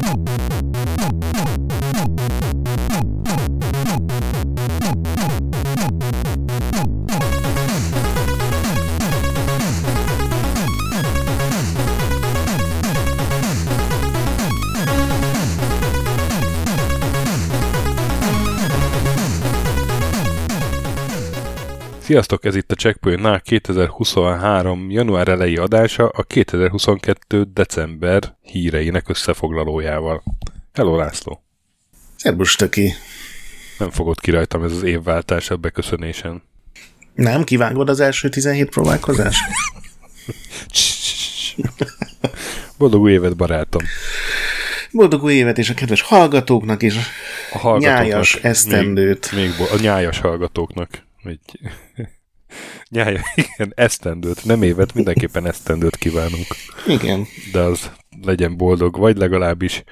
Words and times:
Thank 0.00 0.28
you. 6.26 6.27
Sziasztok, 22.08 22.44
ez 22.44 22.56
itt 22.56 22.72
a 22.72 22.74
Checkpoint 22.74 23.42
2023. 23.42 24.90
január 24.90 25.28
elejé 25.28 25.56
adása 25.56 26.08
a 26.08 26.22
2022. 26.22 27.44
december 27.52 28.36
híreinek 28.42 29.08
összefoglalójával. 29.08 30.22
Hello 30.72 30.96
László! 30.96 31.42
Szerbus 32.16 32.54
töki! 32.54 32.92
Nem 33.78 33.90
fogod 33.90 34.20
ki 34.20 34.30
rajtam 34.30 34.62
ez 34.62 34.72
az 34.72 34.82
évváltás 34.82 35.50
a 35.50 35.56
beköszönésen. 35.56 36.42
Nem? 37.14 37.44
Kivágod 37.44 37.88
az 37.88 38.00
első 38.00 38.28
17 38.28 38.68
próbálkozást? 38.68 39.44
Boldog 42.78 43.02
új 43.02 43.12
évet, 43.12 43.36
barátom! 43.36 43.82
Boldog 44.92 45.22
új 45.22 45.34
évet 45.34 45.58
és 45.58 45.70
a 45.70 45.74
kedves 45.74 46.00
hallgatóknak 46.00 46.82
is 46.82 46.94
a 47.52 47.58
hallgatóknak 47.58 48.02
nyájas 48.02 48.34
esztendőt. 48.34 49.32
Még, 49.32 49.50
még 49.58 49.68
a 49.72 49.80
nyájas 49.80 50.18
hallgatóknak. 50.18 51.06
Egy 51.28 51.60
nyája, 52.90 53.20
igen, 53.34 53.72
esztendőt, 53.74 54.44
nem 54.44 54.62
évet, 54.62 54.94
mindenképpen 54.94 55.46
esztendőt 55.46 55.96
kívánunk. 55.96 56.46
Igen. 56.86 57.26
De 57.52 57.60
az 57.60 57.92
legyen 58.22 58.56
boldog, 58.56 58.96
vagy 58.96 59.16
legalábbis 59.16 59.84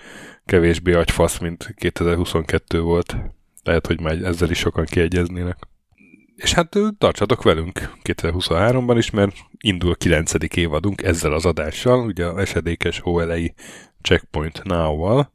kevésbé 0.45 0.93
agyfasz, 0.93 1.39
mint 1.39 1.75
2022 1.77 2.81
volt. 2.81 3.17
Lehet, 3.62 3.87
hogy 3.87 4.01
már 4.01 4.23
ezzel 4.23 4.51
is 4.51 4.59
sokan 4.59 4.84
kiegyeznének. 4.84 5.59
És 6.37 6.53
hát 6.53 6.78
tartsatok 6.98 7.43
velünk 7.43 7.93
2023-ban 8.05 8.95
is, 8.97 9.11
mert 9.11 9.37
indul 9.59 9.91
a 9.91 9.95
9. 9.95 10.33
évadunk 10.55 11.03
ezzel 11.03 11.33
az 11.33 11.47
adással, 11.47 12.06
ugye 12.06 12.25
a 12.25 12.41
esedékes 12.41 13.00
OLEI 13.03 13.55
Checkpoint 14.03 14.62
Now-val. 14.65 15.33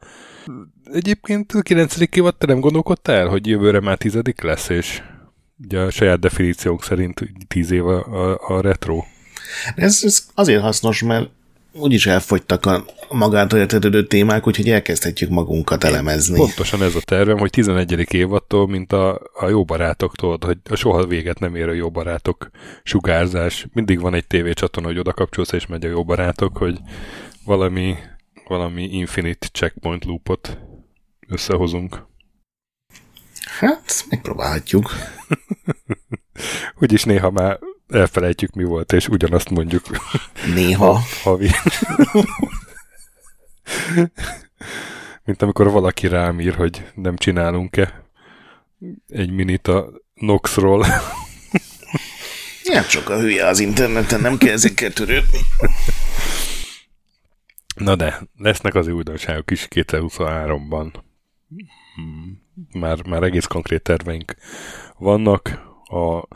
Egyébként 0.83 1.51
a 1.51 1.61
9. 1.61 2.15
évad 2.15 2.37
te 2.37 2.45
nem 2.45 2.59
gondolkodtál, 2.59 3.27
hogy 3.27 3.47
jövőre 3.47 3.79
már 3.79 3.97
tizedik 3.97 4.41
lesz, 4.41 4.69
és 4.69 5.01
ugye 5.63 5.79
a 5.79 5.89
saját 5.89 6.19
definíciónk 6.19 6.83
szerint 6.83 7.21
10 7.47 7.71
év 7.71 7.87
a, 7.87 8.37
a, 8.47 8.61
retro. 8.61 9.03
Ez, 9.75 10.01
ez 10.03 10.27
azért 10.33 10.61
hasznos, 10.61 11.01
mert 11.03 11.29
úgyis 11.73 12.05
elfogytak 12.05 12.65
a 12.65 12.85
magától 13.09 13.59
értetődő 13.59 14.07
témák, 14.07 14.47
úgyhogy 14.47 14.69
elkezdhetjük 14.69 15.29
magunkat 15.29 15.83
elemezni. 15.83 16.37
Pontosan 16.37 16.83
ez 16.83 16.95
a 16.95 17.01
tervem, 17.01 17.37
hogy 17.37 17.49
11. 17.49 18.13
évattól, 18.13 18.67
mint 18.67 18.93
a, 18.93 19.21
a 19.33 19.47
jó 19.47 19.63
barátoktól, 19.63 20.37
hogy 20.41 20.57
a 20.69 20.75
soha 20.75 21.05
véget 21.05 21.39
nem 21.39 21.55
ér 21.55 21.67
a 21.67 21.73
jó 21.73 21.89
barátok 21.89 22.49
sugárzás. 22.83 23.67
Mindig 23.73 23.99
van 23.99 24.13
egy 24.13 24.27
tévécsatorna, 24.27 24.89
hogy 24.89 24.99
oda 24.99 25.13
kapcsolsz 25.13 25.51
és 25.51 25.67
megy 25.67 25.85
a 25.85 25.89
jó 25.89 26.03
barátok, 26.03 26.57
hogy 26.57 26.77
valami, 27.45 27.95
valami 28.47 28.83
infinite 28.83 29.47
checkpoint 29.47 30.05
loopot 30.05 30.57
összehozunk. 31.27 32.09
Hát, 33.59 34.05
megpróbálhatjuk. 34.09 34.91
Úgyis 36.79 37.03
néha 37.03 37.31
már 37.31 37.59
elfelejtjük, 37.87 38.53
mi 38.53 38.63
volt, 38.63 38.91
és 38.91 39.07
ugyanazt 39.07 39.49
mondjuk. 39.49 39.83
Néha. 40.55 40.99
Havi. 41.23 41.49
Mint 45.25 45.41
amikor 45.41 45.71
valaki 45.71 46.07
rám 46.07 46.39
ír, 46.39 46.55
hogy 46.55 46.91
nem 46.95 47.15
csinálunk-e 47.15 48.09
egy 49.07 49.31
minit 49.31 49.67
a 49.67 49.89
Noxról. 50.13 50.85
Nem 52.63 52.85
csak 52.87 53.09
a 53.09 53.19
hülye 53.19 53.47
az 53.47 53.59
interneten, 53.59 54.21
nem 54.21 54.37
kell 54.37 54.51
ezekkel 54.51 54.93
törődni. 54.93 55.39
Na 57.75 57.95
de, 57.95 58.21
lesznek 58.37 58.75
az 58.75 58.87
újdonságok 58.87 59.51
is 59.51 59.67
2023-ban. 59.69 60.93
Hmm 61.95 62.49
már, 62.73 63.07
már 63.07 63.23
egész 63.23 63.45
konkrét 63.45 63.81
terveink 63.81 64.35
vannak. 64.97 65.69
A 65.83 66.27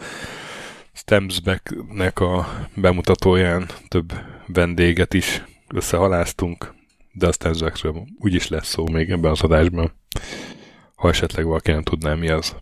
Stemsback-nek 0.93 2.19
a 2.19 2.47
bemutatóján 2.75 3.69
több 3.87 4.13
vendéget 4.47 5.13
is 5.13 5.43
összehaláztunk, 5.67 6.73
de 7.11 7.27
a 7.27 7.31
Stemsbackről 7.31 8.07
úgyis 8.19 8.47
lesz 8.47 8.67
szó 8.67 8.87
még 8.87 9.09
ebben 9.09 9.31
az 9.31 9.41
adásban, 9.41 9.91
ha 10.95 11.09
esetleg 11.09 11.45
valaki 11.45 11.71
nem 11.71 11.83
tudná, 11.83 12.13
mi 12.13 12.29
az. 12.29 12.55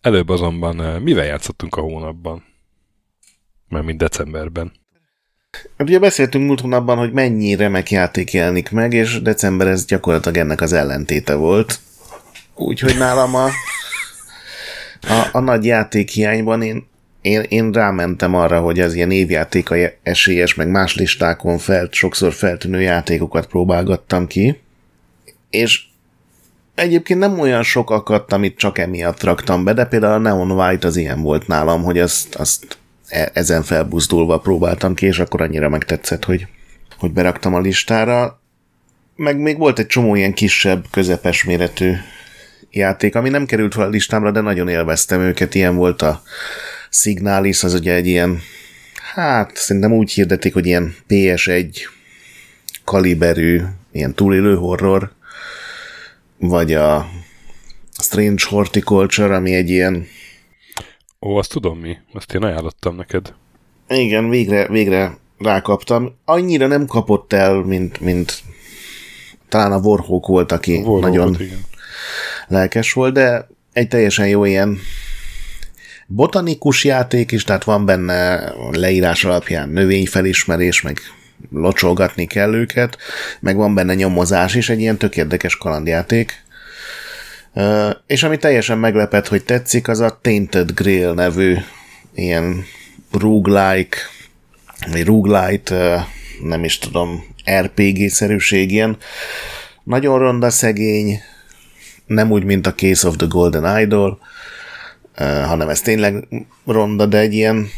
Előbb 0.00 0.28
azonban 0.28 0.82
eh, 0.82 1.00
mivel 1.00 1.24
játszottunk 1.24 1.76
a 1.76 1.80
hónapban? 1.80 2.44
Már 3.68 3.82
mint 3.82 3.98
decemberben. 3.98 4.72
Hát 5.76 5.88
ugye 5.88 5.98
beszéltünk 5.98 6.46
múlt 6.46 6.60
hónapban, 6.60 6.98
hogy 6.98 7.12
mennyi 7.12 7.54
remek 7.54 7.90
játék 7.90 8.32
jelenik 8.32 8.70
meg, 8.70 8.92
és 8.92 9.22
december 9.22 9.66
ez 9.66 9.84
gyakorlatilag 9.84 10.36
ennek 10.36 10.60
az 10.60 10.72
ellentéte 10.72 11.34
volt. 11.34 11.80
Úgyhogy 12.56 12.98
nálam 12.98 13.34
a, 13.34 13.46
a, 15.00 15.28
a 15.32 15.40
nagy 15.40 15.64
játékhiányban 15.64 16.62
én, 16.62 16.86
én, 17.20 17.40
én 17.40 17.72
rámentem 17.72 18.34
arra, 18.34 18.60
hogy 18.60 18.80
az 18.80 18.94
ilyen 18.94 19.10
évjáték 19.10 19.68
esélyes, 20.02 20.54
meg 20.54 20.68
más 20.68 20.94
listákon 20.94 21.58
felt, 21.58 21.92
sokszor 21.92 22.32
feltűnő 22.32 22.80
játékokat 22.80 23.46
próbálgattam 23.46 24.26
ki, 24.26 24.60
és 25.50 25.84
egyébként 26.74 27.20
nem 27.20 27.38
olyan 27.38 27.62
sok 27.62 27.90
akadt, 27.90 28.32
amit 28.32 28.58
csak 28.58 28.78
emiatt 28.78 29.22
raktam 29.22 29.64
be, 29.64 29.72
de 29.72 29.84
például 29.84 30.12
a 30.12 30.18
Neon 30.18 30.50
White 30.50 30.86
az 30.86 30.96
ilyen 30.96 31.22
volt 31.22 31.46
nálam, 31.46 31.82
hogy 31.82 31.98
azt, 31.98 32.34
azt 32.34 32.78
e, 33.08 33.30
ezen 33.32 33.62
felbuzdulva 33.62 34.38
próbáltam 34.38 34.94
ki, 34.94 35.06
és 35.06 35.18
akkor 35.18 35.40
annyira 35.40 35.68
megtetszett, 35.68 36.24
hogy, 36.24 36.46
hogy 36.98 37.12
beraktam 37.12 37.54
a 37.54 37.60
listára. 37.60 38.40
Meg 39.16 39.38
még 39.38 39.58
volt 39.58 39.78
egy 39.78 39.86
csomó 39.86 40.14
ilyen 40.14 40.34
kisebb, 40.34 40.84
közepes 40.90 41.44
méretű 41.44 41.92
játék, 42.76 43.14
ami 43.14 43.28
nem 43.28 43.46
került 43.46 43.74
fel 43.74 43.84
a 43.84 43.88
listámra, 43.88 44.30
de 44.30 44.40
nagyon 44.40 44.68
élveztem 44.68 45.20
őket. 45.20 45.54
Ilyen 45.54 45.76
volt 45.76 46.02
a 46.02 46.22
Signalis, 46.90 47.62
az 47.62 47.74
ugye 47.74 47.94
egy 47.94 48.06
ilyen, 48.06 48.40
hát 49.14 49.56
szerintem 49.56 49.92
úgy 49.92 50.12
hirdetik, 50.12 50.52
hogy 50.52 50.66
ilyen 50.66 50.94
PS1 51.08 51.76
kaliberű, 52.84 53.62
ilyen 53.92 54.14
túlélő 54.14 54.56
horror, 54.56 55.12
vagy 56.38 56.72
a 56.74 57.08
Strange 58.02 58.42
Horticulture, 58.48 59.34
ami 59.34 59.54
egy 59.54 59.70
ilyen... 59.70 60.06
Ó, 61.20 61.36
azt 61.36 61.50
tudom 61.50 61.78
mi, 61.78 61.96
azt 62.12 62.34
én 62.34 62.42
ajánlottam 62.42 62.96
neked. 62.96 63.34
Igen, 63.88 64.28
végre, 64.28 64.68
végre 64.68 65.16
rákaptam. 65.38 66.14
Annyira 66.24 66.66
nem 66.66 66.86
kapott 66.86 67.32
el, 67.32 67.54
mint, 67.54 68.00
mint 68.00 68.42
talán 69.48 69.72
a 69.72 69.78
Warhawk 69.78 70.26
volt, 70.26 70.52
aki 70.52 70.76
Warhawk 70.76 71.00
nagyon 71.00 71.26
volt, 71.26 71.40
igen 71.40 71.64
lelkes 72.48 72.92
volt, 72.92 73.12
de 73.12 73.48
egy 73.72 73.88
teljesen 73.88 74.28
jó 74.28 74.44
ilyen 74.44 74.78
botanikus 76.06 76.84
játék 76.84 77.32
is, 77.32 77.44
tehát 77.44 77.64
van 77.64 77.84
benne 77.84 78.52
leírás 78.70 79.24
alapján 79.24 79.68
növényfelismerés, 79.68 80.82
meg 80.82 80.98
locsolgatni 81.50 82.26
kell 82.26 82.54
őket, 82.54 82.98
meg 83.40 83.56
van 83.56 83.74
benne 83.74 83.94
nyomozás 83.94 84.54
is, 84.54 84.68
egy 84.68 84.80
ilyen 84.80 84.96
tök 84.96 85.16
érdekes 85.16 85.56
kalandjáték. 85.56 86.44
És 88.06 88.22
ami 88.22 88.36
teljesen 88.36 88.78
meglepett, 88.78 89.28
hogy 89.28 89.44
tetszik, 89.44 89.88
az 89.88 90.00
a 90.00 90.18
Tainted 90.22 90.70
Grail 90.70 91.14
nevű 91.14 91.56
ilyen 92.14 92.64
roguelike, 93.12 93.98
vagy 94.90 95.04
roguelite, 95.04 96.06
nem 96.42 96.64
is 96.64 96.78
tudom, 96.78 97.24
RPG-szerűség 97.50 98.72
ilyen. 98.72 98.96
Nagyon 99.84 100.18
ronda 100.18 100.50
szegény, 100.50 101.20
nem 102.06 102.30
úgy, 102.30 102.44
mint 102.44 102.66
a 102.66 102.74
Case 102.74 103.08
of 103.08 103.16
the 103.16 103.26
Golden 103.26 103.80
Idol, 103.80 104.18
hanem 105.44 105.68
ez 105.68 105.80
tényleg 105.80 106.28
ronda, 106.66 107.06
de 107.06 107.18
egy 107.18 107.32
ilyen 107.32 107.68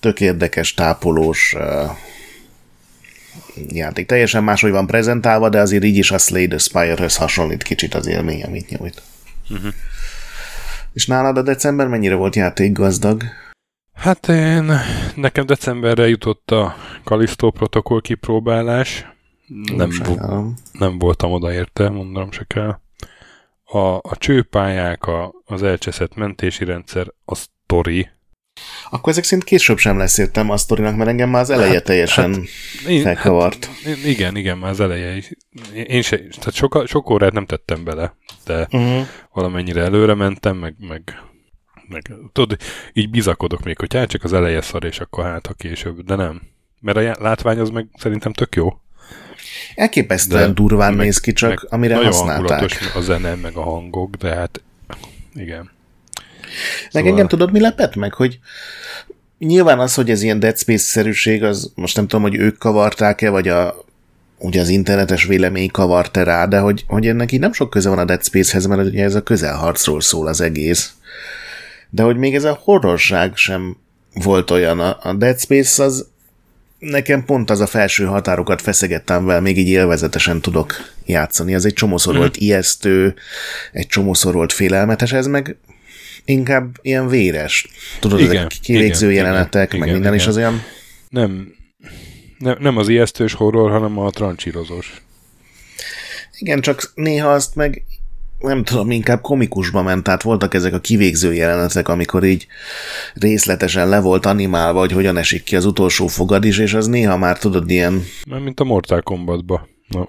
tök 0.00 0.20
érdekes, 0.20 0.74
tápolós 0.74 1.56
játék. 3.68 4.06
Teljesen 4.06 4.44
máshogy 4.44 4.70
van 4.70 4.86
prezentálva, 4.86 5.48
de 5.48 5.60
azért 5.60 5.84
így 5.84 5.96
is 5.96 6.10
a 6.10 6.18
Slay 6.18 6.46
the 6.46 6.58
Spire-höz 6.58 7.16
hasonlít 7.16 7.62
kicsit 7.62 7.94
az 7.94 8.06
élmény, 8.06 8.42
amit 8.42 8.68
nyújt. 8.68 9.02
Uh-huh. 9.50 9.72
És 10.92 11.06
nálad 11.06 11.36
a 11.36 11.42
december 11.42 11.86
mennyire 11.86 12.14
volt 12.14 12.36
játék 12.36 12.72
gazdag? 12.72 13.22
Hát 13.94 14.28
én, 14.28 14.72
nekem 15.14 15.46
decemberre 15.46 16.08
jutott 16.08 16.50
a 16.50 16.74
Kalisztó 17.04 17.50
protokoll 17.50 18.00
kipróbálás. 18.00 19.06
Nem, 19.76 19.90
nem, 20.04 20.54
nem 20.72 20.98
voltam 20.98 21.32
oda 21.32 21.52
érte, 21.52 21.88
mondom 21.88 22.32
se 22.32 22.44
kell 22.46 22.80
a, 23.72 23.94
a 23.94 24.16
csőpályák, 24.18 25.06
a, 25.06 25.34
az 25.44 25.62
elcseszett 25.62 26.14
mentési 26.14 26.64
rendszer, 26.64 27.06
a 27.24 27.34
story. 27.34 28.10
Akkor 28.90 29.12
ezek 29.12 29.24
szerint 29.24 29.44
később 29.44 29.78
sem 29.78 29.98
lesz 29.98 30.18
értem 30.18 30.50
a 30.50 30.56
sztorinak, 30.56 30.96
mert 30.96 31.08
engem 31.08 31.28
már 31.28 31.40
az 31.40 31.50
eleje 31.50 31.72
hát, 31.72 31.84
teljesen 31.84 32.34
hát, 32.34 32.88
én, 32.88 33.02
felkavart. 33.02 33.64
Hát, 33.84 34.04
igen, 34.04 34.36
igen, 34.36 34.58
már 34.58 34.70
az 34.70 34.80
eleje 34.80 35.16
is. 35.16 35.30
Én 35.86 36.02
se, 36.02 36.16
tehát 36.16 36.54
sok, 36.54 36.82
sok 36.86 37.10
órát 37.10 37.32
nem 37.32 37.46
tettem 37.46 37.84
bele, 37.84 38.16
de 38.44 38.68
uh-huh. 38.70 39.06
valamennyire 39.32 39.80
előre 39.80 40.14
mentem, 40.14 40.56
meg, 40.56 40.74
meg, 40.78 41.22
meg 41.88 42.12
tudod, 42.32 42.58
így 42.92 43.10
bizakodok 43.10 43.64
még, 43.64 43.78
hogy 43.78 43.94
hát 43.94 44.08
csak 44.08 44.24
az 44.24 44.32
eleje 44.32 44.60
szar, 44.60 44.84
és 44.84 45.00
akkor 45.00 45.24
hát 45.24 45.46
a 45.46 45.54
később, 45.54 46.00
de 46.00 46.14
nem. 46.14 46.42
Mert 46.80 46.96
a 46.96 47.22
látvány 47.22 47.58
az 47.58 47.70
meg 47.70 47.86
szerintem 47.94 48.32
tök 48.32 48.54
jó. 48.54 48.80
Elképesztően 49.74 50.46
de 50.46 50.52
durván 50.52 50.94
meg, 50.94 51.06
néz 51.06 51.20
ki, 51.20 51.32
csak 51.32 51.48
meg 51.48 51.66
amire 51.68 51.94
nagyon 51.94 52.12
használták. 52.12 52.92
a 52.94 53.00
zene, 53.00 53.34
meg 53.34 53.56
a 53.56 53.62
hangok, 53.62 54.14
de 54.14 54.34
hát 54.34 54.62
igen. 55.34 55.70
Meg 56.82 56.90
szóval... 56.90 57.08
engem 57.08 57.28
tudod, 57.28 57.52
mi 57.52 57.60
lepett 57.60 57.94
meg, 57.94 58.14
hogy 58.14 58.38
nyilván 59.38 59.78
az, 59.78 59.94
hogy 59.94 60.10
ez 60.10 60.22
ilyen 60.22 60.38
Dead 60.38 60.58
Space-szerűség, 60.58 61.42
az 61.42 61.72
most 61.74 61.96
nem 61.96 62.06
tudom, 62.06 62.22
hogy 62.22 62.34
ők 62.34 62.58
kavarták-e, 62.58 63.30
vagy 63.30 63.48
a, 63.48 63.84
ugye 64.38 64.60
az 64.60 64.68
internetes 64.68 65.24
vélemény 65.24 65.70
kavart-e 65.70 66.22
rá, 66.22 66.46
de 66.46 66.58
hogy, 66.58 66.84
hogy 66.86 67.06
ennek 67.06 67.32
így 67.32 67.40
nem 67.40 67.52
sok 67.52 67.70
köze 67.70 67.88
van 67.88 67.98
a 67.98 68.04
Dead 68.04 68.24
Space-hez, 68.24 68.66
mert 68.66 68.86
ugye 68.86 69.04
ez 69.04 69.14
a 69.14 69.22
közelharcról 69.22 70.00
szól 70.00 70.26
az 70.26 70.40
egész. 70.40 70.92
De 71.90 72.02
hogy 72.02 72.16
még 72.16 72.34
ez 72.34 72.44
a 72.44 72.58
horrorság 72.62 73.36
sem 73.36 73.76
volt 74.14 74.50
olyan. 74.50 74.80
A 74.80 75.14
Dead 75.14 75.40
Space 75.40 75.82
az 75.82 76.06
nekem 76.82 77.24
pont 77.24 77.50
az 77.50 77.60
a 77.60 77.66
felső 77.66 78.04
határokat 78.04 78.62
feszegettem 78.62 79.24
vel, 79.24 79.40
még 79.40 79.58
így 79.58 79.68
élvezetesen 79.68 80.40
tudok 80.40 80.74
játszani. 81.06 81.54
Ez 81.54 81.64
egy 81.64 81.72
csomószor 81.72 82.14
mm. 82.14 82.18
volt 82.18 82.36
ijesztő, 82.36 83.14
egy 83.72 83.86
csomószor 83.86 84.34
volt 84.34 84.52
félelmetes, 84.52 85.12
ez 85.12 85.26
meg 85.26 85.56
inkább 86.24 86.78
ilyen 86.82 87.08
véres. 87.08 87.68
Tudod, 88.00 88.20
igen, 88.20 88.36
ezek 88.36 88.52
kivégző 88.62 89.10
igen, 89.10 89.24
jelenetek, 89.24 89.66
igen, 89.66 89.78
meg 89.78 89.88
igen, 89.88 90.00
minden 90.00 90.14
igen. 90.14 90.24
is 90.24 90.26
az 90.26 90.36
olyan... 90.36 90.62
Nem, 91.08 91.54
nem, 92.38 92.56
nem 92.60 92.76
az 92.76 92.88
ijesztős 92.88 93.32
horror, 93.32 93.70
hanem 93.70 93.98
a 93.98 94.10
trancsírozós. 94.10 95.02
Igen, 96.38 96.60
csak 96.60 96.92
néha 96.94 97.32
azt 97.32 97.54
meg 97.54 97.82
nem 98.42 98.64
tudom, 98.64 98.90
inkább 98.90 99.20
komikusba 99.20 99.82
ment, 99.82 100.02
tehát 100.02 100.22
voltak 100.22 100.54
ezek 100.54 100.74
a 100.74 100.80
kivégző 100.80 101.34
jelenetek, 101.34 101.88
amikor 101.88 102.24
így 102.24 102.46
részletesen 103.14 103.88
le 103.88 104.00
volt 104.00 104.26
animálva, 104.26 104.78
hogy 104.78 104.92
hogyan 104.92 105.16
esik 105.16 105.42
ki 105.42 105.56
az 105.56 105.64
utolsó 105.64 106.06
fogad 106.06 106.44
is, 106.44 106.58
és 106.58 106.74
az 106.74 106.86
néha 106.86 107.16
már 107.16 107.38
tudod 107.38 107.70
ilyen... 107.70 108.02
Mert 108.28 108.42
mint 108.42 108.60
a 108.60 108.64
Mortal 108.64 109.02
Kombatba. 109.02 109.68
No. 109.88 110.04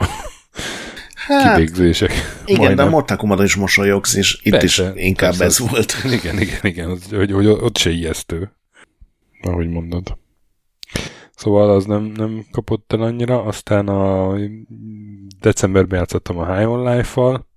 Hát, 1.27 1.55
kivégzések. 1.55 2.11
Igen, 2.45 2.57
majdnem. 2.57 2.75
de 2.75 2.83
a 2.83 2.89
Mortal 2.89 3.17
Kombat 3.17 3.43
is 3.43 3.55
mosolyogsz, 3.55 4.13
és 4.13 4.39
itt 4.43 4.51
persze, 4.51 4.91
is 4.95 5.03
inkább 5.03 5.35
persze, 5.37 5.45
ez 5.45 5.69
volt. 5.69 5.95
Igen, 6.21 6.39
igen, 6.39 6.59
igen, 6.61 6.89
az, 6.89 7.01
hogy, 7.09 7.31
hogy 7.31 7.47
ott 7.47 7.77
se 7.77 7.89
ijesztő. 7.89 8.51
Ahogy 9.41 9.69
mondod. 9.69 10.17
Szóval 11.35 11.69
az 11.69 11.85
nem, 11.85 12.03
nem 12.03 12.45
kapott 12.51 12.93
el 12.93 13.01
annyira, 13.01 13.43
aztán 13.43 13.87
a 13.87 14.35
decemberben 15.39 15.99
játszottam 15.99 16.37
a 16.37 16.55
High 16.55 16.69
on 16.69 16.95
Life-val, 16.95 17.47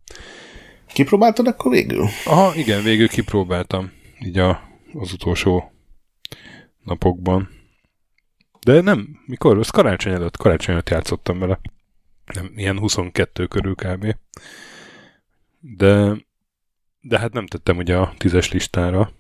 Kipróbáltad 0.97 1.47
akkor 1.47 1.71
végül? 1.71 2.09
Aha, 2.25 2.55
igen, 2.55 2.83
végül 2.83 3.09
kipróbáltam. 3.09 3.93
Így 4.19 4.39
a, 4.39 4.63
az 4.93 5.13
utolsó 5.13 5.73
napokban. 6.85 7.49
De 8.61 8.81
nem, 8.81 9.09
mikor? 9.27 9.59
Az 9.59 9.69
karácsony 9.69 10.13
előtt, 10.13 10.37
karácsony 10.37 10.75
előtt 10.75 10.91
játszottam 10.91 11.39
vele. 11.39 11.61
Nem, 12.35 12.53
ilyen 12.55 12.79
22 12.79 13.47
körül 13.47 13.75
kb. 13.75 14.17
De, 15.61 16.17
de 17.01 17.19
hát 17.19 17.33
nem 17.33 17.47
tettem 17.47 17.77
ugye 17.77 17.97
a 17.97 18.15
tízes 18.19 18.53
listára. 18.53 19.11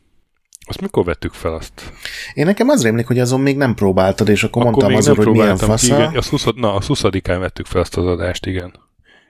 Azt 0.66 0.80
mikor 0.80 1.04
vettük 1.04 1.32
fel 1.32 1.54
azt? 1.54 1.92
Én 2.34 2.44
nekem 2.44 2.68
az 2.68 2.82
rémlik, 2.82 3.06
hogy 3.06 3.18
azon 3.18 3.40
még 3.40 3.56
nem 3.56 3.74
próbáltad, 3.74 4.28
és 4.28 4.44
akkor, 4.44 4.66
akkor 4.66 4.72
mondtam 4.72 4.98
azon, 4.98 5.16
hogy 5.16 5.26
milyen 5.26 5.56
fasz. 5.56 5.82
Igen, 5.82 6.16
az 6.16 6.28
20, 6.28 6.44
na, 6.54 6.74
a 6.74 6.80
20-án 6.80 7.36
vettük 7.38 7.66
fel 7.66 7.80
azt 7.80 7.96
az 7.96 8.06
adást, 8.06 8.46
igen 8.46 8.84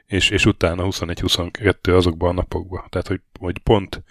és, 0.06 0.30
és 0.30 0.46
utána 0.46 0.86
21-22 0.86 1.96
azokban 1.96 2.30
a 2.30 2.32
napokban. 2.32 2.84
Tehát, 2.88 3.06
hogy, 3.06 3.20
hogy 3.38 3.58
pont, 3.58 4.02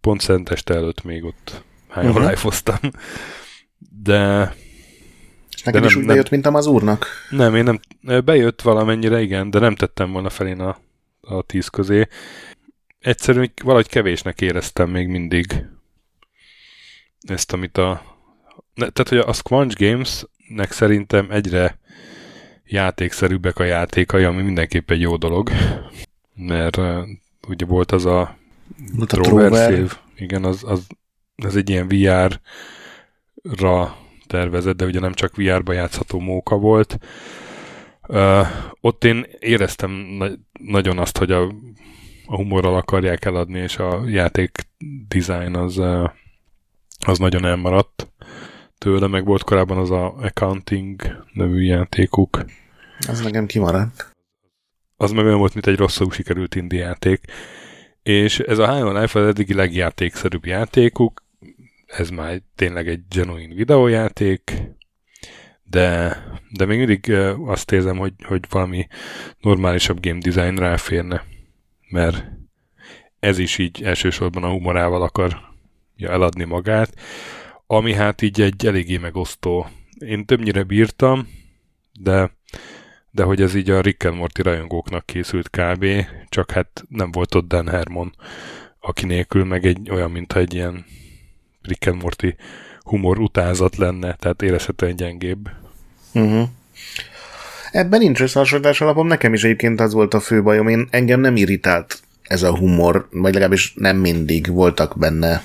pont 0.00 0.20
szenteste 0.20 0.74
előtt 0.74 1.02
még 1.02 1.24
ott 1.24 1.64
hány 1.88 2.06
uh-huh. 2.06 2.22
live 2.22 2.80
De 4.02 4.54
és 5.62 5.62
neked 5.62 5.80
de 5.80 5.86
is 5.86 5.92
nem, 5.92 6.02
úgy 6.02 6.08
bejött, 6.08 6.30
nem, 6.30 6.40
mint 6.40 6.56
az 6.56 6.66
úrnak? 6.66 7.06
Nem, 7.30 7.54
én 7.54 7.64
nem, 7.64 8.24
bejött 8.24 8.62
valamennyire, 8.62 9.20
igen, 9.20 9.50
de 9.50 9.58
nem 9.58 9.74
tettem 9.74 10.12
volna 10.12 10.30
felén 10.30 10.60
a, 10.60 10.78
a 11.20 11.42
tíz 11.42 11.68
közé. 11.68 12.08
Egyszerűen 12.98 13.52
valahogy 13.62 13.88
kevésnek 13.88 14.40
éreztem 14.40 14.90
még 14.90 15.08
mindig 15.08 15.66
ezt, 17.20 17.52
amit 17.52 17.78
a... 17.78 18.02
Tehát, 18.74 19.08
hogy 19.08 19.18
a 19.18 19.32
Squanch 19.32 19.80
Games-nek 19.80 20.72
szerintem 20.72 21.30
egyre 21.30 21.78
játékszerűbbek 22.64 23.58
a 23.58 23.64
játékai, 23.64 24.24
ami 24.24 24.42
mindenképp 24.42 24.90
egy 24.90 25.00
jó 25.00 25.16
dolog, 25.16 25.50
mert 26.34 26.76
uh, 26.76 27.08
ugye 27.48 27.66
volt 27.66 27.92
az 27.92 28.04
a, 28.04 28.36
a 28.98 29.06
Trover. 29.06 29.88
igen, 30.16 30.44
az, 30.44 30.62
az, 30.66 30.86
az 31.36 31.56
egy 31.56 31.70
ilyen 31.70 31.88
VR-ra 31.88 33.96
tervezett, 34.26 34.76
de 34.76 34.84
ugye 34.84 35.00
nem 35.00 35.12
csak 35.12 35.36
VR-ba 35.36 35.72
játszható 35.72 36.18
móka 36.18 36.56
volt. 36.56 36.98
Uh, 38.08 38.46
ott 38.80 39.04
én 39.04 39.26
éreztem 39.38 39.90
na- 39.90 40.38
nagyon 40.52 40.98
azt, 40.98 41.18
hogy 41.18 41.30
a, 41.30 41.42
a 42.26 42.36
humorral 42.36 42.76
akarják 42.76 43.24
eladni, 43.24 43.58
és 43.58 43.78
a 43.78 44.02
játék 44.06 44.68
design 45.08 45.54
az, 45.54 45.78
uh, 45.78 46.10
az 47.06 47.18
nagyon 47.18 47.44
elmaradt 47.44 48.11
tőle, 48.82 49.06
meg 49.06 49.24
volt 49.24 49.44
korábban 49.44 49.78
az 49.78 49.90
a 49.90 50.14
Accounting 50.14 51.02
nevű 51.32 51.62
játékuk, 51.62 52.44
az 53.08 53.20
nekem 53.20 53.46
kimaradt. 53.46 54.10
Az 54.96 55.10
meg 55.10 55.24
olyan 55.24 55.38
volt, 55.38 55.54
mint 55.54 55.66
egy 55.66 55.76
rosszul 55.76 56.10
sikerült 56.10 56.54
indi 56.54 56.76
játék. 56.76 57.24
És 58.02 58.38
ez 58.38 58.58
a 58.58 58.72
High 58.72 58.86
on 58.86 59.00
Life 59.00 59.20
az 59.20 59.26
eddigi 59.26 59.54
legjátékszerűbb 59.54 60.46
játékuk, 60.46 61.24
ez 61.86 62.10
már 62.10 62.40
tényleg 62.56 62.88
egy 62.88 63.00
genuine 63.08 63.54
videójáték, 63.54 64.62
de, 65.62 66.16
de 66.50 66.64
még 66.64 66.78
mindig 66.78 67.12
azt 67.46 67.72
érzem, 67.72 67.96
hogy, 67.96 68.12
hogy 68.22 68.44
valami 68.50 68.86
normálisabb 69.40 70.00
game 70.00 70.18
design 70.18 70.56
ráférne, 70.56 71.24
mert 71.88 72.24
ez 73.20 73.38
is 73.38 73.58
így 73.58 73.82
elsősorban 73.82 74.42
a 74.44 74.50
humorával 74.50 75.02
akar 75.02 75.36
eladni 75.98 76.44
magát, 76.44 76.94
ami 77.72 77.94
hát 77.94 78.22
így 78.22 78.40
egy 78.40 78.66
eléggé 78.66 78.96
megosztó. 78.96 79.66
Én 79.98 80.24
többnyire 80.24 80.62
bírtam, 80.62 81.28
de 82.00 82.30
de 83.10 83.22
hogy 83.22 83.42
ez 83.42 83.54
így 83.54 83.70
a 83.70 83.80
Rick 83.80 84.04
and 84.04 84.16
Morty 84.16 84.42
rajongóknak 84.42 85.06
készült 85.06 85.50
kb. 85.50 85.86
Csak 86.28 86.50
hát 86.50 86.84
nem 86.88 87.10
volt 87.10 87.34
ott 87.34 87.48
Dan 87.48 87.68
Hermon, 87.68 88.14
aki 88.80 89.06
nélkül 89.06 89.44
meg 89.44 89.66
egy 89.66 89.90
olyan, 89.90 90.10
mintha 90.10 90.38
egy 90.38 90.54
ilyen 90.54 90.84
Rick 91.62 91.86
and 91.86 92.02
Morty 92.02 92.26
humor 92.80 93.18
utázat 93.18 93.76
lenne, 93.76 94.14
tehát 94.14 94.42
érezhetően 94.42 94.96
gyengébb. 94.96 95.50
Uh-huh. 96.14 96.48
Ebben 97.70 97.98
nincs 97.98 98.20
összehasonlítás 98.20 98.80
alapom, 98.80 99.06
nekem 99.06 99.34
is 99.34 99.44
egyébként 99.44 99.80
az 99.80 99.92
volt 99.92 100.14
a 100.14 100.20
fő 100.20 100.42
bajom, 100.42 100.68
én 100.68 100.88
engem 100.90 101.20
nem 101.20 101.36
irritált 101.36 102.00
ez 102.22 102.42
a 102.42 102.56
humor, 102.56 103.08
vagy 103.10 103.32
legalábbis 103.32 103.74
nem 103.76 103.96
mindig 103.96 104.46
voltak 104.46 104.98
benne 104.98 105.42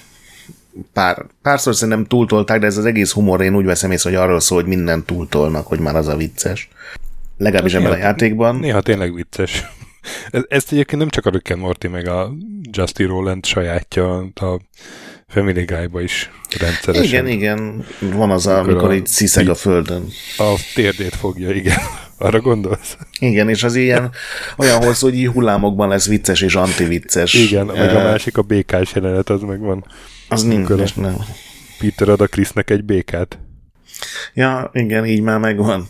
pár, 0.94 1.26
párszor 1.42 1.76
szerintem 1.76 2.06
túltolták, 2.06 2.60
de 2.60 2.66
ez 2.66 2.78
az 2.78 2.86
egész 2.86 3.12
humor 3.12 3.42
én 3.42 3.56
úgy 3.56 3.66
veszem 3.66 3.92
észre, 3.92 4.10
hogy 4.10 4.20
arról 4.20 4.40
szól, 4.40 4.60
hogy 4.60 4.70
minden 4.70 5.06
túltolnak, 5.06 5.68
hogy 5.68 5.80
már 5.80 5.96
az 5.96 6.08
a 6.08 6.16
vicces. 6.16 6.70
Legalábbis 7.38 7.74
ebben 7.74 7.92
a 7.92 7.98
játékban. 7.98 8.56
Néha 8.56 8.82
tényleg 8.82 9.14
vicces. 9.14 9.66
Ezt 10.48 10.72
egyébként 10.72 11.02
nem 11.02 11.10
csak 11.10 11.26
a 11.26 11.30
Rick 11.30 11.50
and 11.50 11.62
Morty, 11.62 11.88
meg 11.88 12.08
a 12.08 12.34
Justy 12.72 13.04
Roland 13.04 13.46
sajátja 13.46 14.18
a 14.18 14.60
Family 15.28 15.64
Guy-ba 15.64 16.02
is 16.02 16.32
rendszeresen. 16.60 17.06
Igen, 17.06 17.28
igen. 17.28 17.86
Van 18.00 18.32
az, 18.32 18.48
amikor, 18.48 18.72
amikor 18.72 18.94
így 18.94 19.08
sziszeg 19.08 19.50
a 19.50 19.56
földön. 19.56 20.08
A 20.38 20.54
térdét 20.74 21.16
fogja, 21.16 21.52
igen. 21.52 21.78
Arra 22.18 22.42
gondolsz? 22.42 22.98
Igen, 23.20 23.50
és 23.50 23.64
az 23.64 23.76
ilyen 23.76 24.12
olyan 24.58 24.84
hosszú, 24.84 25.08
hogy 25.08 25.18
így 25.18 25.28
hullámokban 25.28 25.90
lesz 25.90 26.08
vicces 26.08 26.42
és 26.42 26.56
antivicces. 26.56 27.34
Igen, 27.34 27.66
meg 27.66 27.96
a 27.96 28.04
másik 28.04 28.38
a 28.38 28.42
békás 28.42 28.94
jelenet, 28.94 29.30
az 29.30 29.42
meg 29.42 29.60
van. 29.60 29.86
Az 30.30 30.44
nincs, 30.44 30.96
nem. 30.96 31.16
Peter 31.80 32.10
ad 32.10 32.22
a 32.22 32.28
Krisznek 32.28 32.70
egy 32.70 32.84
békát. 32.84 33.40
Ja, 34.34 34.70
igen, 34.74 35.06
így 35.06 35.22
már 35.22 35.40
megvan. 35.40 35.88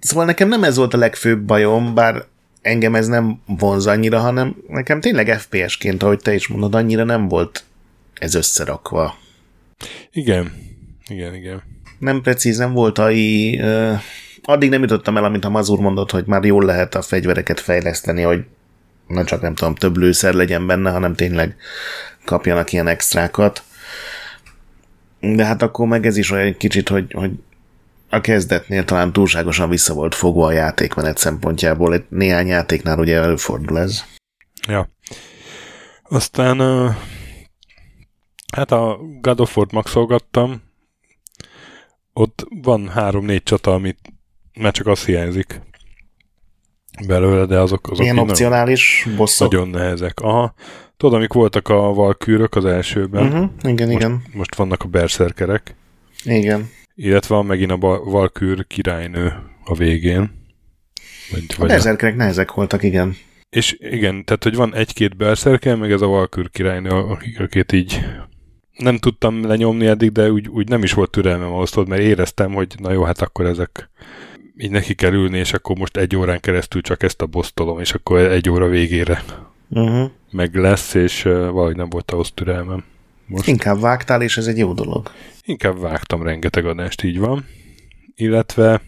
Szóval 0.00 0.24
nekem 0.24 0.48
nem 0.48 0.64
ez 0.64 0.76
volt 0.76 0.94
a 0.94 0.98
legfőbb 0.98 1.40
bajom, 1.40 1.94
bár 1.94 2.24
engem 2.62 2.94
ez 2.94 3.06
nem 3.06 3.40
vonz 3.46 3.86
annyira, 3.86 4.18
hanem 4.18 4.56
nekem 4.68 5.00
tényleg 5.00 5.40
FPS-ként, 5.40 6.02
ahogy 6.02 6.18
te 6.18 6.34
is 6.34 6.48
mondod, 6.48 6.74
annyira 6.74 7.04
nem 7.04 7.28
volt 7.28 7.64
ez 8.14 8.34
összerakva. 8.34 9.18
Igen, 10.12 10.52
igen, 11.08 11.34
igen. 11.34 11.62
Nem 11.98 12.20
precíz, 12.22 12.58
nem 12.58 12.72
volt 12.72 12.98
AI, 12.98 13.60
addig 14.42 14.70
nem 14.70 14.80
jutottam 14.80 15.16
el, 15.16 15.24
amit 15.24 15.44
a 15.44 15.48
Mazur 15.48 15.78
mondott, 15.78 16.10
hogy 16.10 16.26
már 16.26 16.44
jól 16.44 16.64
lehet 16.64 16.94
a 16.94 17.02
fegyvereket 17.02 17.60
fejleszteni, 17.60 18.22
hogy 18.22 18.44
nem 19.06 19.24
csak 19.24 19.40
nem 19.40 19.54
tudom, 19.54 19.74
több 19.74 19.96
lőszer 19.96 20.34
legyen 20.34 20.66
benne, 20.66 20.90
hanem 20.90 21.14
tényleg 21.14 21.56
kapjanak 22.24 22.72
ilyen 22.72 22.86
extrákat. 22.86 23.62
De 25.20 25.44
hát 25.44 25.62
akkor 25.62 25.86
meg 25.86 26.06
ez 26.06 26.16
is 26.16 26.30
olyan 26.30 26.56
kicsit, 26.56 26.88
hogy, 26.88 27.12
hogy 27.12 27.30
a 28.08 28.20
kezdetnél 28.20 28.84
talán 28.84 29.12
túlságosan 29.12 29.68
vissza 29.68 29.94
volt 29.94 30.14
fogva 30.14 30.46
a 30.46 30.52
játékmenet 30.52 31.18
szempontjából. 31.18 32.04
Néhány 32.08 32.46
játéknál 32.46 32.98
ugye 32.98 33.16
előfordul 33.16 33.78
ez. 33.78 34.04
Ja. 34.68 34.90
Aztán 36.02 36.58
hát 38.52 38.72
a 38.72 38.98
God 39.20 39.40
of 39.40 39.56
War-t 39.56 39.72
maxolgattam. 39.72 40.62
Ott 42.12 42.46
van 42.62 42.88
három-négy 42.88 43.42
csata, 43.42 43.74
amit 43.74 43.98
már 44.54 44.72
csak 44.72 44.86
azt 44.86 45.04
hiányzik 45.04 45.60
belőle, 47.06 47.44
de 47.44 47.58
azok, 47.58 47.90
azok 47.90 48.04
Ilyen 48.04 48.18
opcionális 48.18 49.06
bosszok. 49.16 49.52
Nagyon 49.52 49.68
nehezek. 49.68 50.20
Aha. 50.20 50.54
Tudod, 50.96 51.14
amik 51.14 51.32
voltak 51.32 51.68
a 51.68 51.92
valkűrök 51.92 52.54
az 52.54 52.64
elsőben. 52.64 53.26
Uh-huh. 53.26 53.50
Igen, 53.62 53.88
most, 53.88 54.00
igen. 54.00 54.22
Most 54.32 54.54
vannak 54.54 54.82
a 54.82 54.88
berserkerek. 54.88 55.74
Igen. 56.24 56.70
Illetve 56.94 57.34
van 57.34 57.46
megint 57.46 57.70
a 57.70 57.76
Valkűr 58.04 58.66
királynő 58.66 59.32
a 59.64 59.74
végén. 59.74 60.42
Vagy, 61.30 61.44
a 61.58 61.66
berserkerek 61.66 62.16
nehezek 62.16 62.52
voltak, 62.52 62.82
igen. 62.82 63.16
És 63.50 63.76
igen, 63.78 64.24
tehát, 64.24 64.42
hogy 64.42 64.54
van 64.54 64.74
egy-két 64.74 65.16
berserker, 65.16 65.76
meg 65.76 65.92
ez 65.92 66.00
a 66.00 66.06
Valkűr 66.06 66.50
királynő, 66.50 66.90
akit 67.38 67.72
így 67.72 68.00
nem 68.76 68.98
tudtam 68.98 69.46
lenyomni 69.46 69.86
eddig, 69.86 70.12
de 70.12 70.30
úgy, 70.30 70.48
úgy 70.48 70.68
nem 70.68 70.82
is 70.82 70.92
volt 70.92 71.10
türelmem 71.10 71.52
ahhoz, 71.52 71.74
mert 71.74 72.02
éreztem, 72.02 72.52
hogy 72.52 72.74
na 72.78 72.92
jó, 72.92 73.02
hát 73.02 73.20
akkor 73.20 73.46
ezek 73.46 73.90
így 74.56 74.70
neki 74.70 74.94
kell 74.94 75.12
ülni, 75.12 75.38
és 75.38 75.52
akkor 75.52 75.76
most 75.76 75.96
egy 75.96 76.16
órán 76.16 76.40
keresztül 76.40 76.80
csak 76.80 77.02
ezt 77.02 77.22
a 77.22 77.26
bosztolom, 77.26 77.80
és 77.80 77.92
akkor 77.94 78.18
egy 78.18 78.50
óra 78.50 78.68
végére 78.68 79.24
uh-huh. 79.68 80.10
meg 80.30 80.54
lesz, 80.54 80.94
és 80.94 81.24
uh, 81.24 81.32
valahogy 81.32 81.76
nem 81.76 81.88
volt 81.88 82.10
ahhoz 82.10 82.30
türelmem. 82.34 82.84
Most. 83.26 83.48
Inkább 83.48 83.80
vágtál, 83.80 84.22
és 84.22 84.36
ez 84.36 84.46
egy 84.46 84.58
jó 84.58 84.72
dolog. 84.72 85.10
Inkább 85.44 85.80
vágtam 85.80 86.22
rengeteg 86.22 86.66
adást, 86.66 87.02
így 87.02 87.18
van. 87.18 87.46
Illetve, 88.14 88.82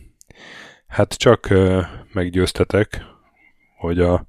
hát 0.86 1.14
csak 1.14 1.46
uh, 1.50 1.84
meggyőztetek, 2.12 3.04
hogy 3.78 4.00
a, 4.00 4.26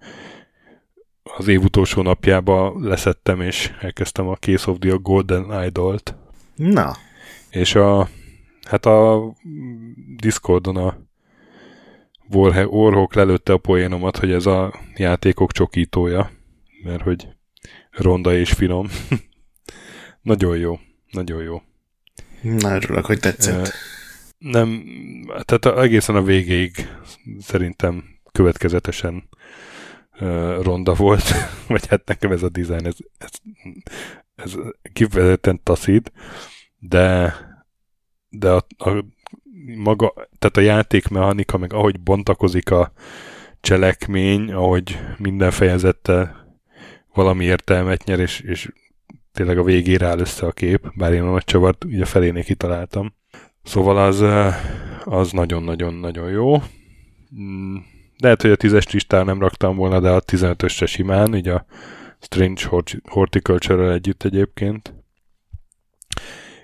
az 1.23 1.47
év 1.47 1.63
utolsó 1.63 2.01
napjába 2.01 2.73
leszettem, 2.79 3.41
és 3.41 3.73
elkezdtem 3.81 4.27
a 4.27 4.35
Case 4.35 4.71
of 4.71 4.77
the 4.79 4.97
Golden 5.01 5.65
Idol-t. 5.65 6.15
Na. 6.55 6.95
És 7.49 7.75
a, 7.75 8.09
hát 8.67 8.85
a 8.85 9.21
Discordon 10.17 10.77
a 10.77 11.06
Warhawk 12.29 13.13
lelőtte 13.13 13.53
a 13.53 13.57
poénomat, 13.57 14.17
hogy 14.17 14.31
ez 14.31 14.45
a 14.45 14.73
játékok 14.95 15.51
csokítója, 15.51 16.31
mert 16.83 17.01
hogy 17.01 17.27
ronda 17.91 18.35
és 18.35 18.51
finom. 18.51 18.87
nagyon 20.21 20.57
jó, 20.57 20.79
nagyon 21.11 21.43
jó. 21.43 21.61
Na, 22.41 22.75
örülök, 22.75 23.05
hogy 23.05 23.19
tetszett. 23.19 23.71
Nem, 24.37 24.83
tehát 25.45 25.79
egészen 25.79 26.15
a 26.15 26.23
végéig 26.23 26.71
szerintem 27.39 28.03
következetesen 28.31 29.29
ronda 30.61 30.93
volt, 30.93 31.23
vagy 31.67 31.87
hát 31.87 32.05
nekem 32.05 32.31
ez 32.31 32.43
a 32.43 32.49
dizájn, 32.49 32.85
ez, 32.85 32.95
ez, 33.17 33.31
ez 34.35 34.53
kifejezetten 34.93 35.59
taszít, 35.63 36.11
de 36.79 37.35
de 38.29 38.49
a, 38.49 38.65
a 38.77 39.05
maga, 39.75 40.13
tehát 40.13 40.57
a 40.57 40.61
játékmechanika, 40.61 41.57
meg 41.57 41.73
ahogy 41.73 41.99
bontakozik 41.99 42.71
a 42.71 42.91
cselekmény, 43.61 44.51
ahogy 44.51 44.99
minden 45.17 45.51
fejezette 45.51 46.45
valami 47.13 47.45
értelmet 47.45 48.03
nyer, 48.03 48.19
és, 48.19 48.39
és 48.39 48.71
tényleg 49.31 49.57
a 49.57 49.63
végére 49.63 50.05
áll 50.05 50.19
össze 50.19 50.45
a 50.45 50.51
kép, 50.51 50.91
bár 50.95 51.13
én 51.13 51.21
a 51.21 51.31
nagy 51.31 51.43
csavart 51.43 51.83
ugye 51.83 52.05
felénél 52.05 52.43
kitaláltam. 52.43 53.13
Szóval 53.63 53.97
az, 53.97 54.23
az 55.03 55.31
nagyon-nagyon-nagyon 55.31 56.29
jó. 56.29 56.61
Mm, 57.39 57.75
lehet, 58.17 58.41
hogy 58.41 58.51
a 58.51 58.55
tízes 58.55 58.91
listán 58.91 59.25
nem 59.25 59.39
raktam 59.39 59.75
volna, 59.75 59.99
de 59.99 60.09
a 60.09 60.21
15-ösre 60.21 60.87
simán, 60.87 61.35
így 61.35 61.47
a 61.47 61.65
Strange 62.19 62.63
Horticulture-rel 63.03 63.91
együtt 63.91 64.23
egyébként. 64.23 64.93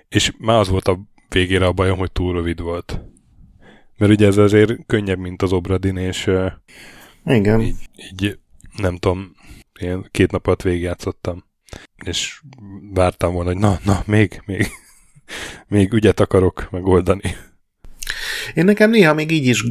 És 0.08 0.32
már 0.38 0.58
az 0.58 0.68
volt 0.68 0.88
a 0.88 1.00
végére 1.34 1.66
a 1.66 1.72
bajom, 1.72 1.98
hogy 1.98 2.12
túl 2.12 2.32
rövid 2.32 2.60
volt. 2.60 3.00
Mert 3.96 4.12
ugye 4.12 4.26
ez 4.26 4.36
azért 4.36 4.86
könnyebb, 4.86 5.18
mint 5.18 5.42
az 5.42 5.52
Obradin, 5.52 5.96
és 5.96 6.30
Igen. 7.24 7.60
Így, 7.60 7.76
így 7.96 8.38
nem 8.76 8.96
tudom, 8.96 9.34
én 9.80 10.08
két 10.10 10.30
napot 10.30 10.62
végigjátszottam, 10.62 11.44
és 12.04 12.40
vártam 12.92 13.32
volna, 13.32 13.50
hogy 13.50 13.60
na, 13.60 13.78
na, 13.84 14.02
még, 14.06 14.42
még, 14.46 14.66
még 15.68 15.92
ügyet 15.92 16.20
akarok 16.20 16.68
megoldani. 16.70 17.34
Én 18.54 18.64
nekem 18.64 18.90
néha 18.90 19.14
még 19.14 19.30
így 19.30 19.46
is 19.46 19.64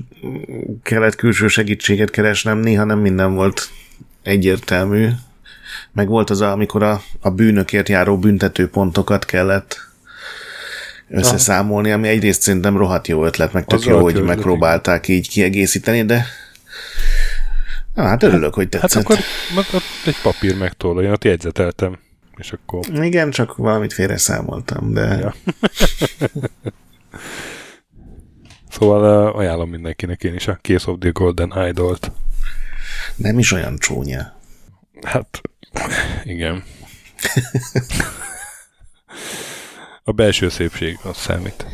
kellett 0.84 1.15
külső 1.15 1.48
segítséget 1.48 2.10
keresnem, 2.10 2.58
néha 2.58 2.84
nem 2.84 3.00
minden 3.00 3.34
volt 3.34 3.70
egyértelmű. 4.22 5.10
Meg 5.91 6.08
volt 6.08 6.29
az, 6.29 6.41
amikor 6.41 6.84
a, 6.84 7.01
a 7.20 7.29
bűnökért 7.29 7.89
járó 7.89 8.17
büntető 8.17 8.70
pontokat 8.70 9.25
kellett 9.25 9.92
összeszámolni, 11.13 11.91
ami 11.91 12.08
egyrészt 12.08 12.41
szerintem 12.41 12.77
rohadt 12.77 13.08
jó 13.08 13.25
ötlet, 13.25 13.53
meg 13.53 13.65
tök 13.65 13.84
jó, 13.84 14.01
hogy 14.01 14.24
megpróbálták 14.24 15.08
így 15.08 15.29
kiegészíteni, 15.29 16.03
de 16.03 16.25
Na, 17.93 18.03
hát 18.03 18.24
örülök, 18.24 18.53
hogy 18.53 18.70
tetszett. 18.70 18.91
Hát 18.91 19.03
akkor 19.03 19.17
egy 20.05 20.22
papír 20.24 20.58
megtól, 20.58 21.03
én 21.03 21.12
ott 21.12 21.24
jegyzeteltem, 21.24 22.00
és 22.38 22.51
akkor... 22.51 23.03
Igen, 23.03 23.32
csak 23.32 23.55
valamit 23.55 23.93
félre 23.93 24.17
számoltam, 24.17 24.93
de... 24.93 25.01
Ja. 25.01 25.36
szóval 28.77 29.29
uh, 29.29 29.38
ajánlom 29.38 29.70
mindenkinek 29.70 30.24
én 30.24 30.34
is 30.34 30.48
a 30.48 30.60
Case 30.62 30.91
of 30.91 30.98
the 31.00 31.10
Golden 31.10 31.67
Idol-t. 31.67 32.12
Nem 33.15 33.39
is 33.39 33.51
olyan 33.51 33.77
csúnya. 33.77 34.36
Hát, 35.01 35.41
igen. 36.24 36.63
a 40.03 40.12
belső 40.12 40.50
szépség 40.50 40.98
az 41.03 41.17
számít. 41.17 41.65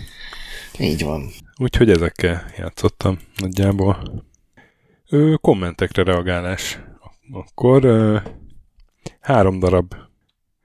Így 0.80 1.04
van. 1.04 1.30
Úgyhogy 1.58 1.90
ezekkel 1.90 2.52
játszottam 2.58 3.20
nagyjából. 3.38 4.24
Ö, 5.10 5.36
kommentekre 5.42 6.04
reagálás. 6.04 6.80
Akkor 7.32 7.84
ö, 7.84 8.18
három 9.20 9.60
darab 9.60 9.96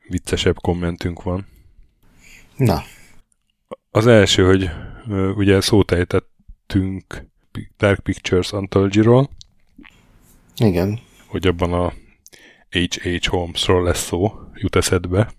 viccesebb 0.09 0.57
kommentünk 0.61 1.23
van. 1.23 1.47
Na. 2.57 2.83
Az 3.91 4.07
első, 4.07 4.45
hogy 4.45 4.71
ö, 5.09 5.31
ugye 5.31 5.61
szót 5.61 5.91
ejtettünk 5.91 7.27
Dark 7.79 8.03
Pictures 8.03 8.53
Anthology-ról. 8.53 9.31
Igen. 10.57 11.01
Hogy 11.27 11.47
abban 11.47 11.73
a 11.73 11.93
H.H. 12.71 13.27
Holmesról 13.27 13.83
lesz 13.83 14.05
szó, 14.07 14.33
jut 14.55 14.77
eszedbe 14.77 15.33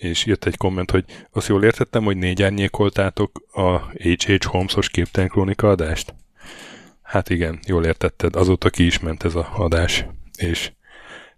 és 0.00 0.24
jött 0.24 0.44
egy 0.44 0.56
komment, 0.56 0.90
hogy 0.90 1.04
azt 1.30 1.48
jól 1.48 1.64
értettem, 1.64 2.04
hogy 2.04 2.16
négy 2.16 2.42
árnyékoltátok 2.42 3.42
a 3.52 3.78
H.H. 3.78 4.44
Holmesos 4.44 4.88
képtelen 4.88 5.28
krónika 5.28 5.68
adást? 5.68 6.14
Hát 7.02 7.30
igen, 7.30 7.58
jól 7.66 7.84
értetted, 7.84 8.36
azóta 8.36 8.70
ki 8.70 8.86
is 8.86 8.98
ment 8.98 9.24
ez 9.24 9.34
a 9.34 9.50
adás, 9.56 10.04
és 10.38 10.72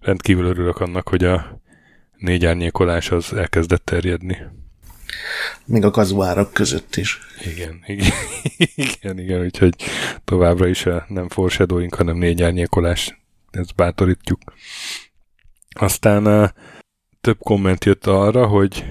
rendkívül 0.01 0.45
örülök 0.45 0.81
annak, 0.81 1.09
hogy 1.09 1.25
a 1.25 1.61
négy 2.17 2.45
árnyékolás 2.45 3.11
az 3.11 3.33
elkezdett 3.33 3.85
terjedni. 3.85 4.39
Még 5.65 5.85
a 5.85 5.91
kazuárok 5.91 6.53
között 6.53 6.97
is. 6.97 7.19
Igen, 7.55 7.83
igen, 7.87 8.13
igen, 8.75 9.19
igen, 9.19 9.41
úgyhogy 9.41 9.75
továbbra 10.25 10.67
is 10.67 10.87
nem 11.09 11.29
foreshadowing, 11.29 11.95
hanem 11.95 12.17
négy 12.17 12.43
árnyékolás, 12.43 13.21
ezt 13.51 13.75
bátorítjuk. 13.75 14.41
Aztán 15.71 16.53
több 17.23 17.39
komment 17.39 17.85
jött 17.85 18.07
arra, 18.07 18.47
hogy 18.47 18.85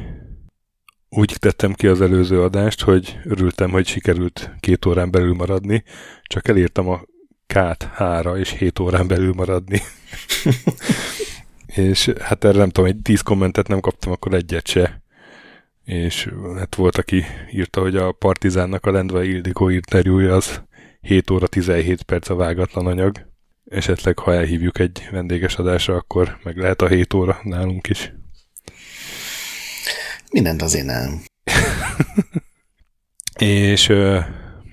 úgy 1.09 1.35
tettem 1.39 1.73
ki 1.73 1.87
az 1.87 2.01
előző 2.01 2.41
adást, 2.41 2.81
hogy 2.81 3.19
örültem, 3.23 3.71
hogy 3.71 3.87
sikerült 3.87 4.51
két 4.59 4.85
órán 4.85 5.11
belül 5.11 5.33
maradni, 5.33 5.83
csak 6.23 6.47
elírtam 6.47 6.87
a 6.89 7.01
hára, 7.93 8.37
és 8.37 8.49
hét 8.49 8.79
órán 8.79 9.07
belül 9.07 9.33
maradni. 9.33 9.81
és 11.75 12.11
hát 12.19 12.43
erre 12.43 12.57
nem 12.57 12.69
tudom, 12.69 12.89
egy 12.89 13.01
tíz 13.01 13.21
kommentet 13.21 13.67
nem 13.67 13.79
kaptam, 13.79 14.11
akkor 14.11 14.33
egyet 14.33 14.67
se. 14.67 15.01
És 15.85 16.31
hát 16.57 16.75
volt, 16.75 16.97
aki 16.97 17.23
írta, 17.51 17.81
hogy 17.81 17.95
a 17.95 18.11
Partizánnak 18.11 18.85
a 18.85 18.91
Lendvai 18.91 19.29
Ildikó 19.29 19.69
interjúja 19.69 20.35
az 20.35 20.61
7 21.01 21.31
óra 21.31 21.47
17 21.47 22.03
perc 22.03 22.29
a 22.29 22.35
vágatlan 22.35 22.87
anyag. 22.87 23.29
Esetleg, 23.65 24.19
ha 24.19 24.33
elhívjuk 24.33 24.79
egy 24.79 25.07
vendéges 25.11 25.55
adásra, 25.55 25.95
akkor 25.95 26.39
meg 26.43 26.57
lehet 26.57 26.81
a 26.81 26.87
7 26.87 27.13
óra 27.13 27.39
nálunk 27.43 27.87
is. 27.87 28.13
Mindent 30.31 30.61
azért 30.61 30.85
nem. 30.85 31.21
és 33.39 33.89
ö, 33.89 34.19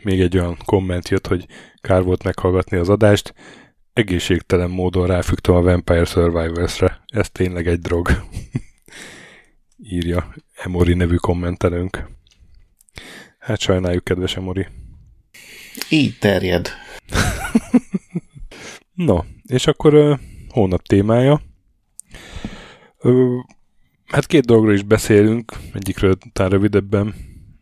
még 0.03 0.21
egy 0.21 0.39
olyan 0.39 0.57
komment 0.65 1.09
jött, 1.09 1.27
hogy 1.27 1.47
kár 1.81 2.03
volt 2.03 2.23
meghallgatni 2.23 2.77
az 2.77 2.89
adást, 2.89 3.35
egészségtelen 3.93 4.71
módon 4.71 5.07
ráfügtem 5.07 5.55
a 5.55 5.63
Vampire 5.63 6.05
Survivors-re. 6.05 7.05
Ez 7.07 7.31
tényleg 7.31 7.67
egy 7.67 7.81
drog. 7.81 8.09
írja 9.83 10.35
Emori 10.55 10.95
nevű 10.95 11.17
kommentelőnk. 11.17 12.09
Hát 13.39 13.61
sajnáljuk, 13.61 14.05
kedves 14.05 14.37
Emori. 14.37 14.67
Így 15.89 16.19
terjed. 16.19 16.69
no, 18.95 19.19
és 19.47 19.67
akkor 19.67 19.95
uh, 19.95 20.19
hónap 20.49 20.83
témája. 20.83 21.41
Uh, 23.03 23.45
hát 24.09 24.27
két 24.27 24.45
dologról 24.45 24.75
is 24.75 24.83
beszélünk, 24.83 25.53
egyikről 25.73 26.19
talán 26.33 26.51
rövidebben, 26.51 27.15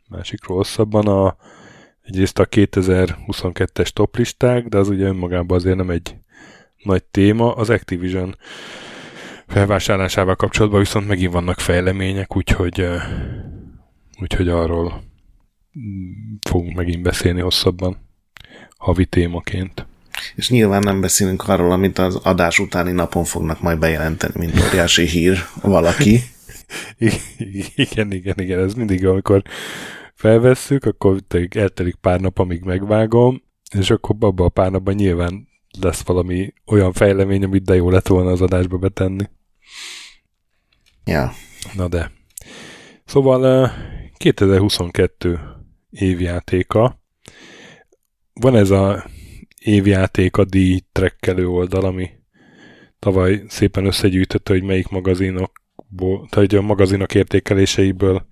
másikról 0.08 0.56
hosszabban. 0.56 1.06
A, 1.06 1.36
egyrészt 2.02 2.38
a 2.38 2.46
2022-es 2.46 3.88
toplisták, 3.88 4.66
de 4.66 4.78
az 4.78 4.88
ugye 4.88 5.06
önmagában 5.06 5.56
azért 5.56 5.76
nem 5.76 5.90
egy 5.90 6.16
nagy 6.82 7.04
téma. 7.04 7.54
Az 7.54 7.70
Activision 7.70 8.36
felvásárlásával 9.46 10.36
kapcsolatban 10.36 10.80
viszont 10.80 11.06
megint 11.06 11.32
vannak 11.32 11.60
fejlemények, 11.60 12.36
úgyhogy, 12.36 12.86
úgyhogy 14.20 14.48
arról 14.48 15.02
fogunk 16.48 16.76
megint 16.76 17.02
beszélni 17.02 17.40
hosszabban 17.40 17.96
havi 18.76 19.06
témaként. 19.06 19.86
És 20.34 20.50
nyilván 20.50 20.82
nem 20.82 21.00
beszélünk 21.00 21.48
arról, 21.48 21.72
amit 21.72 21.98
az 21.98 22.14
adás 22.14 22.58
utáni 22.58 22.92
napon 22.92 23.24
fognak 23.24 23.60
majd 23.60 23.78
bejelenteni, 23.78 24.32
mint 24.36 24.64
óriási 24.64 25.06
hír 25.06 25.38
valaki. 25.62 26.20
igen, 27.76 28.12
igen, 28.12 28.38
igen, 28.38 28.58
ez 28.58 28.74
mindig, 28.74 29.06
amikor 29.06 29.42
felvesszük, 30.14 30.84
akkor 30.84 31.20
eltelik 31.48 31.94
pár 31.94 32.20
nap, 32.20 32.38
amíg 32.38 32.62
megvágom, 32.62 33.42
és 33.78 33.90
akkor 33.90 34.16
abban 34.20 34.46
a 34.46 34.48
pár 34.48 34.70
napban 34.70 34.94
nyilván 34.94 35.48
lesz 35.80 36.02
valami 36.02 36.52
olyan 36.66 36.92
fejlemény, 36.92 37.44
amit 37.44 37.64
de 37.64 37.74
jó 37.74 37.90
lett 37.90 38.06
volna 38.06 38.30
az 38.30 38.40
adásba 38.42 38.78
betenni. 38.78 39.24
Ja. 41.04 41.32
Na 41.74 41.88
de. 41.88 42.12
Szóval 43.04 43.70
2022 44.16 45.40
évjátéka. 45.90 47.00
Van 48.32 48.56
ez 48.56 48.70
a 48.70 49.04
évjáték 49.60 50.36
a 50.36 50.44
díj 50.44 50.80
trekkelő 50.92 51.48
oldal, 51.48 51.84
ami 51.84 52.10
tavaly 52.98 53.44
szépen 53.48 53.86
összegyűjtötte, 53.86 54.52
hogy 54.52 54.62
melyik 54.62 54.88
magazinokból, 55.88 56.28
tehát 56.30 56.52
a 56.52 56.60
magazinok 56.60 57.14
értékeléseiből 57.14 58.26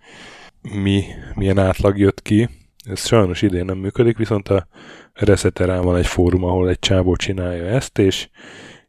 mi, 0.62 1.04
milyen 1.34 1.58
átlag 1.58 1.98
jött 1.98 2.22
ki. 2.22 2.48
Ez 2.84 3.06
sajnos 3.06 3.42
idén 3.42 3.64
nem 3.64 3.78
működik, 3.78 4.16
viszont 4.16 4.48
a 4.48 4.66
Reseterán 5.12 5.82
van 5.82 5.96
egy 5.96 6.06
fórum, 6.06 6.44
ahol 6.44 6.68
egy 6.68 6.78
csávó 6.78 7.16
csinálja 7.16 7.64
ezt, 7.64 7.98
és 7.98 8.28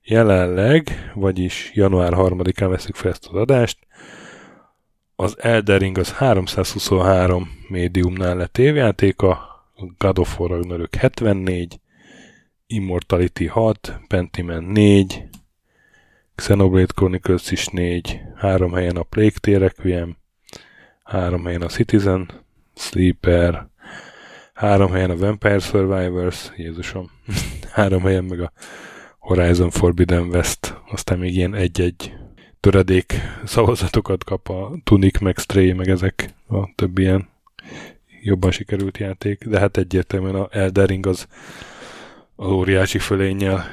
jelenleg, 0.04 1.12
vagyis 1.14 1.72
január 1.74 2.14
3-án 2.16 2.68
veszük 2.70 2.96
fel 2.96 3.12
ezt 3.12 3.28
az 3.32 3.36
adást, 3.36 3.78
az 5.16 5.36
Eldering 5.40 5.98
az 5.98 6.12
323 6.12 7.50
médiumnál 7.68 8.36
lett 8.36 8.58
évjátéka, 8.58 9.40
God 9.98 10.20
of 10.20 10.40
War 10.40 10.50
Ragnarök 10.50 10.96
74, 10.96 11.80
Immortality 12.68 13.46
6, 13.46 14.00
Pentiment 14.08 14.68
4, 14.68 15.24
Xenoblade 16.36 16.94
Chronicles 16.96 17.52
is 17.52 17.68
4, 17.68 18.22
három 18.36 18.74
helyen 18.74 18.96
a 18.96 19.04
Plague 19.04 19.40
Tale 19.40 19.58
Requiem, 19.58 20.18
három 21.04 21.46
helyen 21.46 21.62
a 21.62 21.68
Citizen, 21.68 22.30
Sleeper, 22.76 23.68
három 24.54 24.92
helyen 24.92 25.10
a 25.10 25.18
Vampire 25.18 25.60
Survivors, 25.60 26.52
Jézusom, 26.56 27.12
három 27.72 28.02
helyen 28.02 28.24
meg 28.24 28.40
a 28.40 28.52
Horizon 29.20 29.70
Forbidden 29.70 30.28
West, 30.28 30.82
aztán 30.92 31.20
még 31.20 31.36
ilyen 31.36 31.54
egy-egy 31.54 32.14
töredék 32.60 33.14
szavazatokat 33.44 34.24
kap 34.24 34.50
a 34.50 34.72
Tunic, 34.84 35.20
meg 35.20 35.38
Stray, 35.38 35.74
meg 35.74 35.90
ezek 35.90 36.34
a 36.48 36.74
több 36.76 36.98
ilyen 36.98 37.30
jobban 38.22 38.52
sikerült 38.52 38.98
játék, 38.98 39.46
de 39.48 39.60
hát 39.60 39.78
egyértelműen 39.78 40.36
a 40.36 40.48
Eldering 40.52 41.06
az 41.06 41.28
az 42.36 42.48
óriási 42.48 43.00
fölénnyel 43.00 43.66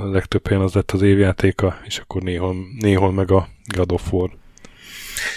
a 0.00 0.10
legtöbb 0.10 0.46
helyen 0.46 0.62
az 0.62 0.72
lett 0.72 0.90
az 0.90 1.02
évjátéka, 1.02 1.76
és 1.86 1.98
akkor 1.98 2.22
néhol, 2.22 2.54
néhol 2.80 3.12
meg 3.12 3.30
a 3.30 3.48
God 3.74 3.92
of 3.92 4.12
War. 4.12 4.30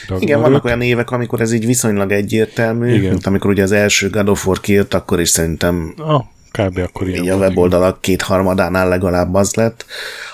Ragnarök. 0.01 0.29
Igen, 0.29 0.41
vannak 0.41 0.63
olyan 0.63 0.81
évek, 0.81 1.11
amikor 1.11 1.41
ez 1.41 1.51
így 1.51 1.65
viszonylag 1.65 2.11
egyértelmű, 2.11 2.93
Igen. 2.93 3.09
mint 3.09 3.25
amikor 3.25 3.49
ugye 3.49 3.63
az 3.63 3.71
első 3.71 4.09
God 4.09 4.29
of 4.29 4.47
War 4.47 4.59
kijött, 4.59 4.93
akkor 4.93 5.19
is 5.19 5.29
szerintem 5.29 5.93
ah, 5.97 6.23
kb. 6.51 6.77
akkor 6.77 7.07
ilyen 7.07 7.23
így 7.23 7.29
a 7.29 7.37
weboldalak 7.37 8.01
kétharmadánál 8.01 8.87
legalább 8.87 9.33
az 9.33 9.53
lett. 9.53 9.85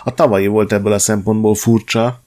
A 0.04 0.14
tavalyi 0.14 0.48
volt 0.48 0.74
ebből 0.74 0.94
a 0.94 1.00
szempontból 1.00 1.56
furcsa, 1.56 2.22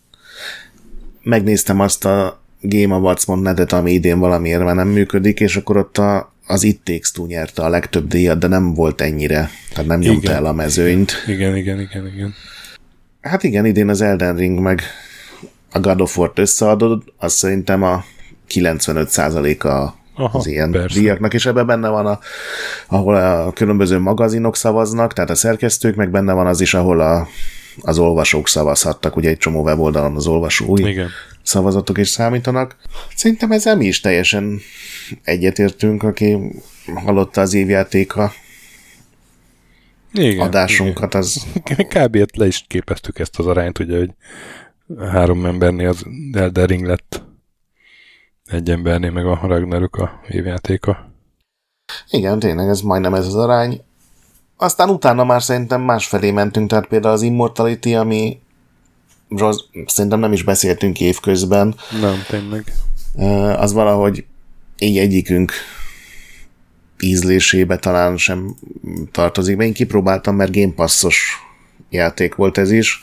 megnéztem 1.23 1.81
azt 1.81 2.05
a 2.05 2.41
GameAwards.net-et, 2.61 3.73
ami 3.73 3.93
idén 3.93 4.19
valamiért 4.19 4.65
már 4.65 4.75
nem 4.75 4.89
működik, 4.89 5.41
és 5.41 5.57
akkor 5.57 5.77
ott 5.77 5.99
a, 5.99 6.30
az 6.51 6.63
It 6.63 6.81
Takes 6.85 7.11
Two 7.11 7.27
nyerte 7.27 7.63
a 7.63 7.69
legtöbb 7.69 8.07
díjat, 8.07 8.39
de 8.39 8.47
nem 8.47 8.75
volt 8.75 9.01
ennyire, 9.01 9.51
tehát 9.73 9.87
nem 9.87 9.99
nyomta 9.99 10.23
igen, 10.23 10.35
el 10.35 10.47
a 10.47 10.53
mezőnyt. 10.53 11.13
Igen, 11.27 11.57
igen, 11.57 11.81
igen, 11.81 12.07
igen. 12.07 12.35
Hát 13.21 13.43
igen, 13.43 13.67
idén 13.67 13.89
az 13.89 14.01
Elden 14.01 14.37
Ring 14.37 14.59
meg 14.59 14.83
a 15.73 15.81
God 15.81 16.01
of 16.01 16.19
War-t 16.19 16.39
összeadod, 16.39 17.03
az 17.19 17.33
szerintem 17.33 17.83
a 17.83 18.05
95%-a 18.49 19.69
Aha, 20.23 20.39
az 20.39 20.47
ilyen 20.47 20.71
persze. 20.71 20.99
díjaknak, 20.99 21.35
és 21.35 21.47
ebben 21.47 21.67
benne 21.67 21.89
van, 21.89 22.07
a, 22.07 22.19
ahol 22.87 23.15
a 23.15 23.53
különböző 23.53 23.99
magazinok 23.99 24.57
szavaznak, 24.57 25.13
tehát 25.13 25.31
a 25.31 25.35
szerkesztők, 25.35 25.95
meg 25.95 26.11
benne 26.11 26.33
van 26.33 26.47
az 26.47 26.61
is, 26.61 26.75
ahol 26.75 27.01
a, 27.01 27.29
az 27.81 27.99
olvasók 27.99 28.49
szavazhattak, 28.49 29.17
ugye 29.17 29.29
egy 29.29 29.39
csomó 29.39 29.63
weboldalon 29.63 30.17
az 30.17 30.27
olvasói 30.27 30.89
Igen. 30.91 31.09
szavazatok 31.43 31.99
is 31.99 32.09
számítanak. 32.09 32.77
Szerintem 33.15 33.53
ezzel 33.53 33.77
mi 33.77 33.87
is 33.87 34.01
teljesen 34.01 34.61
egyetértünk, 35.23 36.03
aki 36.03 36.39
hallotta 36.95 37.41
az 37.41 37.55
évjátéka 37.55 38.33
igen, 40.13 40.47
adásunkat, 40.47 41.15
az... 41.15 41.47
Kb. 41.95 42.17
le 42.35 42.47
is 42.47 42.65
képeztük 42.67 43.19
ezt 43.19 43.39
az 43.39 43.47
arányt, 43.47 43.79
ugye, 43.79 43.99
hogy 43.99 44.11
három 44.99 45.47
embernél 45.47 45.89
az 45.89 46.05
Elden 46.33 46.67
Ring 46.67 46.87
lett 46.87 47.23
egy 48.45 48.71
embernél 48.71 49.11
meg 49.11 49.27
a 49.27 49.41
Ragnarök 49.43 49.95
a 49.95 50.21
évjátéka. 50.29 51.13
Igen, 52.11 52.39
tényleg 52.39 52.69
ez 52.69 52.81
majdnem 52.81 53.15
ez 53.15 53.27
az 53.27 53.35
arány. 53.35 53.81
Aztán 54.57 54.89
utána 54.89 55.25
már 55.25 55.43
szerintem 55.43 55.81
másfelé 55.81 56.31
mentünk, 56.31 56.69
tehát 56.69 56.87
például 56.87 57.15
az 57.15 57.23
Immortality, 57.23 57.95
ami 57.95 58.41
szerintem 59.87 60.21
nem 60.21 60.33
is 60.33 60.43
beszéltünk 60.43 61.01
évközben. 61.01 61.75
Nem, 62.01 62.23
tényleg. 62.29 62.73
Az 63.57 63.73
valahogy 63.73 64.25
így 64.81 64.99
egyikünk 64.99 65.53
ízlésébe 67.01 67.77
talán 67.77 68.17
sem 68.17 68.57
tartozik. 69.13 69.61
Én 69.61 69.73
kipróbáltam, 69.73 70.37
mert 70.37 70.55
Game 70.55 70.73
Passos 70.73 71.39
játék 71.91 72.35
volt 72.35 72.59
ez 72.59 72.71
is. 72.71 73.01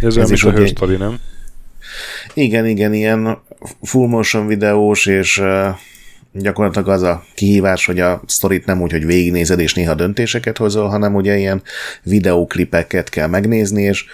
Ez, 0.00 0.16
ez 0.16 0.30
is 0.30 0.44
a 0.44 0.50
hősztori, 0.50 0.96
nem? 0.96 1.18
Igen, 2.34 2.66
igen, 2.66 2.92
ilyen 2.92 3.38
full 3.82 4.08
motion 4.08 4.46
videós, 4.46 5.06
és 5.06 5.42
gyakorlatilag 6.32 6.88
az 6.88 7.02
a 7.02 7.24
kihívás, 7.34 7.86
hogy 7.86 8.00
a 8.00 8.22
sztorit 8.26 8.66
nem 8.66 8.80
úgy, 8.80 8.90
hogy 8.90 9.06
végignézed 9.06 9.60
és 9.60 9.74
néha 9.74 9.94
döntéseket 9.94 10.56
hozol, 10.56 10.88
hanem 10.88 11.14
ugye 11.14 11.36
ilyen 11.36 11.62
videóklipeket 12.02 13.08
kell 13.08 13.26
megnézni, 13.26 13.82
és 13.82 14.04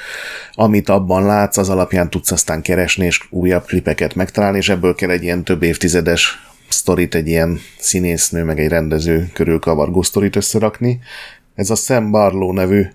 amit 0.53 0.89
abban 0.89 1.25
látsz, 1.25 1.57
az 1.57 1.69
alapján 1.69 2.11
tudsz 2.11 2.31
aztán 2.31 2.63
keresni, 2.63 3.07
és 3.07 3.21
újabb 3.31 3.65
klipeket 3.65 4.15
megtalálni, 4.15 4.59
és 4.59 4.69
ebből 4.69 4.95
kell 4.95 5.11
egy 5.11 5.23
ilyen 5.23 5.45
több 5.45 5.63
évtizedes 5.63 6.47
sztorit, 6.69 7.15
egy 7.15 7.29
ilyen 7.29 7.61
színésznő, 7.79 8.45
meg 8.45 8.61
egy 8.61 8.69
rendező 8.69 9.31
körül 9.33 9.59
kavargó 9.59 10.03
sztorit 10.03 10.37
összerakni. 10.37 10.99
Ez 11.55 11.71
a 11.71 11.75
Sam 11.75 12.11
Barlow 12.11 12.53
nevű 12.53 12.87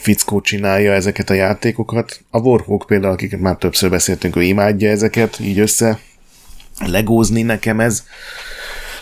fickó 0.00 0.40
csinálja 0.40 0.92
ezeket 0.92 1.30
a 1.30 1.34
játékokat. 1.34 2.20
A 2.30 2.38
Warhawk 2.38 2.84
például, 2.86 3.12
akiket 3.12 3.40
már 3.40 3.56
többször 3.56 3.90
beszéltünk, 3.90 4.36
ő 4.36 4.42
imádja 4.42 4.90
ezeket 4.90 5.40
így 5.40 5.58
össze 5.58 5.98
legózni 6.86 7.42
nekem 7.42 7.80
ez 7.80 8.04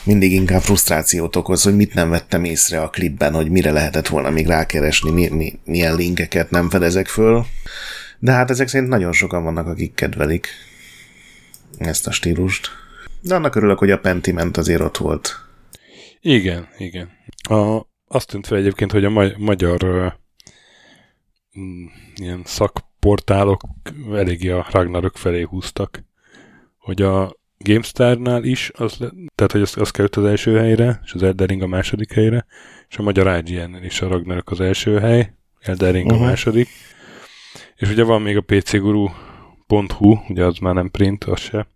mindig 0.02 0.32
inkább 0.32 0.60
frusztrációt 0.60 1.36
okoz, 1.36 1.62
hogy 1.62 1.76
mit 1.76 1.94
nem 1.94 2.10
vettem 2.10 2.44
észre 2.44 2.80
a 2.80 2.88
klipben, 2.88 3.34
hogy 3.34 3.50
mire 3.50 3.70
lehetett 3.70 4.08
volna 4.08 4.30
még 4.30 4.46
rákeresni, 4.46 5.10
mi, 5.10 5.28
mi, 5.28 5.58
milyen 5.64 5.94
linkeket 5.94 6.50
nem 6.50 6.70
fedezek 6.70 7.06
föl. 7.06 7.46
De 8.18 8.32
hát 8.32 8.50
ezek 8.50 8.68
szerint 8.68 8.90
nagyon 8.90 9.12
sokan 9.12 9.44
vannak, 9.44 9.66
akik 9.66 9.94
kedvelik 9.94 10.48
ezt 11.78 12.06
a 12.06 12.10
stílust. 12.10 12.68
De 13.20 13.35
annak 13.35 13.54
örülök, 13.54 13.78
hogy 13.78 13.90
a 13.90 13.98
Pentiment 13.98 14.56
azért 14.56 14.80
ott 14.80 14.96
volt. 14.96 15.35
Igen, 16.20 16.68
igen. 16.78 17.11
A, 17.42 17.80
azt 18.06 18.28
tűnt 18.28 18.46
fel 18.46 18.59
egyébként, 18.59 18.92
hogy 18.92 19.04
a 19.04 19.11
ma- 19.11 19.37
magyar 19.38 19.85
uh, 19.85 20.12
ilyen 22.14 22.42
szakportálok 22.44 23.61
eléggé 24.12 24.50
a 24.50 24.66
Ragnarök 24.70 25.16
felé 25.16 25.42
húztak, 25.42 26.04
hogy 26.78 27.02
a 27.02 27.38
GameStar-nál 27.59 28.44
is, 28.44 28.70
az, 28.74 28.96
tehát 29.35 29.52
hogy 29.52 29.61
az, 29.61 29.76
az 29.76 29.90
került 29.90 30.16
az 30.16 30.24
első 30.24 30.56
helyre, 30.56 31.00
és 31.04 31.12
az 31.12 31.22
Eldering 31.22 31.62
a 31.62 31.66
második 31.66 32.12
helyre, 32.12 32.46
és 32.88 32.98
a 32.98 33.02
magyar 33.02 33.42
ign 33.44 33.85
is 33.85 34.00
a 34.00 34.09
Ragnarök 34.09 34.50
az 34.50 34.61
első 34.61 34.98
hely, 34.98 35.35
Eldering 35.61 36.06
uh-huh. 36.06 36.22
a 36.22 36.24
második, 36.24 36.68
és 37.76 37.90
ugye 37.90 38.04
van 38.04 38.22
még 38.22 38.37
a 38.37 38.40
pcguru.hu, 38.40 40.16
ugye 40.28 40.44
az 40.44 40.59
már 40.59 40.74
nem 40.74 40.90
print, 40.90 41.24
az 41.24 41.40
se, 41.40 41.66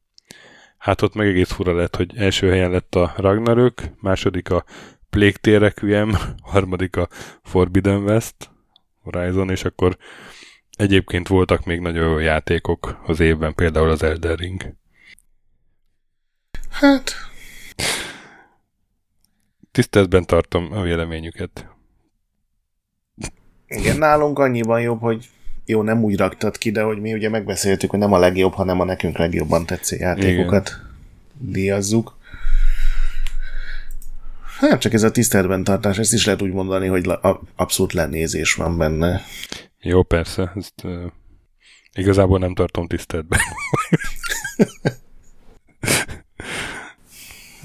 Hát 0.85 1.03
ott 1.03 1.15
meg 1.15 1.27
egész 1.27 1.51
fura 1.51 1.73
lett, 1.73 1.97
hogy 1.97 2.17
első 2.17 2.51
helyen 2.51 2.71
lett 2.71 2.95
a 2.95 3.15
Ragnarök, 3.17 3.83
második 4.01 4.51
a 4.51 4.65
Plague 5.11 5.39
Tale 5.41 5.59
Requiem, 5.59 6.17
harmadik 6.53 6.97
a 6.97 7.09
Forbidden 7.43 8.03
West, 8.03 8.51
Horizon, 9.03 9.51
és 9.51 9.65
akkor 9.65 9.97
egyébként 10.77 11.29
voltak 11.29 11.65
még 11.65 11.81
nagyon 11.81 12.09
jó 12.09 12.19
játékok 12.19 13.03
az 13.07 13.21
évben, 13.21 13.55
például 13.55 13.91
az 13.91 14.03
Elden 14.03 14.37
Ring. 14.37 14.75
Hát... 16.71 17.13
Tiszteletben 19.73 20.27
tartom 20.27 20.73
a 20.73 20.83
véleményüket. 20.83 21.69
Igen, 23.67 23.97
nálunk 23.97 24.39
annyiban 24.39 24.81
jobb, 24.81 25.01
hogy 25.01 25.29
jó, 25.67 25.83
nem 25.83 26.03
úgy 26.03 26.17
raktad 26.17 26.59
ki, 26.59 26.71
de 26.71 26.83
hogy 26.83 27.01
mi 27.01 27.13
ugye 27.13 27.29
megbeszéltük, 27.29 27.91
hogy 27.91 27.99
nem 27.99 28.13
a 28.13 28.19
legjobb, 28.19 28.53
hanem 28.53 28.81
a 28.81 28.85
nekünk 28.85 29.19
legjobban 29.19 29.67
tetsző 29.67 29.97
játékokat 29.97 30.69
Igen. 30.69 31.53
díjazzuk. 31.53 32.17
Hát 34.59 34.81
csak 34.81 34.93
ez 34.93 35.03
a 35.03 35.11
tiszteletben 35.11 35.65
tartás, 35.65 35.99
ezt 35.99 36.13
is 36.13 36.27
lehet 36.27 36.43
úgy 36.43 36.53
mondani, 36.53 36.87
hogy 36.87 37.11
abszolút 37.57 37.93
lenézés 37.93 38.55
van 38.55 38.79
benne. 38.79 39.23
Jó, 39.81 40.03
persze, 40.03 40.53
ezt 40.57 40.85
uh, 40.85 41.03
igazából 41.93 42.39
nem 42.39 42.55
tartom 42.55 42.87
tiszteletben. 42.87 43.39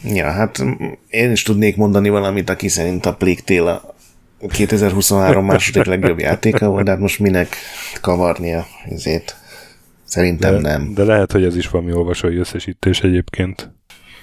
ja, 0.20 0.32
hát 0.32 0.64
én 1.10 1.32
is 1.32 1.44
tudnék 1.44 1.76
mondani 1.76 2.10
valamit, 2.10 2.50
aki 2.50 2.68
szerint 2.68 3.06
a 3.06 3.18
Tale 3.46 3.82
2023 4.48 5.46
második 5.46 5.84
legjobb 5.84 6.20
játéka 6.20 6.70
volt, 6.70 6.86
de 6.86 6.92
hát 6.92 7.00
most 7.00 7.20
minek 7.20 7.56
kavarnia 8.02 8.66
ezért? 8.90 9.36
Szerintem 10.04 10.54
de, 10.54 10.60
nem. 10.60 10.94
De 10.94 11.04
lehet, 11.04 11.32
hogy 11.32 11.44
ez 11.44 11.56
is 11.56 11.70
valami 11.70 11.94
olvasói 11.94 12.36
összesítés 12.36 13.02
egyébként. 13.02 13.72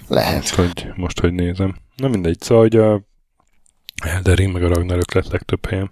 Lehet. 0.08 0.34
Most, 0.34 0.54
hogy, 0.54 0.86
most, 0.94 1.20
hogy 1.20 1.32
nézem. 1.32 1.76
Na 1.96 2.08
mindegy, 2.08 2.40
szóval, 2.40 2.62
hogy 2.62 2.76
a 2.76 3.02
Elden 4.04 4.34
Ring 4.34 4.52
meg 4.52 4.64
a 4.64 4.68
Ragnarök 4.68 5.14
lett 5.14 5.30
legtöbb 5.30 5.66
helyen. 5.66 5.90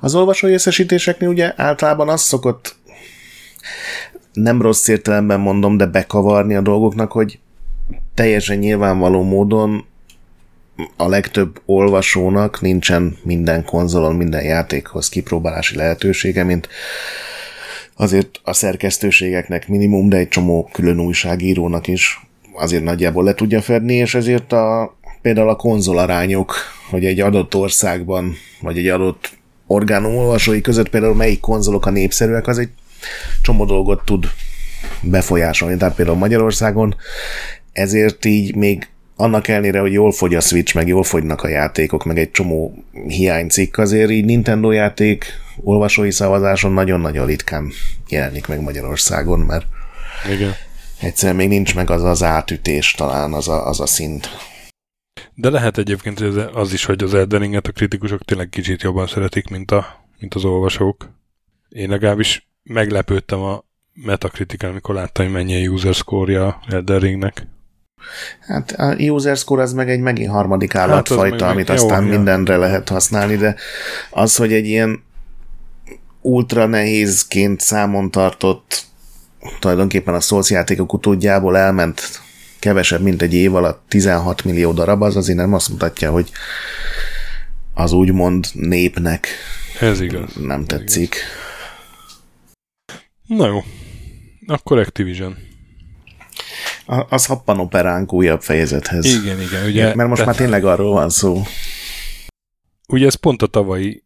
Az 0.00 0.14
olvasói 0.14 0.52
összesítéseknél 0.52 1.28
ugye 1.28 1.52
általában 1.56 2.08
az 2.08 2.20
szokott 2.20 2.76
nem 4.32 4.62
rossz 4.62 4.88
értelemben 4.88 5.40
mondom, 5.40 5.76
de 5.76 5.86
bekavarni 5.86 6.54
a 6.54 6.60
dolgoknak, 6.60 7.12
hogy 7.12 7.38
teljesen 8.14 8.58
nyilvánvaló 8.58 9.22
módon 9.22 9.86
a 10.96 11.08
legtöbb 11.08 11.60
olvasónak 11.66 12.60
nincsen 12.60 13.16
minden 13.22 13.64
konzolon, 13.64 14.14
minden 14.14 14.44
játékhoz 14.44 15.08
kipróbálási 15.08 15.76
lehetősége, 15.76 16.44
mint 16.44 16.68
azért 17.96 18.40
a 18.42 18.52
szerkesztőségeknek 18.52 19.68
minimum, 19.68 20.08
de 20.08 20.16
egy 20.16 20.28
csomó 20.28 20.70
külön 20.72 21.00
újságírónak 21.00 21.86
is 21.86 22.20
azért 22.54 22.84
nagyjából 22.84 23.24
le 23.24 23.34
tudja 23.34 23.62
fedni, 23.62 23.94
és 23.94 24.14
ezért 24.14 24.52
a, 24.52 24.96
például 25.22 25.48
a 25.48 25.56
konzolarányok, 25.56 26.54
hogy 26.90 27.04
egy 27.04 27.20
adott 27.20 27.54
országban, 27.54 28.34
vagy 28.60 28.78
egy 28.78 28.88
adott 28.88 29.30
orgánum 29.66 30.16
olvasói 30.16 30.60
között 30.60 30.88
például 30.88 31.14
melyik 31.14 31.40
konzolok 31.40 31.86
a 31.86 31.90
népszerűek, 31.90 32.46
az 32.46 32.58
egy 32.58 32.70
csomó 33.42 33.64
dolgot 33.64 34.04
tud 34.04 34.26
befolyásolni. 35.02 35.76
Tehát 35.76 35.94
például 35.94 36.16
Magyarországon 36.16 36.96
ezért 37.72 38.24
így 38.24 38.54
még 38.54 38.88
annak 39.22 39.48
ellenére, 39.48 39.80
hogy 39.80 39.92
jól 39.92 40.12
fogy 40.12 40.34
a 40.34 40.40
Switch, 40.40 40.74
meg 40.74 40.88
jól 40.88 41.02
fogynak 41.02 41.42
a 41.42 41.48
játékok, 41.48 42.04
meg 42.04 42.18
egy 42.18 42.30
csomó 42.30 42.84
hiánycikk, 43.06 43.78
azért 43.78 44.10
így 44.10 44.24
Nintendo 44.24 44.70
játék 44.70 45.24
olvasói 45.56 46.10
szavazáson 46.10 46.72
nagyon-nagyon 46.72 47.26
ritkán 47.26 47.72
jelenik 48.08 48.46
meg 48.46 48.60
Magyarországon, 48.60 49.40
mert 49.40 49.66
Igen. 50.32 50.54
egyszerűen 51.00 51.36
még 51.36 51.48
nincs 51.48 51.74
meg 51.74 51.90
az 51.90 52.02
az 52.02 52.22
átütés 52.22 52.92
talán, 52.92 53.32
az 53.32 53.48
a, 53.48 53.66
az 53.66 53.80
a 53.80 53.86
szint. 53.86 54.28
De 55.34 55.50
lehet 55.50 55.78
egyébként 55.78 56.20
az 56.54 56.72
is, 56.72 56.84
hogy 56.84 57.02
az 57.02 57.14
Elden 57.14 57.54
a 57.54 57.60
kritikusok 57.60 58.24
tényleg 58.24 58.48
kicsit 58.48 58.82
jobban 58.82 59.06
szeretik, 59.06 59.48
mint, 59.48 59.70
a, 59.70 60.06
mint 60.18 60.34
az 60.34 60.44
olvasók. 60.44 61.10
Én 61.68 61.88
legalábbis 61.88 62.48
meglepődtem 62.62 63.40
a 63.40 63.64
Metacritic, 63.94 64.62
amikor 64.62 64.94
láttam, 64.94 65.24
hogy 65.24 65.34
mennyi 65.34 65.66
a 65.66 65.70
user 65.70 65.94
score-ja 65.94 66.60
Elden 66.68 66.98
Ringnek. 66.98 67.46
Hát 68.40 68.72
a 68.72 68.94
user 68.94 69.36
score 69.36 69.62
az 69.62 69.72
meg 69.72 69.90
egy 69.90 70.00
megint 70.00 70.30
harmadik 70.30 70.72
hát 70.72 70.88
állatfajta, 70.88 71.44
hát 71.44 71.52
amit 71.52 71.68
meg, 71.68 71.76
aztán 71.76 72.04
jó, 72.04 72.08
mindenre 72.08 72.56
lehet 72.56 72.88
használni, 72.88 73.36
de 73.36 73.56
az, 74.10 74.36
hogy 74.36 74.52
egy 74.52 74.66
ilyen 74.66 75.02
ultra 76.20 76.66
nehézként 76.66 77.60
számon 77.60 78.10
tartott 78.10 78.84
tulajdonképpen 79.58 80.14
a 80.14 80.20
Souls 80.20 80.50
játékok 80.50 80.92
utódjából 80.92 81.56
elment 81.56 82.20
kevesebb, 82.58 83.00
mint 83.00 83.22
egy 83.22 83.34
év 83.34 83.54
alatt 83.54 83.82
16 83.88 84.44
millió 84.44 84.72
darab, 84.72 85.02
az 85.02 85.16
azért 85.16 85.38
nem 85.38 85.54
azt 85.54 85.68
mutatja, 85.68 86.10
hogy 86.10 86.30
az 87.74 87.92
úgymond 87.92 88.46
népnek 88.52 89.26
Ez 89.80 90.00
igaz. 90.00 90.34
nem 90.34 90.60
Ez 90.60 90.66
tetszik. 90.66 91.14
Igaz. 91.14 91.40
Na 93.38 93.46
jó, 93.46 93.64
akkor 94.46 94.78
Activision. 94.78 95.36
Az 97.08 97.26
happanoperánk 97.26 98.12
újabb 98.12 98.42
fejezethez. 98.42 99.04
Igen, 99.04 99.40
igen. 99.40 99.66
Ugye, 99.66 99.94
Mert 99.94 100.08
most 100.08 100.20
tehát, 100.20 100.26
már 100.26 100.36
tényleg 100.36 100.64
arról 100.64 100.92
van 100.92 101.08
szó. 101.08 101.42
Ugye 102.88 103.06
ez 103.06 103.14
pont 103.14 103.42
a 103.42 103.46
tavalyi 103.46 104.04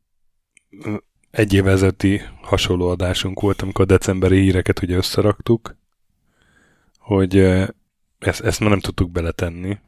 egy 1.31 1.53
évezeti 1.53 2.22
hasonló 2.42 2.88
adásunk 2.88 3.40
volt, 3.40 3.62
amikor 3.62 3.85
a 3.85 3.88
decemberi 3.88 4.40
híreket 4.40 4.83
ugye 4.83 4.96
összeraktuk, 4.96 5.77
hogy 6.99 7.37
ezt, 8.18 8.40
ezt 8.40 8.61
már 8.61 8.70
nem 8.70 8.81
tudtuk 8.81 9.11
beletenni. 9.11 9.79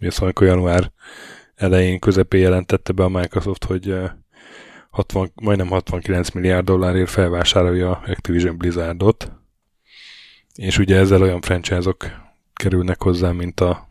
Ugye 0.00 0.10
szóval 0.10 0.24
amikor 0.24 0.46
január 0.46 0.92
elején, 1.54 1.98
közepén 1.98 2.40
jelentette 2.40 2.92
be 2.92 3.04
a 3.04 3.08
Microsoft, 3.08 3.64
hogy 3.64 3.94
60, 4.90 5.32
majdnem 5.34 5.68
69 5.68 6.30
milliárd 6.30 6.64
dollárért 6.64 7.10
felvásárolja 7.10 7.90
Activision 8.06 8.56
Blizzardot, 8.56 9.32
és 10.54 10.78
ugye 10.78 10.96
ezzel 10.96 11.22
olyan 11.22 11.40
franchise-ok 11.40 12.24
kerülnek 12.56 13.02
hozzá, 13.02 13.30
mint 13.30 13.60
a 13.60 13.88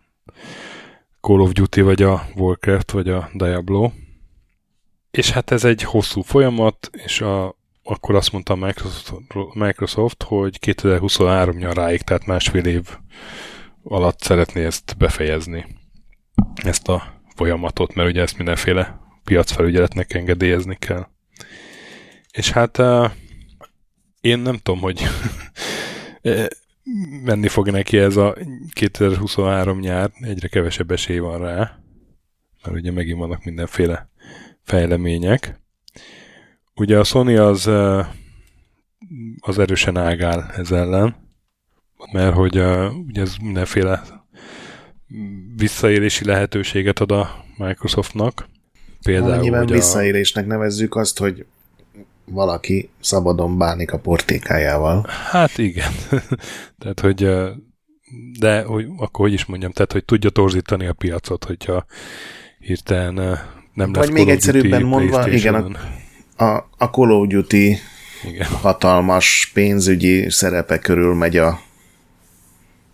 Call 1.21 1.39
of 1.39 1.51
Duty, 1.51 1.81
vagy 1.81 2.01
a 2.01 2.27
Warcraft, 2.35 2.91
vagy 2.91 3.09
a 3.09 3.29
Diablo. 3.33 3.91
És 5.11 5.29
hát 5.29 5.51
ez 5.51 5.63
egy 5.63 5.81
hosszú 5.81 6.21
folyamat, 6.21 6.89
és 6.91 7.21
a, 7.21 7.55
akkor 7.83 8.15
azt 8.15 8.31
mondta 8.31 8.55
Microsoft, 8.55 9.13
Microsoft 9.53 10.23
hogy 10.23 10.59
2023 10.59 11.55
nyaráig, 11.55 12.01
tehát 12.01 12.25
másfél 12.25 12.65
év 12.65 12.97
alatt 13.83 14.19
szeretné 14.19 14.65
ezt 14.65 14.95
befejezni, 14.97 15.65
ezt 16.55 16.87
a 16.87 17.21
folyamatot, 17.35 17.93
mert 17.93 18.09
ugye 18.09 18.21
ezt 18.21 18.37
mindenféle 18.37 18.99
piacfelügyeletnek 19.23 20.13
engedélyezni 20.13 20.75
kell. 20.79 21.07
És 22.31 22.51
hát 22.51 22.77
uh, 22.77 23.11
én 24.21 24.39
nem 24.39 24.57
tudom, 24.57 24.79
hogy 24.79 25.03
menni 27.23 27.47
fog 27.47 27.69
neki 27.69 27.97
ez 27.97 28.15
a 28.15 28.35
2023 28.73 29.79
nyár, 29.79 30.11
egyre 30.19 30.47
kevesebb 30.47 30.91
esély 30.91 31.17
van 31.17 31.39
rá, 31.39 31.79
mert 32.63 32.77
ugye 32.77 32.91
megint 32.91 33.17
vannak 33.17 33.43
mindenféle 33.43 34.09
fejlemények. 34.63 35.59
Ugye 36.75 36.99
a 36.99 37.03
Sony 37.03 37.37
az, 37.37 37.67
az 39.39 39.59
erősen 39.59 39.97
ágál 39.97 40.51
ez 40.55 40.71
ellen, 40.71 41.15
mert 42.11 42.33
hogy 42.33 42.55
ugye 43.07 43.21
ez 43.21 43.35
mindenféle 43.41 44.03
visszaélési 45.55 46.25
lehetőséget 46.25 46.99
ad 46.99 47.11
a 47.11 47.45
Microsoftnak. 47.57 48.47
Például, 49.03 49.31
Annyiben 49.31 49.59
hogy 49.59 49.71
visszaélésnek 49.71 50.45
nevezzük 50.45 50.95
azt, 50.95 51.17
hogy 51.17 51.45
valaki 52.25 52.89
szabadon 52.99 53.57
bánik 53.57 53.93
a 53.93 53.97
portékájával. 53.99 55.05
Hát 55.31 55.57
igen. 55.57 55.91
tehát, 56.79 56.99
hogy 56.99 57.29
de 58.39 58.61
hogy, 58.61 58.85
akkor 58.97 59.25
hogy 59.25 59.33
is 59.33 59.45
mondjam, 59.45 59.71
tehát, 59.71 59.91
hogy 59.91 60.05
tudja 60.05 60.29
torzítani 60.29 60.87
a 60.87 60.93
piacot, 60.93 61.43
hogyha 61.43 61.85
hirtelen 62.59 63.13
nem 63.73 63.93
lesz 63.93 64.05
Vagy 64.05 64.13
még 64.13 64.29
egyszerűbben 64.29 64.83
mondva, 64.83 65.29
igen, 65.29 65.77
a, 66.35 66.43
a, 66.43 66.69
a 66.77 66.85
Call 66.85 67.09
of 67.09 67.27
Duty 67.27 67.77
igen. 68.23 68.47
hatalmas 68.47 69.51
pénzügyi 69.53 70.29
szerepe 70.29 70.79
körül 70.79 71.13
megy 71.13 71.37
a 71.37 71.59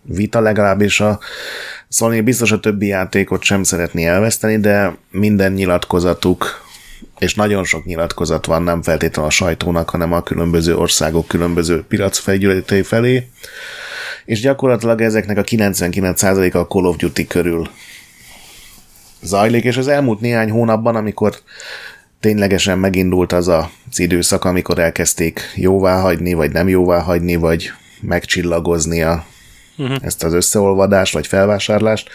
vita, 0.02 0.40
legalábbis 0.40 1.00
a 1.00 1.18
Sony 1.88 2.24
biztos 2.24 2.52
a 2.52 2.60
többi 2.60 2.86
játékot 2.86 3.42
sem 3.42 3.62
szeretné 3.62 4.06
elveszteni, 4.06 4.60
de 4.60 4.96
minden 5.10 5.52
nyilatkozatuk 5.52 6.64
és 7.18 7.34
nagyon 7.34 7.64
sok 7.64 7.84
nyilatkozat 7.84 8.46
van, 8.46 8.62
nem 8.62 8.82
feltétlenül 8.82 9.30
a 9.30 9.32
sajtónak, 9.32 9.90
hanem 9.90 10.12
a 10.12 10.22
különböző 10.22 10.76
országok 10.76 11.28
különböző 11.28 11.84
piacfelgyűlöletei 11.88 12.82
felé, 12.82 13.28
és 14.24 14.40
gyakorlatilag 14.40 15.00
ezeknek 15.00 15.38
a 15.38 15.42
99%-a 15.42 16.58
a 16.58 16.66
Call 16.66 16.84
of 16.84 16.96
Duty 16.96 17.26
körül 17.26 17.68
zajlik, 19.22 19.64
és 19.64 19.76
az 19.76 19.88
elmúlt 19.88 20.20
néhány 20.20 20.50
hónapban, 20.50 20.96
amikor 20.96 21.38
ténylegesen 22.20 22.78
megindult 22.78 23.32
az 23.32 23.48
az 23.48 23.66
időszak, 23.94 24.44
amikor 24.44 24.78
elkezdték 24.78 25.52
jóvá 25.54 26.00
hagyni, 26.00 26.32
vagy 26.32 26.52
nem 26.52 26.68
jóvá 26.68 27.00
hagyni, 27.00 27.36
vagy 27.36 27.72
megcsillagozni 28.00 29.02
a 29.02 29.24
uh-huh. 29.78 29.96
ezt 30.00 30.24
az 30.24 30.32
összeolvadást 30.32 31.12
vagy 31.12 31.26
felvásárlást. 31.26 32.08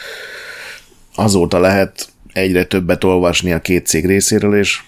Azóta 1.16 1.60
lehet 1.60 2.08
egyre 2.38 2.64
többet 2.64 3.04
olvasni 3.04 3.52
a 3.52 3.62
két 3.62 3.86
cég 3.86 4.06
részéről, 4.06 4.56
és 4.56 4.82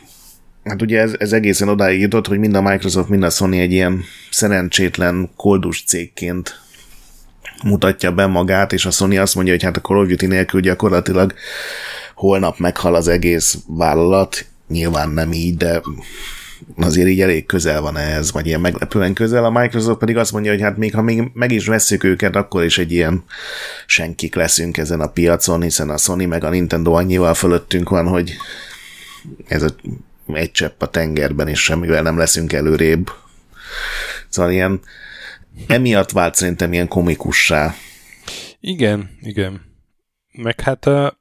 hát 0.64 0.82
ugye 0.82 1.00
ez, 1.00 1.14
ez 1.18 1.34
egészen 1.34 1.70
odáig 1.70 2.02
jutott, 2.02 2.28
hogy 2.28 2.40
mind 2.40 2.56
a 2.56 2.62
Microsoft, 2.62 3.10
mind 3.10 3.24
a 3.24 3.30
Sony 3.30 3.58
egy 3.58 3.72
ilyen 3.72 4.04
szerencsétlen 4.32 5.30
koldus 5.36 5.84
cégként 5.84 6.60
mutatja 7.64 8.12
be 8.12 8.26
magát, 8.26 8.74
és 8.74 8.86
a 8.86 8.92
Sony 8.92 9.20
azt 9.20 9.36
mondja, 9.36 9.54
hogy 9.54 9.64
hát 9.64 9.78
a 9.78 9.82
Call 9.82 9.98
of 9.98 10.08
Duty 10.08 10.26
nélkül 10.26 10.62
gyakorlatilag 10.62 11.34
holnap 12.16 12.58
meghal 12.58 12.96
az 12.96 13.08
egész 13.08 13.58
vállalat, 13.68 14.46
nyilván 14.68 15.10
nem 15.10 15.32
így, 15.32 15.58
de 15.58 15.82
azért 16.78 17.08
így 17.08 17.22
elég 17.22 17.45
közel 17.45 17.82
van 17.82 17.98
ehhez, 17.98 18.32
vagy 18.32 18.48
ilyen 18.48 18.62
meglepően 18.62 19.13
közel. 19.13 19.45
A 19.45 19.50
Microsoft 19.50 20.00
pedig 20.00 20.17
azt 20.17 20.32
mondja, 20.32 20.52
hogy 20.52 20.62
hát 20.62 20.78
még 20.78 20.93
ha 20.93 21.02
még 21.02 21.24
meg 21.34 21.52
is 21.52 21.67
veszük 21.67 22.04
őket, 22.04 22.36
akkor 22.36 22.63
is 22.63 22.78
egy 22.78 22.91
ilyen 22.91 23.24
senkik 23.86 24.36
leszünk 24.36 24.78
ezen 24.78 25.02
a 25.02 25.08
piacon, 25.08 25.62
hiszen 25.62 25.89
a 25.89 25.98
Sony 25.98 26.28
meg 26.28 26.43
a 26.43 26.50
Nintendo 26.50 26.93
annyival 26.93 27.34
fölöttünk 27.34 27.89
van, 27.89 28.08
hogy 28.08 28.38
ez 29.48 29.63
a, 29.63 29.69
egy 30.34 30.52
csepp 30.52 30.82
a 30.82 30.89
tengerben, 30.89 31.48
és 31.48 31.63
semmivel 31.63 32.02
nem 32.02 32.17
leszünk 32.17 32.54
előrébb. 32.54 33.12
Szóval 34.30 34.52
ilyen 34.52 34.80
emiatt 35.67 36.12
vált 36.12 36.36
szerintem 36.36 36.74
ilyen 36.74 36.88
komikussá. 36.88 37.76
Igen, 38.60 39.17
igen. 39.22 39.62
Meg 40.32 40.60
hát 40.60 40.86
a, 40.86 41.19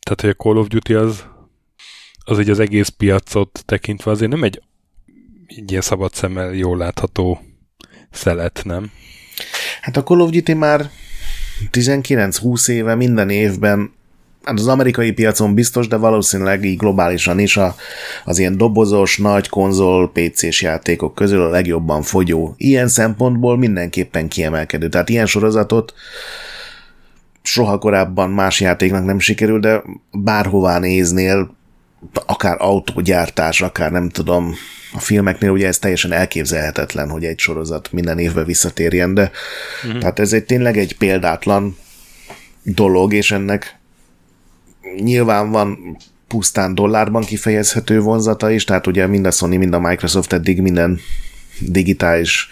tehát, 0.00 0.20
hogy 0.20 0.30
a 0.30 0.34
Call 0.34 0.56
of 0.56 0.66
Duty 0.66 0.94
az 0.94 1.24
az 2.28 2.38
így 2.38 2.50
az 2.50 2.60
egész 2.60 2.88
piacot 2.88 3.62
tekintve 3.66 4.10
azért 4.10 4.30
nem 4.30 4.42
egy, 4.42 4.62
egy 5.46 5.70
ilyen 5.70 5.82
szabad 5.82 6.14
szemmel 6.14 6.54
jól 6.54 6.76
látható 6.76 7.40
szelet, 8.10 8.60
nem? 8.64 8.90
Hát 9.80 9.96
a 9.96 10.02
Call 10.02 10.20
of 10.20 10.30
Duty 10.30 10.54
már 10.54 10.90
19-20 11.72 12.68
éve 12.68 12.94
minden 12.94 13.30
évben 13.30 13.94
hát 14.42 14.58
az 14.58 14.66
amerikai 14.66 15.12
piacon 15.12 15.54
biztos, 15.54 15.88
de 15.88 15.96
valószínűleg 15.96 16.64
így 16.64 16.76
globálisan 16.76 17.38
is 17.38 17.56
a, 17.56 17.74
az 18.24 18.38
ilyen 18.38 18.56
dobozos, 18.56 19.18
nagy 19.18 19.48
konzol 19.48 20.10
PC-s 20.12 20.62
játékok 20.62 21.14
közül 21.14 21.40
a 21.40 21.48
legjobban 21.48 22.02
fogyó. 22.02 22.54
Ilyen 22.56 22.88
szempontból 22.88 23.58
mindenképpen 23.58 24.28
kiemelkedő. 24.28 24.88
Tehát 24.88 25.08
ilyen 25.08 25.26
sorozatot 25.26 25.94
soha 27.42 27.78
korábban 27.78 28.30
más 28.30 28.60
játéknak 28.60 29.04
nem 29.04 29.18
sikerül, 29.18 29.60
de 29.60 29.82
bárhová 30.12 30.78
néznél, 30.78 31.56
akár 32.26 32.56
autógyártás, 32.58 33.60
akár 33.60 33.90
nem 33.90 34.08
tudom, 34.08 34.54
a 34.92 35.00
filmeknél 35.00 35.50
ugye 35.50 35.66
ez 35.66 35.78
teljesen 35.78 36.12
elképzelhetetlen, 36.12 37.10
hogy 37.10 37.24
egy 37.24 37.38
sorozat 37.38 37.92
minden 37.92 38.18
évben 38.18 38.44
visszatérjen, 38.44 39.14
de 39.14 39.30
uh-huh. 39.84 40.00
tehát 40.00 40.18
ez 40.18 40.32
egy 40.32 40.44
tényleg 40.44 40.78
egy 40.78 40.96
példátlan 40.96 41.76
dolog, 42.62 43.12
és 43.12 43.30
ennek 43.30 43.78
nyilván 44.96 45.50
van 45.50 45.96
pusztán 46.28 46.74
dollárban 46.74 47.22
kifejezhető 47.22 48.00
vonzata 48.00 48.50
is, 48.50 48.64
tehát 48.64 48.86
ugye 48.86 49.06
mind 49.06 49.26
a 49.26 49.30
Sony, 49.30 49.58
mind 49.58 49.74
a 49.74 49.80
Microsoft 49.80 50.32
eddig 50.32 50.60
minden 50.60 51.00
digitális 51.60 52.48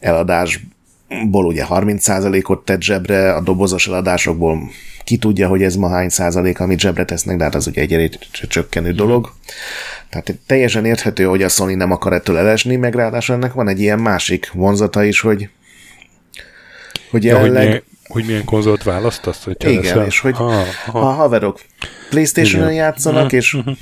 eladásból 0.00 1.44
ugye 1.44 1.64
30%-ot 1.68 2.64
tett 2.64 2.82
zsebre, 2.82 3.34
a 3.34 3.40
dobozos 3.40 3.86
eladásokból 3.86 4.70
ki 5.04 5.16
tudja, 5.16 5.48
hogy 5.48 5.62
ez 5.62 5.76
ma 5.76 5.88
hány 5.88 6.08
százalék, 6.08 6.60
amit 6.60 6.80
zsebre 6.80 7.04
tesznek, 7.04 7.36
de 7.36 7.44
hát 7.44 7.54
az 7.54 7.66
ugye 7.66 7.80
egy 7.80 7.92
elég 7.92 8.18
csökkenő 8.48 8.92
dolog. 8.92 9.32
Tehát 10.08 10.34
teljesen 10.46 10.84
érthető, 10.84 11.24
hogy 11.24 11.42
a 11.42 11.48
Sony 11.48 11.76
nem 11.76 11.90
akar 11.90 12.12
ettől 12.12 12.38
elesni, 12.38 12.76
meg 12.76 12.94
ráadásul 12.94 13.34
ennek 13.34 13.52
van 13.52 13.68
egy 13.68 13.80
ilyen 13.80 13.98
másik 13.98 14.50
vonzata 14.52 15.04
is, 15.04 15.20
hogy 15.20 15.48
hogy 17.10 17.24
jelenleg... 17.24 17.52
Ja, 17.52 17.52
hogy, 17.52 17.66
milyen, 17.66 17.82
hogy 18.08 18.24
milyen 18.24 18.44
konzolt 18.44 18.82
választasz? 18.82 19.44
Hogy 19.44 19.56
igen, 19.58 19.82
leszel? 19.82 20.06
és 20.06 20.20
hogy 20.20 20.36
ha, 20.36 20.64
ha. 20.86 20.98
a 20.98 21.12
haverok 21.12 21.60
Playstation-on 22.10 22.72
játszanak, 22.72 23.24
uh-huh, 23.24 23.38
és 23.38 23.54
uh-huh. 23.54 23.76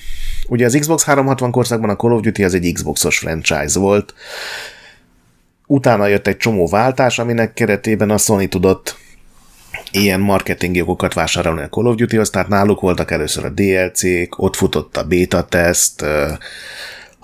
ugye 0.49 0.65
az 0.65 0.77
Xbox 0.81 1.05
360 1.05 1.51
korszakban 1.51 1.91
a 1.91 1.97
Call 1.97 2.13
of 2.13 2.21
Duty 2.21 2.45
az 2.45 2.55
egy 2.55 2.73
Xboxos 2.73 3.19
franchise 3.19 3.79
volt. 3.79 4.15
Utána 5.67 6.07
jött 6.07 6.27
egy 6.27 6.37
csomó 6.37 6.69
váltás, 6.69 7.19
aminek 7.19 7.53
keretében 7.53 8.11
a 8.11 8.19
Sony 8.19 8.49
tudott 8.49 8.97
ilyen 9.93 10.21
marketing 10.21 10.77
jogokat 10.77 11.15
vásárolni 11.15 11.63
a 11.63 11.69
Call 11.69 11.87
of 11.87 11.95
Duty-hoz, 11.95 12.31
tehát 12.31 12.49
náluk 12.49 12.81
voltak 12.81 13.11
először 13.11 13.45
a 13.45 13.49
DLC-k, 13.49 14.39
ott 14.39 14.57
futott 14.57 14.97
a 14.97 15.05
beta 15.05 15.45
teszt, 15.45 16.03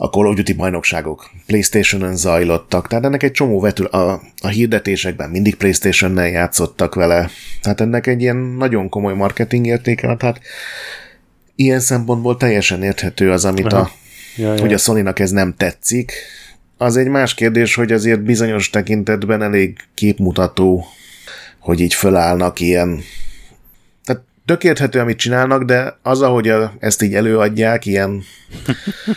a 0.00 0.06
Call 0.06 0.26
of 0.26 0.34
Duty 0.34 0.52
bajnokságok 0.52 1.30
PlayStation-on 1.46 2.16
zajlottak, 2.16 2.88
tehát 2.88 3.04
ennek 3.04 3.22
egy 3.22 3.30
csomó 3.30 3.60
vetül, 3.60 3.86
a, 3.86 4.20
a 4.42 4.48
hirdetésekben 4.48 5.30
mindig 5.30 5.56
PlayStation-nel 5.56 6.28
játszottak 6.28 6.94
vele, 6.94 7.30
tehát 7.62 7.80
ennek 7.80 8.06
egy 8.06 8.20
ilyen 8.20 8.36
nagyon 8.36 8.88
komoly 8.88 9.14
marketing 9.14 9.66
értéke 9.66 10.06
van, 10.06 10.18
tehát 10.18 10.40
ilyen 11.54 11.80
szempontból 11.80 12.36
teljesen 12.36 12.82
érthető 12.82 13.30
az, 13.30 13.44
amit 13.44 13.72
a, 13.72 13.90
ja, 14.36 14.54
ja. 14.54 14.60
hogy 14.60 14.72
a 14.72 14.78
sony 14.78 15.12
ez 15.14 15.30
nem 15.30 15.54
tetszik. 15.56 16.12
Az 16.76 16.96
egy 16.96 17.08
más 17.08 17.34
kérdés, 17.34 17.74
hogy 17.74 17.92
azért 17.92 18.22
bizonyos 18.22 18.70
tekintetben 18.70 19.42
elég 19.42 19.76
képmutató 19.94 20.86
hogy 21.58 21.80
így 21.80 21.94
fölállnak 21.94 22.60
ilyen 22.60 23.02
tehát 24.04 24.22
tökélethető, 24.44 24.98
amit 24.98 25.18
csinálnak, 25.18 25.62
de 25.62 25.98
az, 26.02 26.22
ahogy 26.22 26.48
a, 26.48 26.72
ezt 26.78 27.02
így 27.02 27.14
előadják, 27.14 27.86
ilyen 27.86 28.22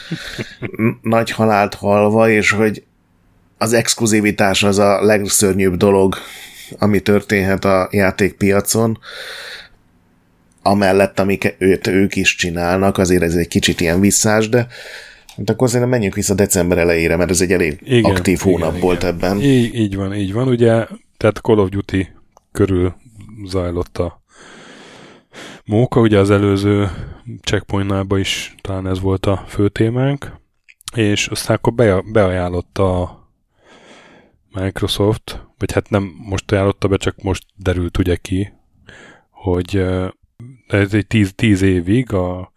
nagy 1.02 1.32
halált 1.32 1.74
halva, 1.74 2.30
és 2.30 2.52
hogy 2.52 2.84
az 3.58 3.74
exkluzivitás 3.74 4.64
az 4.64 4.80
a 4.80 5.04
legszörnyűbb 5.04 5.76
dolog, 5.76 6.16
ami 6.80 7.00
történhet 7.00 7.66
a 7.66 7.88
játékpiacon, 7.92 9.00
amellett, 10.62 11.20
amik 11.20 11.56
őt, 11.58 11.88
ők 11.88 12.16
is 12.16 12.36
csinálnak, 12.36 12.98
azért 12.98 13.24
ez 13.24 13.34
egy 13.34 13.48
kicsit 13.48 13.82
ilyen 13.82 14.00
visszás, 14.00 14.50
de 14.50 14.68
hát 15.38 15.50
akkor 15.50 15.68
szerintem 15.68 15.90
menjünk 15.90 16.16
vissza 16.16 16.34
december 16.34 16.78
elejére, 16.78 17.16
mert 17.16 17.30
ez 17.30 17.42
egy 17.42 17.52
elég 17.52 17.80
igen, 17.84 18.12
aktív 18.12 18.40
hónap 18.40 18.70
igen, 18.70 18.82
volt 18.82 19.04
igen. 19.04 19.14
ebben. 19.14 19.42
Így, 19.42 19.76
így 19.76 19.96
van, 19.96 20.14
így 20.14 20.34
van. 20.34 20.48
Ugye, 20.48 20.86
tehát 21.18 21.38
Call 21.42 21.58
of 21.58 21.70
Duty 21.70 22.10
körül 22.52 22.96
zajlott 23.46 23.98
a 23.98 24.22
móka, 25.66 26.00
ugye 26.00 26.20
az 26.20 26.30
előző 26.30 26.90
checkpointnában 27.42 28.20
is 28.20 28.56
talán 28.62 28.88
ez 28.88 29.00
volt 29.00 29.26
a 29.26 29.44
fő 29.48 29.70
témánk, 29.70 30.40
és 30.96 31.28
aztán 31.28 31.56
akkor 31.62 32.02
beajánlotta 32.12 33.02
a 33.02 33.30
Microsoft, 34.50 35.48
vagy 35.58 35.72
hát 35.72 35.90
nem 35.90 36.14
most 36.18 36.52
ajánlotta 36.52 36.88
be, 36.88 36.98
csak 36.98 37.22
most 37.22 37.46
derült 37.56 37.98
ugye 37.98 38.16
ki, 38.16 38.54
hogy 39.30 39.86
ez 40.68 40.94
egy 40.94 41.08
tíz, 41.08 41.34
tíz 41.36 41.62
évig, 41.62 42.14
a 42.14 42.52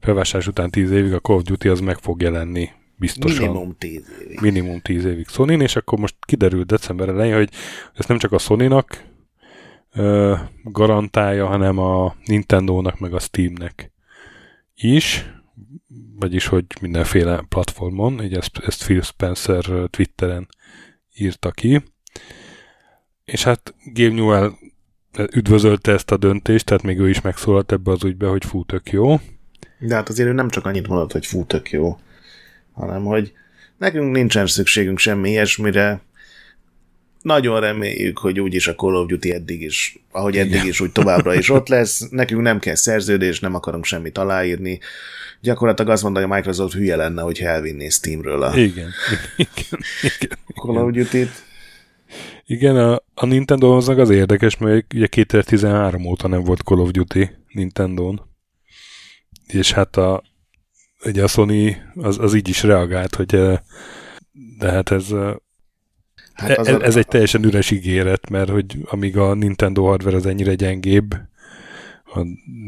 felvásárlás 0.00 0.46
után 0.46 0.70
tíz 0.70 0.90
évig 0.90 1.12
a 1.12 1.20
Call 1.20 1.36
of 1.36 1.42
Duty 1.42 1.68
az 1.68 1.80
meg 1.80 1.98
fog 1.98 2.22
jelenni 2.22 2.70
biztosan. 2.96 3.46
Minimum 3.46 3.76
tíz 3.78 4.10
évig. 4.22 4.40
Minimum 4.40 4.80
tíz 4.80 5.04
évig 5.04 5.28
sony 5.28 5.60
és 5.60 5.76
akkor 5.76 5.98
most 5.98 6.14
kiderült 6.20 6.66
december 6.66 7.08
elején, 7.08 7.34
hogy 7.34 7.50
ez 7.94 8.06
nem 8.06 8.18
csak 8.18 8.32
a 8.32 8.38
Sony-nak 8.38 9.04
ö, 9.92 10.34
garantálja, 10.64 11.46
hanem 11.46 11.78
a 11.78 12.14
Nintendo-nak 12.24 12.98
meg 12.98 13.14
a 13.14 13.18
Steam-nek 13.18 13.92
is, 14.74 15.32
vagyis 16.18 16.46
hogy 16.46 16.64
mindenféle 16.80 17.44
platformon, 17.48 18.22
így 18.22 18.34
ezt, 18.34 18.58
ezt 18.58 18.84
Phil 18.84 19.02
Spencer 19.02 19.64
Twitteren 19.90 20.48
írta 21.14 21.50
ki. 21.50 21.82
És 23.24 23.44
hát 23.44 23.74
Gabe 23.92 24.14
Newell 24.14 24.52
üdvözölte 25.32 25.92
ezt 25.92 26.10
a 26.10 26.16
döntést, 26.16 26.64
tehát 26.64 26.82
még 26.82 26.98
ő 26.98 27.08
is 27.08 27.20
megszólalt 27.20 27.72
ebbe 27.72 27.90
az 27.90 28.04
ügybe, 28.04 28.26
hogy 28.26 28.44
fú, 28.44 28.64
tök 28.64 28.90
jó. 28.90 29.16
De 29.78 29.94
hát 29.94 30.08
azért 30.08 30.28
ő 30.28 30.32
nem 30.32 30.48
csak 30.48 30.66
annyit 30.66 30.88
mondott, 30.88 31.12
hogy 31.12 31.26
fú, 31.26 31.44
tök 31.44 31.70
jó, 31.70 31.98
hanem 32.72 33.04
hogy 33.04 33.32
nekünk 33.78 34.14
nincsen 34.14 34.46
szükségünk 34.46 34.98
semmi 34.98 35.30
ilyesmire, 35.30 36.02
nagyon 37.22 37.60
reméljük, 37.60 38.18
hogy 38.18 38.40
úgyis 38.40 38.68
a 38.68 38.74
Call 38.74 38.94
of 38.94 39.06
Duty 39.06 39.32
eddig 39.32 39.62
is, 39.62 39.98
ahogy 40.10 40.36
eddig 40.36 40.52
Igen. 40.52 40.66
is, 40.66 40.80
úgy 40.80 40.92
továbbra 40.92 41.34
is 41.34 41.50
ott 41.56 41.68
lesz. 41.68 42.08
Nekünk 42.10 42.42
nem 42.42 42.58
kell 42.58 42.74
szerződés, 42.74 43.40
nem 43.40 43.54
akarunk 43.54 43.84
semmit 43.84 44.18
aláírni. 44.18 44.78
Gyakorlatilag 45.40 45.90
azt 45.90 46.02
mondja, 46.02 46.22
hogy 46.22 46.30
a 46.30 46.34
Microsoft 46.34 46.74
hülye 46.74 46.96
lenne, 46.96 47.22
hogy 47.22 47.40
elvinné 47.40 47.88
Steamről 47.88 48.42
a 48.42 48.56
Igen. 48.56 48.90
Igen. 49.36 49.80
Igen. 50.02 50.38
Call 50.54 50.76
of 50.76 50.90
Duty-t. 50.90 51.50
Igen, 52.46 52.76
a, 52.76 53.02
a 53.14 53.26
Nintendo 53.26 53.76
az 53.76 53.88
az 53.88 54.10
érdekes, 54.10 54.58
mert 54.58 54.94
ugye 54.94 55.06
2013 55.06 56.04
óta 56.06 56.28
nem 56.28 56.44
volt 56.44 56.60
Call 56.60 56.78
of 56.78 56.90
Duty 56.90 57.30
Nintendo-n. 57.48 58.20
És 59.46 59.72
hát 59.72 59.96
a, 59.96 60.22
ugye 61.04 61.22
a 61.22 61.26
Sony 61.26 61.76
az, 61.94 62.18
az 62.18 62.34
így 62.34 62.48
is 62.48 62.62
reagált, 62.62 63.14
hogy 63.14 63.34
eh, 63.34 63.58
de 64.58 64.70
hát 64.70 64.90
ez 64.90 65.10
eh, 65.10 65.34
Hát 66.34 66.50
ez, 66.50 66.68
a... 66.68 66.82
ez 66.82 66.96
egy 66.96 67.06
teljesen 67.06 67.44
üres 67.44 67.70
ígéret, 67.70 68.30
mert 68.30 68.50
hogy 68.50 68.78
amíg 68.84 69.16
a 69.16 69.34
Nintendo 69.34 69.84
hardware 69.84 70.16
az 70.16 70.26
ennyire 70.26 70.54
gyengébb, 70.54 71.14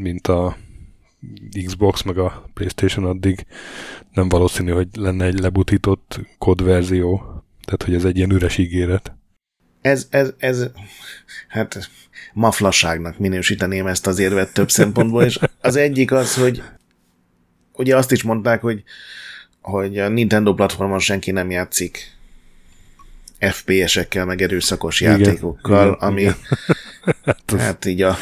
mint 0.02 0.26
a 0.26 0.56
Xbox 1.64 2.02
meg 2.02 2.18
a 2.18 2.44
Playstation 2.54 3.04
addig 3.04 3.46
nem 4.12 4.28
valószínű, 4.28 4.70
hogy 4.70 4.88
lenne 4.92 5.24
egy 5.24 5.38
lebutított 5.38 6.20
kódverzió. 6.38 7.16
Tehát, 7.64 7.82
hogy 7.84 7.94
ez 7.94 8.04
egy 8.04 8.16
ilyen 8.16 8.32
üres 8.32 8.58
ígéret. 8.58 9.12
ez, 9.80 10.06
ez, 10.10 10.32
ez, 10.38 10.66
hát 11.48 11.90
maflasságnak 12.32 13.18
minősíteném 13.18 13.86
ezt 13.86 14.06
az 14.06 14.18
érvet 14.18 14.52
több 14.52 14.70
szempontból, 14.70 15.22
és 15.22 15.38
az 15.60 15.76
egyik 15.76 16.12
az, 16.12 16.34
hogy 16.34 16.62
ugye 17.72 17.96
azt 17.96 18.12
is 18.12 18.22
mondták, 18.22 18.60
hogy, 18.60 18.82
hogy 19.60 19.98
a 19.98 20.08
Nintendo 20.08 20.54
platformon 20.54 20.98
senki 20.98 21.30
nem 21.30 21.50
játszik 21.50 22.13
FPS-ekkel, 23.50 24.24
meg 24.24 24.42
erőszakos 24.42 25.00
igen, 25.00 25.18
játékokkal, 25.18 25.86
igen, 25.86 26.08
ami 26.08 26.20
igen. 26.20 26.36
hát, 27.24 27.60
hát 27.60 27.84
így 27.84 28.02
a, 28.02 28.16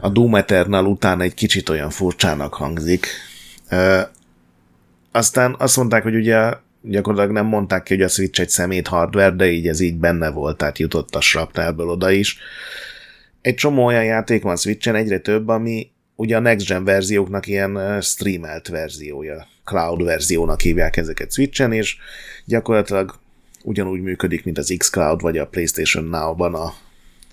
a 0.00 0.08
Doom 0.08 0.34
Eternal 0.34 0.86
után 0.86 1.20
egy 1.20 1.34
kicsit 1.34 1.68
olyan 1.68 1.90
furcsának 1.90 2.54
hangzik. 2.54 3.06
E, 3.68 4.10
aztán 5.12 5.54
azt 5.58 5.76
mondták, 5.76 6.02
hogy 6.02 6.14
ugye 6.14 6.52
gyakorlatilag 6.82 7.34
nem 7.34 7.46
mondták 7.46 7.82
ki, 7.82 7.94
hogy 7.94 8.02
a 8.02 8.08
Switch 8.08 8.40
egy 8.40 8.48
szemét 8.48 8.86
hardware, 8.86 9.30
de 9.30 9.50
így 9.50 9.68
ez 9.68 9.80
így 9.80 9.96
benne 9.96 10.30
volt, 10.30 10.56
tehát 10.56 10.78
jutott 10.78 11.14
a 11.14 11.20
sraptárből 11.20 11.88
oda 11.88 12.10
is. 12.10 12.38
Egy 13.40 13.54
csomó 13.54 13.84
olyan 13.84 14.04
játék 14.04 14.42
van 14.42 14.56
Switchen, 14.56 14.94
egyre 14.94 15.18
több, 15.18 15.48
ami 15.48 15.90
ugye 16.16 16.36
a 16.36 16.40
next 16.40 16.66
gen 16.66 16.84
verzióknak 16.84 17.46
ilyen 17.46 18.00
streamelt 18.00 18.68
verziója, 18.68 19.46
cloud 19.64 20.04
verziónak 20.04 20.60
hívják 20.60 20.96
ezeket 20.96 21.32
Switchen, 21.32 21.72
és 21.72 21.96
gyakorlatilag 22.44 23.18
ugyanúgy 23.66 24.00
működik, 24.00 24.44
mint 24.44 24.58
az 24.58 24.74
xCloud 24.78 25.20
vagy 25.20 25.38
a 25.38 25.46
PlayStation 25.46 26.04
Now-ban, 26.04 26.54
a, 26.54 26.74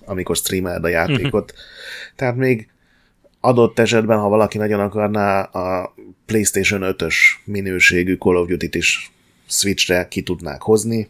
amikor 0.04 0.36
streameled 0.36 0.84
a 0.84 0.88
játékot. 0.88 1.50
Uh-huh. 1.50 1.66
Tehát 2.16 2.36
még 2.36 2.68
adott 3.40 3.78
esetben, 3.78 4.18
ha 4.18 4.28
valaki 4.28 4.58
nagyon 4.58 4.80
akarná, 4.80 5.42
a 5.42 5.94
PlayStation 6.26 6.80
5-ös 6.84 7.14
minőségű 7.44 8.14
Call 8.14 8.36
of 8.36 8.48
Duty-t 8.48 8.74
is 8.74 9.12
Switchre 9.46 10.08
ki 10.08 10.22
tudnák 10.22 10.62
hozni. 10.62 11.08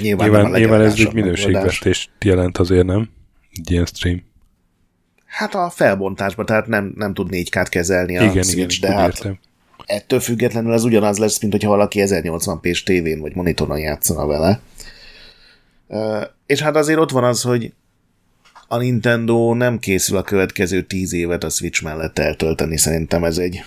Nyilván, 0.00 0.30
nyilván, 0.30 0.50
nyilván 0.50 0.80
ez 0.80 0.94
egy 0.98 1.12
minőségvesztést 1.12 2.10
jelent 2.20 2.58
azért, 2.58 2.86
nem? 2.86 3.10
Egy 3.50 3.70
ilyen 3.70 3.86
stream. 3.86 4.22
Hát 5.26 5.54
a 5.54 5.70
felbontásban, 5.70 6.46
tehát 6.46 6.66
nem, 6.66 6.92
nem 6.96 7.14
tud 7.14 7.28
4K-t 7.30 7.66
kezelni 7.70 8.18
a 8.18 8.22
igen, 8.22 8.42
Switch, 8.42 8.76
igen, 8.78 8.90
de 8.90 8.96
hát 8.96 9.14
értem. 9.14 9.38
Ettől 9.86 10.20
függetlenül 10.20 10.72
az 10.72 10.84
ugyanaz 10.84 11.18
lesz, 11.18 11.40
mint 11.40 11.52
hogyha 11.52 11.68
valaki 11.68 12.02
1080p-s 12.04 12.82
tévén 12.82 13.20
vagy 13.20 13.34
monitoron 13.34 13.78
játszana 13.78 14.26
vele. 14.26 14.60
És 16.46 16.60
hát 16.60 16.76
azért 16.76 16.98
ott 16.98 17.10
van 17.10 17.24
az, 17.24 17.42
hogy 17.42 17.72
a 18.68 18.76
Nintendo 18.76 19.54
nem 19.54 19.78
készül 19.78 20.16
a 20.16 20.22
következő 20.22 20.82
tíz 20.82 21.12
évet 21.12 21.44
a 21.44 21.48
Switch 21.48 21.82
mellett 21.82 22.18
eltölteni, 22.18 22.78
szerintem 22.78 23.24
ez 23.24 23.38
egy 23.38 23.64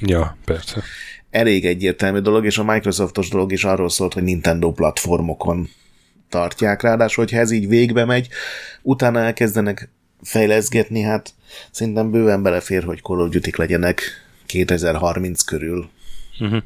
Ja, 0.00 0.36
persze. 0.44 0.82
Elég 1.30 1.66
egyértelmű 1.66 2.18
dolog, 2.18 2.44
és 2.44 2.58
a 2.58 2.64
Microsoftos 2.64 3.28
dolog 3.28 3.52
is 3.52 3.64
arról 3.64 3.88
szólt, 3.88 4.12
hogy 4.12 4.22
Nintendo 4.22 4.72
platformokon 4.72 5.68
tartják, 6.28 6.82
ráadásul, 6.82 7.24
hogyha 7.24 7.40
ez 7.40 7.50
így 7.50 7.68
végbe 7.68 8.04
megy, 8.04 8.28
utána 8.82 9.20
elkezdenek 9.20 9.90
fejleszgetni, 10.22 11.00
hát 11.00 11.34
szerintem 11.70 12.10
bőven 12.10 12.42
belefér, 12.42 12.84
hogy 12.84 13.00
Call 13.00 13.20
of 13.20 13.28
Duty 13.28 13.52
legyenek 13.56 14.02
2030 14.48 15.42
körül. 15.42 15.88
Uh-huh. 16.40 16.62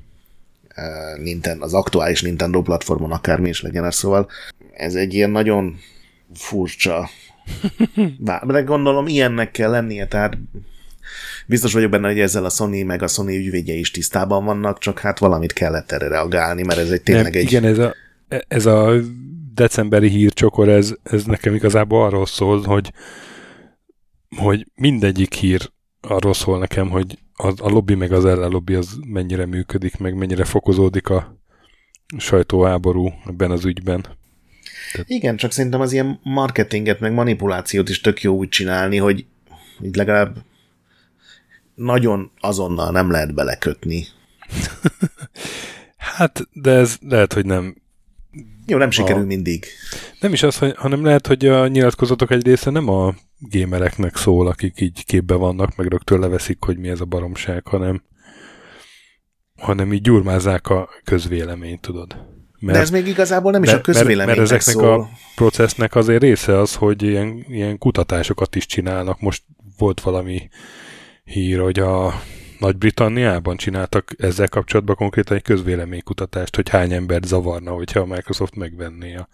Nintendo, 1.22 1.64
az 1.64 1.74
aktuális 1.74 2.22
Nintendo 2.22 2.62
platformon 2.62 3.12
akármi 3.12 3.48
is 3.48 3.62
legyen 3.62 3.84
ez, 3.84 3.94
szóval 3.94 4.28
ez 4.72 4.94
egy 4.94 5.14
ilyen 5.14 5.30
nagyon 5.30 5.78
furcsa 6.34 7.08
de 8.46 8.62
gondolom 8.62 9.06
ilyennek 9.06 9.50
kell 9.50 9.70
lennie, 9.70 10.06
tehát 10.06 10.38
biztos 11.46 11.72
vagyok 11.72 11.90
benne, 11.90 12.08
hogy 12.08 12.20
ezzel 12.20 12.44
a 12.44 12.50
Sony 12.50 12.86
meg 12.86 13.02
a 13.02 13.06
Sony 13.06 13.28
ügyvédje 13.28 13.74
is 13.74 13.90
tisztában 13.90 14.44
vannak, 14.44 14.78
csak 14.78 14.98
hát 14.98 15.18
valamit 15.18 15.52
kellett 15.52 15.92
erre 15.92 16.08
reagálni, 16.08 16.62
mert 16.62 16.78
ez 16.78 16.90
egy 16.90 17.02
tényleg 17.02 17.32
Nem, 17.32 17.40
egy... 17.40 17.46
Igen, 17.46 17.64
ez 17.64 17.78
a, 17.78 17.94
ez 18.48 18.66
a 18.66 18.94
decemberi 19.54 20.08
hírcsokor, 20.08 20.68
ez, 20.68 20.94
ez 21.02 21.24
nekem 21.24 21.54
igazából 21.54 22.04
arról 22.04 22.26
szól, 22.26 22.62
hogy, 22.62 22.92
hogy 24.36 24.66
mindegyik 24.74 25.34
hír 25.34 25.70
arról 26.02 26.34
szól 26.34 26.58
nekem, 26.58 26.88
hogy 26.88 27.18
a, 27.34 27.46
a 27.46 27.68
lobby 27.68 27.94
meg 27.94 28.12
az 28.12 28.24
ellenlobby 28.24 28.74
az 28.74 28.98
mennyire 29.06 29.46
működik, 29.46 29.96
meg 29.96 30.14
mennyire 30.14 30.44
fokozódik 30.44 31.08
a 31.08 31.36
sajtóháború 32.16 33.12
ebben 33.26 33.50
az 33.50 33.64
ügyben. 33.64 34.00
Tehát... 34.92 35.10
Igen, 35.10 35.36
csak 35.36 35.52
szerintem 35.52 35.80
az 35.80 35.92
ilyen 35.92 36.20
marketinget, 36.22 37.00
meg 37.00 37.12
manipulációt 37.12 37.88
is 37.88 38.00
tök 38.00 38.22
jó 38.22 38.36
úgy 38.36 38.48
csinálni, 38.48 38.96
hogy 38.96 39.26
így 39.82 39.96
legalább 39.96 40.36
nagyon 41.74 42.30
azonnal 42.40 42.90
nem 42.90 43.10
lehet 43.10 43.34
belekötni. 43.34 44.06
hát, 46.16 46.48
de 46.52 46.70
ez 46.70 46.96
lehet, 47.00 47.32
hogy 47.32 47.46
nem 47.46 47.82
jó, 48.66 48.78
nem 48.78 48.90
sikerül 48.90 49.22
a... 49.22 49.26
mindig. 49.26 49.66
Nem 50.20 50.32
is 50.32 50.42
az, 50.42 50.58
hanem 50.58 51.04
lehet, 51.04 51.26
hogy 51.26 51.46
a 51.46 51.66
nyilatkozatok 51.66 52.30
egy 52.30 52.46
része 52.46 52.70
nem 52.70 52.88
a 52.88 53.14
gémereknek 53.48 54.16
szól, 54.16 54.46
akik 54.46 54.80
így 54.80 55.04
képbe 55.04 55.34
vannak, 55.34 55.76
meg 55.76 55.86
rögtön 55.86 56.20
leveszik, 56.20 56.58
hogy 56.60 56.78
mi 56.78 56.88
ez 56.88 57.00
a 57.00 57.04
baromság, 57.04 57.66
hanem, 57.66 58.02
hanem 59.56 59.92
így 59.92 60.02
gyurmázzák 60.02 60.68
a 60.68 60.88
közvéleményt, 61.04 61.80
tudod. 61.80 62.16
Mert, 62.58 62.76
De 62.76 62.82
ez 62.82 62.90
még 62.90 63.06
igazából 63.06 63.52
nem 63.52 63.62
is 63.62 63.72
a 63.72 63.80
közvéleménynek 63.80 64.26
mert, 64.26 64.38
mert 64.38 64.52
ezeknek 64.52 64.84
szól. 64.84 65.00
a 65.00 65.08
processznek 65.34 65.94
azért 65.94 66.22
része 66.22 66.58
az, 66.58 66.74
hogy 66.74 67.02
ilyen, 67.02 67.44
ilyen 67.48 67.78
kutatásokat 67.78 68.54
is 68.54 68.66
csinálnak. 68.66 69.20
Most 69.20 69.42
volt 69.78 70.00
valami 70.00 70.48
hír, 71.24 71.58
hogy 71.58 71.78
a 71.78 72.20
nagy-Britanniában 72.58 73.56
csináltak 73.56 74.14
ezzel 74.18 74.48
kapcsolatban 74.48 74.96
konkrétan 74.96 75.36
egy 75.36 75.42
közvéleménykutatást, 75.42 76.56
hogy 76.56 76.68
hány 76.68 76.92
embert 76.92 77.24
zavarna, 77.24 77.70
hogyha 77.70 78.00
a 78.00 78.06
Microsoft 78.06 78.56
megvenné 78.56 79.14
a... 79.14 79.28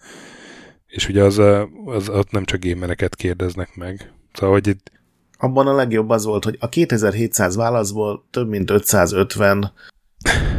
És 0.89 1.07
ugye 1.09 1.23
az, 1.23 1.37
az, 1.85 2.09
ott 2.09 2.31
nem 2.31 2.45
csak 2.45 2.59
gémereket 2.59 3.15
kérdeznek 3.15 3.75
meg. 3.75 4.11
Szóval, 4.33 4.55
hogy 4.55 4.67
itt... 4.67 4.91
Abban 5.37 5.67
a 5.67 5.73
legjobb 5.73 6.09
az 6.09 6.25
volt, 6.25 6.43
hogy 6.43 6.57
a 6.59 6.69
2700 6.69 7.55
válaszból 7.55 8.25
több 8.31 8.49
mint 8.49 8.69
550 8.69 9.71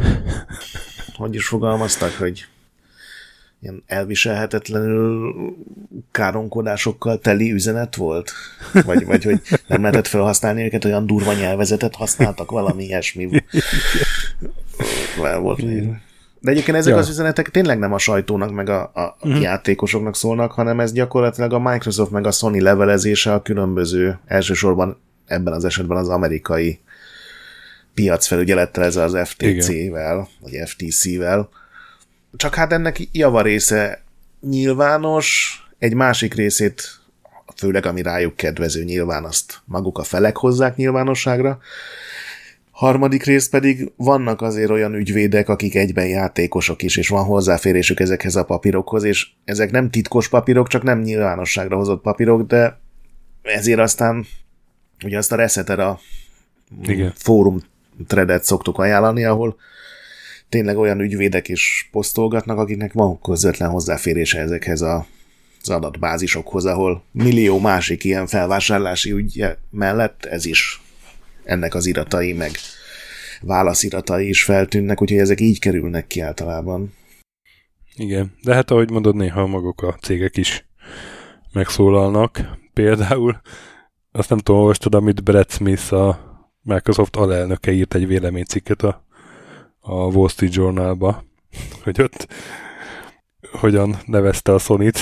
hogy 1.15 1.35
is 1.35 1.47
fogalmaztak, 1.47 2.11
hogy 2.11 2.45
ilyen 3.61 3.83
elviselhetetlenül 3.85 5.33
káronkodásokkal 6.11 7.19
teli 7.19 7.51
üzenet 7.51 7.95
volt? 7.95 8.31
Vagy, 8.73 9.05
vagy 9.05 9.23
hogy 9.23 9.41
nem 9.67 9.81
lehetett 9.81 10.07
felhasználni 10.07 10.63
őket, 10.63 10.85
olyan 10.85 11.05
durva 11.05 11.33
nyelvezetet 11.33 11.95
használtak, 11.95 12.51
valami 12.51 12.83
ilyesmi 12.83 13.25
volt. 15.17 15.63
De 16.41 16.51
egyébként 16.51 16.77
ezek 16.77 16.93
ja. 16.93 16.99
az 16.99 17.09
üzenetek 17.09 17.49
tényleg 17.49 17.79
nem 17.79 17.93
a 17.93 17.97
sajtónak, 17.97 18.51
meg 18.51 18.69
a, 18.69 18.91
a 18.93 19.15
uh-huh. 19.21 19.41
játékosoknak 19.41 20.15
szólnak, 20.15 20.51
hanem 20.51 20.79
ez 20.79 20.91
gyakorlatilag 20.91 21.53
a 21.53 21.59
Microsoft 21.59 22.11
meg 22.11 22.27
a 22.27 22.31
Sony 22.31 22.61
levelezése 22.61 23.33
a 23.33 23.41
különböző, 23.41 24.19
elsősorban 24.25 25.01
ebben 25.25 25.53
az 25.53 25.65
esetben 25.65 25.97
az 25.97 26.09
amerikai 26.09 26.79
piacfelügyelettel, 27.93 28.83
ez 28.83 28.95
az 28.95 29.17
FTC-vel, 29.23 30.27
vagy 30.39 30.59
FTC-vel, 30.65 31.49
csak 32.35 32.55
hát 32.55 32.71
ennek 32.71 32.99
javarésze 33.11 34.03
nyilvános, 34.41 35.55
egy 35.79 35.93
másik 35.93 36.33
részét, 36.33 36.99
főleg 37.55 37.85
ami 37.85 38.01
rájuk 38.01 38.35
kedvező 38.35 38.83
nyilván, 38.83 39.23
azt 39.23 39.61
maguk 39.65 39.97
a 39.97 40.03
felek 40.03 40.37
hozzák 40.37 40.75
nyilvánosságra. 40.75 41.59
Harmadik 42.81 43.23
rész 43.23 43.49
pedig 43.49 43.91
vannak 43.95 44.41
azért 44.41 44.69
olyan 44.69 44.93
ügyvédek, 44.93 45.49
akik 45.49 45.75
egyben 45.75 46.07
játékosok 46.07 46.81
is, 46.81 46.97
és 46.97 47.07
van 47.07 47.23
hozzáférésük 47.23 47.99
ezekhez 47.99 48.35
a 48.35 48.45
papírokhoz, 48.45 49.03
és 49.03 49.27
ezek 49.45 49.71
nem 49.71 49.89
titkos 49.89 50.29
papírok, 50.29 50.67
csak 50.67 50.83
nem 50.83 50.99
nyilvánosságra 50.99 51.75
hozott 51.75 52.01
papírok, 52.01 52.47
de 52.47 52.79
ezért 53.41 53.79
aztán 53.79 54.25
ugye 55.03 55.17
azt 55.17 55.31
a 55.31 55.35
Resetera 55.35 55.99
Igen. 56.83 57.13
fórum 57.15 57.61
tredet 58.07 58.43
szoktuk 58.43 58.77
ajánlani, 58.77 59.25
ahol 59.25 59.55
tényleg 60.49 60.77
olyan 60.77 60.99
ügyvédek 60.99 61.47
is 61.47 61.89
posztolgatnak, 61.91 62.57
akiknek 62.57 62.93
van 62.93 63.21
közvetlen 63.21 63.69
hozzáférése 63.69 64.39
ezekhez 64.39 64.81
a, 64.81 65.05
az 65.61 65.69
adatbázisokhoz, 65.69 66.65
ahol 66.65 67.03
millió 67.11 67.59
másik 67.59 68.03
ilyen 68.03 68.27
felvásárlási 68.27 69.11
ügy 69.11 69.45
mellett 69.69 70.25
ez 70.25 70.45
is 70.45 70.80
ennek 71.43 71.73
az 71.73 71.85
iratai, 71.85 72.33
meg 72.33 72.51
válasziratai 73.41 74.27
is 74.27 74.43
feltűnnek, 74.43 75.01
úgyhogy 75.01 75.19
ezek 75.19 75.39
így 75.39 75.59
kerülnek 75.59 76.07
ki 76.07 76.19
általában. 76.19 76.93
Igen, 77.95 78.33
de 78.43 78.53
hát 78.53 78.71
ahogy 78.71 78.91
mondod, 78.91 79.15
néha 79.15 79.47
maguk 79.47 79.81
a 79.81 79.97
cégek 80.01 80.37
is 80.37 80.65
megszólalnak. 81.53 82.57
Például 82.73 83.41
azt 84.11 84.29
nem 84.29 84.37
tudom, 84.37 84.61
olvastad, 84.61 84.95
amit 84.95 85.23
Brett 85.23 85.51
Smith, 85.51 85.93
a 85.93 86.29
Microsoft 86.61 87.15
alelnöke 87.15 87.71
írt 87.71 87.93
egy 87.93 88.07
véleménycikket 88.07 88.81
a 88.81 89.09
a 89.81 89.93
Wall 89.93 90.27
Street 90.27 90.53
Journalba, 90.53 91.23
hogy 91.83 92.01
ott 92.01 92.27
hogyan 93.51 93.99
nevezte 94.05 94.53
a 94.53 94.57
Sony-t. 94.57 94.99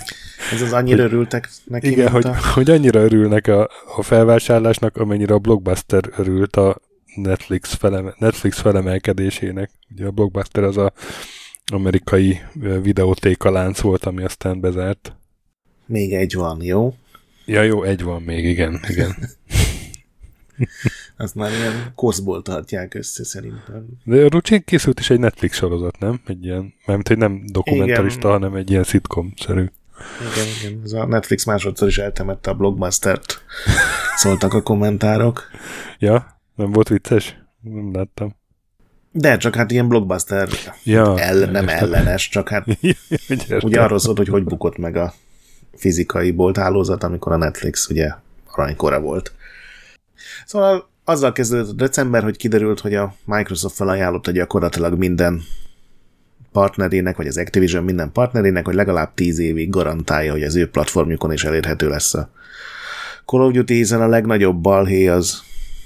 Ez 0.52 0.62
az 0.62 0.72
annyira 0.72 1.02
hogy, 1.02 1.12
örültek 1.12 1.48
neki. 1.64 1.90
Igen, 1.90 2.10
hogy, 2.10 2.26
a... 2.26 2.36
hogy 2.54 2.70
annyira 2.70 3.00
örülnek 3.00 3.46
a, 3.46 3.70
a 3.96 4.02
felvásárlásnak, 4.02 4.96
amennyire 4.96 5.34
a 5.34 5.38
Blockbuster 5.38 6.04
örült 6.16 6.56
a 6.56 6.80
Netflix, 7.14 7.74
feleme, 7.74 8.14
Netflix 8.18 8.60
felemelkedésének. 8.60 9.70
Ugye 9.92 10.06
a 10.06 10.10
Blockbuster 10.10 10.62
az 10.62 10.76
a 10.76 10.92
amerikai 11.72 12.40
videótéka 12.82 13.50
lánc 13.50 13.80
volt, 13.80 14.04
ami 14.04 14.22
aztán 14.22 14.60
bezárt. 14.60 15.16
Még 15.86 16.12
egy 16.12 16.34
van, 16.34 16.62
jó? 16.62 16.94
Ja, 17.44 17.62
jó, 17.62 17.82
egy 17.82 18.02
van 18.02 18.22
még, 18.22 18.44
igen, 18.44 18.80
igen. 18.88 19.16
Azt 21.20 21.34
már 21.34 21.50
ilyen 21.50 21.92
koszból 21.94 22.42
tartják 22.42 22.94
össze 22.94 23.24
szerintem. 23.24 23.86
De 24.04 24.28
Rucsén 24.28 24.64
készült 24.64 25.00
is 25.00 25.10
egy 25.10 25.18
Netflix 25.18 25.56
sorozat, 25.56 25.98
nem? 25.98 26.20
Egy 26.26 26.44
ilyen, 26.44 26.74
mert 26.86 27.08
hogy 27.08 27.18
nem 27.18 27.42
dokumentarista, 27.46 28.28
igen. 28.28 28.30
hanem 28.30 28.54
egy 28.54 28.70
ilyen 28.70 28.84
szitkom-szerű. 28.84 29.64
Igen, 30.20 30.46
igen. 30.60 30.80
Ez 30.84 30.92
a 30.92 31.06
Netflix 31.06 31.44
másodszor 31.44 31.88
is 31.88 31.98
eltemette 31.98 32.50
a 32.50 32.54
blockbustert. 32.54 33.44
Szóltak 34.16 34.54
a 34.54 34.62
kommentárok. 34.62 35.42
Ja? 35.98 36.40
Nem 36.54 36.72
volt 36.72 36.88
vicces? 36.88 37.36
Nem 37.60 37.94
láttam. 37.94 38.36
De 39.12 39.36
csak 39.36 39.54
hát 39.54 39.70
ilyen 39.70 39.88
blockbuster 39.88 40.48
ja, 40.84 41.20
el, 41.20 41.50
nem 41.50 41.68
ellenes, 41.68 42.28
csak 42.28 42.48
hát 42.48 42.66
ugye 43.60 43.80
arról 43.80 43.98
szólt, 43.98 44.16
hogy 44.16 44.28
hogy 44.28 44.44
bukott 44.44 44.76
meg 44.76 44.96
a 44.96 45.14
fizikai 45.74 46.30
bolthálózat, 46.30 47.02
amikor 47.02 47.32
a 47.32 47.36
Netflix 47.36 47.88
ugye 47.88 48.10
aranykora 48.46 49.00
volt. 49.00 49.32
Szóval 50.46 50.88
azzal 51.08 51.32
kezdődött 51.32 51.70
a 51.70 51.72
december, 51.72 52.22
hogy 52.22 52.36
kiderült, 52.36 52.80
hogy 52.80 52.94
a 52.94 53.14
Microsoft 53.24 53.74
felajánlotta 53.74 54.30
gyakorlatilag 54.30 54.98
minden 54.98 55.42
partnerének, 56.52 57.16
vagy 57.16 57.26
az 57.26 57.38
Activision 57.38 57.84
minden 57.84 58.12
partnerének, 58.12 58.64
hogy 58.64 58.74
legalább 58.74 59.14
10 59.14 59.38
évig 59.38 59.70
garantálja, 59.70 60.32
hogy 60.32 60.42
az 60.42 60.56
ő 60.56 60.70
platformjukon 60.70 61.32
is 61.32 61.44
elérhető 61.44 61.88
lesz 61.88 62.14
a 62.14 62.30
Call 63.24 63.40
of 63.40 63.52
Duty, 63.52 63.82
a 63.82 64.06
legnagyobb 64.06 64.60
balhé 64.60 65.06
az, 65.06 65.42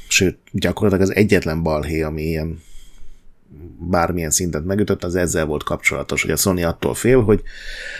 sőt, 0.08 0.38
gyakorlatilag 0.52 1.08
az 1.08 1.14
egyetlen 1.14 1.62
balhé, 1.62 2.02
ami 2.02 2.22
ilyen 2.22 2.62
bármilyen 3.78 4.30
szintet 4.30 4.64
megütött, 4.64 5.04
az 5.04 5.14
ezzel 5.14 5.44
volt 5.44 5.62
kapcsolatos, 5.62 6.22
hogy 6.22 6.30
a 6.30 6.36
Sony 6.36 6.64
attól 6.64 6.94
fél, 6.94 7.22
hogy 7.22 7.42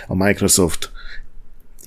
a 0.07 0.15
Microsoft 0.15 0.91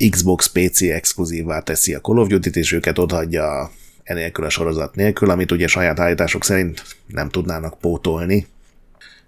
Xbox 0.10 0.48
PC 0.48 0.82
exkluzívvá 0.82 1.60
teszi 1.60 1.94
a 1.94 2.02
Call 2.02 2.18
of 2.18 2.28
Duty-t, 2.28 2.56
és 2.56 2.72
őket 2.72 2.98
odaadja 2.98 3.72
enélkül 4.06 4.46
a 4.46 4.50
sorozat 4.50 4.96
nélkül, 4.96 5.30
amit 5.30 5.52
ugye 5.52 5.68
saját 5.68 6.00
állítások 6.00 6.44
szerint 6.44 6.84
nem 7.08 7.30
tudnának 7.30 7.80
pótolni. 7.80 8.48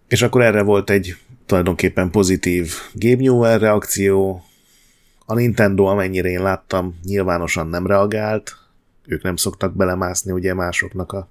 És 0.07 0.21
akkor 0.21 0.41
erre 0.41 0.61
volt 0.61 0.89
egy 0.89 1.15
tulajdonképpen 1.45 2.11
pozitív 2.11 2.73
Game 2.93 3.21
Newell 3.21 3.57
reakció. 3.57 4.43
A 5.25 5.33
Nintendo, 5.33 5.85
amennyire 5.85 6.29
én 6.29 6.41
láttam, 6.41 6.99
nyilvánosan 7.03 7.67
nem 7.67 7.87
reagált. 7.87 8.55
Ők 9.05 9.23
nem 9.23 9.35
szoktak 9.35 9.75
belemászni 9.75 10.31
ugye 10.31 10.53
másoknak 10.53 11.11
a, 11.11 11.29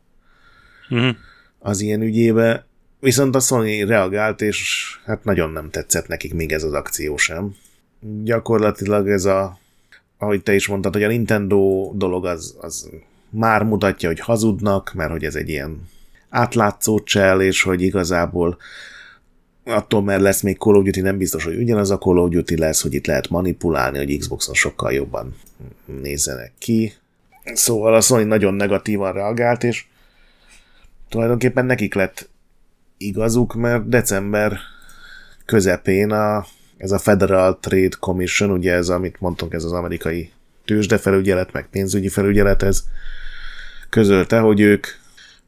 uh-huh. 0.90 1.16
az 1.58 1.80
ilyen 1.80 2.02
ügyébe. 2.02 2.66
Viszont 3.00 3.34
a 3.34 3.40
Sony 3.40 3.86
reagált, 3.86 4.40
és 4.40 4.86
hát 5.04 5.24
nagyon 5.24 5.50
nem 5.50 5.70
tetszett 5.70 6.08
nekik 6.08 6.34
még 6.34 6.52
ez 6.52 6.62
az 6.62 6.72
akció 6.72 7.16
sem. 7.16 7.54
Gyakorlatilag 8.22 9.08
ez 9.08 9.24
a, 9.24 9.58
ahogy 10.18 10.42
te 10.42 10.54
is 10.54 10.66
mondtad, 10.66 10.92
hogy 10.92 11.02
a 11.02 11.08
Nintendo 11.08 11.92
dolog 11.94 12.26
az, 12.26 12.56
az 12.60 12.90
már 13.36 13.62
mutatja, 13.62 14.08
hogy 14.08 14.20
hazudnak, 14.20 14.92
mert 14.94 15.10
hogy 15.10 15.24
ez 15.24 15.34
egy 15.34 15.48
ilyen 15.48 15.88
átlátszó 16.28 17.00
csel, 17.00 17.40
és 17.40 17.62
hogy 17.62 17.82
igazából 17.82 18.58
attól, 19.64 20.02
mert 20.02 20.20
lesz 20.20 20.40
még 20.40 20.58
Call 20.58 20.74
of 20.74 20.84
Duty, 20.84 21.00
nem 21.00 21.18
biztos, 21.18 21.44
hogy 21.44 21.56
ugyanaz 21.56 21.90
a 21.90 21.98
Call 21.98 22.18
of 22.18 22.30
Duty 22.30 22.56
lesz, 22.56 22.82
hogy 22.82 22.94
itt 22.94 23.06
lehet 23.06 23.28
manipulálni, 23.28 23.98
hogy 23.98 24.18
Xboxon 24.18 24.54
sokkal 24.54 24.92
jobban 24.92 25.36
nézzenek 26.02 26.52
ki. 26.58 26.92
Szóval 27.54 27.94
a 27.94 28.00
Sony 28.00 28.26
nagyon 28.26 28.54
negatívan 28.54 29.12
reagált, 29.12 29.64
és 29.64 29.84
tulajdonképpen 31.08 31.66
nekik 31.66 31.94
lett 31.94 32.28
igazuk, 32.96 33.54
mert 33.54 33.88
december 33.88 34.58
közepén 35.44 36.10
a, 36.10 36.46
ez 36.76 36.92
a 36.92 36.98
Federal 36.98 37.58
Trade 37.60 37.96
Commission, 38.00 38.50
ugye 38.50 38.72
ez, 38.72 38.88
amit 38.88 39.20
mondtunk, 39.20 39.52
ez 39.52 39.64
az 39.64 39.72
amerikai 39.72 40.30
tőzsdefelügyelet, 40.64 41.52
meg 41.52 41.68
pénzügyi 41.70 42.08
felügyelet, 42.08 42.62
ez 42.62 42.84
közölte, 43.90 44.38
hogy 44.38 44.60
ők 44.60 44.86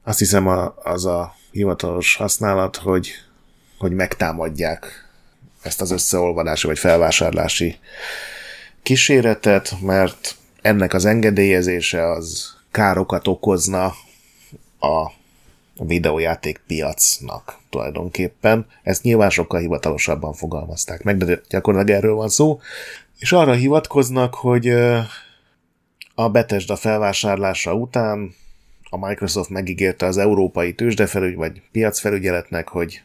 azt 0.03 0.19
hiszem 0.19 0.47
a, 0.47 0.75
az 0.83 1.07
a 1.07 1.35
hivatalos 1.51 2.17
használat, 2.17 2.77
hogy, 2.77 3.11
hogy 3.79 3.93
megtámadják 3.93 5.09
ezt 5.63 5.81
az 5.81 5.91
összeolvadási 5.91 6.67
vagy 6.67 6.79
felvásárlási 6.79 7.79
kíséretet, 8.83 9.77
mert 9.81 10.37
ennek 10.63 10.95
az 10.95 11.05
engedélyezése 11.05 12.11
az 12.11 12.57
károkat 12.71 13.29
okozna 13.29 13.85
a 14.81 15.11
videójáték 15.85 16.61
piacnak 16.67 17.59
tulajdonképpen. 17.71 18.67
Ezt 18.83 19.03
nyilván 19.03 19.31
sokkal 19.31 19.61
hivatalosabban 19.61 20.33
fogalmazták 20.33 21.03
meg, 21.03 21.17
de 21.17 21.41
gyakorlatilag 21.49 21.99
erről 21.99 22.15
van 22.15 22.29
szó. 22.29 22.61
És 23.19 23.33
arra 23.33 23.53
hivatkoznak, 23.53 24.35
hogy 24.35 24.75
a 26.21 26.29
Bethesda 26.29 26.77
felvásárlása 26.77 27.75
után 27.75 28.35
a 28.91 29.07
Microsoft 29.07 29.51
megígérte 29.51 30.07
az 30.07 30.17
európai 30.17 30.75
tőzsdefelügy 30.75 31.35
vagy 31.35 31.63
piacfelügyeletnek, 31.73 32.69
hogy 32.69 33.03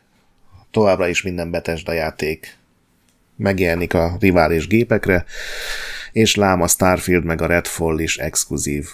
továbbra 0.71 1.07
is 1.07 1.21
minden 1.21 1.51
Bethesda 1.51 1.91
játék 1.91 2.57
megjelenik 3.35 3.93
a 3.93 4.17
rivális 4.19 4.67
gépekre, 4.67 5.25
és 6.11 6.35
lám 6.35 6.61
a 6.61 6.67
Starfield 6.67 7.23
meg 7.23 7.41
a 7.41 7.45
Redfall 7.45 7.99
is 7.99 8.17
exkluzív 8.17 8.87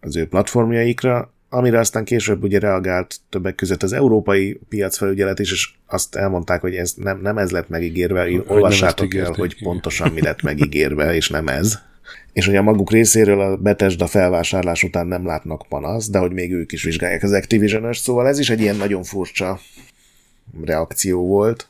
az 0.00 0.16
ő 0.16 0.28
platformjaikra, 0.28 1.32
amire 1.48 1.78
aztán 1.78 2.04
később 2.04 2.42
ugye 2.42 2.58
reagált 2.58 3.16
többek 3.28 3.54
között 3.54 3.82
az 3.82 3.92
európai 3.92 4.60
piacfelügyelet 4.68 5.38
is, 5.38 5.52
és 5.52 5.70
azt 5.86 6.14
elmondták, 6.14 6.60
hogy 6.60 6.74
ez 6.74 6.92
nem, 6.96 7.20
nem 7.20 7.38
ez 7.38 7.50
lett 7.50 7.68
megígérve, 7.68 8.22
hogy 8.22 8.44
olvassátok 8.46 9.14
el, 9.14 9.32
hogy 9.32 9.62
pontosan 9.62 10.12
mi 10.12 10.20
lett 10.20 10.42
megígérve, 10.42 11.14
és 11.14 11.28
nem 11.28 11.48
ez. 11.48 11.78
És 12.32 12.46
hogy 12.46 12.56
a 12.56 12.62
maguk 12.62 12.90
részéről 12.90 13.40
a 13.40 13.56
Bethesda 13.56 14.06
felvásárlás 14.06 14.82
után 14.82 15.06
nem 15.06 15.26
látnak 15.26 15.66
panaszt, 15.68 16.10
de 16.10 16.18
hogy 16.18 16.32
még 16.32 16.52
ők 16.52 16.72
is 16.72 16.82
vizsgálják 16.82 17.22
az 17.22 17.32
activision 17.32 17.92
szóval 17.92 18.28
ez 18.28 18.38
is 18.38 18.50
egy 18.50 18.60
ilyen 18.60 18.76
nagyon 18.76 19.02
furcsa 19.02 19.60
reakció 20.64 21.26
volt. 21.26 21.68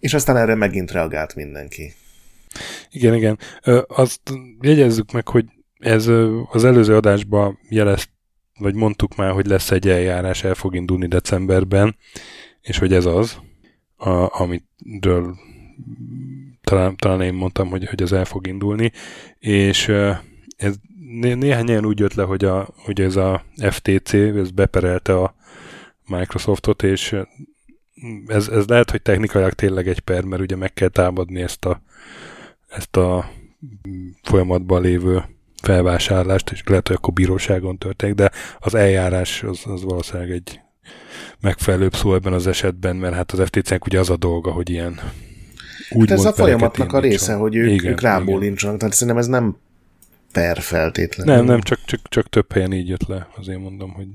És 0.00 0.14
aztán 0.14 0.36
erre 0.36 0.54
megint 0.54 0.90
reagált 0.90 1.34
mindenki. 1.34 1.94
Igen, 2.90 3.14
igen. 3.14 3.38
Azt 3.86 4.20
jegyezzük 4.60 5.12
meg, 5.12 5.28
hogy 5.28 5.44
ez 5.78 6.06
az 6.50 6.64
előző 6.64 6.96
adásban 6.96 7.58
jelezt, 7.68 8.08
vagy 8.58 8.74
mondtuk 8.74 9.16
már, 9.16 9.30
hogy 9.30 9.46
lesz 9.46 9.70
egy 9.70 9.88
eljárás, 9.88 10.44
el 10.44 10.54
fog 10.54 10.74
indulni 10.74 11.06
decemberben, 11.06 11.96
és 12.60 12.78
hogy 12.78 12.92
ez 12.92 13.04
az, 13.04 13.38
a, 13.96 14.40
amitől 14.42 15.36
talán, 16.68 16.96
talán 16.96 17.20
én 17.20 17.34
mondtam, 17.34 17.68
hogy, 17.68 17.88
hogy 17.88 18.02
ez 18.02 18.12
el 18.12 18.24
fog 18.24 18.46
indulni, 18.46 18.92
és 19.38 19.88
ez 20.56 20.74
né, 21.20 21.34
néhány 21.34 21.68
ilyen 21.68 21.84
úgy 21.84 21.98
jött 21.98 22.14
le, 22.14 22.22
hogy, 22.22 22.44
a, 22.44 22.68
hogy 22.76 23.00
ez 23.00 23.16
a 23.16 23.44
FTC, 23.70 24.12
ez 24.12 24.50
beperelte 24.50 25.20
a 25.20 25.34
Microsoftot, 26.06 26.82
és 26.82 27.16
ez, 28.26 28.48
ez 28.48 28.66
lehet, 28.66 28.90
hogy 28.90 29.02
technikailag 29.02 29.52
tényleg 29.52 29.88
egy 29.88 30.00
per, 30.00 30.24
mert 30.24 30.42
ugye 30.42 30.56
meg 30.56 30.72
kell 30.72 30.88
támadni 30.88 31.42
ezt 31.42 31.64
a, 31.64 31.82
ezt 32.68 32.96
a 32.96 33.30
folyamatban 34.22 34.82
lévő 34.82 35.24
felvásárlást, 35.62 36.50
és 36.50 36.62
lehet, 36.64 36.88
hogy 36.88 36.96
akkor 36.96 37.12
bíróságon 37.12 37.78
történik, 37.78 38.14
de 38.14 38.30
az 38.58 38.74
eljárás 38.74 39.42
az, 39.42 39.62
az 39.64 39.82
valószínűleg 39.82 40.30
egy 40.30 40.60
megfelelőbb 41.40 41.94
szó 41.94 42.14
ebben 42.14 42.32
az 42.32 42.46
esetben, 42.46 42.96
mert 42.96 43.14
hát 43.14 43.32
az 43.32 43.42
FTC-nek 43.44 43.86
ugye 43.86 43.98
az 43.98 44.10
a 44.10 44.16
dolga, 44.16 44.50
hogy 44.50 44.70
ilyen 44.70 45.00
úgy 45.90 46.08
hát 46.08 46.18
ez 46.18 46.24
a 46.24 46.32
folyamatnak 46.32 46.92
a 46.92 47.00
része, 47.00 47.34
hogy 47.34 47.56
ők, 47.56 47.70
igen, 47.70 47.92
ők 47.92 48.00
rábólincsanak, 48.00 48.78
tehát 48.78 48.94
szerintem 48.94 49.18
ez 49.18 49.26
nem 49.26 49.56
per 50.32 50.60
feltétlenül. 50.60 51.34
Nem, 51.34 51.44
nem, 51.44 51.60
csak, 51.60 51.78
csak, 51.84 52.00
csak 52.08 52.28
több 52.28 52.52
helyen 52.52 52.72
így 52.72 52.88
jött 52.88 53.06
le, 53.06 53.28
azért 53.36 53.58
mondom, 53.58 53.92
hogy 53.92 54.06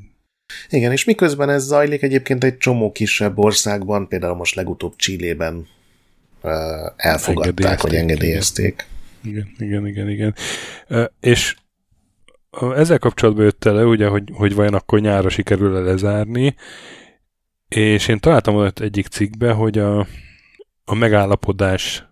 igen, 0.70 0.92
és 0.92 1.04
miközben 1.06 1.50
ez 1.50 1.64
zajlik, 1.64 2.02
egyébként 2.02 2.44
egy 2.44 2.58
csomó 2.58 2.92
kisebb 2.92 3.38
országban, 3.38 4.08
például 4.08 4.36
most 4.36 4.56
legutóbb 4.56 4.96
Csillében 4.96 5.68
elfogadták, 6.96 7.80
hogy 7.80 7.96
engedélyezték. 7.96 8.86
Igen, 9.24 9.48
igen, 9.58 9.88
igen, 9.88 10.10
igen. 10.10 10.36
Uh, 10.90 11.06
és 11.20 11.56
ezzel 12.76 13.00
kapcsolatban 13.00 13.44
jött 13.44 13.64
le, 13.64 13.86
ugye, 13.86 14.08
hogy, 14.08 14.24
hogy 14.34 14.56
vajon 14.56 14.74
akkor 14.74 15.00
nyára 15.00 15.30
sikerül-e 15.30 15.80
lezárni, 15.80 16.56
és 17.68 18.08
én 18.08 18.20
találtam 18.20 18.56
ott 18.56 18.80
egyik 18.80 19.08
cikkbe, 19.08 19.52
hogy 19.52 19.78
a, 19.78 20.08
a 20.86 20.96
megállapodás 20.96 22.08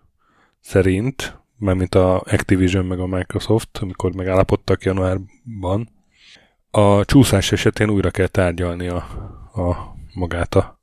szerint, 0.60 1.40
mint 1.58 1.94
a 1.94 2.20
Activision 2.20 2.84
meg 2.84 3.00
a 3.00 3.06
Microsoft, 3.06 3.78
amikor 3.80 4.14
megállapodtak 4.14 4.82
januárban, 4.82 5.88
a 6.70 7.04
csúszás 7.04 7.52
esetén 7.52 7.90
újra 7.90 8.10
kell 8.10 8.26
tárgyalni 8.26 8.88
a, 8.88 8.96
a 9.54 9.96
magát 10.14 10.54
a 10.54 10.80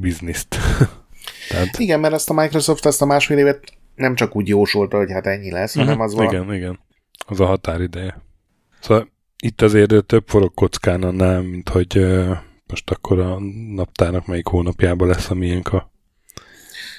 bizniszt. 0.00 0.56
Tehát... 1.48 1.78
Igen, 1.78 2.00
mert 2.00 2.14
ezt 2.14 2.30
a 2.30 2.34
Microsoft 2.34 2.86
azt 2.86 3.02
a 3.02 3.06
másfél 3.06 3.38
évet 3.38 3.72
nem 3.94 4.14
csak 4.14 4.36
úgy 4.36 4.48
jósolta, 4.48 4.96
hogy 4.96 5.12
hát 5.12 5.26
ennyi 5.26 5.50
lesz, 5.50 5.74
hanem 5.74 6.00
az 6.00 6.14
van. 6.14 6.26
Igen, 6.26 6.54
igen. 6.54 6.78
Az 7.26 7.40
a 7.40 7.46
határideje. 7.46 8.22
Szóval 8.80 9.08
itt 9.42 9.62
azért 9.62 10.04
több 10.04 10.24
forog 10.26 10.54
kockán 10.54 11.02
annál, 11.02 11.42
mint 11.42 11.68
hogy 11.68 12.06
most 12.66 12.90
akkor 12.90 13.20
a 13.20 13.38
naptárnak 13.74 14.26
melyik 14.26 14.46
hónapjában 14.46 15.08
lesz 15.08 15.30
a 15.30 15.34
miénk 15.34 15.72
a 15.72 15.92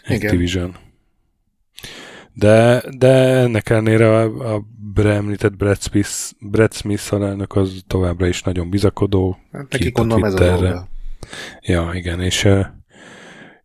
Activision. 0.08 0.76
De, 2.34 2.84
de 2.98 3.08
ennek 3.18 3.70
ellenére 3.70 4.20
a, 4.20 4.54
a 4.54 4.66
említett 5.04 5.56
Brad 5.56 5.82
Smith, 5.82 6.32
Brad 6.40 6.74
Smith 6.74 7.14
alelnök 7.14 7.56
az 7.56 7.84
továbbra 7.88 8.28
is 8.28 8.42
nagyon 8.42 8.70
bizakodó. 8.70 9.38
Hát 9.52 9.72
neki 9.72 9.90
gondolom 9.90 10.24
ez 10.24 10.34
a 10.34 10.38
dolga. 10.38 10.88
Ja, 11.62 11.92
igen, 11.94 12.22
és, 12.22 12.48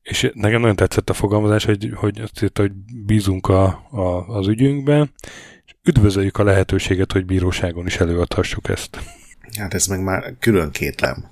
és 0.02 0.30
nekem 0.34 0.60
nagyon 0.60 0.76
tetszett 0.76 1.10
a 1.10 1.12
fogalmazás, 1.12 1.64
hogy, 1.64 1.90
hogy 1.94 2.20
azt 2.20 2.42
írta, 2.42 2.62
hogy 2.62 2.72
bízunk 3.06 3.48
a, 3.48 3.64
a, 3.90 4.28
az 4.28 4.48
ügyünkben, 4.48 5.12
és 5.64 5.74
üdvözöljük 5.84 6.38
a 6.38 6.44
lehetőséget, 6.44 7.12
hogy 7.12 7.24
bíróságon 7.24 7.86
is 7.86 7.96
előadhassuk 7.96 8.68
ezt. 8.68 8.98
Hát 9.58 9.74
ez 9.74 9.86
meg 9.86 10.02
már 10.02 10.34
külön 10.38 10.70
kétlem. 10.70 11.26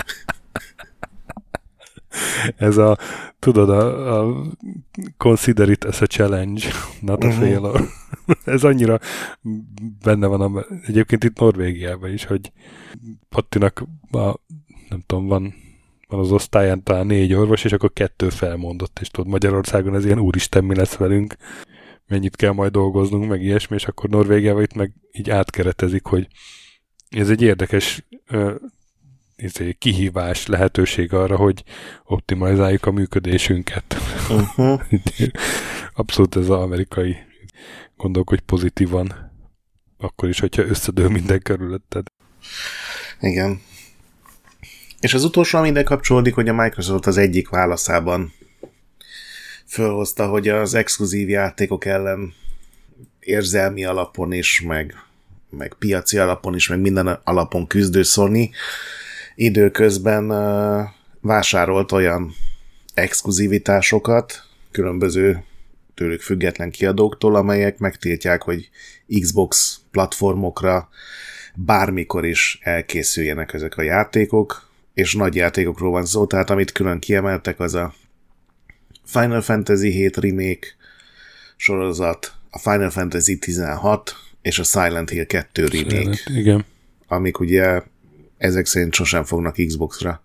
ez 2.56 2.76
a, 2.76 2.98
tudod, 3.38 3.70
a, 3.70 4.20
a 4.20 4.44
consider 5.16 5.68
it 5.68 5.84
as 5.84 6.00
a 6.00 6.06
challenge, 6.06 6.68
not 7.00 7.24
a 7.24 7.26
uh-huh. 7.26 7.42
failure. 7.42 7.84
ez 8.44 8.64
annyira 8.64 8.98
benne 10.02 10.26
van 10.26 10.40
a, 10.40 10.64
egyébként 10.86 11.24
itt 11.24 11.38
Norvégiában 11.38 12.12
is, 12.12 12.24
hogy 12.24 12.52
Pattinak 13.28 13.84
a, 14.10 14.34
nem 14.88 15.02
tudom, 15.06 15.26
van 15.26 15.54
van 16.08 16.20
az 16.20 16.32
osztályán 16.32 16.82
talán 16.82 17.06
négy 17.06 17.32
orvos, 17.32 17.64
és 17.64 17.72
akkor 17.72 17.92
kettő 17.92 18.28
felmondott, 18.28 18.98
és 19.00 19.08
tudod, 19.08 19.30
Magyarországon 19.30 19.94
ez 19.94 20.04
ilyen 20.04 20.18
úristen, 20.18 20.64
mi 20.64 20.74
lesz 20.74 20.96
velünk, 20.96 21.36
mennyit 22.06 22.36
kell 22.36 22.52
majd 22.52 22.72
dolgoznunk, 22.72 23.28
meg 23.28 23.42
ilyesmi, 23.42 23.76
és 23.76 23.86
akkor 23.86 24.10
Norvégiában 24.10 24.62
itt 24.62 24.74
meg 24.74 24.92
így 25.12 25.30
átkeretezik, 25.30 26.04
hogy 26.04 26.28
ez 27.08 27.30
egy 27.30 27.42
érdekes 27.42 28.06
izé, 29.42 29.72
kihívás, 29.72 30.46
lehetőség 30.46 31.12
arra, 31.12 31.36
hogy 31.36 31.64
optimalizáljuk 32.04 32.86
a 32.86 32.90
működésünket. 32.90 33.96
Uh-huh. 34.30 34.80
Abszolút 35.94 36.36
ez 36.36 36.42
az 36.42 36.50
amerikai 36.50 37.16
gondolkodj 37.96 38.42
pozitívan, 38.46 39.32
akkor 39.98 40.28
is, 40.28 40.40
hogyha 40.40 40.62
összedől 40.62 41.08
minden 41.08 41.42
körülötted. 41.42 42.06
Igen. 43.20 43.60
És 45.00 45.14
az 45.14 45.24
utolsó, 45.24 45.58
ami 45.58 45.68
ide 45.68 45.82
kapcsolódik, 45.82 46.34
hogy 46.34 46.48
a 46.48 46.54
Microsoft 46.54 47.06
az 47.06 47.16
egyik 47.16 47.48
válaszában 47.48 48.32
fölhozta, 49.66 50.28
hogy 50.28 50.48
az 50.48 50.74
exkluzív 50.74 51.28
játékok 51.28 51.84
ellen 51.84 52.34
érzelmi 53.20 53.84
alapon 53.84 54.32
is, 54.32 54.60
meg, 54.60 54.94
meg 55.50 55.74
piaci 55.78 56.18
alapon 56.18 56.54
is, 56.54 56.68
meg 56.68 56.80
minden 56.80 57.20
alapon 57.24 57.66
küzdő 57.66 58.02
Sony 58.02 58.50
időközben 59.38 60.28
vásárolt 61.20 61.92
olyan 61.92 62.34
exkluzivitásokat 62.94 64.42
különböző 64.70 65.44
tőlük 65.94 66.20
független 66.20 66.70
kiadóktól, 66.70 67.34
amelyek 67.34 67.78
megtiltják, 67.78 68.42
hogy 68.42 68.70
Xbox 69.20 69.80
platformokra 69.90 70.88
bármikor 71.54 72.26
is 72.26 72.58
elkészüljenek 72.62 73.52
ezek 73.52 73.76
a 73.76 73.82
játékok, 73.82 74.70
és 74.94 75.14
nagy 75.14 75.34
játékokról 75.34 75.90
van 75.90 76.04
szó, 76.04 76.26
tehát 76.26 76.50
amit 76.50 76.72
külön 76.72 76.98
kiemeltek, 76.98 77.60
az 77.60 77.74
a 77.74 77.94
Final 79.04 79.40
Fantasy 79.40 79.90
7 79.90 80.16
remake 80.16 80.66
sorozat, 81.56 82.32
a 82.50 82.58
Final 82.58 82.90
Fantasy 82.90 83.38
16 83.38 84.14
és 84.42 84.58
a 84.58 84.64
Silent 84.64 85.10
Hill 85.10 85.24
2 85.24 85.66
remake. 85.66 85.98
Silent, 85.98 86.22
igen. 86.26 86.64
Amik 87.06 87.40
ugye 87.40 87.82
ezek 88.38 88.66
szerint 88.66 88.94
sosem 88.94 89.24
fognak 89.24 89.56
Xbox-ra 89.66 90.22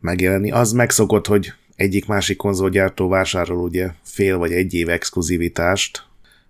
megjelenni. 0.00 0.50
Az 0.50 0.72
megszokott, 0.72 1.26
hogy 1.26 1.52
egyik-másik 1.76 2.36
konzolgyártó 2.36 3.08
vásárol 3.08 3.58
ugye 3.58 3.90
fél 4.02 4.38
vagy 4.38 4.52
egy 4.52 4.74
év 4.74 4.88
exkluzivitást. 4.88 6.04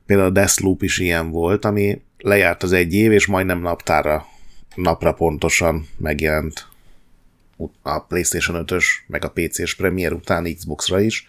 Például 0.06 0.28
a 0.28 0.32
Deathloop 0.32 0.82
is 0.82 0.98
ilyen 0.98 1.30
volt, 1.30 1.64
ami 1.64 2.00
lejárt 2.18 2.62
az 2.62 2.72
egy 2.72 2.94
év, 2.94 3.12
és 3.12 3.26
majdnem 3.26 3.60
naptára, 3.60 4.26
napra 4.74 5.12
pontosan 5.12 5.88
megjelent 5.96 6.68
a 7.82 8.00
PlayStation 8.00 8.64
5-ös, 8.66 8.84
meg 9.06 9.24
a 9.24 9.30
PC-s 9.30 9.74
Premier 9.74 10.12
után 10.12 10.54
Xbox-ra 10.54 11.00
is. 11.00 11.26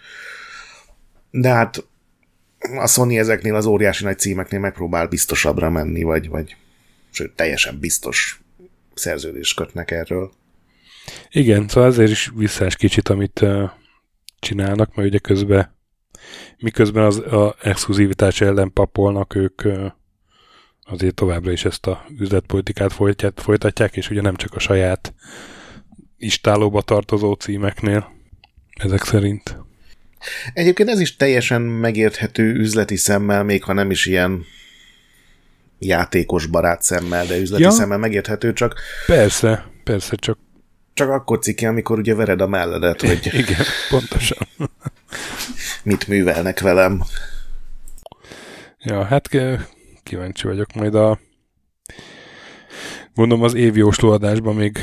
De 1.31 1.49
hát 1.49 1.85
a 2.77 2.87
Sony 2.87 3.15
ezeknél 3.15 3.55
az 3.55 3.65
óriási 3.65 4.03
nagy 4.03 4.19
címeknél 4.19 4.59
megpróbál 4.59 5.07
biztosabbra 5.07 5.69
menni, 5.69 6.03
vagy, 6.03 6.29
vagy 6.29 6.55
sőt, 7.09 7.35
teljesen 7.35 7.79
biztos 7.79 8.41
szerződést 8.93 9.55
kötnek 9.55 9.91
erről. 9.91 10.31
Igen, 11.29 11.67
szóval 11.67 11.89
azért 11.89 12.09
is 12.11 12.31
visszás 12.35 12.75
kicsit, 12.75 13.09
amit 13.09 13.41
uh, 13.41 13.69
csinálnak, 14.39 14.95
mert 14.95 15.07
ugye 15.07 15.17
közben 15.17 15.75
miközben 16.57 17.03
az 17.03 17.17
a 17.17 17.55
exkluzivitás 17.61 18.41
ellen 18.41 18.73
papolnak, 18.73 19.35
ők 19.35 19.65
uh, 19.65 19.91
azért 20.83 21.15
továbbra 21.15 21.51
is 21.51 21.65
ezt 21.65 21.87
a 21.87 22.05
üzletpolitikát 22.19 22.93
folytatják, 23.35 23.95
és 23.95 24.09
ugye 24.09 24.21
nem 24.21 24.35
csak 24.35 24.53
a 24.53 24.59
saját 24.59 25.13
istálóba 26.17 26.81
tartozó 26.81 27.33
címeknél, 27.33 28.11
ezek 28.79 29.03
szerint. 29.03 29.57
Egyébként 30.53 30.89
ez 30.89 30.99
is 30.99 31.15
teljesen 31.15 31.61
megérthető 31.61 32.53
üzleti 32.53 32.95
szemmel, 32.95 33.43
még 33.43 33.63
ha 33.63 33.73
nem 33.73 33.91
is 33.91 34.05
ilyen 34.05 34.45
játékos 35.82 36.45
barát 36.45 36.82
szemmel, 36.82 37.25
de 37.25 37.38
üzleti 37.38 37.63
ja. 37.63 37.69
szemmel 37.69 37.97
megérthető, 37.97 38.53
csak... 38.53 38.75
Persze, 39.05 39.65
persze, 39.84 40.15
csak... 40.15 40.38
Csak 40.93 41.09
akkor 41.09 41.39
cikki, 41.39 41.65
amikor 41.65 41.99
ugye 41.99 42.15
vered 42.15 42.41
a 42.41 42.47
melledet, 42.47 43.01
hogy... 43.07 43.29
Igen, 43.32 43.65
pontosan. 43.89 44.47
mit 45.84 46.07
művelnek 46.07 46.59
velem. 46.59 47.03
Ja, 48.79 49.03
hát 49.03 49.29
kíváncsi 50.03 50.47
vagyok 50.47 50.73
majd 50.73 50.95
a... 50.95 51.19
Gondolom 53.15 53.43
az 53.43 53.53
évjósló 53.53 54.11
adásban 54.11 54.55
még 54.55 54.77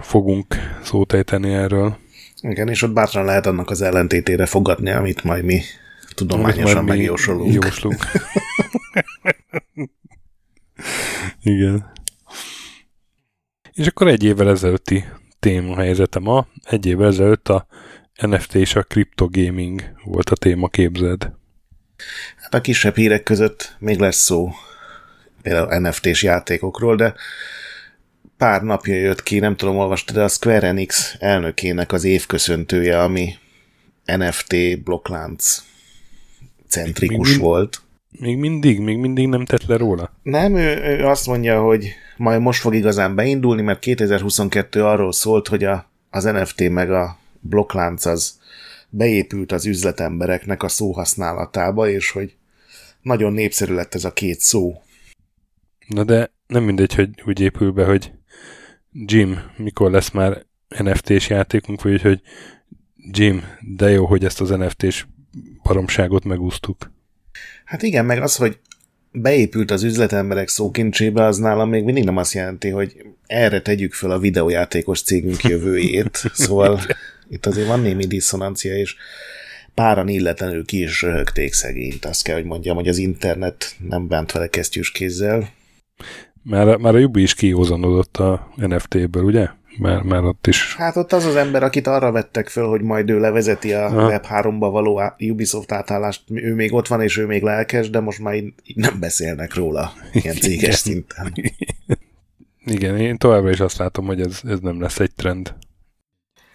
fogunk 0.00 0.54
szót 0.82 1.12
ejteni 1.12 1.52
erről. 1.52 1.96
Igen, 2.40 2.68
és 2.68 2.82
ott 2.82 2.92
bátran 2.92 3.24
lehet 3.24 3.46
annak 3.46 3.70
az 3.70 3.82
ellentétére 3.82 4.46
fogadni, 4.46 4.90
amit 4.90 5.24
majd 5.24 5.44
mi 5.44 5.62
tudományosan 6.14 6.84
megjósolunk. 6.84 7.52
Jóslunk. 7.52 8.04
Igen. 11.42 11.92
És 13.72 13.86
akkor 13.86 14.08
egy 14.08 14.24
évvel 14.24 14.48
ezelőtti 14.48 15.04
témahelyzete 15.38 16.18
ma, 16.18 16.46
egy 16.64 16.86
évvel 16.86 17.06
ezelőtt 17.06 17.48
a 17.48 17.66
NFT 18.14 18.54
és 18.54 18.74
a 18.74 18.86
gaming 19.14 19.92
volt 20.04 20.30
a 20.30 20.36
téma, 20.36 20.68
képzeld. 20.68 21.32
Hát 22.36 22.54
a 22.54 22.60
kisebb 22.60 22.96
hírek 22.96 23.22
között 23.22 23.76
még 23.78 23.98
lesz 23.98 24.22
szó 24.22 24.52
például 25.42 25.78
NFT-s 25.78 26.22
játékokról, 26.22 26.96
de 26.96 27.14
pár 28.36 28.62
napja 28.62 28.94
jött 28.94 29.22
ki, 29.22 29.38
nem 29.38 29.56
tudom, 29.56 29.76
olvastad, 29.76 30.16
de 30.16 30.22
a 30.22 30.28
Square 30.28 30.66
Enix 30.66 31.16
elnökének 31.18 31.92
az 31.92 32.04
évköszöntője, 32.04 33.02
ami 33.02 33.34
NFT 34.04 34.82
blokklánc 34.82 35.62
centrikus 36.68 37.28
még 37.28 37.38
volt. 37.38 37.82
Még 38.18 38.36
mindig, 38.36 38.80
még 38.80 38.98
mindig 38.98 39.28
nem 39.28 39.44
tett 39.44 39.64
le 39.64 39.76
róla? 39.76 40.12
Nem, 40.22 40.56
ő, 40.56 40.98
ő 40.98 41.06
azt 41.06 41.26
mondja, 41.26 41.62
hogy 41.62 41.92
majd 42.16 42.40
most 42.40 42.60
fog 42.60 42.74
igazán 42.74 43.14
beindulni, 43.14 43.62
mert 43.62 43.78
2022 43.78 44.84
arról 44.84 45.12
szólt, 45.12 45.48
hogy 45.48 45.64
a, 45.64 45.90
az 46.10 46.24
NFT 46.24 46.68
meg 46.68 46.90
a 46.92 47.18
blokklánc 47.40 48.04
az 48.04 48.38
beépült 48.88 49.52
az 49.52 49.66
üzletembereknek 49.66 50.62
a 50.62 50.68
szóhasználatába, 50.68 51.88
és 51.88 52.10
hogy 52.10 52.36
nagyon 53.02 53.32
népszerű 53.32 53.74
lett 53.74 53.94
ez 53.94 54.04
a 54.04 54.12
két 54.12 54.40
szó. 54.40 54.82
Na 55.86 56.04
de 56.04 56.32
nem 56.46 56.62
mindegy, 56.62 56.94
hogy 56.94 57.10
úgy 57.26 57.40
épül 57.40 57.70
be, 57.70 57.84
hogy 57.84 58.12
Jim, 58.92 59.38
mikor 59.56 59.90
lesz 59.90 60.10
már 60.10 60.46
NFT-s 60.68 61.28
játékunk, 61.28 61.82
vagy 61.82 62.02
hogy 62.02 62.20
Jim, 62.96 63.44
de 63.76 63.90
jó, 63.90 64.06
hogy 64.06 64.24
ezt 64.24 64.40
az 64.40 64.48
NFT-s 64.48 65.06
baromságot 65.62 66.24
megúsztuk. 66.24 66.90
Hát 67.70 67.82
igen, 67.82 68.04
meg 68.04 68.22
az, 68.22 68.36
hogy 68.36 68.58
beépült 69.12 69.70
az 69.70 69.82
üzletemberek 69.82 70.48
szókincsébe, 70.48 71.24
az 71.24 71.38
nálam 71.38 71.68
még 71.68 71.84
mindig 71.84 72.04
nem 72.04 72.16
azt 72.16 72.32
jelenti, 72.32 72.68
hogy 72.68 72.96
erre 73.26 73.60
tegyük 73.60 73.92
föl 73.92 74.10
a 74.10 74.18
videójátékos 74.18 75.02
cégünk 75.02 75.42
jövőjét. 75.42 76.22
Szóval 76.32 76.80
itt 77.28 77.46
azért 77.46 77.66
van 77.66 77.80
némi 77.80 78.06
diszonancia, 78.06 78.76
és 78.76 78.96
páran 79.74 80.08
illetlenül 80.08 80.64
ki 80.64 80.82
is 80.82 81.02
röhögték 81.02 81.52
szegényt. 81.52 82.04
Azt 82.04 82.22
kell, 82.22 82.34
hogy 82.34 82.44
mondjam, 82.44 82.76
hogy 82.76 82.88
az 82.88 82.98
internet 82.98 83.76
nem 83.88 84.08
bánt 84.08 84.32
vele 84.32 84.48
kesztyűs 84.48 84.90
kézzel. 84.90 85.50
Már, 86.42 86.76
már 86.76 86.94
a 86.94 86.98
Jubi 86.98 87.22
is 87.22 87.34
kihozanodott 87.34 88.16
a 88.16 88.52
NFT-ből, 88.56 89.24
ugye? 89.24 89.48
Már, 89.80 90.02
már 90.02 90.24
ott 90.24 90.46
is. 90.46 90.76
Hát 90.76 90.96
ott 90.96 91.12
az 91.12 91.24
az 91.24 91.36
ember, 91.36 91.62
akit 91.62 91.86
arra 91.86 92.12
vettek 92.12 92.48
föl, 92.48 92.68
hogy 92.68 92.82
majd 92.82 93.10
ő 93.10 93.18
levezeti 93.18 93.72
a 93.72 93.88
ha. 93.88 94.10
Web3-ba 94.10 94.68
való 94.70 95.00
Ubisoft 95.18 95.72
átállást, 95.72 96.22
ő 96.28 96.54
még 96.54 96.72
ott 96.72 96.86
van, 96.86 97.02
és 97.02 97.16
ő 97.16 97.26
még 97.26 97.42
lelkes, 97.42 97.90
de 97.90 98.00
most 98.00 98.18
már 98.18 98.34
így 98.34 98.52
nem 98.74 99.00
beszélnek 99.00 99.54
róla 99.54 99.92
ilyen 100.12 100.34
céges 100.34 100.62
Igen. 100.62 100.72
szinten. 100.72 101.32
Igen, 102.64 102.96
én 102.98 103.16
továbbra 103.16 103.50
is 103.50 103.60
azt 103.60 103.78
látom, 103.78 104.06
hogy 104.06 104.20
ez, 104.20 104.40
ez 104.44 104.58
nem 104.60 104.80
lesz 104.80 105.00
egy 105.00 105.14
trend. 105.14 105.54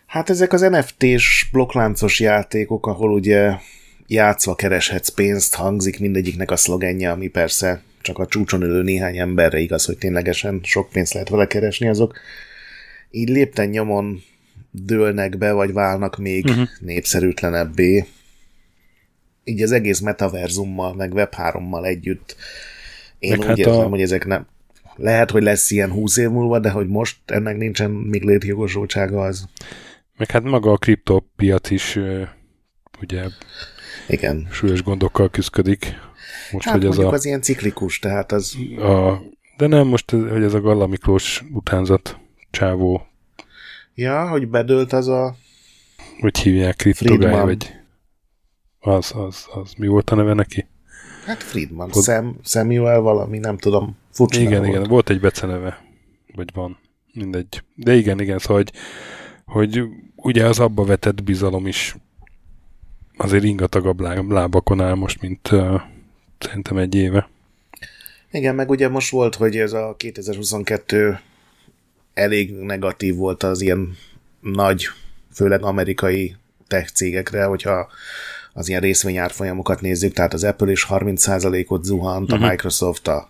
Hát 0.05 0.30
ezek 0.30 0.53
az 0.53 0.61
NFT-s 0.61 1.49
blokkláncos 1.51 2.19
játékok, 2.19 2.88
ahol 2.88 3.11
ugye 3.11 3.53
játszva 4.07 4.55
kereshetsz 4.55 5.09
pénzt, 5.09 5.55
hangzik 5.55 5.99
mindegyiknek 5.99 6.51
a 6.51 6.55
szlogenje, 6.55 7.11
ami 7.11 7.28
persze 7.28 7.82
csak 8.01 8.19
a 8.19 8.26
csúcson 8.26 8.61
ülő 8.61 8.82
néhány 8.82 9.17
emberre 9.17 9.59
igaz, 9.59 9.86
hogy 9.86 9.97
ténylegesen 9.97 10.59
sok 10.63 10.89
pénzt 10.89 11.13
lehet 11.13 11.30
vele 11.30 11.47
keresni, 11.47 11.88
azok 11.88 12.19
így 13.12 13.30
lépten 13.30 13.70
nyomon 13.70 14.22
dőlnek 14.72 15.38
be, 15.38 15.51
vagy 15.51 15.74
válnak 15.74 16.18
még 16.18 16.45
uh-huh. 16.45 16.68
népszerűtlenebbé. 16.80 18.06
Így 19.43 19.62
az 19.62 19.72
egész 19.72 19.99
metaverzummal, 19.99 20.93
meg 20.93 21.12
Web3-mal 21.16 21.86
együtt. 21.86 22.36
Én 23.20 23.30
meg 23.30 23.39
úgy 23.39 23.45
hát 23.45 23.58
érzem, 23.58 23.86
a... 23.86 23.88
hogy 23.88 24.01
ezek 24.01 24.26
nem... 24.26 24.47
Lehet, 24.95 25.32
hogy 25.32 25.43
lesz 25.43 25.72
ilyen 25.72 25.91
húsz 25.91 26.18
év 26.18 26.30
múlva, 26.30 26.60
de 26.60 26.70
hogy 26.70 26.88
most 26.88 27.18
ennek 27.26 27.58
nincsen 27.58 27.91
még 27.91 28.24
létjogosultsága 28.24 29.22
az. 29.22 29.45
Meg 30.18 30.32
hát 30.32 30.43
maga 30.43 30.72
a 30.72 30.78
kriptopiac 30.78 31.70
is 31.70 31.99
ugye 33.01 33.24
igen. 34.08 34.47
súlyos 34.51 34.84
gondokkal 34.84 35.30
küzdik. 35.30 35.93
Most, 36.51 36.66
hát 36.66 36.76
hogy 36.76 36.86
ez 36.86 36.97
a, 36.97 37.12
az 37.12 37.26
ilyen 37.26 37.41
ciklikus, 37.41 37.99
tehát 37.99 38.32
az... 38.32 38.56
A, 38.78 39.22
de 39.58 39.68
nem, 39.68 39.88
most, 39.88 40.12
hogy 40.12 40.43
ez 40.43 40.53
a 40.53 40.62
Galla 40.62 40.88
Miklós 40.88 41.43
utánzat 41.53 42.20
csávó. 42.56 43.08
Ja, 43.95 44.30
hogy 44.30 44.47
bedőlt 44.47 44.93
az 44.93 45.08
a... 45.08 45.36
Hogy 46.20 46.38
hívják 46.38 46.76
kriptogály, 46.76 47.41
vagy... 47.41 47.74
Az, 48.80 49.12
az, 49.16 49.45
az, 49.53 49.74
mi 49.78 49.88
volt 49.88 50.10
a 50.10 50.16
neve 50.16 50.34
neki? 50.34 50.66
Hát 51.26 51.43
Friedman, 51.43 51.89
Pod... 51.89 52.03
Sam, 52.03 52.39
Samuel 52.43 52.99
valami, 52.99 53.38
nem 53.38 53.58
tudom, 53.58 53.97
furcsa 54.12 54.39
Igen, 54.39 54.58
volt. 54.58 54.68
igen, 54.68 54.84
volt 54.84 55.10
egy 55.10 55.20
beceneve, 55.20 55.86
vagy 56.36 56.49
van, 56.53 56.78
mindegy. 57.14 57.64
De 57.76 57.93
igen, 57.93 58.20
igen, 58.20 58.38
szóval, 58.38 58.56
hogy, 58.56 58.72
hogy 59.45 59.84
ugye 60.16 60.45
az 60.45 60.60
abba 60.60 60.84
vetett 60.84 61.24
bizalom 61.24 61.68
is 61.68 61.95
azért 63.18 63.43
ingatagabb 63.43 63.99
lábakon 64.30 64.82
áll 64.82 64.95
most, 64.95 65.22
mint 65.22 65.51
uh, 65.51 65.82
szerintem 66.39 66.78
egy 66.78 66.95
éve. 66.95 67.30
Igen, 68.32 68.56
meg 68.56 68.70
ugye 68.70 68.89
most 68.89 69.12
volt, 69.12 69.36
hogy 69.36 69.58
ez 69.58 69.74
a 69.74 69.95
2022 69.97 71.20
elég 72.16 72.51
negatív 72.51 73.16
volt 73.16 73.43
az 73.43 73.61
ilyen 73.61 73.97
nagy, 74.39 74.88
főleg 75.34 75.63
amerikai 75.63 76.36
tech 76.68 76.91
cégekre, 76.91 77.43
hogyha 77.43 77.88
az 78.53 78.70
ilyen 78.70 78.82
részvényárfolyamokat 78.82 79.82
nézzük, 79.82 80.13
tehát 80.13 80.34
az 80.34 80.43
Apple 80.43 80.72
is 80.72 80.86
30%-ot 80.89 81.84
zuhant, 81.84 82.32
a 82.32 82.36
mhm. 82.36 82.45
Microsoft, 82.45 83.07
a, 83.07 83.30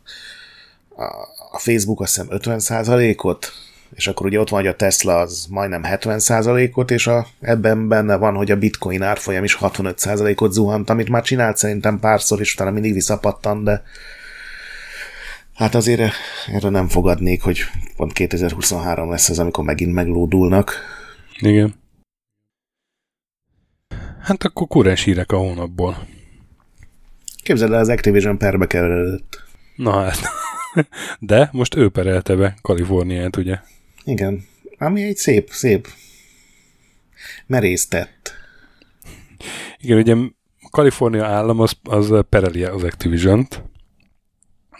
a 1.52 1.60
Facebook 1.60 2.02
azt 2.02 2.16
hiszem 2.16 2.28
50%-ot, 2.32 3.52
és 3.96 4.08
akkor 4.08 4.26
ugye 4.26 4.40
ott 4.40 4.50
van, 4.50 4.60
hogy 4.60 4.70
a 4.70 4.76
Tesla 4.76 5.20
az 5.20 5.46
majdnem 5.50 5.82
70%-ot, 5.86 6.92
és 6.92 7.08
a, 7.08 7.28
ebben 7.40 7.88
benne 7.88 8.16
van, 8.16 8.36
hogy 8.36 8.52
a 8.52 8.58
bitcoin 8.58 9.02
árfolyam 9.02 9.44
is 9.44 9.58
65%-ot 9.62 10.52
zuhant, 10.52 10.90
amit 10.90 11.10
már 11.10 11.24
csinált 11.24 11.58
szerintem 11.58 12.00
párszor, 12.00 12.40
és 12.40 12.54
utána 12.54 12.72
mindig 12.72 12.94
visszapattan, 12.94 13.64
de 13.64 13.84
hát 15.56 15.76
azért 15.76 16.12
erre 16.48 16.70
nem 16.70 16.88
fogadnék, 16.88 17.42
hogy 17.42 17.60
pont 17.96 18.14
2023 18.14 19.10
lesz 19.10 19.30
az, 19.30 19.40
amikor 19.40 19.64
megint 19.64 19.94
meglódulnak. 19.94 20.74
Igen. 21.40 21.76
Hát 24.22 24.44
akkor 24.44 24.68
kurás 24.68 25.04
hírek 25.04 25.32
a 25.32 25.38
hónapból. 25.38 26.08
Képzeld 27.44 27.72
el, 27.72 27.80
az 27.80 27.90
Activision 27.90 28.38
perbe 28.38 28.68
kerülött. 28.68 29.44
Na 29.76 29.92
hát. 29.92 30.18
De 31.20 31.50
most 31.52 31.76
ő 31.76 31.90
perelte 31.90 32.36
be 32.36 32.58
Kaliforniát, 32.62 33.38
ugye? 33.38 33.60
Igen. 34.04 34.46
Ami 34.78 35.04
egy 35.04 35.18
szép, 35.18 35.50
szép 35.50 35.88
merésztett. 37.48 38.34
Igen, 39.78 39.98
ugye 39.98 40.16
Kalifornia 40.70 41.26
állam 41.26 41.60
az, 41.60 41.74
az 41.84 42.14
pereli 42.30 42.64
az 42.64 42.84
Activision-t. 42.84 43.64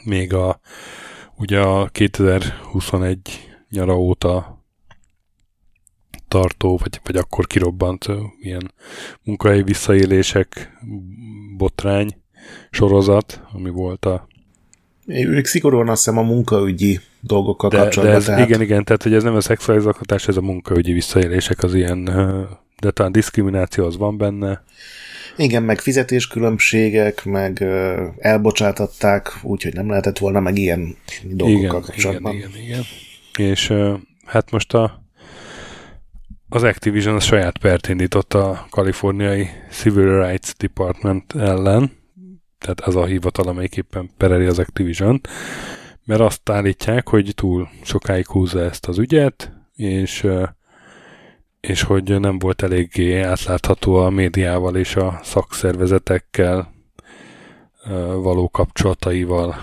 Még 0.06 0.34
a 0.34 0.60
ugye 1.38 1.60
a 1.60 1.86
2021 1.86 3.20
nyara 3.70 3.98
óta 3.98 4.64
tartó, 6.28 6.78
vagy, 6.78 7.00
vagy 7.04 7.16
akkor 7.16 7.48
kirobbant 7.48 8.06
ilyen 8.42 8.74
munkahelyi 9.24 9.64
visszaélések 9.64 10.78
botrány 11.58 12.22
sorozat, 12.70 13.42
ami 13.54 13.70
volt 13.70 14.06
a 14.06 14.28
ők 15.08 15.46
szigorúan 15.46 15.90
azt 15.90 16.06
hiszem 16.06 16.20
a 16.20 16.22
munkaügyi 16.22 17.00
dolgokkal 17.20 17.70
de, 17.70 17.78
kapcsolatban. 17.78 18.20
De 18.20 18.22
ez, 18.22 18.26
tehát... 18.26 18.48
Igen, 18.48 18.62
igen, 18.62 18.84
tehát 18.84 19.04
hogy 19.04 19.14
ez 19.14 19.24
nem 19.24 19.36
a 19.36 19.42
szexuális 19.42 19.84
zaklatás, 19.84 20.28
ez 20.28 20.38
a 20.38 20.42
munkaügyi 20.42 20.92
visszaélések, 20.92 21.64
az 21.64 21.74
ilyen, 21.74 22.10
de 22.80 22.92
talán 22.92 23.12
diszkrimináció 23.12 23.86
az 23.86 23.98
van 23.98 24.18
benne. 24.18 24.64
Igen, 25.38 25.64
meg 25.64 25.80
fizetéskülönbségek, 25.80 27.26
meg 27.26 27.66
elbocsátatták, 28.18 29.40
úgyhogy 29.42 29.74
nem 29.74 29.90
lehetett 29.90 30.18
volna, 30.18 30.40
meg 30.40 30.58
ilyen 30.58 30.96
dolgokkal 31.24 31.60
igen, 31.60 31.70
kapcsolatban. 31.70 32.34
Igen, 32.34 32.50
igen, 32.50 32.62
igen. 32.64 32.84
És 33.38 33.74
hát 34.26 34.52
most 34.52 34.74
a 34.74 35.04
az 36.50 36.64
Activision 36.64 37.16
a 37.16 37.20
saját 37.20 37.58
pert 37.58 37.88
indított 37.88 38.34
a 38.34 38.68
kaliforniai 38.70 39.48
Civil 39.72 40.28
Rights 40.28 40.54
Department 40.58 41.36
ellen, 41.36 41.92
tehát 42.60 42.80
az 42.80 42.96
a 42.96 43.06
hivatal, 43.06 43.48
amelyik 43.48 43.78
éppen 43.78 44.10
pereli 44.18 44.46
az 44.46 44.60
activision 44.60 45.22
mert 46.06 46.22
azt 46.22 46.50
állítják, 46.50 47.10
hogy 47.10 47.32
túl 47.36 47.70
sokáig 47.84 48.28
húzza 48.28 48.62
ezt 48.62 48.88
az 48.88 48.98
ügyet, 48.98 49.52
és, 49.76 50.28
és 51.68 51.82
hogy 51.82 52.20
nem 52.20 52.40
volt 52.40 52.62
eléggé 52.62 53.22
átlátható 53.22 53.96
a 53.96 54.10
médiával 54.10 54.76
és 54.76 54.96
a 54.96 55.20
szakszervezetekkel 55.24 56.74
való 58.22 58.50
kapcsolataival 58.50 59.56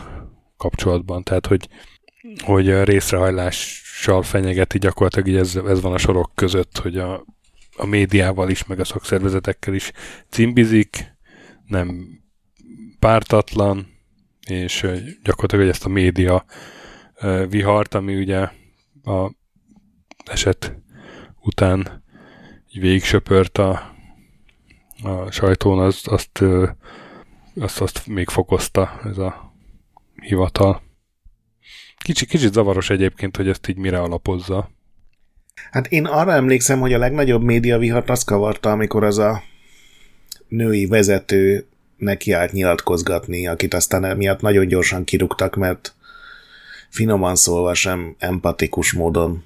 kapcsolatban. 0.57 1.23
Tehát, 1.23 1.47
hogy, 1.47 1.69
hogy 2.45 2.83
részrehajlással 2.83 4.23
fenyegeti 4.23 4.79
gyakorlatilag, 4.79 5.29
így 5.29 5.37
ez, 5.37 5.57
ez 5.57 5.81
van 5.81 5.93
a 5.93 5.99
sorok 5.99 6.31
között, 6.35 6.79
hogy 6.79 6.99
a, 6.99 7.25
a 7.77 7.87
médiával 7.87 8.51
is, 8.51 8.67
meg 8.67 8.81
a 8.81 8.85
szakszervezetekkel 8.85 9.75
is 9.75 9.93
cimbizik, 10.29 11.15
nem 11.67 12.07
pártatlan, 12.99 13.87
és 14.47 14.87
gyakorlatilag 15.23 15.69
ezt 15.69 15.85
a 15.85 15.89
média 15.89 16.45
vihart, 17.49 17.95
ami 17.95 18.17
ugye 18.17 18.49
a 19.05 19.33
eset 20.25 20.82
után 21.43 22.03
így 22.73 22.83
végig 22.83 23.05
söpört 23.05 23.59
a, 23.59 23.95
a 25.03 25.31
sajtón, 25.31 25.79
azt, 25.79 26.07
azt, 26.07 26.45
azt, 27.61 27.81
azt 27.81 28.07
még 28.07 28.29
fokozta 28.29 29.01
ez 29.05 29.19
a 29.19 29.53
hivatal. 30.21 30.83
Kicsit, 31.99 32.29
kicsit 32.29 32.53
zavaros 32.53 32.91
egyébként, 32.91 33.37
hogy 33.37 33.49
ezt 33.49 33.69
így 33.69 33.77
mire 33.77 34.01
alapozza. 34.01 34.71
Hát 35.71 35.87
én 35.87 36.05
arra 36.05 36.33
emlékszem, 36.33 36.81
hogy 36.81 36.93
a 36.93 36.99
legnagyobb 36.99 37.43
média 37.43 37.79
vihart 37.79 38.11
azt 38.11 38.25
kavarta, 38.25 38.71
amikor 38.71 39.05
az 39.05 39.19
a 39.19 39.43
női 40.49 40.87
vezető 40.87 41.67
neki 41.97 42.33
állt 42.33 42.53
nyilatkozgatni, 42.53 43.47
akit 43.47 43.75
aztán 43.75 44.05
emiatt 44.05 44.41
nagyon 44.41 44.67
gyorsan 44.67 45.05
kirúgtak, 45.05 45.57
mert 45.57 45.95
finoman 46.89 47.37
szólva 47.37 47.75
sem 47.75 48.15
empatikus 48.19 48.93
módon 48.93 49.45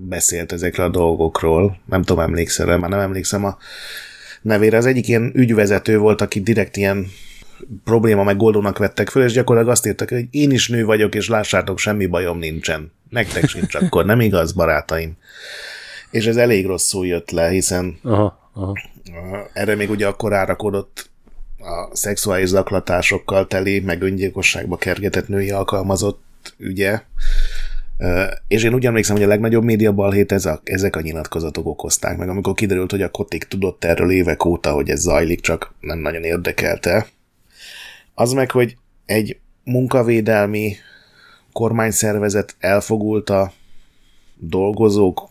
beszélt 0.00 0.52
ezekre 0.52 0.84
a 0.84 0.88
dolgokról. 0.88 1.78
Nem 1.84 2.02
tudom, 2.02 2.22
emlékszel 2.22 2.78
már 2.78 2.90
nem 2.90 3.00
emlékszem 3.00 3.44
a 3.44 3.58
nevére. 4.42 4.76
Az 4.76 4.86
egyik 4.86 5.08
ilyen 5.08 5.32
ügyvezető 5.34 5.98
volt, 5.98 6.20
aki 6.20 6.40
direkt 6.40 6.76
ilyen 6.76 7.06
probléma 7.84 8.22
megoldónak 8.22 8.78
vettek 8.78 9.08
föl, 9.08 9.24
és 9.24 9.32
gyakorlatilag 9.32 9.74
azt 9.74 9.86
írtak, 9.86 10.08
hogy 10.08 10.26
én 10.30 10.50
is 10.50 10.68
nő 10.68 10.84
vagyok, 10.84 11.14
és 11.14 11.28
lássátok, 11.28 11.78
semmi 11.78 12.06
bajom 12.06 12.38
nincsen. 12.38 12.92
Nektek 13.08 13.48
sincs 13.48 13.74
akkor, 13.74 14.04
nem 14.04 14.20
igaz, 14.20 14.52
barátaim? 14.52 15.16
És 16.10 16.26
ez 16.26 16.36
elég 16.36 16.66
rosszul 16.66 17.06
jött 17.06 17.30
le, 17.30 17.48
hiszen 17.48 17.98
aha, 18.02 18.50
aha. 18.52 18.72
erre 19.52 19.74
még 19.74 19.90
ugye 19.90 20.06
akkor 20.06 20.32
árakodott 20.32 21.10
a 21.58 21.96
szexuális 21.96 22.48
zaklatásokkal 22.48 23.46
teli, 23.46 23.80
meg 23.80 24.02
öngyilkosságba 24.02 24.76
kergetett 24.76 25.28
női 25.28 25.50
alkalmazott 25.50 26.54
ügye. 26.58 27.00
És 28.48 28.62
én 28.64 28.74
úgy 28.74 28.86
emlékszem, 28.86 29.16
hogy 29.16 29.24
a 29.24 29.28
legnagyobb 29.28 29.64
média 29.64 29.92
balhét 29.92 30.32
ez 30.32 30.46
a, 30.46 30.60
ezek 30.64 30.96
a 30.96 31.00
nyilatkozatok 31.00 31.66
okozták 31.66 32.16
meg, 32.16 32.28
amikor 32.28 32.54
kiderült, 32.54 32.90
hogy 32.90 33.02
a 33.02 33.10
Kotik 33.10 33.44
tudott 33.44 33.84
erről 33.84 34.10
évek 34.10 34.44
óta, 34.44 34.72
hogy 34.72 34.90
ez 34.90 35.00
zajlik, 35.00 35.40
csak 35.40 35.74
nem 35.80 35.98
nagyon 35.98 36.22
érdekelte. 36.22 37.06
Az 38.14 38.32
meg, 38.32 38.50
hogy 38.50 38.76
egy 39.06 39.38
munkavédelmi 39.64 40.76
kormányszervezet 41.52 42.56
elfogult 42.58 43.30
a 43.30 43.52
dolgozók 44.34 45.28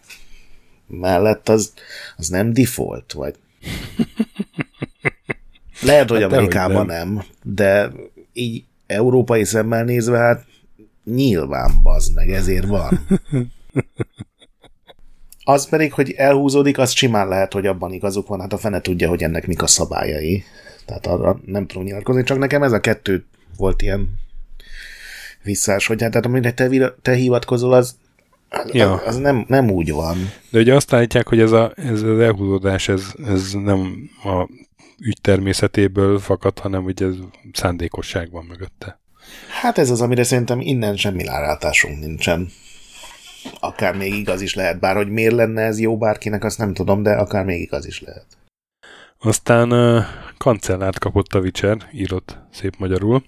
mellett, 0.88 1.49
az, 1.49 1.74
az 2.18 2.28
nem 2.28 2.53
default, 2.53 3.13
vagy 3.13 3.36
Lehet, 5.82 6.09
hogy 6.09 6.22
hát 6.22 6.32
Amerikában 6.32 6.86
nem. 6.86 7.13
nem, 7.13 7.24
de 7.43 7.91
így 8.34 8.63
európai 8.88 9.43
szemmel 9.43 9.84
nézve, 9.84 10.18
hát 10.18 10.45
nyilván 11.16 11.72
bazd 11.84 12.16
meg, 12.16 12.30
ezért 12.30 12.66
van. 12.66 13.08
Az 15.43 15.70
pedig, 15.70 15.93
hogy 15.93 16.12
elhúzódik, 16.12 16.78
az 16.78 16.91
simán 16.91 17.28
lehet, 17.28 17.53
hogy 17.53 17.66
abban 17.66 17.93
igazuk 17.93 18.28
van, 18.28 18.39
hát 18.39 18.53
a 18.53 18.58
fene 18.58 18.82
tudja, 18.82 19.10
hogy 19.10 19.24
ennek 19.24 19.47
mik 19.47 19.62
a 19.62 19.68
szabályai. 19.68 20.43
Tehát 20.86 21.08
arra 21.08 21.39
nem 21.45 21.68
tudom 21.68 21.84
nyilatkozni, 21.84 22.24
csak 22.24 22.38
nekem 22.38 22.64
ez 22.64 22.72
a 22.72 22.80
kettő 22.80 23.26
volt 23.58 23.82
ilyen 23.82 24.20
visszás, 25.43 25.88
hogy 25.88 26.01
hát 26.01 26.26
amire 26.26 26.53
te, 26.53 26.93
te 27.01 27.14
hivatkozol, 27.14 27.74
az, 27.74 27.95
az, 28.49 28.74
ja. 28.74 28.93
az 28.93 29.16
nem, 29.16 29.45
nem 29.47 29.72
úgy 29.72 29.91
van. 29.91 30.18
De 30.49 30.60
ugye 30.60 30.76
azt 30.76 30.93
állítják, 30.93 31.28
hogy 31.28 31.39
ez, 31.39 31.51
a, 31.51 31.74
ez 31.76 32.01
az 32.01 32.20
elhúzódás, 32.20 32.89
ez, 32.89 33.14
ez 33.26 33.51
nem 33.51 34.10
a 34.24 34.49
ügy 34.99 35.22
természetéből 35.22 36.20
fakad, 36.20 36.60
hanem 36.60 36.84
hogy 36.84 37.03
ez 37.03 37.16
szándékosság 37.53 38.32
van 38.32 38.45
mögötte. 38.45 38.99
Hát 39.62 39.78
ez 39.78 39.89
az, 39.89 40.01
amire 40.01 40.24
szerintem 40.24 40.60
innen 40.60 40.95
semmi 40.95 41.24
rálátásunk 41.24 41.99
nincsen. 41.99 42.49
Akár 43.60 43.95
még 43.95 44.14
igaz 44.14 44.41
is 44.41 44.55
lehet, 44.55 44.80
bár 44.80 44.95
hogy 44.95 45.10
miért 45.10 45.34
lenne 45.34 45.62
ez 45.62 45.80
jó 45.80 45.97
bárkinek, 45.97 46.43
azt 46.43 46.58
nem 46.58 46.74
tudom, 46.74 47.03
de 47.03 47.12
akár 47.12 47.45
még 47.45 47.62
igaz 47.62 47.86
is 47.86 48.01
lehet. 48.01 48.26
Aztán 49.20 49.72
uh, 49.72 50.03
kancellárt 50.38 50.99
kapott 50.99 51.34
a 51.34 51.39
Witcher, 51.39 51.78
írott 51.91 52.38
szép 52.51 52.74
magyarul. 52.78 53.24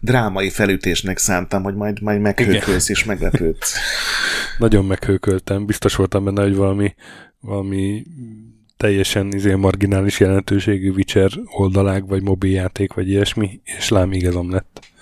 Drámai 0.00 0.50
felütésnek 0.50 1.18
szántam, 1.18 1.62
hogy 1.62 1.74
majd, 1.74 2.02
majd 2.02 2.20
meghőkölsz 2.20 2.88
és 2.88 3.04
meglepődsz. 3.04 3.76
Nagyon 4.58 4.84
meghőköltem, 4.84 5.66
biztos 5.66 5.94
voltam 5.94 6.24
benne, 6.24 6.42
hogy 6.42 6.56
valami, 6.56 6.94
valami 7.40 8.04
teljesen 8.76 9.32
izé 9.32 9.54
marginális 9.54 10.20
jelentőségű 10.20 10.90
Witcher 10.90 11.30
oldalág, 11.44 12.08
vagy 12.08 12.22
mobiljáték, 12.22 12.92
vagy 12.92 13.08
ilyesmi, 13.08 13.60
és 13.64 13.88
lám 13.88 14.12
igazam 14.12 14.50
lett. 14.50 14.92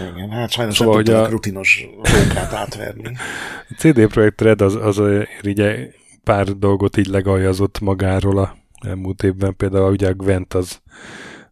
Igen, 0.00 0.30
hát 0.30 0.50
sajnos 0.50 0.76
szóval, 0.76 0.94
nem 0.94 1.04
tudtam 1.04 1.24
a 1.24 1.28
rutinos 1.28 1.86
rókát 1.94 2.52
átverni. 2.52 3.12
A 3.68 3.74
CD 3.78 4.06
Projekt 4.06 4.40
Red 4.40 4.60
az, 4.60 4.74
az 4.74 5.02
ugye 5.44 5.90
pár 6.24 6.46
dolgot 6.46 6.96
így 6.96 7.06
legaljazott 7.06 7.80
magáról 7.80 8.38
a 8.38 8.56
elmúlt 8.86 9.22
évben, 9.22 9.56
például 9.56 9.90
ugye 9.90 10.08
a 10.08 10.14
Gwent 10.14 10.54
az, 10.54 10.80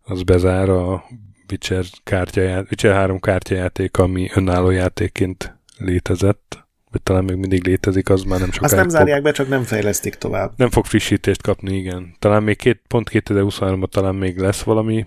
az 0.03 0.23
bezár 0.23 0.69
a 0.69 1.05
Witcher, 1.51 1.85
kártyaját, 2.05 2.67
Witcher 2.71 2.95
3 2.95 3.21
kártyajáték, 3.21 3.99
ami 3.99 4.31
önálló 4.35 4.71
játékként 4.71 5.59
létezett, 5.79 6.67
vagy 6.91 7.03
talán 7.03 7.25
még 7.25 7.37
mindig 7.37 7.67
létezik, 7.67 8.09
az 8.09 8.23
már 8.23 8.39
nem 8.39 8.51
sokáig 8.51 8.73
Azt 8.73 8.81
nem 8.81 8.89
zárják 8.89 9.17
fog, 9.17 9.25
be, 9.25 9.33
csak 9.33 9.49
nem 9.49 9.63
fejlesztik 9.63 10.15
tovább. 10.15 10.53
Nem 10.57 10.71
fog 10.71 10.85
frissítést 10.85 11.43
kapni, 11.43 11.77
igen. 11.77 12.15
Talán 12.19 12.43
még 12.43 12.57
két, 12.57 12.81
pont 12.89 13.11
2023-ban 13.13 13.89
talán 13.89 14.15
még 14.15 14.39
lesz 14.39 14.63
valami 14.63 15.07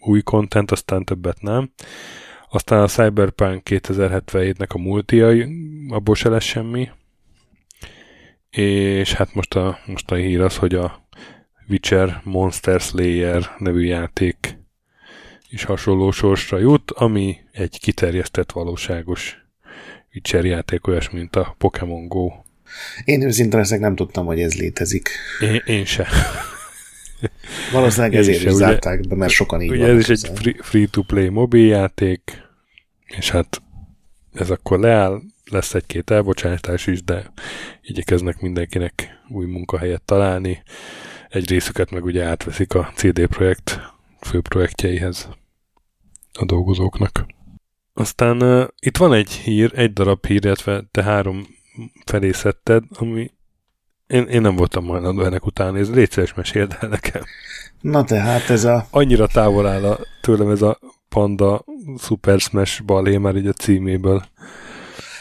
új 0.00 0.22
content, 0.22 0.70
aztán 0.70 1.04
többet 1.04 1.42
nem. 1.42 1.72
Aztán 2.50 2.82
a 2.82 2.88
Cyberpunk 2.88 3.62
2077-nek 3.70 4.68
a 4.68 4.78
multia, 4.78 5.46
abból 5.88 6.14
se 6.14 6.28
lesz 6.28 6.44
semmi. 6.44 6.90
És 8.50 9.12
hát 9.12 9.34
most 9.34 9.54
a, 9.54 9.78
most 9.86 10.10
a 10.10 10.14
hír 10.14 10.40
az, 10.40 10.56
hogy 10.56 10.74
a 10.74 11.06
Witcher 11.68 12.20
Monster 12.24 12.80
Slayer 12.80 13.50
nevű 13.58 13.84
játék 13.84 14.58
is 15.54 15.64
hasonló 15.64 16.10
sorsra 16.10 16.58
jut, 16.58 16.90
ami 16.90 17.36
egy 17.52 17.78
kiterjesztett 17.80 18.52
valóságos 18.52 19.44
Witcher 20.14 20.44
játék, 20.44 20.86
olyas, 20.86 21.10
mint 21.10 21.36
a 21.36 21.54
Pokémon 21.58 22.08
Go. 22.08 22.30
Én 23.04 23.22
őszintén 23.22 23.78
nem 23.78 23.94
tudtam, 23.94 24.26
hogy 24.26 24.40
ez 24.40 24.54
létezik. 24.58 25.08
Én, 25.40 25.62
én 25.66 25.84
se. 25.84 26.08
Valószínűleg 27.72 28.14
ezért 28.14 28.42
is 28.42 28.50
zárták 28.50 29.08
be, 29.08 29.14
mert 29.14 29.32
sokan 29.32 29.60
így 29.60 29.70
Ugye 29.70 29.86
ez 29.86 29.98
is 29.98 30.08
egy 30.08 30.30
free, 30.34 30.56
free-to-play 30.58 31.28
mobiljáték, 31.28 32.42
és 33.06 33.30
hát 33.30 33.62
ez 34.32 34.50
akkor 34.50 34.78
leáll, 34.80 35.20
lesz 35.50 35.74
egy-két 35.74 36.10
elbocsátás 36.10 36.86
is, 36.86 37.04
de 37.04 37.32
igyekeznek 37.82 38.40
mindenkinek 38.40 39.20
új 39.28 39.46
munkahelyet 39.46 40.02
találni. 40.02 40.62
Egy 41.28 41.48
részüket 41.48 41.90
meg 41.90 42.04
ugye 42.04 42.24
átveszik 42.24 42.74
a 42.74 42.92
CD 42.94 43.26
Projekt 43.26 43.80
főprojektjeihez 44.20 45.28
a 46.32 46.44
dolgozóknak. 46.44 47.26
Aztán 47.92 48.42
uh, 48.42 48.68
itt 48.78 48.96
van 48.96 49.12
egy 49.12 49.30
hír, 49.30 49.72
egy 49.74 49.92
darab 49.92 50.26
hír, 50.26 50.44
illetve 50.44 50.84
te 50.90 51.02
három 51.02 51.46
felé 52.04 52.32
szedted, 52.32 52.84
ami 52.90 53.30
én, 54.06 54.26
én 54.26 54.40
nem 54.40 54.56
voltam 54.56 54.86
hajlandó 54.86 55.24
ennek 55.24 55.46
után 55.46 55.72
nézni. 55.72 55.94
Légy 55.94 56.10
szíves, 56.10 56.34
meséld 56.34 56.76
el 56.80 56.88
nekem. 56.88 57.22
Na 57.80 58.04
tehát 58.04 58.50
ez 58.50 58.64
a... 58.64 58.86
Annyira 58.90 59.26
távol 59.26 59.66
áll 59.66 59.84
a, 59.84 59.98
tőlem 60.20 60.50
ez 60.50 60.62
a 60.62 60.78
Panda 61.08 61.64
Super 61.98 62.40
Smash 62.40 62.82
balé 62.82 63.16
már 63.16 63.36
így 63.36 63.46
a 63.46 63.52
címéből. 63.52 64.24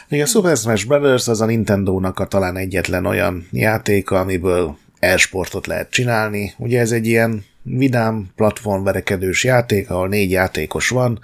Igen, 0.09 0.25
Super 0.25 0.57
Smash 0.57 0.87
Brothers 0.87 1.27
az 1.27 1.41
a 1.41 1.45
Nintendo-nak 1.45 2.19
a 2.19 2.25
talán 2.25 2.57
egyetlen 2.57 3.05
olyan 3.05 3.47
játéka, 3.51 4.19
amiből 4.19 4.77
e-sportot 4.99 5.67
lehet 5.67 5.89
csinálni. 5.89 6.53
Ugye 6.57 6.79
ez 6.79 6.91
egy 6.91 7.07
ilyen 7.07 7.45
vidám, 7.61 8.29
platformverekedős 8.35 9.43
játék, 9.43 9.89
ahol 9.89 10.07
négy 10.07 10.31
játékos 10.31 10.89
van, 10.89 11.19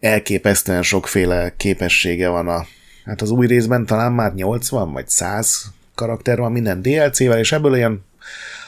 elképesztően 0.00 0.82
sokféle 0.82 1.54
képessége 1.56 2.28
van 2.28 2.48
a 2.48 2.66
Hát 3.08 3.22
az 3.22 3.30
új 3.30 3.46
részben 3.46 3.86
talán 3.86 4.12
már 4.12 4.34
80 4.34 4.92
vagy 4.92 5.08
100 5.08 5.72
karakter 5.98 6.38
van 6.38 6.52
minden 6.52 6.82
DLC-vel, 6.82 7.38
és 7.38 7.52
ebből 7.52 7.72
olyan 7.72 8.04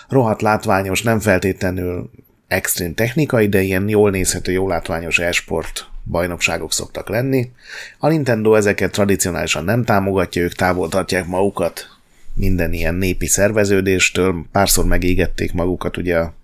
rohadt 0.08 0.42
látványos, 0.42 1.02
nem 1.02 1.20
feltétlenül 1.20 2.10
extrém 2.48 2.94
technikai, 2.94 3.48
de 3.48 3.60
ilyen 3.60 3.88
jól 3.88 4.10
nézhető, 4.10 4.52
jól 4.52 4.68
látványos 4.68 5.18
esport 5.18 5.86
bajnokságok 6.04 6.72
szoktak 6.72 7.08
lenni. 7.08 7.50
A 7.98 8.08
Nintendo 8.08 8.54
ezeket 8.54 8.92
tradicionálisan 8.92 9.64
nem 9.64 9.84
támogatja, 9.84 10.42
ők 10.42 10.52
távol 10.52 10.88
tartják 10.88 11.26
magukat 11.26 11.86
minden 12.34 12.72
ilyen 12.72 12.94
népi 12.94 13.26
szerveződéstől, 13.26 14.44
párszor 14.52 14.84
megégették 14.84 15.52
magukat, 15.52 15.96
ugye 15.96 16.16
a 16.16 16.34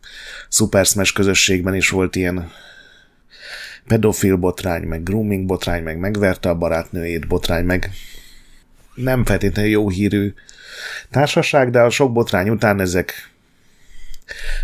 Super 0.49 0.87
Smash 0.87 1.15
közösségben 1.15 1.75
is 1.75 1.89
volt 1.89 2.17
ilyen 2.17 2.51
pedofil 3.87 4.37
botrány, 4.37 4.83
meg 4.83 5.03
grooming 5.03 5.47
botrány, 5.47 5.83
meg 5.83 5.99
megverte 5.99 6.49
a 6.49 6.55
barátnőjét 6.55 7.27
botrány, 7.27 7.65
meg 7.65 7.91
nem 8.95 9.25
feltétlenül 9.25 9.71
jó 9.71 9.89
hírű 9.89 10.35
társaság, 11.11 11.71
de 11.71 11.81
a 11.81 11.91
sok 11.91 12.13
botrány 12.13 12.49
után 12.49 12.81
ezek 12.81 13.31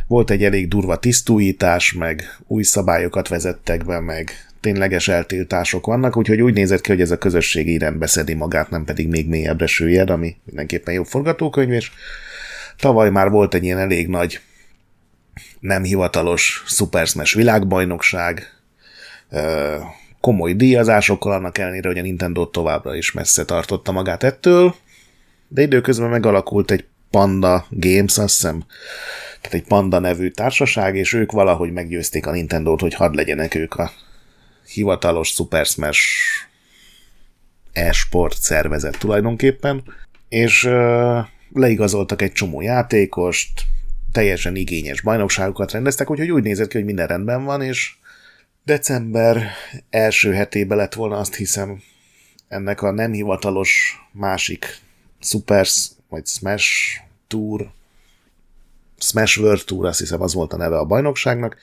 volt 0.07 0.31
egy 0.31 0.45
elég 0.45 0.69
durva 0.69 0.97
tisztújítás, 0.97 1.93
meg 1.93 2.37
új 2.47 2.63
szabályokat 2.63 3.29
vezettek 3.29 3.85
be, 3.85 4.01
meg 4.01 4.31
tényleges 4.61 5.09
eltiltások 5.09 5.87
vannak, 5.87 6.17
úgyhogy 6.17 6.41
úgy 6.41 6.55
nézett 6.55 6.81
ki, 6.81 6.91
hogy 6.91 7.01
ez 7.01 7.11
a 7.11 7.19
közösség 7.19 7.69
így 7.69 7.81
rendbe 7.81 8.07
szedi 8.07 8.35
magát, 8.35 8.71
nem 8.71 8.85
pedig 8.85 9.09
még 9.09 9.29
mélyebbre 9.29 9.67
süllyed, 9.67 10.11
ami 10.11 10.37
mindenképpen 10.45 10.95
jó 10.95 11.03
forgatókönyv, 11.03 11.73
és 11.73 11.91
tavaly 12.79 13.11
már 13.11 13.31
volt 13.31 13.55
egy 13.55 13.65
ilyen 13.65 13.79
elég 13.79 14.09
nagy 14.09 14.41
nem 15.61 15.83
hivatalos 15.83 16.63
Super 16.67 17.07
Smash 17.07 17.37
világbajnokság, 17.37 18.53
komoly 20.21 20.53
díjazásokkal, 20.53 21.33
annak 21.33 21.59
ellenére, 21.59 21.89
hogy 21.89 21.99
a 21.99 22.03
Nintendo 22.03 22.47
továbbra 22.47 22.95
is 22.95 23.13
messze 23.13 23.45
tartotta 23.45 23.93
magát 23.93 24.23
ettől, 24.23 24.75
de 25.53 25.63
időközben 25.63 26.11
megalakult 26.11 26.71
egy 26.71 26.85
Panda 27.11 27.67
Games, 27.71 28.19
azt 28.19 28.35
hiszem, 28.35 28.65
tehát 29.41 29.59
egy 29.59 29.65
Panda 29.65 29.99
nevű 29.99 30.29
társaság, 30.29 30.97
és 30.97 31.13
ők 31.13 31.33
valahogy 31.33 31.73
meggyőzték 31.73 32.27
a 32.27 32.31
Nintendo-t, 32.31 32.81
hogy 32.81 32.95
hadd 32.95 33.15
legyenek 33.15 33.55
ők 33.55 33.75
a 33.75 33.91
hivatalos 34.67 35.29
Super 35.29 35.67
Smash 35.67 36.01
e-sport 37.73 38.41
szervezet 38.41 38.99
tulajdonképpen, 38.99 39.83
és 40.29 40.69
leigazoltak 41.53 42.23
egy 42.23 42.33
csomó 42.33 42.61
játékost, 42.61 43.63
teljesen 44.13 44.57
igényes 44.57 45.01
bajnokságokat 45.01 45.73
rendeztek, 45.73 46.11
úgyhogy 46.11 46.31
úgy 46.31 46.43
nézett 46.43 46.69
ki, 46.69 46.77
hogy 46.77 46.87
minden 46.87 47.07
rendben 47.07 47.45
van, 47.45 47.63
és 47.63 47.95
december 48.65 49.51
első 49.91 50.33
hetébe 50.33 50.75
lett 50.75 50.95
volna 50.95 51.17
azt 51.17 51.35
hiszem 51.35 51.83
ennek 52.49 52.83
a 52.83 52.91
nem 52.91 53.13
hivatalos 53.13 54.01
másik 54.13 54.81
Super 55.23 55.67
vagy 56.09 56.27
Smash 56.27 57.01
Tour, 57.27 57.71
Smash 58.99 59.41
World 59.41 59.65
Tour, 59.65 59.87
azt 59.87 59.99
hiszem 59.99 60.21
az 60.21 60.35
volt 60.35 60.53
a 60.53 60.57
neve 60.57 60.79
a 60.79 60.85
bajnokságnak, 60.85 61.57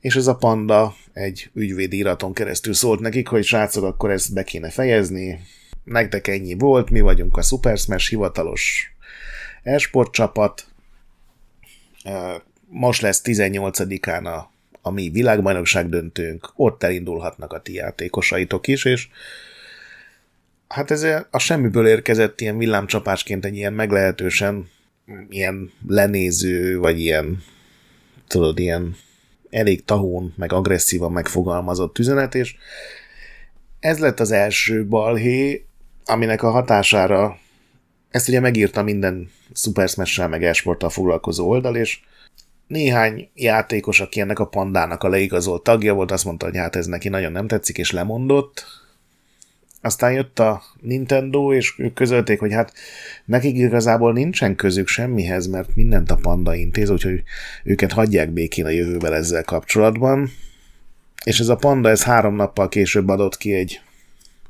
és 0.00 0.16
ez 0.16 0.26
a 0.26 0.36
panda 0.36 0.94
egy 1.12 1.50
ügyvédi 1.54 1.96
iraton 1.96 2.32
keresztül 2.32 2.74
szólt 2.74 3.00
nekik, 3.00 3.28
hogy 3.28 3.44
srácok, 3.44 3.84
akkor 3.84 4.10
ezt 4.10 4.34
be 4.34 4.44
kéne 4.44 4.70
fejezni, 4.70 5.40
nektek 5.84 6.28
ennyi 6.28 6.54
volt, 6.54 6.90
mi 6.90 7.00
vagyunk 7.00 7.36
a 7.36 7.42
Super 7.42 7.78
Smash 7.78 8.08
hivatalos 8.08 8.94
esport 9.62 10.12
csapat, 10.12 10.66
most 12.68 13.00
lesz 13.00 13.20
18-án 13.24 14.24
a, 14.24 14.52
a 14.82 14.90
mi 14.90 15.08
világbajnokság 15.08 15.88
döntőnk, 15.88 16.52
ott 16.54 16.82
elindulhatnak 16.82 17.52
a 17.52 17.60
ti 17.60 17.74
játékosaitok 17.74 18.66
is, 18.66 18.84
és 18.84 19.08
hát 20.72 20.90
ez 20.90 21.06
a 21.30 21.38
semmiből 21.38 21.86
érkezett 21.86 22.40
ilyen 22.40 22.58
villámcsapásként 22.58 23.44
egy 23.44 23.56
ilyen 23.56 23.72
meglehetősen 23.72 24.68
ilyen 25.28 25.72
lenéző, 25.86 26.78
vagy 26.78 27.00
ilyen 27.00 27.42
tudod, 28.28 28.58
ilyen 28.58 28.96
elég 29.50 29.84
tahón, 29.84 30.34
meg 30.36 30.52
agresszívan 30.52 31.12
megfogalmazott 31.12 31.98
üzenet, 31.98 32.34
és 32.34 32.56
ez 33.80 33.98
lett 33.98 34.20
az 34.20 34.30
első 34.30 34.86
balhé, 34.86 35.66
aminek 36.04 36.42
a 36.42 36.50
hatására 36.50 37.38
ezt 38.10 38.28
ugye 38.28 38.40
megírta 38.40 38.82
minden 38.82 39.30
Super 39.54 39.88
Smash-sel 39.88 40.28
meg 40.28 40.44
esporttal 40.44 40.90
foglalkozó 40.90 41.48
oldal, 41.48 41.76
és 41.76 42.00
néhány 42.66 43.28
játékos, 43.34 44.00
aki 44.00 44.20
ennek 44.20 44.38
a 44.38 44.46
pandának 44.46 45.02
a 45.02 45.08
leigazolt 45.08 45.62
tagja 45.62 45.94
volt, 45.94 46.10
azt 46.10 46.24
mondta, 46.24 46.46
hogy 46.46 46.56
hát 46.56 46.76
ez 46.76 46.86
neki 46.86 47.08
nagyon 47.08 47.32
nem 47.32 47.46
tetszik, 47.46 47.78
és 47.78 47.90
lemondott. 47.90 48.81
Aztán 49.84 50.12
jött 50.12 50.38
a 50.38 50.62
Nintendo, 50.80 51.54
és 51.54 51.74
ők 51.78 51.94
közölték, 51.94 52.38
hogy 52.38 52.52
hát 52.52 52.72
nekik 53.24 53.56
igazából 53.56 54.12
nincsen 54.12 54.56
közük 54.56 54.88
semmihez, 54.88 55.46
mert 55.46 55.74
mindent 55.74 56.10
a 56.10 56.16
panda 56.16 56.54
intéz, 56.54 56.90
úgyhogy 56.90 57.22
őket 57.64 57.92
hagyják 57.92 58.30
békén 58.30 58.64
a 58.64 58.68
jövővel 58.68 59.14
ezzel 59.14 59.42
kapcsolatban. 59.42 60.30
És 61.24 61.38
ez 61.38 61.48
a 61.48 61.56
panda, 61.56 61.88
ez 61.88 62.02
három 62.02 62.34
nappal 62.34 62.68
később 62.68 63.08
adott 63.08 63.36
ki 63.36 63.54
egy 63.54 63.80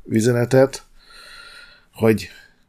üzenetet, 0.09 0.83
hogy 1.93 2.28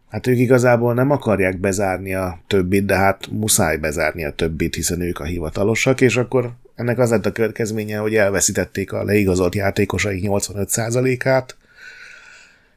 hát 0.10 0.28
ők 0.28 0.38
igazából 0.38 0.94
nem 0.94 1.12
akarják 1.12 1.60
bezárni 1.60 2.14
a 2.14 2.40
többit, 2.48 2.86
de 2.86 2.96
hát 2.96 3.28
muszáj 3.32 3.78
bezárni 3.78 4.26
a 4.26 4.32
többit, 4.32 4.76
hiszen 4.76 5.02
ők 5.02 5.20
a 5.20 5.24
hivatalosak, 5.24 6.02
és 6.02 6.18
akkor 6.18 6.52
ennek 6.76 7.00
az 7.00 7.10
lett 7.10 7.26
a 7.26 7.32
következménye, 7.32 7.98
hogy 7.98 8.16
elveszítették 8.16 8.92
a 8.92 9.04
leigazolt 9.04 9.56
játékosaik 9.56 10.24
85%-át, 10.28 11.58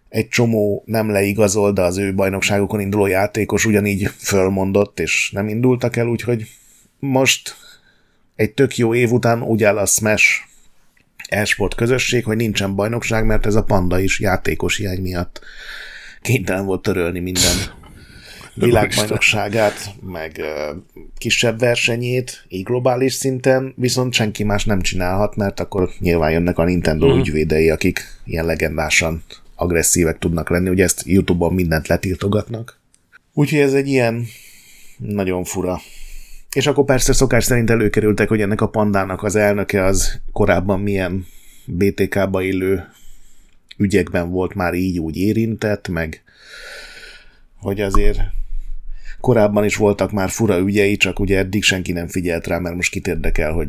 egy 0.09 0.28
csomó 0.28 0.82
nem 0.86 1.11
leigazol, 1.11 1.72
de 1.72 1.82
az 1.82 1.98
ő 1.98 2.14
bajnokságokon 2.14 2.80
induló 2.80 3.07
játékos 3.07 3.64
ugyanígy 3.64 4.11
fölmondott, 4.18 5.00
és 5.00 5.30
nem 5.30 5.48
indultak 5.48 5.96
el, 5.96 6.07
úgyhogy 6.07 6.46
most 6.98 7.54
egy 8.36 8.52
tök 8.52 8.76
jó 8.76 8.94
év 8.94 9.12
után 9.12 9.42
úgy 9.42 9.64
áll 9.64 9.78
a 9.78 9.86
Smash 9.86 10.24
esport 11.28 11.74
közösség, 11.74 12.24
hogy 12.24 12.36
nincsen 12.36 12.74
bajnokság, 12.74 13.24
mert 13.24 13.46
ez 13.46 13.54
a 13.54 13.64
panda 13.64 13.98
is 13.98 14.20
játékos 14.20 14.76
hiány 14.76 15.00
miatt 15.00 15.40
kénytelen 16.22 16.64
volt 16.64 16.82
törölni 16.82 17.20
minden 17.20 17.57
világbajnokságát, 18.54 19.94
meg 20.00 20.40
kisebb 21.18 21.59
versenyét, 21.59 22.44
így 22.48 22.64
globális 22.64 23.12
szinten, 23.12 23.74
viszont 23.76 24.12
senki 24.12 24.44
más 24.44 24.64
nem 24.64 24.80
csinálhat, 24.80 25.36
mert 25.36 25.61
akkor 25.61 25.90
nyilván 25.98 26.30
jönnek 26.30 26.59
a 26.59 26.64
Nintendo 26.64 27.14
mm. 27.14 27.18
ügyvédei, 27.18 27.70
akik 27.70 28.00
ilyen 28.24 28.44
legendásan 28.44 29.22
agresszívek 29.57 30.18
tudnak 30.18 30.50
lenni, 30.50 30.68
ugye 30.68 30.84
ezt 30.84 31.02
YouTube-on 31.07 31.54
mindent 31.54 31.88
letiltogatnak. 31.88 32.80
Úgyhogy 33.32 33.59
ez 33.59 33.74
egy 33.74 33.88
ilyen 33.88 34.26
nagyon 34.96 35.44
fura. 35.44 35.80
És 36.54 36.66
akkor 36.66 36.84
persze 36.84 37.12
szokás 37.12 37.44
szerint 37.44 37.70
előkerültek, 37.70 38.28
hogy 38.28 38.40
ennek 38.40 38.61
a 38.61 38.68
pandának 38.68 39.22
az 39.22 39.36
elnöke 39.36 39.84
az 39.84 40.20
korábban 40.32 40.80
milyen 40.80 41.26
BTK-ba 41.66 42.42
illő 42.42 42.84
ügyekben 43.76 44.30
volt 44.30 44.54
már 44.54 44.74
így 44.74 44.98
úgy 44.98 45.16
érintett, 45.16 45.88
meg 45.88 46.22
hogy 47.61 47.80
azért 47.80 48.20
korábban 49.20 49.64
is 49.64 49.76
voltak 49.76 50.12
már 50.12 50.30
fura 50.30 50.59
ügyei, 50.59 50.96
csak 50.96 51.18
ugye 51.18 51.38
eddig 51.38 51.62
senki 51.62 51.92
nem 51.92 52.09
figyelt 52.09 52.46
rá, 52.46 52.59
mert 52.59 52.74
most 52.74 52.90
kit 52.90 53.07
érdekel, 53.07 53.52
hogy 53.52 53.68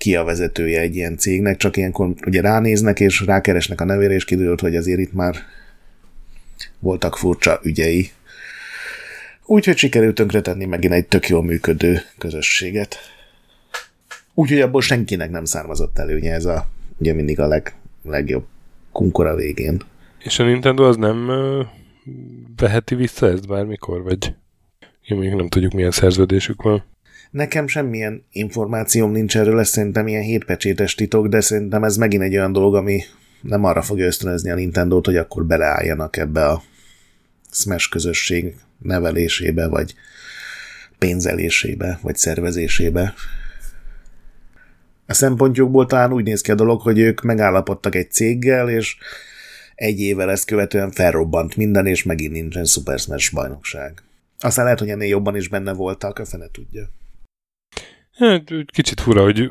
ki 0.00 0.16
a 0.16 0.24
vezetője 0.24 0.80
egy 0.80 0.96
ilyen 0.96 1.16
cégnek, 1.16 1.56
csak 1.56 1.76
ilyenkor 1.76 2.14
ugye 2.26 2.40
ránéznek, 2.40 3.00
és 3.00 3.20
rákeresnek 3.20 3.80
a 3.80 3.84
nevére, 3.84 4.14
és 4.14 4.24
kiderült, 4.24 4.60
hogy 4.60 4.76
azért 4.76 4.98
itt 4.98 5.12
már 5.12 5.36
voltak 6.78 7.16
furcsa 7.16 7.60
ügyei. 7.62 8.10
Úgyhogy 9.44 9.76
sikerült 9.76 10.14
tönkretenni 10.14 10.64
megint 10.64 10.92
egy 10.92 11.06
tök 11.06 11.28
jól 11.28 11.42
működő 11.42 12.00
közösséget. 12.18 12.96
Úgyhogy 14.34 14.60
abból 14.60 14.80
senkinek 14.80 15.30
nem 15.30 15.44
származott 15.44 15.98
előnye 15.98 16.32
ez 16.32 16.44
a, 16.44 16.68
ugye 16.98 17.12
mindig 17.12 17.40
a 17.40 17.46
leg, 17.46 17.74
legjobb 18.02 18.46
kunkora 18.92 19.34
végén. 19.34 19.80
És 20.18 20.38
a 20.38 20.44
Nintendo 20.44 20.84
az 20.84 20.96
nem 20.96 21.30
veheti 22.56 22.94
vissza 22.94 23.26
ezt 23.26 23.46
bármikor, 23.46 24.02
vagy 24.02 24.34
én 25.02 25.18
még 25.18 25.34
nem 25.34 25.48
tudjuk 25.48 25.72
milyen 25.72 25.90
szerződésük 25.90 26.62
van. 26.62 26.84
Nekem 27.30 27.66
semmilyen 27.66 28.24
információm 28.32 29.10
nincs 29.10 29.36
erről, 29.36 29.58
ez 29.58 29.68
szerintem 29.68 30.06
ilyen 30.06 30.22
hétpecsétes 30.22 30.94
titok, 30.94 31.26
de 31.26 31.40
szerintem 31.40 31.84
ez 31.84 31.96
megint 31.96 32.22
egy 32.22 32.36
olyan 32.36 32.52
dolog, 32.52 32.74
ami 32.74 33.02
nem 33.42 33.64
arra 33.64 33.82
fogja 33.82 34.06
ösztönözni 34.06 34.50
a 34.50 34.54
Nintendo-t, 34.54 35.06
hogy 35.06 35.16
akkor 35.16 35.44
beleálljanak 35.44 36.16
ebbe 36.16 36.46
a 36.46 36.62
Smash 37.50 37.90
közösség 37.90 38.54
nevelésébe, 38.78 39.68
vagy 39.68 39.94
pénzelésébe, 40.98 41.98
vagy 42.02 42.16
szervezésébe. 42.16 43.14
A 45.06 45.14
szempontjukból 45.14 45.86
talán 45.86 46.12
úgy 46.12 46.24
néz 46.24 46.40
ki 46.40 46.50
a 46.50 46.54
dolog, 46.54 46.80
hogy 46.80 46.98
ők 46.98 47.20
megállapodtak 47.20 47.94
egy 47.94 48.10
céggel, 48.10 48.68
és 48.70 48.96
egy 49.74 50.00
évvel 50.00 50.30
ezt 50.30 50.46
követően 50.46 50.90
felrobbant 50.90 51.56
minden, 51.56 51.86
és 51.86 52.02
megint 52.02 52.32
nincsen 52.32 52.64
Super 52.64 52.98
Smash 52.98 53.34
bajnokság. 53.34 54.02
Aztán 54.38 54.64
lehet, 54.64 54.78
hogy 54.78 54.88
ennél 54.88 55.08
jobban 55.08 55.36
is 55.36 55.48
benne 55.48 55.72
voltak, 55.72 56.18
a 56.18 56.24
fene 56.24 56.46
tudja. 56.52 56.90
Hát, 58.20 58.52
kicsit 58.66 59.00
fura, 59.00 59.22
hogy 59.22 59.50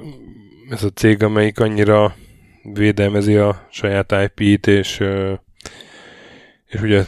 ez 0.69 0.83
a 0.83 0.89
cég, 0.89 1.23
amelyik 1.23 1.59
annyira 1.59 2.15
védelmezi 2.73 3.35
a 3.35 3.67
saját 3.71 4.11
IP-t, 4.11 4.67
és, 4.67 5.03
és 6.65 6.81
ugye 6.81 7.05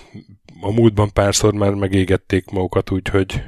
a 0.62 0.72
múltban 0.72 1.14
párszor 1.14 1.54
már 1.54 1.74
megégették 1.74 2.50
magukat 2.50 2.92
úgy, 2.92 3.08
hogy 3.08 3.44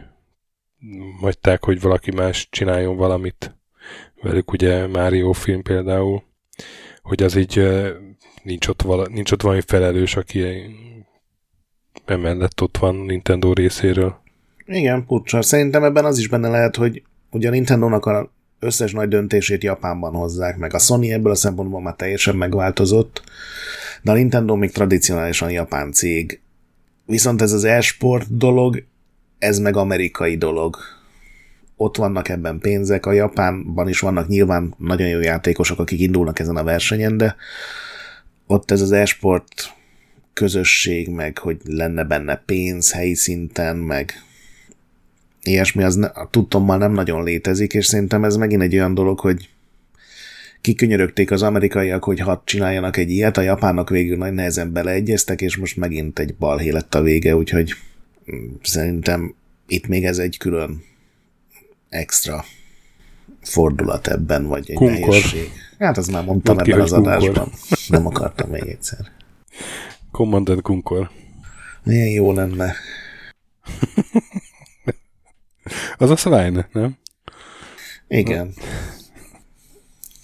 hagyták, 1.19 1.63
hogy 1.63 1.81
valaki 1.81 2.11
más 2.11 2.47
csináljon 2.51 2.95
valamit. 2.95 3.55
Velük 4.21 4.51
ugye 4.51 4.87
Mario 4.87 5.31
film 5.31 5.61
például, 5.61 6.23
hogy 7.01 7.23
az 7.23 7.35
így 7.35 7.67
nincs 8.43 8.67
ott, 8.67 8.81
vala, 8.81 9.07
nincs 9.07 9.31
ott 9.31 9.41
valami 9.41 9.61
felelős, 9.65 10.15
aki 10.15 10.43
emellett 12.05 12.61
ott 12.61 12.77
van 12.77 12.95
Nintendo 12.95 13.53
részéről. 13.53 14.21
Igen, 14.65 15.05
pucsa. 15.05 15.41
Szerintem 15.41 15.83
ebben 15.83 16.05
az 16.05 16.17
is 16.17 16.27
benne 16.27 16.49
lehet, 16.49 16.75
hogy 16.75 17.03
ugye 17.33 17.47
a 17.47 17.51
Nintendo-nak 17.51 18.05
a 18.05 18.31
összes 18.59 18.91
nagy 18.91 19.07
döntését 19.07 19.63
Japánban 19.63 20.13
hozzák 20.13 20.57
meg. 20.57 20.73
A 20.73 20.79
Sony 20.79 21.09
ebből 21.09 21.31
a 21.31 21.35
szempontból 21.35 21.81
már 21.81 21.95
teljesen 21.95 22.35
megváltozott, 22.35 23.23
de 24.01 24.11
a 24.11 24.15
Nintendo 24.15 24.55
még 24.55 24.71
tradicionálisan 24.71 25.51
japán 25.51 25.91
cég. 25.91 26.41
Viszont 27.05 27.41
ez 27.41 27.51
az 27.51 27.63
e-sport 27.63 28.37
dolog, 28.37 28.83
ez 29.39 29.59
meg 29.59 29.75
amerikai 29.75 30.37
dolog. 30.37 30.77
Ott 31.75 31.97
vannak 31.97 32.29
ebben 32.29 32.59
pénzek, 32.59 33.05
a 33.05 33.11
Japánban 33.11 33.89
is 33.89 33.99
vannak 33.99 34.27
nyilván 34.27 34.73
nagyon 34.77 35.07
jó 35.07 35.19
játékosok, 35.19 35.79
akik 35.79 35.99
indulnak 35.99 36.39
ezen 36.39 36.55
a 36.55 36.63
versenyen, 36.63 37.17
de 37.17 37.35
ott 38.47 38.71
ez 38.71 38.81
az 38.81 38.91
e-sport 38.91 39.73
közösség, 40.33 41.09
meg 41.09 41.37
hogy 41.37 41.57
lenne 41.65 42.03
benne 42.03 42.43
pénz 42.45 42.91
helyi 42.91 43.15
szinten, 43.15 43.75
meg 43.75 44.13
ilyesmi, 45.43 45.83
az 45.83 45.95
ne, 45.95 46.09
tudtommal 46.29 46.77
nem 46.77 46.91
nagyon 46.93 47.23
létezik, 47.23 47.73
és 47.73 47.85
szerintem 47.85 48.23
ez 48.23 48.35
megint 48.35 48.61
egy 48.61 48.73
olyan 48.73 48.93
dolog, 48.93 49.19
hogy 49.19 49.49
kikönyörögték 50.61 51.31
az 51.31 51.41
amerikaiak, 51.41 52.03
hogy 52.03 52.19
hadd 52.19 52.39
csináljanak 52.43 52.97
egy 52.97 53.09
ilyet, 53.09 53.37
a 53.37 53.41
japánok 53.41 53.89
végül 53.89 54.17
nagy 54.17 54.33
nehezen 54.33 54.71
beleegyeztek, 54.73 55.41
és 55.41 55.57
most 55.57 55.77
megint 55.77 56.19
egy 56.19 56.35
balhé 56.35 56.69
lett 56.69 56.95
a 56.95 57.01
vége, 57.01 57.35
úgyhogy 57.35 57.73
mm, 58.35 58.53
szerintem 58.61 59.35
itt 59.67 59.87
még 59.87 60.05
ez 60.05 60.17
egy 60.17 60.37
külön 60.37 60.83
extra 61.89 62.45
fordulat 63.41 64.07
ebben, 64.07 64.47
vagy 64.47 64.69
egy 64.69 64.75
kunkor. 64.75 65.07
nehézség. 65.07 65.51
Hát 65.79 65.97
az 65.97 66.07
már 66.07 66.25
mondtam 66.25 66.55
Mondd 66.55 66.69
ebben 66.69 66.81
az 66.81 66.91
kunkor. 66.91 67.11
adásban. 67.11 67.51
Nem 67.87 68.05
akartam 68.05 68.49
még 68.49 68.67
egyszer. 68.67 69.11
Commandant 70.11 70.61
Kunkor. 70.61 71.09
Milyen 71.83 72.07
jó 72.07 72.31
lenne. 72.31 72.73
Az 75.97 76.09
a 76.09 76.15
Swine, 76.15 76.69
nem? 76.71 76.97
Igen. 78.07 78.53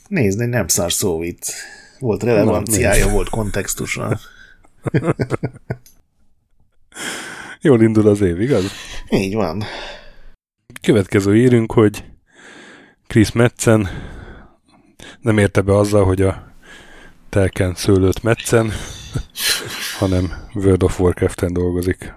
Nézd, 0.07 0.41
egy 0.41 0.49
nem 0.49 0.67
szar 0.67 0.91
szó 0.91 1.23
itt. 1.23 1.45
Volt 1.99 2.23
relevanciája, 2.23 3.05
Na, 3.05 3.11
volt 3.11 3.29
kontextusa. 3.29 4.19
Jól 7.61 7.81
indul 7.81 8.07
az 8.07 8.21
év, 8.21 8.41
igaz? 8.41 8.71
Így 9.09 9.33
van. 9.33 9.63
Következő 10.81 11.37
írünk, 11.37 11.71
hogy 11.71 12.03
Chris 13.07 13.31
Metzen 13.31 13.89
nem 15.21 15.37
érte 15.37 15.61
be 15.61 15.75
azzal, 15.75 16.05
hogy 16.05 16.21
a 16.21 16.53
telken 17.29 17.75
szőlőt 17.75 18.23
Metzen, 18.23 18.71
hanem 19.97 20.33
World 20.53 20.83
of 20.83 20.99
Warcraft-en 20.99 21.53
dolgozik. 21.53 22.13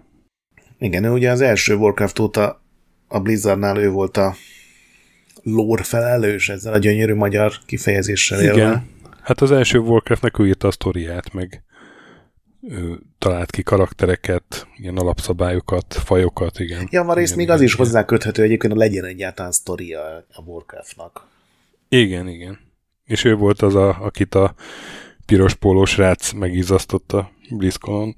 Igen, 0.78 1.05
ő 1.05 1.11
ugye 1.11 1.30
az 1.30 1.41
első 1.41 1.74
Warcraft 1.74 2.18
óta 2.18 2.62
a 3.13 3.21
Blizzardnál 3.21 3.79
ő 3.79 3.91
volt 3.91 4.17
a 4.17 4.35
lore 5.43 5.83
felelős 5.83 6.49
ezzel 6.49 6.73
a 6.73 6.79
gyönyörű 6.79 7.15
magyar 7.15 7.53
kifejezéssel 7.67 8.41
Igen. 8.41 8.55
Élve. 8.55 8.85
Hát 9.23 9.41
az 9.41 9.51
első 9.51 9.79
Warcraftnek 9.79 10.39
ő 10.39 10.47
írta 10.47 10.69
a 10.69 10.71
sztoriát, 10.71 11.33
meg 11.33 11.63
ő 12.69 12.99
talált 13.19 13.51
ki 13.51 13.63
karaktereket, 13.63 14.67
ilyen 14.77 14.97
alapszabályokat, 14.97 15.95
fajokat, 15.95 16.59
igen. 16.59 16.89
Ja, 16.91 17.05
van 17.05 17.15
rész 17.15 17.35
még 17.35 17.51
az 17.51 17.61
is 17.61 17.75
hozzá 17.75 18.05
köthető 18.05 18.43
egyébként, 18.43 18.73
hogy 18.73 18.83
legyen 18.83 19.05
egyáltalán 19.05 19.53
sztoria 19.53 20.01
a 20.33 20.43
Warcraftnak. 20.45 21.27
Igen, 21.89 22.29
igen. 22.29 22.59
És 23.05 23.25
ő 23.25 23.35
volt 23.35 23.63
az, 23.63 23.75
a, 23.75 23.89
akit 24.01 24.35
a 24.35 24.55
piros 25.27 25.55
pólós 25.55 25.97
rác 25.97 26.33
megizasztotta 26.33 27.31
BlizzCon. 27.51 28.17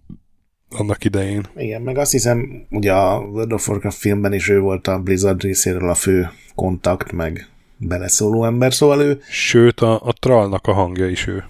Annak 0.71 1.05
idején. 1.05 1.47
Igen, 1.57 1.83
meg 1.83 1.99
azt 1.99 2.13
hiszem, 2.13 2.67
ugye 2.71 2.93
a 2.93 3.19
World 3.19 3.53
of 3.53 3.69
Warcraft 3.69 3.99
filmben 3.99 4.33
is 4.33 4.49
ő 4.49 4.61
volt 4.61 4.87
a 4.87 4.99
Blizzard 4.99 5.43
részéről 5.43 5.89
a 5.89 5.95
fő 5.95 6.31
kontakt, 6.55 7.13
meg 7.13 7.49
beleszóló 7.77 8.45
ember, 8.45 8.75
szóval 8.75 9.01
ő... 9.01 9.21
Sőt, 9.31 9.81
a, 9.81 10.01
a 10.07 10.13
Trallnak 10.13 10.67
a 10.67 10.73
hangja 10.73 11.09
is 11.09 11.27
ő. 11.27 11.45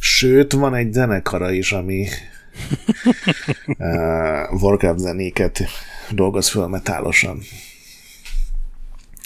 Sőt, 0.00 0.52
van 0.52 0.74
egy 0.74 0.92
zenekara 0.92 1.50
is, 1.50 1.72
ami 1.72 2.06
uh, 3.66 4.62
Warcraft 4.62 4.98
zenéket 4.98 5.62
dolgoz 6.10 6.48
föl 6.48 6.66
metálosan. 6.66 7.40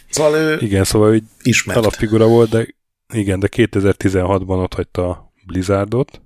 Szóval 0.09 0.35
ő 0.35 0.59
Igen, 0.61 0.85
szóval 0.85 1.15
ő 1.15 1.23
ismert. 1.43 1.79
alapfigura 1.79 2.27
volt, 2.27 2.51
de 2.51 2.67
igen, 3.13 3.41
de 3.41 3.49
2016-ban 3.57 4.63
ott 4.63 4.75
hagyta 4.75 5.09
a 5.09 5.33
Blizzardot, 5.47 6.21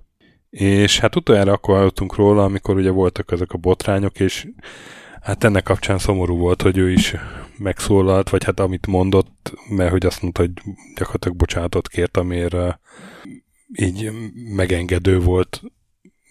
és 0.57 0.99
hát 0.99 1.15
utoljára 1.15 1.51
akkor 1.51 1.75
hallottunk 1.75 2.15
róla, 2.15 2.43
amikor 2.43 2.75
ugye 2.75 2.89
voltak 2.89 3.31
ezek 3.31 3.51
a 3.51 3.57
botrányok, 3.57 4.19
és 4.19 4.47
hát 5.21 5.43
ennek 5.43 5.63
kapcsán 5.63 5.97
szomorú 5.97 6.37
volt, 6.37 6.61
hogy 6.61 6.77
ő 6.77 6.91
is 6.91 7.15
megszólalt, 7.57 8.29
vagy 8.29 8.43
hát 8.43 8.59
amit 8.59 8.87
mondott, 8.87 9.53
mert 9.69 9.91
hogy 9.91 10.05
azt 10.05 10.21
mondta, 10.21 10.41
hogy 10.41 10.51
gyakorlatilag 10.95 11.37
bocsánatot 11.37 11.87
kért, 11.87 12.17
amiért 12.17 12.55
így 13.73 14.11
megengedő 14.55 15.19
volt 15.19 15.61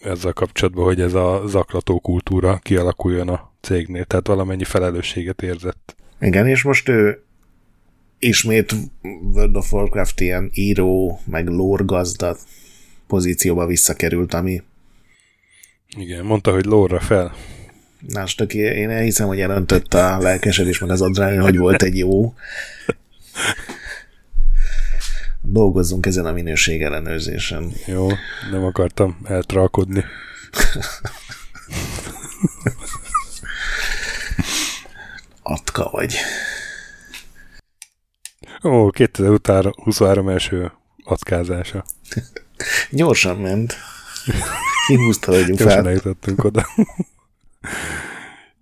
ezzel 0.02 0.32
kapcsolatban, 0.32 0.84
hogy 0.84 1.00
ez 1.00 1.14
a 1.14 1.42
zaklató 1.46 2.00
kultúra 2.00 2.58
kialakuljon 2.62 3.28
a 3.28 3.52
cégnél, 3.60 4.04
tehát 4.04 4.26
valamennyi 4.26 4.64
felelősséget 4.64 5.42
érzett. 5.42 5.96
Igen, 6.20 6.46
és 6.46 6.62
most 6.62 6.88
ő 6.88 7.24
ismét 8.18 8.74
World 9.32 9.56
of 9.56 9.72
Warcraft 9.72 10.20
ilyen 10.20 10.50
író, 10.54 11.20
meg 11.24 11.48
lore 11.48 11.84
gazda 11.84 12.36
pozícióba 13.06 13.66
visszakerült, 13.66 14.34
ami 14.34 14.62
Igen, 15.96 16.24
mondta, 16.24 16.52
hogy 16.52 16.64
lóra 16.64 17.00
fel. 17.00 17.34
Na, 18.08 18.20
most 18.20 18.40
aki, 18.40 18.58
én 18.58 18.90
elhiszem, 18.90 19.26
hogy 19.26 19.40
elöntött 19.40 19.94
a 19.94 20.18
lelkesedés 20.18 20.78
meg 20.78 20.90
az 20.90 21.02
adrenalin, 21.02 21.40
hogy 21.40 21.58
volt 21.58 21.82
egy 21.82 21.98
jó. 21.98 22.34
Dolgozzunk 25.42 26.06
ezen 26.06 26.26
a 26.26 26.32
minőség 26.32 26.82
ellenőrzésen. 26.82 27.72
Jó, 27.86 28.08
nem 28.50 28.64
akartam 28.64 29.18
eltralkodni. 29.24 30.04
Atka 35.42 35.90
vagy. 35.90 36.14
Ó, 38.62 38.90
2023 38.90 40.28
első 40.28 40.72
atkázása. 41.04 41.84
Gyorsan 42.90 43.36
ment. 43.36 43.74
Kihúzta, 44.86 45.32
Gyorsan 45.32 45.56
fel. 45.56 45.86
eljutottunk 45.86 46.44
oda. 46.44 46.66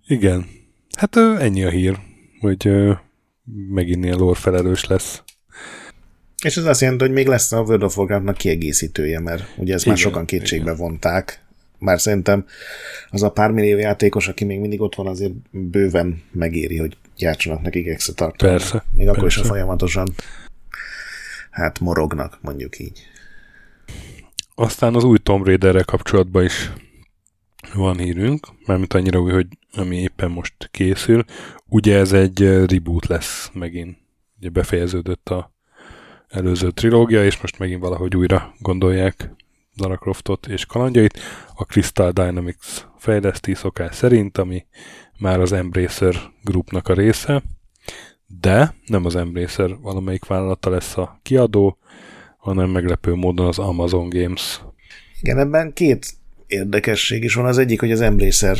Igen. 0.07 0.45
Hát 0.97 1.15
ennyi 1.17 1.63
a 1.63 1.69
hír, 1.69 1.99
hogy 2.39 2.69
megint 3.69 4.03
ilyen 4.03 4.17
lore 4.17 4.39
felelős 4.39 4.85
lesz. 4.85 5.21
És 6.43 6.57
ez 6.57 6.65
azt 6.65 6.81
jelenti, 6.81 7.03
hogy 7.03 7.13
még 7.13 7.27
lesz 7.27 7.51
a 7.51 7.61
World 7.61 7.83
of 7.83 7.97
Warcraftnak 7.97 8.37
kiegészítője, 8.37 9.19
mert 9.19 9.43
ugye 9.57 9.73
ezt 9.73 9.85
már 9.85 9.97
Igen, 9.97 10.09
sokan 10.09 10.25
kétségbe 10.25 10.73
vonták. 10.75 11.41
Bár 11.79 11.99
szerintem 12.01 12.45
az 13.09 13.23
a 13.23 13.31
pár 13.31 13.51
millió 13.51 13.77
játékos, 13.77 14.27
aki 14.27 14.43
még 14.45 14.59
mindig 14.59 14.81
ott 14.81 14.95
van, 14.95 15.07
azért 15.07 15.33
bőven 15.51 16.23
megéri, 16.31 16.77
hogy 16.77 16.97
gyártsanak 17.17 17.61
nekik 17.61 17.87
extra 17.87 18.13
tartalmat. 18.13 18.59
Persze, 18.59 18.83
Még 18.91 19.07
akkor 19.07 19.27
is, 19.27 19.35
persze. 19.35 19.49
folyamatosan 19.49 20.07
hát 21.51 21.79
morognak, 21.79 22.37
mondjuk 22.41 22.79
így. 22.79 23.01
Aztán 24.55 24.95
az 24.95 25.03
új 25.03 25.17
Tomb 25.17 25.45
Raiderrel 25.45 25.83
kapcsolatban 25.83 26.43
is 26.43 26.71
van 27.73 27.97
hírünk, 27.97 28.47
mármint 28.65 28.93
annyira 28.93 29.19
új, 29.19 29.31
hogy 29.31 29.47
ami 29.71 29.95
éppen 29.95 30.31
most 30.31 30.69
készül. 30.71 31.23
Ugye 31.65 31.97
ez 31.97 32.13
egy 32.13 32.39
reboot 32.41 33.05
lesz 33.07 33.49
megint. 33.53 33.97
Ugye 34.39 34.49
befejeződött 34.49 35.29
a 35.29 35.51
előző 36.27 36.71
trilógia, 36.71 37.25
és 37.25 37.41
most 37.41 37.59
megint 37.59 37.81
valahogy 37.81 38.15
újra 38.15 38.53
gondolják 38.59 39.35
Lara 39.75 39.97
Croftot 39.97 40.47
és 40.47 40.65
kalandjait. 40.65 41.19
A 41.55 41.63
Crystal 41.63 42.11
Dynamics 42.11 42.85
fejleszti 42.97 43.53
szokás 43.53 43.95
szerint, 43.95 44.37
ami 44.37 44.65
már 45.19 45.39
az 45.39 45.51
Embracer 45.51 46.15
Groupnak 46.43 46.87
a 46.87 46.93
része, 46.93 47.43
de 48.27 48.75
nem 48.85 49.05
az 49.05 49.15
Embracer 49.15 49.77
valamelyik 49.81 50.25
vállalata 50.25 50.69
lesz 50.69 50.97
a 50.97 51.19
kiadó, 51.21 51.77
hanem 52.43 52.69
meglepő 52.69 53.13
módon 53.13 53.47
az 53.47 53.59
Amazon 53.59 54.09
Games. 54.09 54.61
Igen, 55.21 55.39
ebben 55.39 55.73
két 55.73 56.13
érdekesség 56.47 57.23
is 57.23 57.33
van. 57.33 57.45
Az 57.45 57.57
egyik, 57.57 57.79
hogy 57.79 57.91
az 57.91 58.01
Embracer 58.01 58.57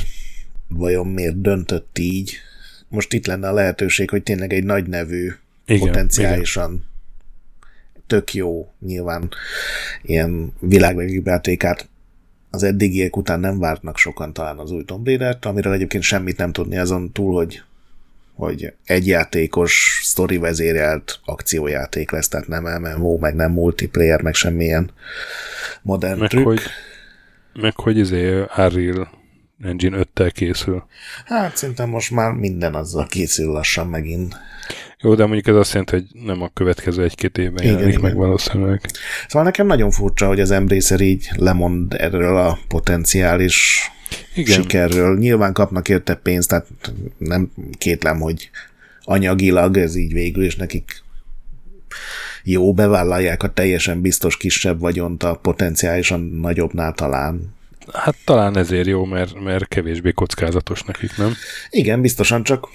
vajon 0.68 1.08
miért 1.08 1.42
döntött 1.42 1.98
így. 2.00 2.36
Most 2.88 3.14
itt 3.14 3.26
lenne 3.26 3.48
a 3.48 3.54
lehetőség, 3.54 4.10
hogy 4.10 4.24
tényleg 4.24 4.54
egy 4.54 4.64
nagy 4.64 4.88
nevű, 4.88 5.32
Igen, 5.66 5.88
potenciálisan 5.88 6.86
tök 8.08 8.34
jó, 8.34 8.72
nyilván 8.80 9.30
ilyen 10.02 10.54
világlegjobb 10.60 11.26
játékát 11.26 11.90
az 12.50 12.64
eddigiek 12.64 13.18
után 13.18 13.40
nem 13.40 13.60
várnak 13.60 13.98
sokan 13.98 14.34
talán 14.34 14.58
az 14.58 14.72
új 14.72 14.84
Tomb 14.84 15.06
Raider-t, 15.06 15.46
amiről 15.46 15.74
egyébként 15.74 16.04
semmit 16.04 16.38
nem 16.38 16.52
tudni 16.52 16.78
azon 16.78 17.12
túl, 17.12 17.34
hogy 17.34 17.64
hogy 18.36 18.74
egyjátékos, 18.86 20.00
sztori 20.04 20.38
vezérelt 20.38 21.20
akciójáték 21.26 22.12
lesz, 22.12 22.28
tehát 22.28 22.48
nem 22.48 22.64
MMO, 22.82 23.18
meg 23.18 23.36
nem 23.36 23.52
multiplayer, 23.52 24.22
meg 24.22 24.34
semmilyen 24.34 24.92
modern 25.82 26.20
Meg 26.20 26.30
trükk. 26.30 26.44
hogy, 26.46 26.62
meg 27.54 27.76
hogy 27.76 27.98
izé 27.98 28.44
Unreal 28.58 29.22
Engine 29.64 29.98
5-tel 30.16 30.32
készül. 30.34 30.86
Hát 31.26 31.58
szerintem 31.58 31.90
most 31.90 32.12
már 32.12 32.32
minden 32.32 32.74
azzal 32.74 33.08
készül 33.08 33.52
lassan 33.52 33.88
megint. 33.88 34.36
Jó, 35.00 35.16
de 35.16 35.26
mondjuk 35.26 35.48
ez 35.48 35.56
azt 35.56 35.72
jelenti, 35.72 35.96
hogy 35.96 36.24
nem 36.26 36.42
a 36.42 36.50
következő 36.54 37.04
egy-két 37.04 37.38
évben 37.38 37.64
Igen, 37.64 37.74
jelenik 37.74 37.98
igen. 37.98 38.02
meg 38.10 38.16
valószínűleg. 38.16 38.82
Szóval 39.28 39.44
nekem 39.44 39.68
nagyon 39.68 39.92
furcsa, 39.92 40.28
hogy 40.28 40.40
az 40.40 40.52
Embracer 40.52 41.02
így 41.02 41.30
lemond 41.36 41.94
erről 41.94 42.38
a 42.38 42.58
potenciális 42.68 43.88
Igen. 44.36 44.62
sikerről. 44.62 45.18
Nyilván 45.18 45.54
kapnak 45.54 45.90
érte 45.90 46.16
pénzt, 46.16 46.50
tehát 46.50 46.68
nem 47.18 47.52
kétlem, 47.78 48.20
hogy 48.20 48.50
anyagilag 49.04 49.78
ez 49.78 49.96
így 49.96 50.14
végül 50.14 50.44
is 50.44 50.56
nekik 50.56 51.04
jó, 52.44 52.74
bevállalják 52.74 53.44
a 53.44 53.54
teljesen 53.54 54.02
biztos 54.02 54.38
kisebb 54.38 54.80
vagyont 54.80 55.24
a 55.24 55.36
potenciálisan 55.36 56.20
nagyobbnál 56.20 56.94
talán. 56.94 57.56
Hát 57.94 58.16
talán 58.26 58.58
ezért 58.58 58.88
jó, 58.88 59.06
mert, 59.06 59.44
mert 59.44 59.68
kevésbé 59.68 60.12
kockázatos 60.12 60.84
nekik, 60.84 61.18
nem? 61.18 61.34
Igen, 61.70 62.02
biztosan 62.02 62.44
csak 62.44 62.68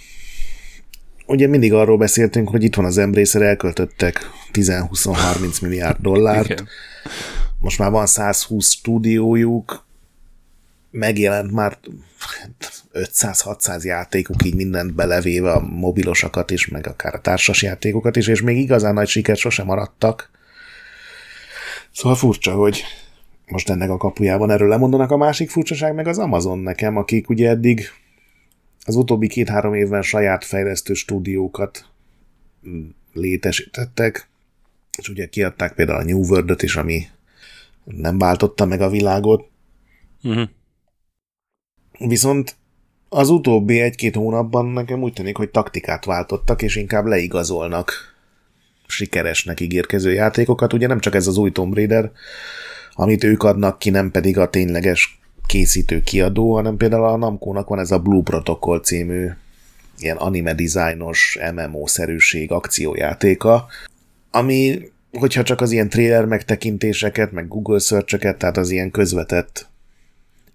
ugye 1.27 1.47
mindig 1.47 1.73
arról 1.73 1.97
beszéltünk, 1.97 2.49
hogy 2.49 2.63
itt 2.63 2.75
van 2.75 2.85
az 2.85 2.99
Embracer, 2.99 3.43
elköltöttek 3.43 4.31
10-20-30 4.53 5.63
milliárd 5.63 6.01
dollárt, 6.01 6.51
Igen. 6.51 6.69
most 7.59 7.79
már 7.79 7.91
van 7.91 8.07
120 8.07 8.71
stúdiójuk, 8.71 9.87
megjelent 10.91 11.53
már 11.53 11.79
500-600 12.93 13.83
játékuk, 13.83 14.45
így 14.45 14.55
mindent 14.55 14.95
belevéve 14.95 15.53
a 15.53 15.61
mobilosakat 15.61 16.51
is, 16.51 16.69
meg 16.69 16.87
akár 16.87 17.15
a 17.15 17.21
társas 17.21 17.63
játékokat 17.63 18.17
is, 18.17 18.27
és 18.27 18.43
még 18.43 18.59
igazán 18.59 18.95
nagy 18.95 19.09
sikert 19.09 19.39
sosem 19.39 19.71
arattak. 19.71 20.31
Szóval 21.93 22.17
furcsa, 22.17 22.55
hogy 22.55 22.83
most 23.47 23.71
ennek 23.71 23.91
a 23.91 23.97
kapujában 23.97 24.51
erről 24.51 24.69
lemondanak. 24.69 25.11
A 25.11 25.17
másik 25.17 25.51
furcsaság 25.51 25.95
meg 25.95 26.07
az 26.07 26.19
Amazon 26.19 26.59
nekem, 26.59 26.97
akik 26.97 27.29
ugye 27.29 27.49
eddig 27.49 27.91
az 28.85 28.97
utóbbi 28.97 29.29
két-három 29.29 29.75
évben 29.75 30.03
saját 30.03 30.45
fejlesztő 30.45 30.95
stúdiókat 30.95 31.85
létesítettek, 33.13 34.29
és 34.99 35.09
ugye 35.09 35.27
kiadták 35.27 35.75
például 35.75 36.01
a 36.01 36.05
New 36.05 36.25
World-öt 36.25 36.63
is, 36.63 36.77
ami 36.77 37.07
nem 37.85 38.19
váltotta 38.19 38.65
meg 38.65 38.81
a 38.81 38.89
világot, 38.89 39.49
Uh-huh. 40.23 40.49
Viszont 41.99 42.57
az 43.09 43.29
utóbbi 43.29 43.81
egy-két 43.81 44.15
hónapban 44.15 44.67
nekem 44.67 45.03
úgy 45.03 45.13
tűnik, 45.13 45.37
hogy 45.37 45.51
taktikát 45.51 46.05
váltottak, 46.05 46.63
és 46.63 46.77
inkább 46.77 47.05
leigazolnak 47.05 47.93
sikeresnek 48.87 49.61
ígérkező 49.61 50.13
játékokat. 50.13 50.73
Ugye 50.73 50.87
nem 50.87 51.01
csak 51.01 51.15
ez 51.15 51.27
az 51.27 51.37
új 51.37 51.53
Tomb 51.53 51.75
Raider, 51.75 52.11
amit 52.93 53.25
ők 53.25 53.43
adnak 53.43 53.79
ki, 53.79 53.91
nem 53.91 54.11
pedig 54.11 54.39
a 54.39 54.51
tényleges 54.51 55.21
készítő 55.47 56.03
kiadó, 56.03 56.55
hanem 56.55 56.77
például 56.77 57.05
a 57.05 57.17
Namco-nak 57.17 57.69
van 57.69 57.79
ez 57.79 57.91
a 57.91 57.99
Blue 57.99 58.23
Protocol 58.23 58.81
című 58.81 59.29
ilyen 59.99 60.17
anime 60.17 60.55
dizájnos 60.55 61.39
MMO-szerűség 61.55 62.53
akciójátéka, 62.53 63.67
ami, 64.31 64.91
hogyha 65.13 65.43
csak 65.43 65.61
az 65.61 65.71
ilyen 65.71 65.89
trailer 65.89 66.25
megtekintéseket, 66.25 67.33
meg 67.33 67.49
Google 67.49 67.79
search 67.79 68.19
tehát 68.19 68.57
az 68.57 68.71
ilyen 68.71 68.91
közvetett 68.91 69.69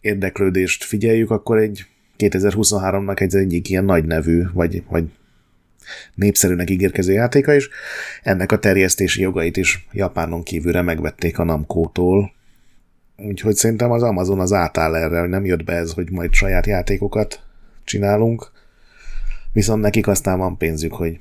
érdeklődést 0.03 0.83
figyeljük, 0.83 1.31
akkor 1.31 1.57
egy 1.57 1.85
2023-nak 2.17 3.19
egy 3.19 3.35
egyik 3.35 3.69
ilyen 3.69 3.85
nagy 3.85 4.05
nevű, 4.05 4.43
vagy, 4.53 4.83
vagy 4.89 5.03
népszerűnek 6.15 6.69
ígérkező 6.69 7.13
játéka 7.13 7.53
is. 7.53 7.69
Ennek 8.23 8.51
a 8.51 8.59
terjesztési 8.59 9.21
jogait 9.21 9.57
is 9.57 9.87
Japánon 9.91 10.43
kívülre 10.43 10.81
megvették 10.81 11.39
a 11.39 11.43
Namco-tól, 11.43 12.33
Úgyhogy 13.15 13.55
szerintem 13.55 13.91
az 13.91 14.03
Amazon 14.03 14.39
az 14.39 14.53
átáll 14.53 14.95
erre, 14.95 15.19
hogy 15.19 15.29
nem 15.29 15.45
jött 15.45 15.63
be 15.63 15.73
ez, 15.73 15.93
hogy 15.93 16.11
majd 16.11 16.33
saját 16.33 16.65
játékokat 16.65 17.43
csinálunk, 17.83 18.51
viszont 19.51 19.81
nekik 19.81 20.07
aztán 20.07 20.37
van 20.37 20.57
pénzük, 20.57 20.93
hogy 20.93 21.19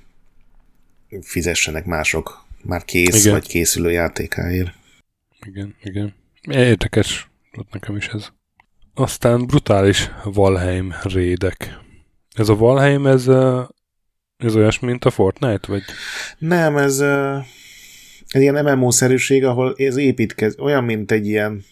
fizessenek 1.20 1.84
mások 1.84 2.46
már 2.62 2.84
kész 2.84 3.20
igen. 3.20 3.32
vagy 3.32 3.48
készülő 3.48 3.90
játékáért. 3.90 4.70
Igen, 5.46 5.74
igen. 5.82 6.14
Érdekes 6.48 7.30
ott 7.52 7.72
nekem 7.72 7.96
is 7.96 8.06
ez. 8.06 8.28
Aztán 8.94 9.46
brutális 9.46 10.10
Valheim 10.24 10.94
rédek. 11.02 11.78
Ez 12.34 12.48
a 12.48 12.56
Valheim, 12.56 13.06
ez, 13.06 13.28
ez 14.36 14.56
olyasmi, 14.56 14.88
mint 14.88 15.04
a 15.04 15.10
Fortnite, 15.10 15.66
vagy? 15.66 15.82
Nem, 16.38 16.76
ez 16.76 17.00
egy 18.28 18.40
ilyen 18.40 18.64
MMO-szerűség, 18.64 19.44
ahol 19.44 19.74
ez 19.76 19.96
építkez, 19.96 20.58
olyan, 20.58 20.84
mint 20.84 21.10
egy 21.10 21.26
ilyen 21.26 21.64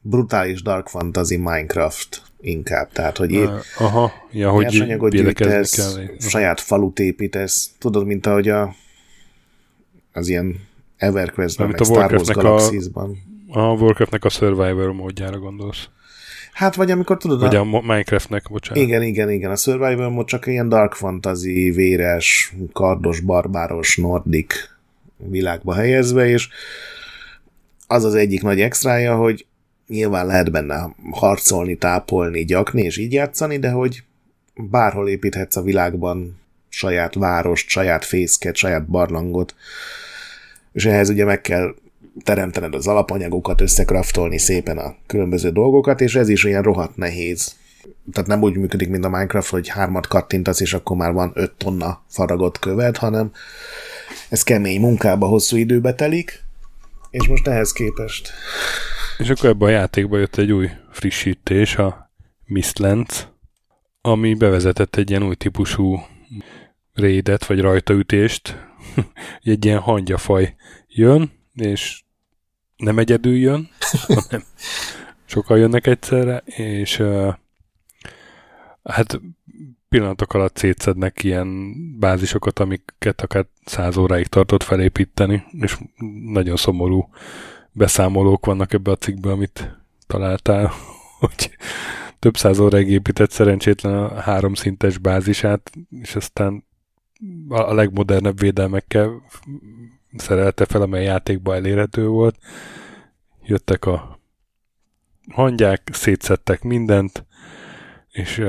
brutális 0.00 0.62
Dark 0.62 0.88
Fantasy 0.88 1.36
Minecraft 1.36 2.22
inkább, 2.40 2.92
tehát, 2.92 3.16
hogy 3.16 3.30
épp 3.30 3.50
Aha, 3.78 4.12
ja, 4.32 4.50
hogy 4.50 4.66
gyűjtesz, 5.08 5.94
kell. 5.94 6.04
saját 6.18 6.60
falut 6.60 6.98
építesz, 6.98 7.70
tudod, 7.78 8.06
mint 8.06 8.26
ahogy 8.26 8.48
a, 8.48 8.74
az 10.12 10.28
ilyen 10.28 10.68
EverQuest-ben, 10.96 11.66
meg 11.66 11.80
a 11.80 11.84
Star 11.84 12.12
Wars 12.12 12.28
Galaxies-ban. 12.28 13.18
A, 13.48 13.58
a 13.58 13.72
Warcraft-nek 13.72 14.24
a 14.24 14.28
Survivor 14.28 14.92
módjára 14.92 15.38
gondolsz. 15.38 15.88
Hát, 16.56 16.74
vagy 16.74 16.90
amikor 16.90 17.16
tudod... 17.16 17.40
Vagy 17.40 17.56
a, 17.56 17.60
a 17.60 17.64
Minecraftnek, 17.64 18.46
bocsánat. 18.50 18.82
Igen, 18.82 19.02
igen, 19.02 19.30
igen. 19.30 19.50
A 19.50 19.56
Survivor 19.56 20.08
mód 20.08 20.26
csak 20.26 20.46
ilyen 20.46 20.68
dark 20.68 20.94
fantasy, 20.94 21.70
véres, 21.70 22.54
kardos, 22.72 23.20
barbáros, 23.20 23.96
nordik 23.96 24.76
világba 25.16 25.74
helyezve, 25.74 26.28
és 26.28 26.48
az 27.86 28.04
az 28.04 28.14
egyik 28.14 28.42
nagy 28.42 28.60
extrája, 28.60 29.16
hogy 29.16 29.46
nyilván 29.86 30.26
lehet 30.26 30.50
benne 30.50 30.94
harcolni, 31.10 31.76
tápolni, 31.76 32.44
gyakni 32.44 32.82
és 32.82 32.96
így 32.96 33.12
játszani, 33.12 33.58
de 33.58 33.70
hogy 33.70 34.02
bárhol 34.54 35.08
építhetsz 35.08 35.56
a 35.56 35.62
világban 35.62 36.40
saját 36.68 37.14
várost, 37.14 37.68
saját 37.68 38.04
fészket, 38.04 38.56
saját 38.56 38.86
barlangot, 38.86 39.54
és 40.72 40.84
ehhez 40.84 41.08
ugye 41.08 41.24
meg 41.24 41.40
kell 41.40 41.74
teremtened 42.24 42.74
az 42.74 42.86
alapanyagokat, 42.86 43.60
összekraftolni 43.60 44.38
szépen 44.38 44.78
a 44.78 44.94
különböző 45.06 45.50
dolgokat, 45.50 46.00
és 46.00 46.14
ez 46.14 46.28
is 46.28 46.44
olyan 46.44 46.62
rohadt 46.62 46.96
nehéz. 46.96 47.56
Tehát 48.12 48.28
nem 48.28 48.42
úgy 48.42 48.56
működik, 48.56 48.88
mint 48.88 49.04
a 49.04 49.08
Minecraft, 49.08 49.50
hogy 49.50 49.68
hármat 49.68 50.06
kattintasz, 50.06 50.60
és 50.60 50.74
akkor 50.74 50.96
már 50.96 51.12
van 51.12 51.32
öt 51.34 51.52
tonna 51.52 52.02
faragott 52.08 52.58
követ, 52.58 52.96
hanem 52.96 53.30
ez 54.28 54.42
kemény 54.42 54.80
munkába, 54.80 55.26
hosszú 55.26 55.56
időbe 55.56 55.94
telik, 55.94 56.44
és 57.10 57.26
most 57.26 57.46
ehhez 57.46 57.72
képest. 57.72 58.30
És 59.18 59.30
akkor 59.30 59.48
ebben 59.48 59.68
a 59.68 59.70
játékban 59.70 60.18
jött 60.18 60.36
egy 60.36 60.52
új 60.52 60.68
frissítés, 60.90 61.76
a 61.76 62.10
Mistlands, 62.44 63.28
ami 64.00 64.34
bevezetett 64.34 64.96
egy 64.96 65.10
ilyen 65.10 65.22
új 65.22 65.34
típusú 65.34 66.00
rédet, 66.92 67.46
vagy 67.46 67.60
rajtaütést. 67.60 68.56
egy 69.42 69.64
ilyen 69.64 69.78
hangyafaj 69.78 70.54
jön, 70.88 71.32
és 71.54 72.02
nem 72.76 72.98
egyedül 72.98 73.36
jön, 73.36 73.68
hanem 74.06 74.42
sokan 75.24 75.58
jönnek 75.58 75.86
egyszerre, 75.86 76.42
és 76.46 77.02
hát 78.82 79.20
pillanatok 79.88 80.34
alatt 80.34 80.56
szétszednek 80.56 81.22
ilyen 81.22 81.74
bázisokat, 81.98 82.58
amiket 82.58 83.20
akár 83.20 83.46
száz 83.64 83.96
óráig 83.96 84.26
tartott 84.26 84.62
felépíteni, 84.62 85.44
és 85.60 85.78
nagyon 86.24 86.56
szomorú 86.56 87.08
beszámolók 87.72 88.46
vannak 88.46 88.72
ebbe 88.72 88.90
a 88.90 88.96
cikkben, 88.96 89.32
amit 89.32 89.78
találtál, 90.06 90.72
hogy 91.20 91.50
több 92.18 92.36
száz 92.36 92.58
óráig 92.58 92.90
épített 92.90 93.30
szerencsétlen 93.30 93.94
a 93.94 94.20
háromszintes 94.20 94.98
bázisát, 94.98 95.72
és 96.00 96.16
aztán 96.16 96.64
a 97.48 97.74
legmodernebb 97.74 98.38
védelmekkel 98.38 99.22
szerelte 100.18 100.64
fel, 100.64 100.82
amely 100.82 101.04
játékban 101.04 101.56
elérhető 101.56 102.06
volt. 102.06 102.36
Jöttek 103.44 103.84
a 103.84 104.18
hangyák, 105.32 105.88
szétszettek 105.92 106.62
mindent, 106.62 107.26
és 108.10 108.44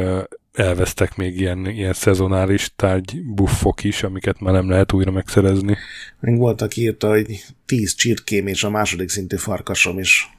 elvesztek 0.53 1.15
még 1.15 1.39
ilyen, 1.39 1.65
ilyen 1.65 1.93
szezonális 1.93 2.71
tárgy 2.75 3.21
buffok 3.23 3.83
is, 3.83 4.03
amiket 4.03 4.39
már 4.39 4.53
nem 4.53 4.69
lehet 4.69 4.93
újra 4.93 5.11
megszerezni. 5.11 5.77
Még 6.19 6.37
voltak 6.37 6.75
írta, 6.75 7.09
hogy 7.09 7.45
tíz 7.65 7.95
csirkém 7.95 8.47
és 8.47 8.63
a 8.63 8.69
második 8.69 9.09
szintű 9.09 9.35
farkasom 9.35 9.99
is 9.99 10.37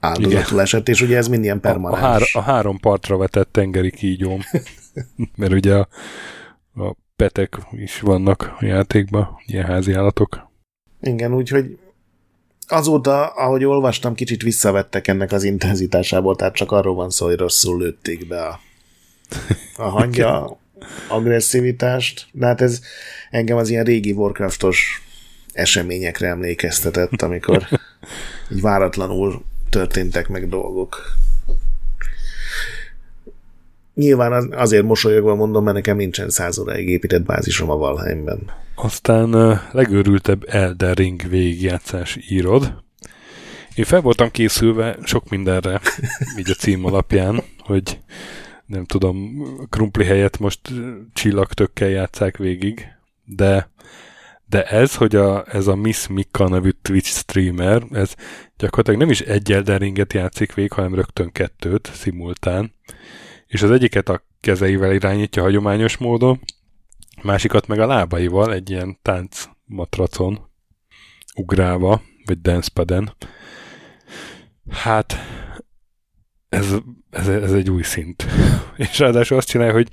áldozatul 0.00 0.60
esett, 0.60 0.88
és 0.88 1.00
ugye 1.00 1.16
ez 1.16 1.28
mind 1.28 1.44
ilyen 1.44 1.60
permanens. 1.60 2.02
A, 2.02 2.06
a, 2.06 2.08
hár, 2.10 2.22
a 2.32 2.40
három 2.40 2.78
partra 2.78 3.16
vetett 3.16 3.52
tengeri 3.52 3.90
kígyóm, 3.90 4.40
mert 5.36 5.52
ugye 5.52 5.74
a, 5.74 5.88
a 6.74 6.96
petek 7.16 7.58
is 7.72 8.00
vannak 8.00 8.56
a 8.58 8.64
játékban, 8.64 9.28
ilyen 9.46 9.64
házi 9.64 9.92
állatok. 9.92 10.49
Igen, 11.00 11.34
úgyhogy 11.34 11.78
azóta, 12.66 13.26
ahogy 13.26 13.64
olvastam, 13.64 14.14
kicsit 14.14 14.42
visszavettek 14.42 15.08
ennek 15.08 15.32
az 15.32 15.42
intenzitásából, 15.42 16.36
tehát 16.36 16.54
csak 16.54 16.72
arról 16.72 16.94
van 16.94 17.10
szó, 17.10 17.26
hogy 17.26 17.36
rosszul 17.36 17.78
lőtték 17.78 18.28
be 18.28 18.42
a, 18.42 18.60
a 19.76 19.88
hangja 19.88 20.58
agresszivitást, 21.08 22.26
de 22.32 22.46
hát 22.46 22.60
ez 22.60 22.80
engem 23.30 23.56
az 23.56 23.68
ilyen 23.68 23.84
régi 23.84 24.12
Warcraftos 24.12 25.02
eseményekre 25.52 26.28
emlékeztetett, 26.28 27.22
amikor 27.22 27.66
így 28.52 28.60
váratlanul 28.60 29.44
történtek 29.70 30.28
meg 30.28 30.48
dolgok. 30.48 31.02
Nyilván 33.94 34.52
azért 34.52 34.84
mosolyogva 34.84 35.34
mondom, 35.34 35.64
mert 35.64 35.76
nekem 35.76 35.96
nincsen 35.96 36.30
száz 36.30 36.62
épített 36.76 37.22
bázisom 37.22 37.70
a 37.70 37.76
Valheimben. 37.76 38.50
Aztán 38.74 39.60
legőrültebb 39.72 40.44
Elden 40.48 40.94
Ring 40.94 41.28
végigjátszás 41.28 42.18
írod. 42.28 42.82
Én 43.74 43.84
fel 43.84 44.00
voltam 44.00 44.30
készülve 44.30 44.98
sok 45.02 45.28
mindenre, 45.28 45.80
így 46.38 46.50
a 46.50 46.54
cím 46.54 46.84
alapján, 46.84 47.42
hogy 47.58 47.98
nem 48.66 48.84
tudom, 48.84 49.42
krumpli 49.70 50.04
helyett 50.04 50.38
most 50.38 50.60
csillagtökkel 51.12 51.88
játszák 51.88 52.36
végig, 52.36 52.86
de 53.24 53.70
de 54.50 54.64
ez, 54.64 54.94
hogy 54.94 55.16
a, 55.16 55.44
ez 55.48 55.66
a 55.66 55.74
Miss 55.74 56.06
Mika 56.06 56.48
nevű 56.48 56.70
Twitch 56.82 57.10
streamer, 57.10 57.82
ez 57.92 58.14
gyakorlatilag 58.56 59.00
nem 59.00 59.10
is 59.10 59.20
egy 59.20 59.52
Elden 59.52 59.78
Ringet 59.78 60.12
játszik 60.12 60.54
végig, 60.54 60.72
hanem 60.72 60.94
rögtön 60.94 61.32
kettőt, 61.32 61.90
szimultán 61.94 62.72
és 63.50 63.62
az 63.62 63.70
egyiket 63.70 64.08
a 64.08 64.22
kezeivel 64.40 64.92
irányítja 64.92 65.42
hagyományos 65.42 65.96
módon, 65.96 66.40
másikat 67.22 67.66
meg 67.66 67.78
a 67.78 67.86
lábaival 67.86 68.52
egy 68.52 68.70
ilyen 68.70 68.98
tánc 69.02 69.44
matracon 69.64 70.50
ugrálva, 71.34 72.02
vagy 72.24 72.40
dancepaden. 72.40 73.16
Hát 74.70 75.16
ez, 76.48 76.74
ez, 77.10 77.28
ez 77.28 77.52
egy 77.52 77.70
új 77.70 77.82
szint. 77.82 78.26
és 78.76 78.98
ráadásul 78.98 79.36
azt 79.36 79.48
csinálja, 79.48 79.72
hogy 79.72 79.88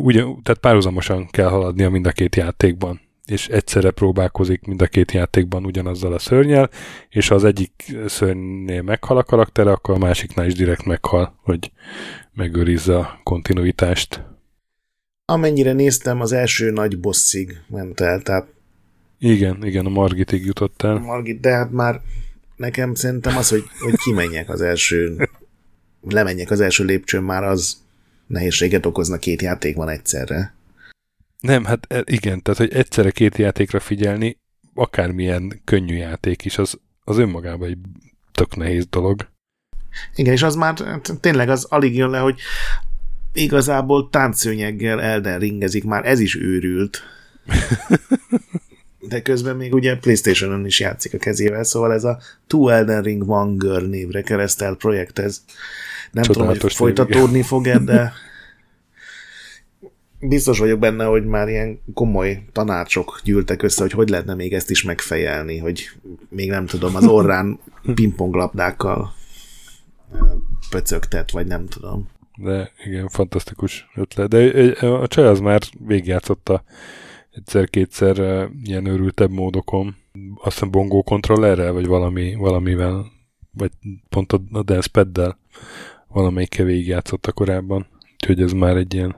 ugyan, 0.00 0.42
tehát 0.42 0.60
párhuzamosan 0.60 1.26
kell 1.26 1.48
haladnia 1.48 1.90
mind 1.90 2.06
a 2.06 2.12
két 2.12 2.36
játékban 2.36 3.00
és 3.26 3.48
egyszerre 3.48 3.90
próbálkozik 3.90 4.64
mind 4.66 4.82
a 4.82 4.86
két 4.86 5.12
játékban 5.12 5.64
ugyanazzal 5.64 6.12
a 6.12 6.18
szörnyel, 6.18 6.70
és 7.08 7.28
ha 7.28 7.34
az 7.34 7.44
egyik 7.44 7.96
szörnynél 8.06 8.82
meghal 8.82 9.16
a 9.16 9.22
karakter, 9.22 9.66
akkor 9.66 9.94
a 9.94 9.98
másiknál 9.98 10.46
is 10.46 10.54
direkt 10.54 10.84
meghal, 10.84 11.38
hogy 11.42 11.72
megőrizze 12.34 12.96
a 12.96 13.20
kontinuitást. 13.22 14.22
Amennyire 15.24 15.72
néztem, 15.72 16.20
az 16.20 16.32
első 16.32 16.70
nagy 16.70 17.00
bosszig 17.00 17.60
ment 17.68 18.00
el, 18.00 18.22
tehát 18.22 18.46
igen, 19.18 19.64
igen, 19.64 19.86
a 19.86 19.88
Margitig 19.88 20.44
jutott 20.44 20.82
el. 20.82 20.98
Margit, 20.98 21.40
de 21.40 21.50
hát 21.50 21.70
már 21.70 22.00
nekem 22.56 22.94
szerintem 22.94 23.36
az, 23.36 23.48
hogy, 23.48 23.64
hogy 23.78 23.94
kimenjek 23.96 24.48
az 24.48 24.60
első, 24.60 25.28
lemenjek 26.02 26.50
az 26.50 26.60
első 26.60 26.84
lépcsőn, 26.84 27.22
már 27.22 27.42
az 27.42 27.76
nehézséget 28.26 28.86
okozna 28.86 29.16
két 29.16 29.42
játék 29.42 29.76
van 29.76 29.88
egyszerre. 29.88 30.55
Nem, 31.40 31.64
hát 31.64 31.86
e, 31.88 32.02
igen, 32.04 32.42
tehát 32.42 32.60
hogy 32.60 32.72
egyszerre 32.72 33.10
két 33.10 33.36
játékra 33.36 33.80
figyelni, 33.80 34.38
akármilyen 34.74 35.60
könnyű 35.64 35.94
játék 35.94 36.44
is, 36.44 36.58
az, 36.58 36.78
az 37.04 37.18
önmagában 37.18 37.68
egy 37.68 37.78
tök 38.32 38.56
nehéz 38.56 38.86
dolog. 38.86 39.28
Igen, 40.14 40.32
és 40.32 40.42
az 40.42 40.54
már 40.54 40.74
tényleg 41.20 41.48
az 41.48 41.64
alig 41.64 41.96
jön 41.96 42.10
le, 42.10 42.18
hogy 42.18 42.40
igazából 43.32 44.08
táncszőnyeggel 44.10 45.02
Elden 45.02 45.38
ringezik, 45.38 45.84
már 45.84 46.06
ez 46.06 46.20
is 46.20 46.36
őrült. 46.36 47.02
De 49.08 49.22
közben 49.22 49.56
még 49.56 49.74
ugye 49.74 49.96
Playstation-on 49.96 50.66
is 50.66 50.80
játszik 50.80 51.14
a 51.14 51.18
kezével, 51.18 51.64
szóval 51.64 51.92
ez 51.92 52.04
a 52.04 52.18
Two 52.46 52.68
Elden 52.68 53.02
Ring 53.02 53.28
One 53.28 53.54
Girl 53.56 53.86
névre 53.86 54.22
keresztel 54.22 54.74
projekt, 54.74 55.18
ez 55.18 55.42
nem 56.10 56.24
Csodálatos 56.24 56.74
tudom, 56.74 56.88
hogy 56.88 56.96
folytatódni 56.96 57.42
fog-e, 57.42 57.78
de 57.78 58.12
biztos 60.20 60.58
vagyok 60.58 60.78
benne, 60.78 61.04
hogy 61.04 61.24
már 61.24 61.48
ilyen 61.48 61.80
komoly 61.94 62.42
tanácsok 62.52 63.20
gyűltek 63.24 63.62
össze, 63.62 63.82
hogy 63.82 63.92
hogy 63.92 64.08
lehetne 64.08 64.34
még 64.34 64.52
ezt 64.52 64.70
is 64.70 64.82
megfejelni, 64.82 65.58
hogy 65.58 65.90
még 66.28 66.50
nem 66.50 66.66
tudom, 66.66 66.96
az 66.96 67.06
orrán 67.06 67.58
pingponglabdákkal 67.94 69.12
pöcögtet, 70.70 71.30
vagy 71.30 71.46
nem 71.46 71.66
tudom. 71.66 72.08
De 72.36 72.72
igen, 72.84 73.08
fantasztikus 73.08 73.90
ötlet. 73.94 74.28
De 74.28 74.70
a 74.86 75.06
csaj 75.06 75.26
az 75.26 75.40
már 75.40 75.60
végigjátszotta 75.86 76.64
egyszer-kétszer 77.30 78.48
ilyen 78.64 78.86
őrültebb 78.86 79.30
módokon. 79.30 79.96
Azt 80.34 80.52
hiszem 80.52 80.70
bongó 80.70 81.02
kontrollerrel, 81.02 81.72
vagy 81.72 81.86
valami, 81.86 82.34
valamivel, 82.34 83.06
vagy 83.50 83.70
pont 84.08 84.32
a 84.32 84.62
dance 84.62 84.88
paddel 84.92 85.38
valamelyikkel 86.08 86.64
végigjátszotta 86.64 87.32
korábban. 87.32 87.86
Úgyhogy 88.12 88.42
ez 88.42 88.52
már 88.52 88.76
egy 88.76 88.94
ilyen 88.94 89.16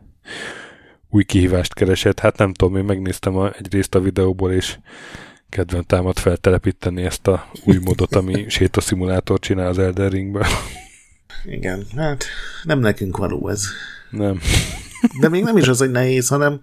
új 1.11 1.25
kihívást 1.25 1.75
keresett. 1.75 2.19
Hát 2.19 2.37
nem 2.37 2.53
tudom, 2.53 2.77
én 2.77 2.85
megnéztem 2.85 3.37
a, 3.37 3.53
egy 3.59 3.73
részt 3.73 3.95
a 3.95 4.01
videóból, 4.01 4.53
és 4.53 4.79
kedven 5.49 5.87
támad 5.87 6.19
feltelepíteni 6.19 7.03
ezt 7.03 7.27
a 7.27 7.51
új 7.65 7.79
módot, 7.81 8.15
ami 8.15 8.45
sétaszimulátor 8.49 9.39
csinál 9.39 9.69
az 9.69 9.79
Elden 9.79 10.09
Ringben. 10.09 10.47
Igen, 11.45 11.87
hát 11.97 12.25
nem 12.63 12.79
nekünk 12.79 13.17
való 13.17 13.49
ez. 13.49 13.65
Nem. 14.11 14.41
De 15.21 15.29
még 15.29 15.43
nem 15.43 15.57
is 15.57 15.69
az, 15.69 15.79
hogy 15.79 15.91
nehéz, 15.91 16.29
hanem 16.29 16.61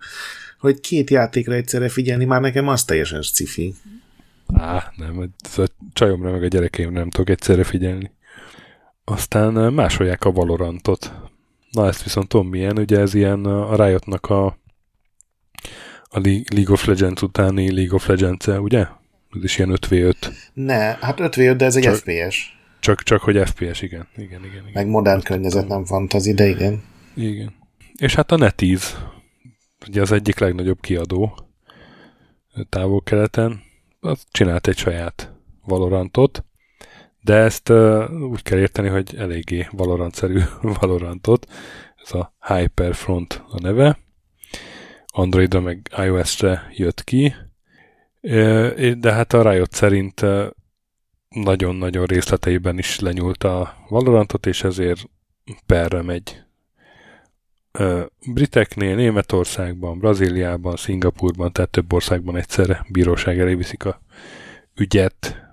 hogy 0.59 0.79
két 0.79 1.09
játékra 1.09 1.53
egyszerre 1.53 1.89
figyelni, 1.89 2.25
már 2.25 2.41
nekem 2.41 2.67
az 2.67 2.83
teljesen 2.83 3.21
cifi. 3.21 3.73
Á, 4.53 4.91
nem, 4.95 5.29
ez 5.51 5.57
a 5.57 5.67
csajomra 5.93 6.31
meg 6.31 6.43
a 6.43 6.47
gyerekeim 6.47 6.91
nem 6.91 7.09
tudok 7.09 7.29
egyszerre 7.29 7.63
figyelni. 7.63 8.11
Aztán 9.03 9.73
másolják 9.73 10.23
a 10.23 10.31
Valorantot. 10.31 11.13
Na 11.75 11.87
ezt 11.87 12.03
viszont 12.03 12.27
tudom 12.27 12.47
milyen, 12.47 12.77
ugye 12.77 12.99
ez 12.99 13.13
ilyen 13.13 13.45
a 13.45 13.85
Riotnak 13.85 14.25
a, 14.29 14.45
a 16.03 16.19
League 16.23 16.71
of 16.73 16.85
Legends 16.85 17.21
utáni 17.21 17.71
League 17.71 17.95
of 17.95 18.07
legends 18.07 18.47
ugye? 18.47 18.85
Ez 19.35 19.43
is 19.43 19.57
ilyen 19.57 19.77
5v5. 19.81 20.13
Ne, 20.53 20.75
hát 20.75 21.19
5v5, 21.19 21.53
de 21.57 21.65
ez 21.65 21.75
egy 21.75 21.83
csak, 21.83 21.95
FPS. 21.95 22.57
Csak, 22.79 23.03
csak 23.03 23.21
hogy 23.21 23.49
FPS, 23.49 23.81
igen. 23.81 24.07
igen, 24.15 24.43
igen, 24.45 24.45
igen. 24.45 24.71
Meg 24.73 24.87
modern 24.87 25.21
környezet, 25.21 25.67
nem 25.67 25.85
fantazi, 25.85 26.33
de 26.33 26.47
igen. 26.47 26.83
Igen. 27.15 27.53
És 27.95 28.15
hát 28.15 28.31
a 28.31 28.37
NetEase, 28.37 29.11
ugye 29.87 30.01
az 30.01 30.11
egyik 30.11 30.39
legnagyobb 30.39 30.79
kiadó 30.79 31.37
távol-keleten, 32.69 33.61
az 33.99 34.23
csinált 34.31 34.67
egy 34.67 34.77
saját 34.77 35.33
Valorantot, 35.63 36.45
de 37.25 37.35
ezt 37.35 37.69
uh, 37.69 38.11
úgy 38.11 38.41
kell 38.41 38.57
érteni, 38.57 38.87
hogy 38.87 39.15
eléggé 39.17 39.67
Valorant-szerű 39.71 40.39
Valorantot. 40.79 41.47
Ez 42.03 42.13
a 42.13 42.33
Hyperfront 42.47 43.43
a 43.49 43.61
neve. 43.61 43.99
Androidra 45.05 45.59
meg 45.59 45.89
iOS-re 45.97 46.67
jött 46.75 47.03
ki. 47.03 47.35
De 48.97 49.13
hát 49.13 49.33
a 49.33 49.51
Riot 49.51 49.73
szerint 49.73 50.25
nagyon-nagyon 51.29 52.05
részleteiben 52.05 52.77
is 52.77 52.99
lenyúlt 52.99 53.43
a 53.43 53.73
Valorantot, 53.89 54.45
és 54.45 54.63
ezért 54.63 55.09
perre 55.65 56.01
megy 56.01 56.43
Briteknél, 58.33 58.95
Németországban, 58.95 59.99
Brazíliában, 59.99 60.75
Szingapurban, 60.75 61.51
tehát 61.51 61.69
több 61.69 61.93
országban 61.93 62.35
egyszerre 62.35 62.85
bíróság 62.91 63.39
elé 63.39 63.53
viszik 63.53 63.85
a 63.85 64.01
ügyet. 64.75 65.44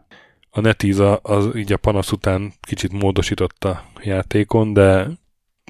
A 0.55 0.61
NetEase 0.61 1.19
az 1.23 1.49
így 1.57 1.73
a 1.73 1.77
panasz 1.77 2.13
után 2.13 2.53
kicsit 2.61 2.93
módosította 2.93 3.69
a 3.69 4.01
játékon, 4.03 4.73
de, 4.73 5.09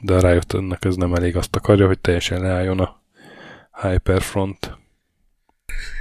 de 0.02 0.20
rájött 0.20 0.52
ennek 0.52 0.84
ez 0.84 0.96
nem 0.96 1.14
elég 1.14 1.36
azt 1.36 1.56
akarja, 1.56 1.86
hogy 1.86 1.98
teljesen 1.98 2.40
leálljon 2.40 2.80
a 2.80 3.02
Hyperfront. 3.82 4.78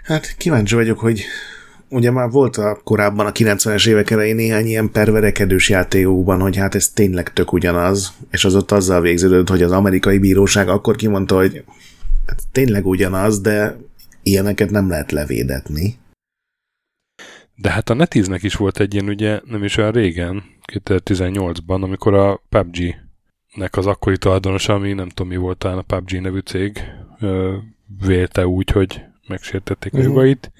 Hát 0.03 0.37
kíváncsi 0.37 0.75
vagyok, 0.75 0.99
hogy 0.99 1.23
ugye 1.89 2.11
már 2.11 2.29
volt 2.29 2.57
a 2.57 2.79
korábban 2.83 3.25
a 3.25 3.31
90-es 3.31 3.87
évek 3.87 4.09
elején 4.09 4.35
néhány 4.35 4.65
ilyen 4.65 4.91
perverekedős 4.91 5.69
játékokban, 5.69 6.39
hogy 6.39 6.55
hát 6.55 6.75
ez 6.75 6.89
tényleg 6.89 7.33
tök 7.33 7.53
ugyanaz, 7.53 8.13
és 8.31 8.45
az 8.45 8.55
ott 8.55 8.71
azzal 8.71 9.01
végződött, 9.01 9.49
hogy 9.49 9.61
az 9.61 9.71
amerikai 9.71 10.17
bíróság 10.17 10.69
akkor 10.69 10.95
kimondta, 10.95 11.35
hogy 11.35 11.63
hát 12.27 12.41
tényleg 12.51 12.85
ugyanaz, 12.85 13.41
de 13.41 13.77
ilyeneket 14.23 14.69
nem 14.69 14.89
lehet 14.89 15.11
levédetni. 15.11 15.99
De 17.61 17.69
hát 17.69 17.89
a 17.89 17.93
NetEase-nek 17.93 18.43
is 18.43 18.55
volt 18.55 18.79
egy 18.79 18.93
ilyen, 18.93 19.07
ugye 19.07 19.39
nem 19.45 19.63
is 19.63 19.77
olyan 19.77 19.91
régen, 19.91 20.43
2018-ban, 20.73 21.81
amikor 21.81 22.13
a 22.13 22.41
PUBG-nek 22.49 23.77
az 23.77 23.85
akkori 23.85 24.17
tulajdonosa, 24.17 24.73
ami 24.73 24.93
nem 24.93 25.09
tudom 25.09 25.31
mi 25.31 25.37
volt 25.37 25.57
talán 25.57 25.77
a 25.77 25.81
PUBG 25.81 26.21
nevű 26.21 26.39
cég, 26.39 26.83
vélte 28.05 28.47
úgy, 28.47 28.71
hogy 28.71 29.01
megsértették 29.27 29.93
uh-huh. 29.93 30.07
a 30.07 30.09
mhm. 30.09 30.17
jogait, 30.17 30.51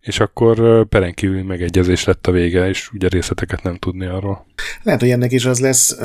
és 0.00 0.20
akkor 0.20 0.86
peren 0.88 1.14
kívül 1.14 1.42
megegyezés 1.42 2.04
lett 2.04 2.26
a 2.26 2.32
vége, 2.32 2.68
és 2.68 2.90
ugye 2.92 3.08
részleteket 3.08 3.62
nem 3.62 3.76
tudni 3.76 4.06
arról. 4.06 4.46
Lehet, 4.82 5.00
hogy 5.00 5.10
ennek 5.10 5.32
is 5.32 5.44
az 5.44 5.60
lesz, 5.60 5.96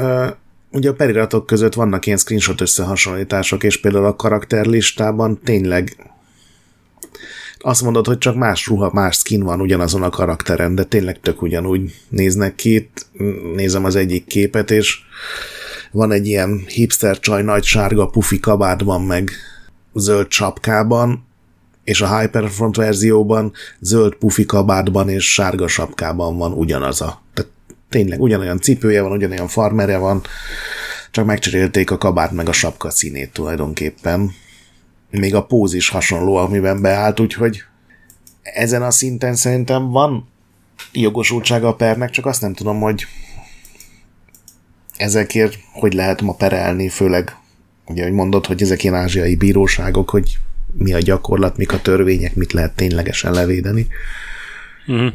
ugye 0.72 0.90
a 0.90 0.94
periratok 0.94 1.46
között 1.46 1.74
vannak 1.74 2.06
ilyen 2.06 2.18
screenshot 2.18 2.62
összehasonlítások, 2.62 3.64
és 3.64 3.80
például 3.80 4.06
a 4.06 4.16
karakterlistában 4.16 5.40
tényleg 5.44 5.96
azt 7.60 7.82
mondod, 7.82 8.08
hogy 8.08 8.18
csak 8.18 8.36
más 8.36 8.68
ruha, 8.68 8.90
más 8.94 9.16
skin 9.18 9.44
van 9.44 9.62
ugyanazon 9.62 10.04
a 10.04 10.10
karakteren, 10.10 10.76
de 10.76 10.84
tényleg 10.84 11.20
tök 11.20 11.42
ugyanúgy 11.42 11.96
néznek 12.10 12.56
ki. 12.56 12.74
Itt 12.74 13.06
nézem 13.56 13.86
az 13.86 13.96
egyik 13.96 14.26
képet, 14.26 14.72
és 14.72 14.98
van 15.92 16.12
egy 16.12 16.28
ilyen 16.28 16.64
hipster 16.68 17.20
csaj 17.20 17.44
nagy 17.44 17.64
sárga 17.64 18.08
pufi 18.08 18.40
kabátban, 18.40 19.02
meg 19.02 19.32
zöld 19.94 20.28
csapkában, 20.28 21.28
és 21.84 22.02
a 22.02 22.20
Hyperfront 22.20 22.76
verzióban 22.76 23.54
zöld 23.80 24.16
pufi 24.16 24.46
kabátban 24.46 25.10
és 25.10 25.34
sárga 25.34 25.68
sapkában 25.68 26.38
van 26.38 26.52
ugyanaz 26.54 27.02
a. 27.02 27.22
Tehát 27.34 27.52
tényleg 27.90 28.22
ugyanolyan 28.22 28.60
cipője 28.60 29.02
van, 29.02 29.12
ugyanolyan 29.12 29.48
farmere 29.48 29.98
van, 29.98 30.22
csak 31.12 31.26
megcserélték 31.26 31.92
a 31.92 31.98
kabát 31.98 32.32
meg 32.32 32.48
a 32.48 32.52
sapka 32.52 32.90
színét 32.90 33.34
tulajdonképpen. 33.34 34.32
Még 35.10 35.36
a 35.36 35.46
póz 35.46 35.74
is 35.74 35.90
hasonló, 35.90 36.36
amiben 36.36 36.82
beállt, 36.82 37.20
úgyhogy 37.20 37.64
ezen 38.42 38.82
a 38.82 38.92
szinten 38.92 39.36
szerintem 39.36 39.90
van 39.90 40.30
jogosultsága 40.92 41.68
a 41.68 41.76
pernek, 41.76 42.10
csak 42.10 42.26
azt 42.26 42.42
nem 42.42 42.54
tudom, 42.54 42.80
hogy 42.80 43.06
ezekért 44.98 45.58
hogy 45.72 45.94
lehet 45.94 46.22
ma 46.22 46.34
perelni, 46.34 46.90
főleg 46.90 47.38
ugye, 47.86 48.04
hogy 48.04 48.12
mondod, 48.12 48.46
hogy 48.46 48.62
ezek 48.62 48.84
ilyen 48.84 48.96
ázsiai 48.96 49.36
bíróságok, 49.36 50.10
hogy 50.10 50.38
mi 50.74 50.94
a 50.94 51.00
gyakorlat, 51.00 51.58
mik 51.58 51.72
a 51.72 51.82
törvények, 51.82 52.36
mit 52.36 52.54
lehet 52.54 52.76
ténylegesen 52.76 53.32
levédeni. 53.32 53.88
Mm. 54.92 55.08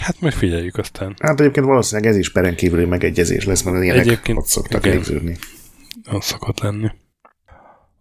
Hát 0.00 0.20
megfigyeljük 0.20 0.76
aztán. 0.76 1.16
Hát 1.18 1.40
egyébként 1.40 1.66
valószínűleg 1.66 2.10
ez 2.10 2.16
is 2.16 2.32
peren 2.32 2.54
kívüli 2.54 2.84
megegyezés 2.84 3.44
lesz, 3.44 3.62
mert 3.62 3.82
ilyenek 3.82 4.06
egyébként, 4.06 4.38
ott 4.38 4.46
szoktak 4.46 4.84
igen, 4.84 4.96
végződni. 4.96 5.36
Az 6.04 6.24
szokott 6.24 6.60
lenni. 6.60 6.90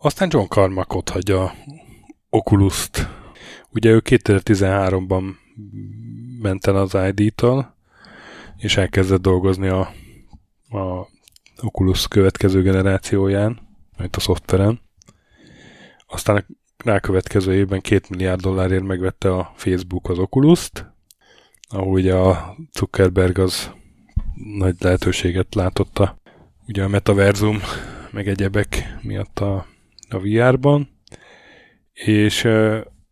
Aztán 0.04 0.28
John 0.32 0.48
Carmack 0.48 0.94
ott 0.94 1.10
hagyja 1.10 1.54
Oculus-t. 2.30 3.10
Ugye 3.70 3.90
ő 3.90 4.02
2013-ban 4.06 5.24
ment 6.42 6.68
el 6.68 6.76
az 6.76 6.98
ID-tól, 7.16 7.76
és 8.58 8.78
elkezdett 8.78 9.22
dolgozni 9.22 9.68
a, 9.68 9.80
a 10.70 11.08
Oculus 11.62 12.08
következő 12.08 12.62
generációján, 12.62 13.60
majd 13.98 14.10
a 14.16 14.20
szoftveren. 14.20 14.82
Aztán 16.08 16.36
a 16.36 16.46
rákövetkező 16.78 17.54
évben 17.54 17.82
két 17.82 18.10
milliárd 18.10 18.42
dollárért 18.42 18.84
megvette 18.84 19.34
a 19.34 19.54
Facebook 19.56 20.10
az 20.10 20.20
Oculus-t, 20.20 20.92
ahol 21.70 21.94
ugye 21.94 22.16
a 22.16 22.56
Zuckerberg 22.74 23.38
az 23.38 23.72
nagy 24.58 24.76
lehetőséget 24.80 25.56
látotta 25.56 26.18
ugye 26.68 26.84
a 26.84 26.88
metaverzum 26.88 27.60
meg 28.12 28.28
egyebek 28.28 28.98
miatt 29.02 29.40
a, 29.40 29.72
a 30.14 30.20
VR-ban, 30.20 30.90
és 31.94 32.48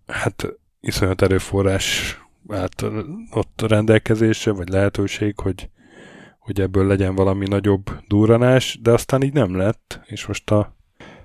hát 0.08 0.48
iszonyat 0.80 1.22
erőforrás 1.22 2.20
állt 2.48 2.86
ott 3.32 3.62
rendelkezésre, 3.68 4.52
vagy 4.52 4.70
lehetőség, 4.70 5.40
hogy, 5.40 5.70
hogy 6.40 6.62
ebből 6.62 6.88
legyen 6.88 7.16
valami 7.16 7.48
nagyobb 7.48 7.92
durranás, 8.08 8.80
de 8.82 8.92
aztán 8.92 9.24
így 9.24 9.34
nem 9.34 9.56
lett, 9.56 10.00
és 10.06 10.26
most 10.26 10.52
a, 10.52 10.76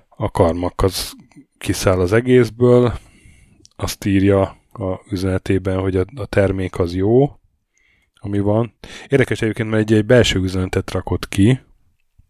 a 0.09 0.31
karmak 0.31 0.81
az 0.81 1.13
kiszáll 1.57 1.99
az 1.99 2.13
egészből, 2.13 2.93
azt 3.75 4.05
írja 4.05 4.41
a 4.71 4.99
üzenetében, 5.09 5.79
hogy 5.79 5.95
a, 5.95 6.05
a 6.15 6.25
termék 6.25 6.79
az 6.79 6.95
jó, 6.95 7.39
ami 8.15 8.39
van. 8.39 8.73
Érdekes 9.07 9.41
egyébként, 9.41 9.69
mert 9.69 9.89
egy, 9.89 9.97
egy 9.97 10.05
belső 10.05 10.39
üzenetet 10.39 10.91
rakott 10.91 11.27
ki, 11.27 11.59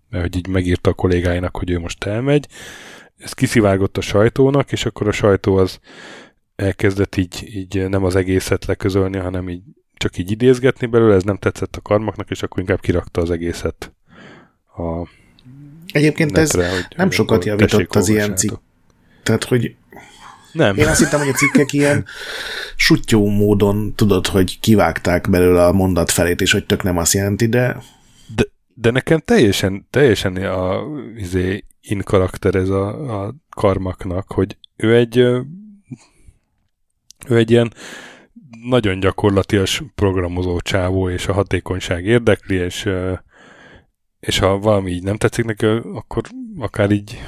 mert 0.10 0.24
hogy 0.24 0.36
így 0.36 0.48
megírta 0.48 0.90
a 0.90 0.94
kollégáinak, 0.94 1.58
hogy 1.58 1.70
ő 1.70 1.80
most 1.80 2.04
elmegy. 2.04 2.48
Ez 3.18 3.34
kiszivárgott 3.34 3.98
a 3.98 4.02
sajtónak, 4.02 4.72
és 4.72 4.86
akkor 4.86 5.08
a 5.08 5.12
sajtó 5.12 5.56
az 5.56 5.80
elkezdett 6.56 7.16
így, 7.16 7.44
így 7.56 7.90
nem 7.90 8.04
az 8.04 8.16
egészet 8.16 8.66
leközölni, 8.66 9.18
hanem 9.18 9.50
így 9.50 9.64
csak 9.94 10.18
így 10.18 10.32
idézgetni 10.32 10.88
belőle, 10.88 11.16
ez 11.16 11.24
nem 11.24 11.38
tetszett 11.38 11.76
a 11.76 11.82
karmaknak, 11.82 12.30
és 12.30 12.44
akkor 12.44 12.60
inkább 12.60 12.80
kirakta 12.80 13.22
az 13.22 13.32
egészet 13.32 13.92
a 14.78 15.08
Egyébként 15.92 16.32
netre, 16.32 16.64
ez 16.64 16.74
hogy, 16.74 16.86
nem 16.96 17.12
sokat 17.12 17.46
javított 17.46 17.96
az 17.96 18.10
ilyen 18.10 18.36
cikk 18.36 18.54
Tehát, 19.24 19.44
hogy 19.44 19.76
Nem. 20.52 20.78
én 20.78 20.88
azt 20.88 21.00
hittem, 21.00 21.20
hogy 21.20 21.30
a 21.30 21.34
cikkek 21.34 21.74
ilyen 21.74 22.06
sutyó 22.76 23.30
módon 23.30 23.94
tudod, 23.96 24.28
hogy 24.28 24.60
kivágták 24.60 25.30
belőle 25.30 25.66
a 25.66 25.72
mondat 25.72 26.12
felét, 26.12 26.42
és 26.42 26.52
hogy 26.52 26.66
tök 26.66 26.84
nem 26.84 26.98
azt 26.98 27.14
jelenti, 27.14 27.48
de 27.48 27.78
De, 28.80 28.92
nekem 28.92 29.20
teljesen, 29.20 29.88
teljesen 29.90 30.36
a 30.36 30.82
izé, 31.16 31.64
in 31.82 32.02
karakter 32.02 32.56
ez 32.56 32.70
a, 32.70 33.24
a 33.24 33.36
karmaknak, 33.50 34.32
hogy 34.32 34.58
ő 34.76 34.96
egy 34.96 35.18
ő 37.28 37.36
egy 37.38 37.52
ilyen 37.52 37.74
nagyon 38.64 39.00
gyakorlatias 39.00 39.84
programozó 39.96 40.60
csávó, 40.60 41.10
és 41.10 41.28
a 41.28 41.34
hatékonyság 41.34 42.06
érdekli, 42.06 42.56
és, 42.56 42.90
és 44.20 44.40
ha 44.40 44.60
valami 44.60 44.92
így 44.92 45.04
nem 45.04 45.18
tetszik 45.18 45.46
neki, 45.46 45.66
akkor 45.66 46.24
akár 46.58 46.92
így 46.92 47.24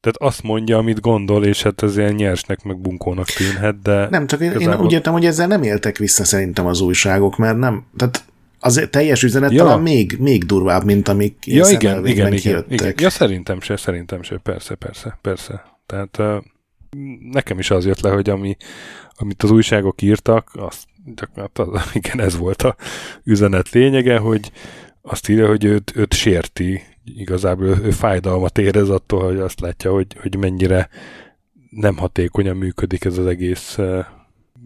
tehát 0.00 0.32
azt 0.32 0.42
mondja, 0.42 0.78
amit 0.78 1.00
gondol, 1.00 1.44
és 1.44 1.62
hát 1.62 1.82
ez 1.82 1.96
ilyen 1.96 2.14
nyersnek, 2.14 2.62
meg 2.62 2.80
bunkónak 2.80 3.26
tűnhet, 3.26 3.82
de 3.82 4.08
nem, 4.08 4.26
csak 4.26 4.40
én, 4.40 4.50
én 4.50 4.60
igazából- 4.60 4.84
úgy 4.84 4.92
értem, 4.92 5.12
hogy 5.12 5.24
ezzel 5.26 5.46
nem 5.46 5.62
éltek 5.62 5.96
vissza 5.98 6.24
szerintem 6.24 6.66
az 6.66 6.80
újságok, 6.80 7.36
mert 7.36 7.58
nem, 7.58 7.86
tehát 7.96 8.24
az 8.60 8.88
teljes 8.90 9.22
üzenet 9.22 9.52
Ja. 9.52 9.62
talán 9.62 9.80
még, 9.80 10.16
még 10.18 10.44
durvább, 10.44 10.84
mint 10.84 11.08
amik 11.08 11.46
Ja, 11.46 11.68
igen, 11.68 12.06
igen, 12.06 12.32
igen, 12.32 12.64
igen. 12.68 12.94
Ja, 12.96 13.10
szerintem 13.10 13.60
se, 13.60 13.76
szerintem 13.76 14.22
se, 14.22 14.36
persze, 14.36 14.74
persze, 14.74 15.18
persze. 15.22 15.64
Tehát 15.86 16.18
uh, 16.18 16.36
nekem 17.30 17.58
is 17.58 17.70
az 17.70 17.86
jött 17.86 18.00
le, 18.00 18.10
hogy 18.10 18.30
ami, 18.30 18.56
amit 19.16 19.42
az 19.42 19.50
újságok 19.50 20.02
írtak, 20.02 20.50
azt, 20.52 20.84
hát 21.34 21.58
az, 21.58 21.82
igen, 21.94 22.20
ez 22.20 22.36
volt 22.36 22.62
a 22.62 22.76
üzenet 23.24 23.70
lényege, 23.70 24.18
hogy 24.18 24.52
azt 25.02 25.28
írja, 25.28 25.48
hogy 25.48 25.64
őt, 25.64 25.92
őt 25.96 26.14
sérti, 26.14 26.82
igazából 27.04 27.66
ő, 27.66 27.78
ő 27.82 27.90
fájdalmat 27.90 28.58
érez 28.58 28.88
attól, 28.88 29.24
hogy 29.24 29.38
azt 29.38 29.60
látja, 29.60 29.92
hogy, 29.92 30.16
hogy 30.20 30.36
mennyire 30.36 30.88
nem 31.70 31.96
hatékonyan 31.96 32.56
működik 32.56 33.04
ez 33.04 33.18
az 33.18 33.26
egész 33.26 33.78
uh, 33.78 34.04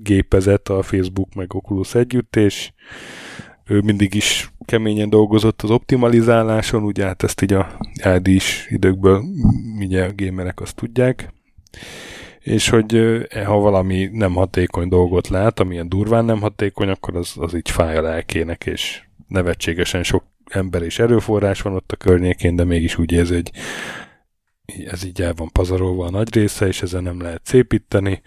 gépezet, 0.03 0.69
a 0.69 0.83
Facebook 0.83 1.35
meg 1.35 1.55
Oculus 1.55 1.95
együtt, 1.95 2.37
és 2.37 2.73
ő 3.67 3.81
mindig 3.81 4.15
is 4.15 4.53
keményen 4.65 5.11
dolgozott 5.11 5.63
az 5.63 5.71
optimalizáláson, 5.71 6.83
ugye 6.83 7.05
hát 7.05 7.23
ezt 7.23 7.43
így 7.43 7.53
a 7.53 7.79
ID-s 8.17 8.67
időkből 8.71 9.23
ugye 9.79 10.05
a 10.05 10.13
gamerek 10.17 10.61
azt 10.61 10.77
tudják, 10.77 11.33
és 12.41 12.69
hogy 12.69 12.95
ö, 12.95 13.23
ha 13.45 13.59
valami 13.59 14.09
nem 14.13 14.33
hatékony 14.33 14.89
dolgot 14.89 15.29
lát, 15.29 15.61
amilyen 15.61 15.89
durván 15.89 16.25
nem 16.25 16.41
hatékony, 16.41 16.89
akkor 16.89 17.17
az, 17.17 17.35
az 17.37 17.55
így 17.55 17.71
fáj 17.71 17.97
a 17.97 18.03
lelkének, 18.03 18.67
és 18.67 19.03
nevetségesen 19.29 20.03
sok 20.03 20.25
ember 20.45 20.83
és 20.83 20.99
erőforrás 20.99 21.61
van 21.63 21.75
ott 21.75 21.93
a 21.93 21.97
környékén, 21.97 22.57
de 22.57 22.65
mégis 22.65 22.99
úgy 22.99 23.13
érzi, 23.13 23.35
hogy 23.35 23.51
ez 24.87 25.05
így 25.05 25.23
el 25.23 25.35
van 25.35 25.49
pazarolva 25.53 26.07
a 26.07 26.11
nagy 26.11 26.35
része, 26.35 26.67
és 26.67 26.83
ezzel 26.83 27.01
nem 27.01 27.21
lehet 27.21 27.41
szépíteni, 27.45 28.23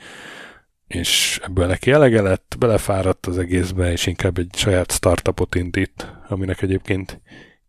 és 0.88 1.40
ebből 1.44 1.68
neki 1.68 1.92
elege 1.92 2.22
lett, 2.22 2.56
belefáradt 2.60 3.26
az 3.26 3.38
egészbe, 3.38 3.92
és 3.92 4.06
inkább 4.06 4.38
egy 4.38 4.50
saját 4.56 4.92
startupot 4.92 5.56
indít, 5.56 6.12
aminek 6.28 6.62
egyébként 6.62 7.22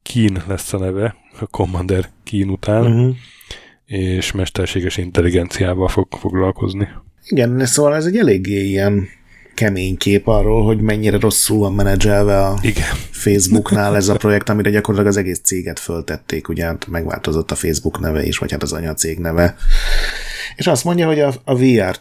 Keen 0.02 0.42
lesz 0.46 0.72
a 0.72 0.78
neve, 0.78 1.16
a 1.40 1.46
Commander 1.46 2.10
Keen 2.24 2.48
után, 2.48 2.86
uh-huh. 2.86 3.16
És 3.86 4.32
mesterséges 4.32 4.96
intelligenciával 4.96 5.88
fog 5.88 6.08
foglalkozni. 6.18 6.88
Igen, 7.28 7.66
szóval 7.66 7.94
ez 7.94 8.04
egy 8.04 8.16
eléggé 8.16 8.64
ilyen 8.64 9.08
kemény 9.54 9.96
kép 9.96 10.26
arról, 10.26 10.64
hogy 10.64 10.80
mennyire 10.80 11.18
rosszul 11.18 11.58
van 11.58 11.72
menedzselve 11.72 12.46
a 12.46 12.58
Igen. 12.62 12.94
Facebooknál 13.10 13.96
ez 13.96 14.08
a 14.08 14.16
projekt, 14.16 14.48
amire 14.48 14.70
gyakorlatilag 14.70 15.12
az 15.12 15.18
egész 15.18 15.40
céget 15.40 15.78
föltették, 15.78 16.48
ugye 16.48 16.64
hát 16.64 16.86
megváltozott 16.86 17.50
a 17.50 17.54
Facebook 17.54 18.00
neve 18.00 18.24
is, 18.24 18.38
vagy 18.38 18.50
hát 18.50 18.62
az 18.62 18.72
anyacég 18.72 19.18
neve. 19.18 19.56
És 20.56 20.66
azt 20.66 20.84
mondja, 20.84 21.06
hogy 21.06 21.20
a, 21.20 21.34
a 21.44 21.56
VR 21.56 21.96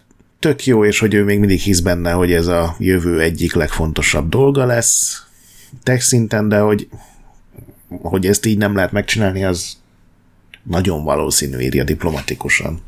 tök 0.45 0.65
jó, 0.65 0.85
és 0.85 0.99
hogy 0.99 1.13
ő 1.13 1.23
még 1.23 1.39
mindig 1.39 1.59
hisz 1.59 1.79
benne, 1.79 2.11
hogy 2.11 2.31
ez 2.31 2.47
a 2.47 2.75
jövő 2.79 3.21
egyik 3.21 3.53
legfontosabb 3.53 4.29
dolga 4.29 4.65
lesz 4.65 5.23
tech 5.83 6.01
szinten, 6.01 6.49
de 6.49 6.59
hogy, 6.59 6.87
hogy 7.87 8.25
ezt 8.25 8.45
így 8.45 8.57
nem 8.57 8.75
lehet 8.75 8.91
megcsinálni, 8.91 9.43
az 9.43 9.77
nagyon 10.63 11.03
valószínű, 11.03 11.59
írja 11.59 11.83
diplomatikusan. 11.83 12.81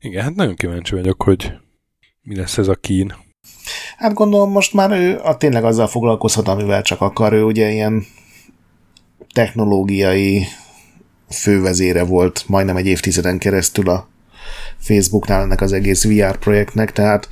Igen, 0.00 0.22
hát 0.22 0.34
nagyon 0.34 0.54
kíváncsi 0.54 0.94
vagyok, 0.94 1.22
hogy 1.22 1.52
mi 2.22 2.36
lesz 2.36 2.58
ez 2.58 2.68
a 2.68 2.74
Keen. 2.74 3.14
Hát 3.96 4.14
gondolom 4.14 4.50
most 4.50 4.72
már 4.72 4.90
ő 4.90 5.18
a, 5.18 5.36
tényleg 5.36 5.64
azzal 5.64 5.86
foglalkozhat, 5.86 6.48
amivel 6.48 6.82
csak 6.82 7.00
akar. 7.00 7.32
Ő 7.32 7.42
ugye 7.42 7.70
ilyen 7.70 8.06
technológiai 9.32 10.46
fővezére 11.30 12.04
volt 12.04 12.44
majdnem 12.46 12.76
egy 12.76 12.86
évtizeden 12.86 13.38
keresztül 13.38 13.88
a 13.88 14.08
Facebooknál 14.78 15.42
ennek 15.42 15.60
az 15.60 15.72
egész 15.72 16.04
VR 16.04 16.36
projektnek, 16.36 16.92
tehát 16.92 17.28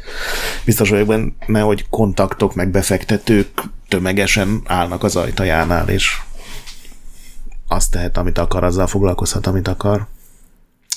biztos 0.65 0.89
vagyok 0.91 1.07
benne, 1.07 1.61
hogy 1.61 1.89
kontaktok 1.91 2.55
meg 2.55 2.71
befektetők 2.71 3.49
tömegesen 3.89 4.61
állnak 4.65 5.03
az 5.03 5.17
ajtajánál, 5.17 5.89
és 5.89 6.21
azt 7.69 7.91
tehet, 7.91 8.17
amit 8.17 8.39
akar, 8.39 8.65
azzal 8.65 8.87
foglalkozhat, 8.87 9.47
amit 9.47 9.69
akar. 9.69 10.07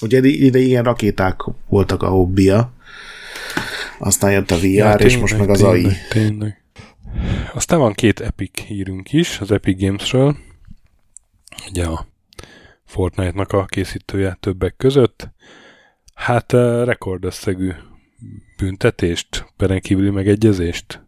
Ugye 0.01 0.19
ide 0.21 0.59
ilyen 0.59 0.84
rakéták 0.84 1.41
voltak 1.67 2.03
a 2.03 2.07
hobbija, 2.07 2.71
aztán 3.99 4.31
jött 4.31 4.51
a 4.51 4.57
VR, 4.57 4.63
ja, 4.63 4.93
és 4.93 5.17
most 5.17 5.38
meg 5.38 5.49
az 5.49 5.61
AI. 5.61 5.81
tényleg, 5.81 6.07
Tényleg. 6.09 6.63
Aztán 7.53 7.80
van 7.80 7.93
két 7.93 8.19
Epic 8.19 8.59
hírünk 8.59 9.13
is, 9.13 9.39
az 9.39 9.51
Epic 9.51 9.80
Gamesről. 9.80 10.38
Ugye 11.69 11.85
a 11.85 12.07
Fortnite-nak 12.85 13.51
a 13.51 13.65
készítője 13.65 14.38
többek 14.39 14.76
között. 14.77 15.31
Hát 16.20 16.52
rekordösszegű 16.84 17.72
büntetést, 18.58 19.46
peren 19.58 19.80
kívüli 19.80 20.10
megegyezést 20.10 21.08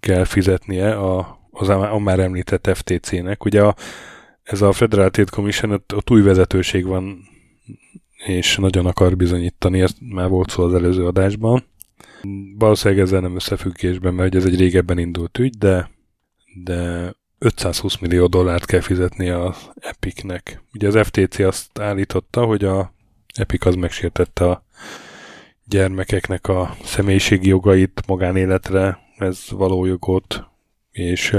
kell 0.00 0.24
fizetnie 0.24 0.94
a, 0.94 1.38
az 1.50 1.68
a 1.68 1.98
már 1.98 2.18
említett 2.18 2.70
FTC-nek. 2.76 3.44
Ugye 3.44 3.62
a, 3.62 3.74
ez 4.42 4.62
a 4.62 4.72
Federal 4.72 5.10
Trade 5.10 5.30
Commission, 5.30 5.70
ott, 5.70 5.94
ott 5.94 6.10
új 6.10 6.22
vezetőség 6.22 6.84
van, 6.84 7.18
és 8.26 8.56
nagyon 8.56 8.86
akar 8.86 9.16
bizonyítani, 9.16 9.80
ezt 9.80 9.96
már 10.00 10.28
volt 10.28 10.50
szó 10.50 10.64
az 10.64 10.74
előző 10.74 11.06
adásban. 11.06 11.64
Valószínűleg 12.58 13.04
ezzel 13.04 13.20
nem 13.20 13.34
összefüggésben, 13.34 14.14
mert 14.14 14.34
ez 14.34 14.44
egy 14.44 14.58
régebben 14.58 14.98
indult 14.98 15.38
ügy, 15.38 15.58
de, 15.58 15.90
de 16.64 17.12
520 17.38 17.98
millió 17.98 18.26
dollárt 18.26 18.64
kell 18.64 18.80
fizetni 18.80 19.28
az 19.28 19.70
Epicnek. 19.74 20.62
Ugye 20.72 20.86
az 20.86 21.06
FTC 21.06 21.38
azt 21.38 21.78
állította, 21.78 22.44
hogy 22.44 22.64
a 22.64 22.93
Epic 23.34 23.66
az 23.66 23.74
megsértette 23.74 24.50
a 24.50 24.64
gyermekeknek 25.64 26.48
a 26.48 26.76
személyiségi 26.84 27.48
jogait, 27.48 28.06
magánéletre, 28.06 28.98
ez 29.18 29.44
való 29.50 29.84
jogot, 29.84 30.44
és, 30.90 31.36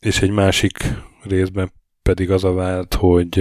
és 0.00 0.22
egy 0.22 0.30
másik 0.30 0.78
részben 1.22 1.72
pedig 2.02 2.30
az 2.30 2.44
a 2.44 2.52
vált, 2.52 2.94
hogy 2.94 3.38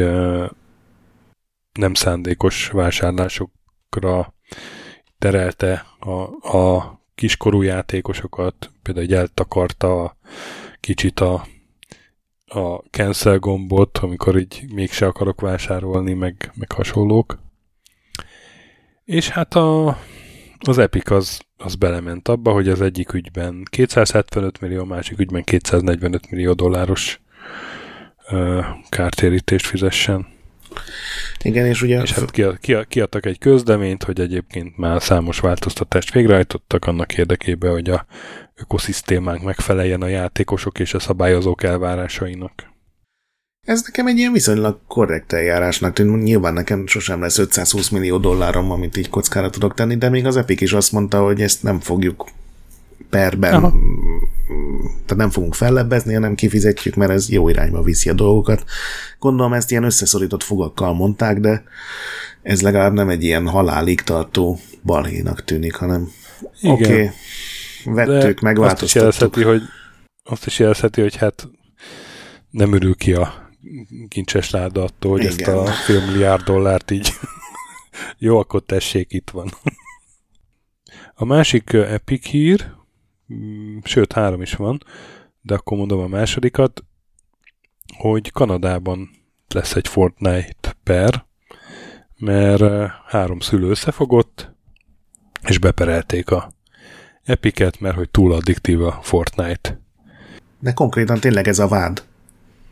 nem 1.72 1.94
szándékos 1.94 2.68
vásárlásokra 2.70 4.34
terelte 5.20 5.86
a, 6.00 6.48
a 6.58 7.00
kiskorú 7.16 7.62
játékosokat, 7.62 8.72
például 8.82 9.16
eltakarta 9.16 10.18
kicsit 10.80 11.20
a, 11.20 11.46
a 12.46 12.76
cancel 12.76 13.40
gombot, 13.40 13.98
amikor 13.98 14.38
így 14.38 14.66
mégse 14.74 15.06
akarok 15.06 15.42
vásárolni, 15.42 16.14
meg, 16.14 16.52
meg 16.54 16.72
hasonlók. 16.72 17.40
És 19.06 19.30
hát 19.30 19.56
a, 19.56 19.98
az 20.60 20.78
Epic 20.78 21.12
az, 21.12 21.40
az 21.58 21.76
belement 21.76 22.28
abba, 22.28 22.52
hogy 22.52 22.70
az 22.70 22.82
egyik 22.82 23.14
ügyben 23.14 23.64
275 23.70 24.62
millió, 24.62 24.82
a 24.82 24.86
másik 24.86 25.20
ügyben 25.20 25.44
245 25.44 26.32
millió 26.32 26.54
dolláros 26.54 27.20
ö, 28.30 28.62
kártérítést 28.90 29.66
fizessen. 29.66 30.28
Igen, 31.44 31.66
és 31.66 31.82
ugye 31.82 32.02
És 32.02 32.12
hát 32.12 32.32
ki, 32.32 32.44
ki, 32.60 32.76
kiadtak 32.88 33.26
egy 33.26 33.38
közleményt, 33.38 34.04
hogy 34.04 34.20
egyébként 34.20 34.78
már 34.78 35.02
számos 35.02 35.40
változtatást 35.40 36.14
végrehajtottak 36.14 36.86
annak 36.86 37.18
érdekében, 37.18 37.72
hogy 37.72 37.90
a 37.90 38.06
ökoszisztémánk 38.62 39.44
megfeleljen 39.44 40.02
a 40.02 40.08
játékosok 40.08 40.80
és 40.80 40.94
a 40.94 41.00
szabályozók 41.00 41.64
elvárásainak. 41.64 42.52
ez 43.68 43.82
nekem 43.86 44.08
egy 44.08 44.18
ilyen 44.18 44.32
viszonylag 44.32 44.80
korrekt 44.88 45.34
eljárásnak 45.34 45.94
tűnt. 45.94 46.24
Nyilván 46.24 46.54
nekem 46.54 46.88
sosem 46.88 47.22
lesz 47.22 47.38
520 47.38 47.90
millió 47.90 48.18
dollárom, 48.18 48.72
amit 48.72 48.98
így 48.98 49.10
kockára 49.10 49.50
tudok 49.50 49.74
tenni, 49.74 49.96
de 49.96 50.10
még 50.10 50.26
az 50.26 50.38
Epic 50.38 50.62
is 50.62 50.74
azt 50.74 50.92
mondta, 50.92 51.24
hogy 51.24 51.42
ezt 51.42 51.64
nem 51.64 51.80
fogjuk 51.80 52.26
perben, 53.10 53.54
Aha. 53.54 53.74
tehát 54.88 55.16
nem 55.16 55.30
fogunk 55.30 55.54
fellebbezni, 55.54 56.14
hanem 56.14 56.36
kifizetjük, 56.36 56.96
mert 56.96 57.12
ez 57.12 57.30
jó 57.30 57.50
irányba 57.50 57.82
viszi 57.82 58.10
a 58.10 58.14
dolgokat. 58.14 58.64
Gondolom 59.20 59.54
ezt 59.54 59.72
ilyen 59.72 59.84
összeszorított 59.84 60.44
fogakkal 60.44 60.94
mondták, 60.94 61.40
de 61.40 61.64
ez 62.42 62.62
legalább 62.62 62.94
nem 62.94 63.10
egy 63.10 63.24
ilyen 63.24 63.48
halálig 63.48 64.02
tartó 64.02 64.60
balhénak 64.84 65.44
tűnik, 65.44 65.76
hanem 65.76 66.12
oké, 66.62 66.84
okay, 66.84 67.10
De 67.86 67.94
vettük, 67.94 68.24
azt 68.24 68.36
is 68.36 68.42
megváltoztattuk. 68.42 68.96
jelezheti, 68.96 69.44
hogy, 69.44 69.62
azt 70.24 70.46
is 70.46 70.60
jelezheti, 70.60 71.02
hogy 71.02 71.16
hát 71.16 71.48
nem 72.50 72.74
örül 72.74 72.96
ki 72.96 73.14
a 73.14 73.50
kincses 74.08 74.50
láda 74.50 74.84
attól, 74.84 75.12
hogy 75.12 75.20
Igen. 75.20 75.32
ezt 75.32 75.48
a 75.48 75.66
fél 75.66 76.06
milliárd 76.06 76.44
dollárt 76.44 76.92
így 76.92 77.14
jó, 78.18 78.40
akkor 78.40 78.62
tessék, 78.62 79.14
itt 79.14 79.30
van. 79.30 79.50
A 81.14 81.26
másik 81.26 81.74
Epic 81.74 82.26
hír, 82.26 82.72
mm, 83.34 83.78
sőt 83.84 84.14
három 84.14 84.42
is 84.42 84.54
van, 84.54 84.84
de 85.42 85.54
akkor 85.54 85.78
mondom 85.78 86.00
a 86.00 86.08
másodikat, 86.08 86.84
hogy 87.98 88.32
Kanadában 88.32 89.10
lesz 89.48 89.76
egy 89.76 89.88
Fortnite 89.88 90.76
per, 90.84 91.26
mert 92.18 92.92
három 93.06 93.40
szülő 93.40 93.70
összefogott, 93.70 94.54
és 95.42 95.58
beperelték 95.58 96.32
a 96.32 96.55
Epicet, 97.26 97.80
mert 97.80 97.96
hogy 97.96 98.10
túl 98.10 98.34
addiktív 98.34 98.82
a 98.82 99.00
Fortnite. 99.02 99.80
De 100.60 100.72
konkrétan 100.72 101.20
tényleg 101.20 101.48
ez 101.48 101.60
a 101.60 101.68
vád. 101.68 102.04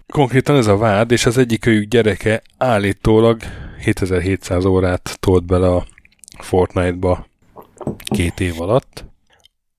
Konkrétan 0.07 0.55
ez 0.55 0.67
a 0.67 0.77
vád, 0.77 1.11
és 1.11 1.25
az 1.25 1.37
egyik 1.37 1.65
őjük 1.65 1.89
gyereke 1.89 2.41
állítólag 2.57 3.41
7700 3.79 4.65
órát 4.65 5.17
tolt 5.19 5.45
bele 5.45 5.67
a 5.67 5.85
Fortnite-ba 6.39 7.27
két 8.03 8.39
év 8.39 8.61
alatt, 8.61 9.05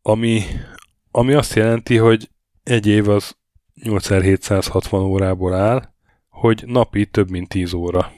ami, 0.03 0.43
ami 1.11 1.33
azt 1.33 1.55
jelenti, 1.55 1.97
hogy 1.97 2.29
egy 2.63 2.87
év 2.87 3.09
az 3.09 3.37
8760 3.83 5.03
órából 5.03 5.55
áll, 5.55 5.93
hogy 6.29 6.65
napi 6.67 7.07
több 7.07 7.31
mint 7.31 7.49
10 7.49 7.73
óra 7.73 8.13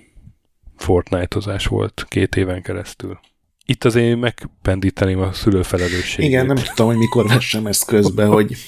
Fortnite-ozás 0.76 1.66
volt 1.66 2.04
két 2.08 2.36
éven 2.36 2.62
keresztül. 2.62 3.20
Itt 3.66 3.84
azért 3.84 4.18
megpendíteném 4.18 5.20
a 5.20 5.32
szülő 5.32 5.62
felelősségét. 5.62 6.30
Igen, 6.30 6.47
nem 6.47 6.56
tudtam, 6.56 6.86
hogy 6.86 6.97
mikor 6.97 7.26
vessem 7.26 7.66
ezt 7.66 7.86
közbe, 7.86 8.24
hogy 8.24 8.56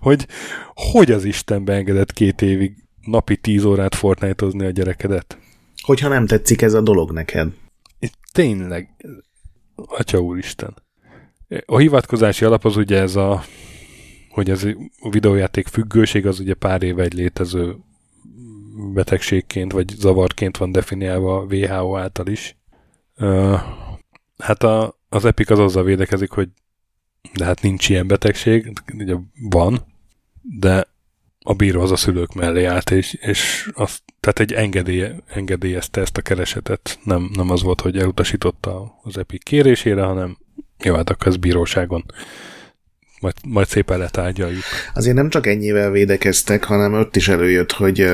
hogy 0.00 0.26
hogy 0.74 1.10
az 1.10 1.24
Istenbe 1.24 1.72
engedett 1.72 2.12
két 2.12 2.42
évig 2.42 2.74
napi 3.00 3.36
10 3.36 3.64
órát 3.64 3.94
Fortnite-ozni 3.94 4.64
a 4.66 4.70
gyerekedet? 4.70 5.38
hogyha 5.88 6.08
nem 6.08 6.26
tetszik 6.26 6.62
ez 6.62 6.74
a 6.74 6.80
dolog 6.80 7.12
neked. 7.12 7.48
Itt 7.98 8.18
tényleg, 8.32 8.88
atya 9.74 10.18
úristen. 10.18 10.76
A 11.66 11.78
hivatkozási 11.78 12.44
alap 12.44 12.64
az 12.64 12.76
ugye 12.76 13.00
ez 13.00 13.16
a, 13.16 13.44
hogy 14.30 14.50
ez 14.50 14.64
a 15.00 15.10
videójáték 15.10 15.66
függőség 15.66 16.26
az 16.26 16.40
ugye 16.40 16.54
pár 16.54 16.82
éve 16.82 17.02
egy 17.02 17.12
létező 17.12 17.76
betegségként 18.94 19.72
vagy 19.72 19.88
zavarként 19.88 20.56
van 20.56 20.72
definiálva 20.72 21.36
a 21.36 21.44
WHO 21.44 21.96
által 21.96 22.26
is. 22.26 22.56
Ö, 23.16 23.56
Hát 24.38 24.62
a, 24.62 24.98
az 25.08 25.24
Epic 25.24 25.50
az 25.50 25.58
azzal 25.58 25.84
védekezik, 25.84 26.30
hogy 26.30 26.48
de 27.34 27.44
hát 27.44 27.62
nincs 27.62 27.88
ilyen 27.88 28.06
betegség, 28.06 28.72
ugye 28.94 29.14
van, 29.50 29.86
de 30.42 30.88
a 31.40 31.54
bíró 31.54 31.80
az 31.80 31.90
a 31.90 31.96
szülők 31.96 32.34
mellé 32.34 32.64
állt, 32.64 32.90
és, 32.90 33.12
és 33.12 33.70
azt, 33.74 34.02
tehát 34.20 34.40
egy 34.40 34.52
engedélye, 34.52 35.16
engedélyezte 35.26 36.00
ezt 36.00 36.16
a 36.16 36.22
keresetet. 36.22 36.98
Nem, 37.04 37.30
nem 37.32 37.50
az 37.50 37.62
volt, 37.62 37.80
hogy 37.80 37.98
elutasította 37.98 38.98
az 39.02 39.18
Epic 39.18 39.42
kérésére, 39.42 40.02
hanem 40.02 40.38
jó, 40.78 40.94
hát 40.94 41.10
akkor 41.10 41.26
ez 41.26 41.36
bíróságon. 41.36 42.04
Majd, 43.20 43.34
majd 43.46 43.66
szépen 43.66 43.98
letárgyaljuk. 43.98 44.62
Azért 44.94 45.16
nem 45.16 45.28
csak 45.28 45.46
ennyivel 45.46 45.90
védekeztek, 45.90 46.64
hanem 46.64 46.92
ott 46.92 47.16
is 47.16 47.28
előjött, 47.28 47.72
hogy 47.72 48.10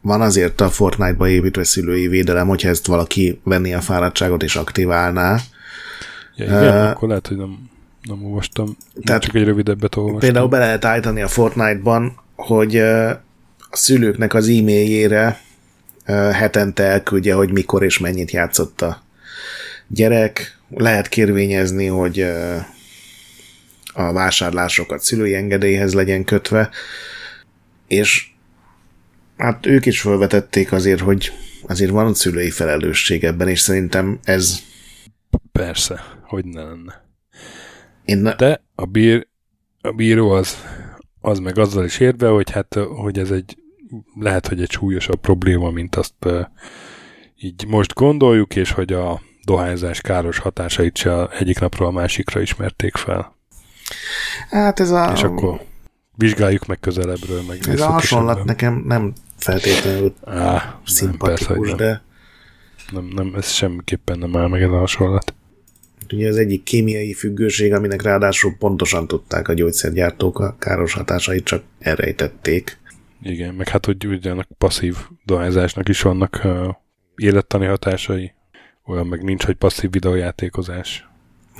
van 0.00 0.20
azért 0.20 0.60
a 0.60 0.68
Fortnite-ba 0.68 1.28
építve 1.28 1.64
szülői 1.64 2.08
védelem, 2.08 2.48
hogyha 2.48 2.68
ezt 2.68 2.86
valaki 2.86 3.40
venné 3.44 3.72
a 3.72 3.80
fáradtságot 3.80 4.42
és 4.42 4.56
aktiválná. 4.56 5.38
Ja, 6.36 6.44
igen, 6.44 6.62
Ö, 6.62 6.88
akkor 6.88 7.08
lehet, 7.08 7.26
hogy 7.26 7.36
nem, 7.36 7.70
nem 8.02 8.24
olvastam. 8.24 8.76
Tehát 9.02 9.22
csak 9.22 9.34
egy 9.34 9.44
rövidebbet 9.44 9.96
olvastam. 9.96 10.20
Például 10.20 10.48
be 10.48 10.58
lehet 10.58 10.84
állítani 10.84 11.22
a 11.22 11.28
Fortnite-ban, 11.28 12.20
hogy 12.36 12.76
a 12.76 13.22
szülőknek 13.70 14.34
az 14.34 14.48
e-mailjére 14.48 15.40
hetente 16.32 16.82
elküldje, 16.82 17.34
hogy 17.34 17.52
mikor 17.52 17.82
és 17.82 17.98
mennyit 17.98 18.30
játszott 18.30 18.82
a 18.82 19.02
gyerek. 19.86 20.58
Lehet 20.70 21.08
kérvényezni, 21.08 21.86
hogy 21.86 22.20
a 23.94 24.12
vásárlásokat 24.12 25.02
szülői 25.02 25.34
engedélyhez 25.34 25.94
legyen 25.94 26.24
kötve, 26.24 26.70
és 27.86 28.26
hát 29.36 29.66
ők 29.66 29.86
is 29.86 30.00
felvetették 30.00 30.72
azért, 30.72 31.00
hogy 31.00 31.32
azért 31.66 31.90
van 31.90 32.14
szülői 32.14 32.50
felelősség 32.50 33.24
ebben, 33.24 33.48
és 33.48 33.60
szerintem 33.60 34.18
ez 34.24 34.58
Persze, 35.52 36.02
hogy 36.34 36.44
ne 36.44 36.62
lenne. 36.62 37.04
én 38.04 38.18
ne, 38.18 38.34
De 38.34 38.62
a, 38.74 38.84
bír, 38.84 39.26
a 39.80 39.90
bíró 39.90 40.30
az, 40.30 40.56
az 41.20 41.38
meg 41.38 41.58
azzal 41.58 41.84
is 41.84 41.98
érve, 41.98 42.28
hogy 42.28 42.50
hát, 42.50 42.74
hogy 42.74 43.18
ez 43.18 43.30
egy 43.30 43.56
lehet, 44.20 44.46
hogy 44.46 44.62
egy 44.62 44.70
súlyosabb 44.70 45.20
probléma, 45.20 45.70
mint 45.70 45.96
azt 45.96 46.14
uh, 46.24 46.46
így 47.36 47.66
most 47.66 47.94
gondoljuk, 47.94 48.56
és 48.56 48.70
hogy 48.70 48.92
a 48.92 49.20
dohányzás 49.44 50.00
káros 50.00 50.38
hatásait 50.38 50.96
se 50.96 51.28
egyik 51.28 51.60
napról 51.60 51.88
a 51.88 51.90
másikra 51.90 52.40
ismerték 52.40 52.96
fel. 52.96 53.36
hát 54.50 54.80
ez 54.80 54.90
a, 54.90 55.12
És 55.14 55.22
akkor 55.22 55.60
vizsgáljuk 56.14 56.66
meg 56.66 56.80
közelebbről, 56.80 57.42
meg 57.48 57.58
ez 57.68 57.80
a 57.80 57.90
hasonlat 57.90 58.44
nekem 58.44 58.82
nem 58.86 59.12
feltétlenül 59.36 60.14
Á, 60.24 60.34
nem, 60.34 60.52
persze, 60.52 60.94
szimpatikus, 60.94 61.68
nem. 61.68 61.76
de 61.76 62.02
Nem, 62.92 63.04
nem, 63.14 63.34
ez 63.34 63.50
semmiképpen 63.50 64.18
nem 64.18 64.36
áll 64.36 64.48
meg 64.48 64.62
ez 64.62 64.70
a 64.70 64.78
hasonlat. 64.78 65.34
Ugye 66.14 66.28
az 66.28 66.36
egyik 66.36 66.62
kémiai 66.62 67.12
függőség, 67.12 67.72
aminek 67.72 68.02
ráadásul 68.02 68.56
pontosan 68.58 69.06
tudták 69.06 69.48
a 69.48 69.52
gyógyszergyártók 69.52 70.38
a 70.38 70.56
káros 70.58 70.92
hatásait, 70.92 71.44
csak 71.44 71.62
elrejtették. 71.78 72.78
Igen, 73.22 73.54
meg 73.54 73.68
hát, 73.68 73.86
hogy 73.86 74.06
ugyanak 74.06 74.48
passzív 74.58 74.96
dohányzásnak 75.24 75.88
is 75.88 76.02
vannak 76.02 76.40
uh, 76.44 76.68
élettani 77.16 77.66
hatásai, 77.66 78.32
olyan 78.86 79.06
meg 79.06 79.22
nincs, 79.22 79.44
hogy 79.44 79.54
passzív 79.54 79.90
videójátékozás. 79.90 81.08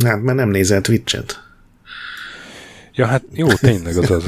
Hát, 0.04 0.22
mert 0.22 0.38
nem 0.38 0.48
nézel 0.48 0.80
Twitch-et. 0.80 1.42
Ja, 2.94 3.06
hát 3.06 3.24
jó, 3.32 3.46
tényleg 3.48 3.96
az 3.96 4.10
az. 4.10 4.24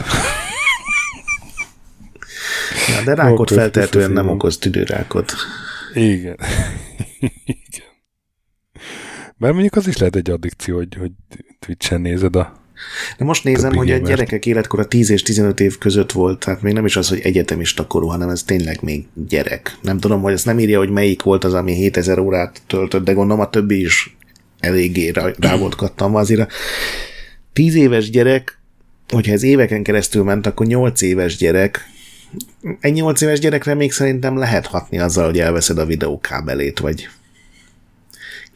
Ja, 2.89 3.05
de 3.05 3.15
rákot 3.15 3.51
feltehetően 3.51 4.11
nem 4.11 4.28
okoz 4.28 4.59
tüdőrákot. 4.59 5.32
Igen. 5.94 6.36
Bár 9.38 9.52
mondjuk 9.52 9.74
az 9.74 9.86
is 9.86 9.96
lehet 9.96 10.16
egy 10.16 10.30
addikció, 10.30 10.76
hogy, 10.76 10.94
hogy 10.98 11.10
Twitch-en 11.58 12.00
nézed 12.00 12.36
a... 12.36 12.64
De 13.18 13.24
most 13.24 13.44
nézem, 13.44 13.74
hogy 13.74 13.90
a 13.90 13.96
gyerekek 13.96 14.46
életkora 14.46 14.86
10 14.86 15.10
és 15.10 15.22
15 15.22 15.60
év 15.60 15.78
között 15.78 16.12
volt, 16.12 16.44
tehát 16.44 16.62
még 16.62 16.72
nem 16.72 16.84
is 16.84 16.96
az, 16.96 17.08
hogy 17.08 17.20
egyetemista 17.20 17.86
korú, 17.86 18.06
hanem 18.06 18.28
ez 18.28 18.42
tényleg 18.42 18.82
még 18.82 19.06
gyerek. 19.28 19.76
Nem 19.82 19.98
tudom, 19.98 20.20
hogy 20.20 20.32
ezt 20.32 20.44
nem 20.44 20.58
írja, 20.58 20.78
hogy 20.78 20.90
melyik 20.90 21.22
volt 21.22 21.44
az, 21.44 21.54
ami 21.54 21.72
7000 21.72 22.18
órát 22.18 22.62
töltött, 22.66 23.04
de 23.04 23.12
gondolom 23.12 23.42
a 23.42 23.50
többi 23.50 23.80
is 23.80 24.16
eléggé 24.60 25.08
rá, 25.08 25.30
rá 25.38 25.56
volt 25.56 25.74
kattanva. 25.74 26.18
Azért 26.18 26.40
a 26.40 26.48
10 27.52 27.74
éves 27.74 28.10
gyerek, 28.10 28.58
hogyha 29.08 29.32
ez 29.32 29.42
éveken 29.42 29.82
keresztül 29.82 30.24
ment, 30.24 30.46
akkor 30.46 30.66
8 30.66 31.02
éves 31.02 31.36
gyerek, 31.36 31.88
egy 32.80 32.92
8 32.92 33.20
éves 33.20 33.38
gyerekre 33.38 33.74
még 33.74 33.92
szerintem 33.92 34.36
lehet 34.36 34.66
hatni 34.66 34.98
azzal, 34.98 35.24
hogy 35.24 35.38
elveszed 35.38 35.78
a 35.78 35.86
videókábelét, 35.86 36.78
vagy 36.78 37.08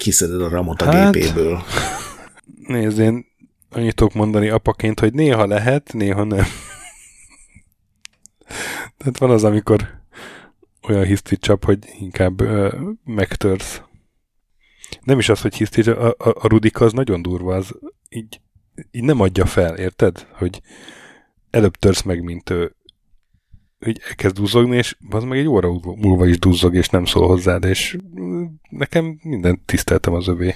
kiszeded 0.00 0.42
a 0.42 0.48
ramot 0.48 0.82
a 0.82 0.92
Hát, 0.92 1.12
gépéből. 1.12 1.62
Nézd, 2.66 2.98
én 2.98 3.26
annyit 3.70 3.94
tudok 3.94 4.14
mondani 4.14 4.48
apaként, 4.48 5.00
hogy 5.00 5.12
néha 5.12 5.46
lehet, 5.46 5.92
néha 5.92 6.24
nem. 6.24 6.44
Tehát 8.96 9.18
van 9.18 9.30
az, 9.30 9.44
amikor 9.44 10.00
olyan 10.88 11.04
hisztit 11.04 11.40
csap, 11.40 11.64
hogy 11.64 11.78
inkább 11.98 12.40
ö, 12.40 12.78
megtörsz. 13.04 13.82
Nem 15.02 15.18
is 15.18 15.28
az, 15.28 15.40
hogy 15.40 15.54
hiszti, 15.54 15.90
a, 15.90 16.08
a, 16.08 16.14
a 16.18 16.48
Rudika 16.48 16.84
az 16.84 16.92
nagyon 16.92 17.22
durva, 17.22 17.54
az 17.54 17.78
így, 18.08 18.40
így 18.90 19.04
nem 19.04 19.20
adja 19.20 19.46
fel, 19.46 19.76
érted? 19.76 20.26
Hogy 20.32 20.60
előbb 21.50 21.76
törsz 21.76 22.02
meg, 22.02 22.22
mint 22.22 22.50
ő. 22.50 22.74
Úgy 23.86 24.00
elkezd 24.08 24.34
duzzogni, 24.34 24.76
és 24.76 24.96
az 25.10 25.24
meg 25.24 25.38
egy 25.38 25.46
óra 25.46 25.70
múlva 25.82 26.26
is 26.26 26.38
duzzog, 26.38 26.74
és 26.74 26.88
nem 26.88 27.04
szól 27.04 27.26
hozzád, 27.26 27.64
és 27.64 27.96
mm, 28.20 28.44
nekem 28.68 29.18
mindent 29.22 29.60
tiszteltem 29.60 30.12
az 30.12 30.28
övé. 30.28 30.54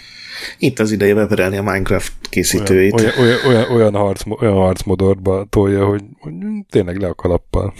Itt 0.58 0.78
az 0.78 0.90
ideje 0.90 1.14
beperelni 1.14 1.56
a 1.56 1.62
Minecraft 1.62 2.12
készítőit. 2.28 2.92
Olyan, 2.92 3.12
olyan, 3.18 3.38
olyan, 3.46 3.70
olyan, 3.70 3.94
harc, 3.94 4.22
olyan 4.40 4.54
harcmodorba 4.54 5.46
tolja, 5.50 5.86
hogy, 5.86 6.02
hogy 6.18 6.32
tényleg 6.68 7.00
le 7.00 7.08
a 7.08 7.14
kalappal. 7.14 7.74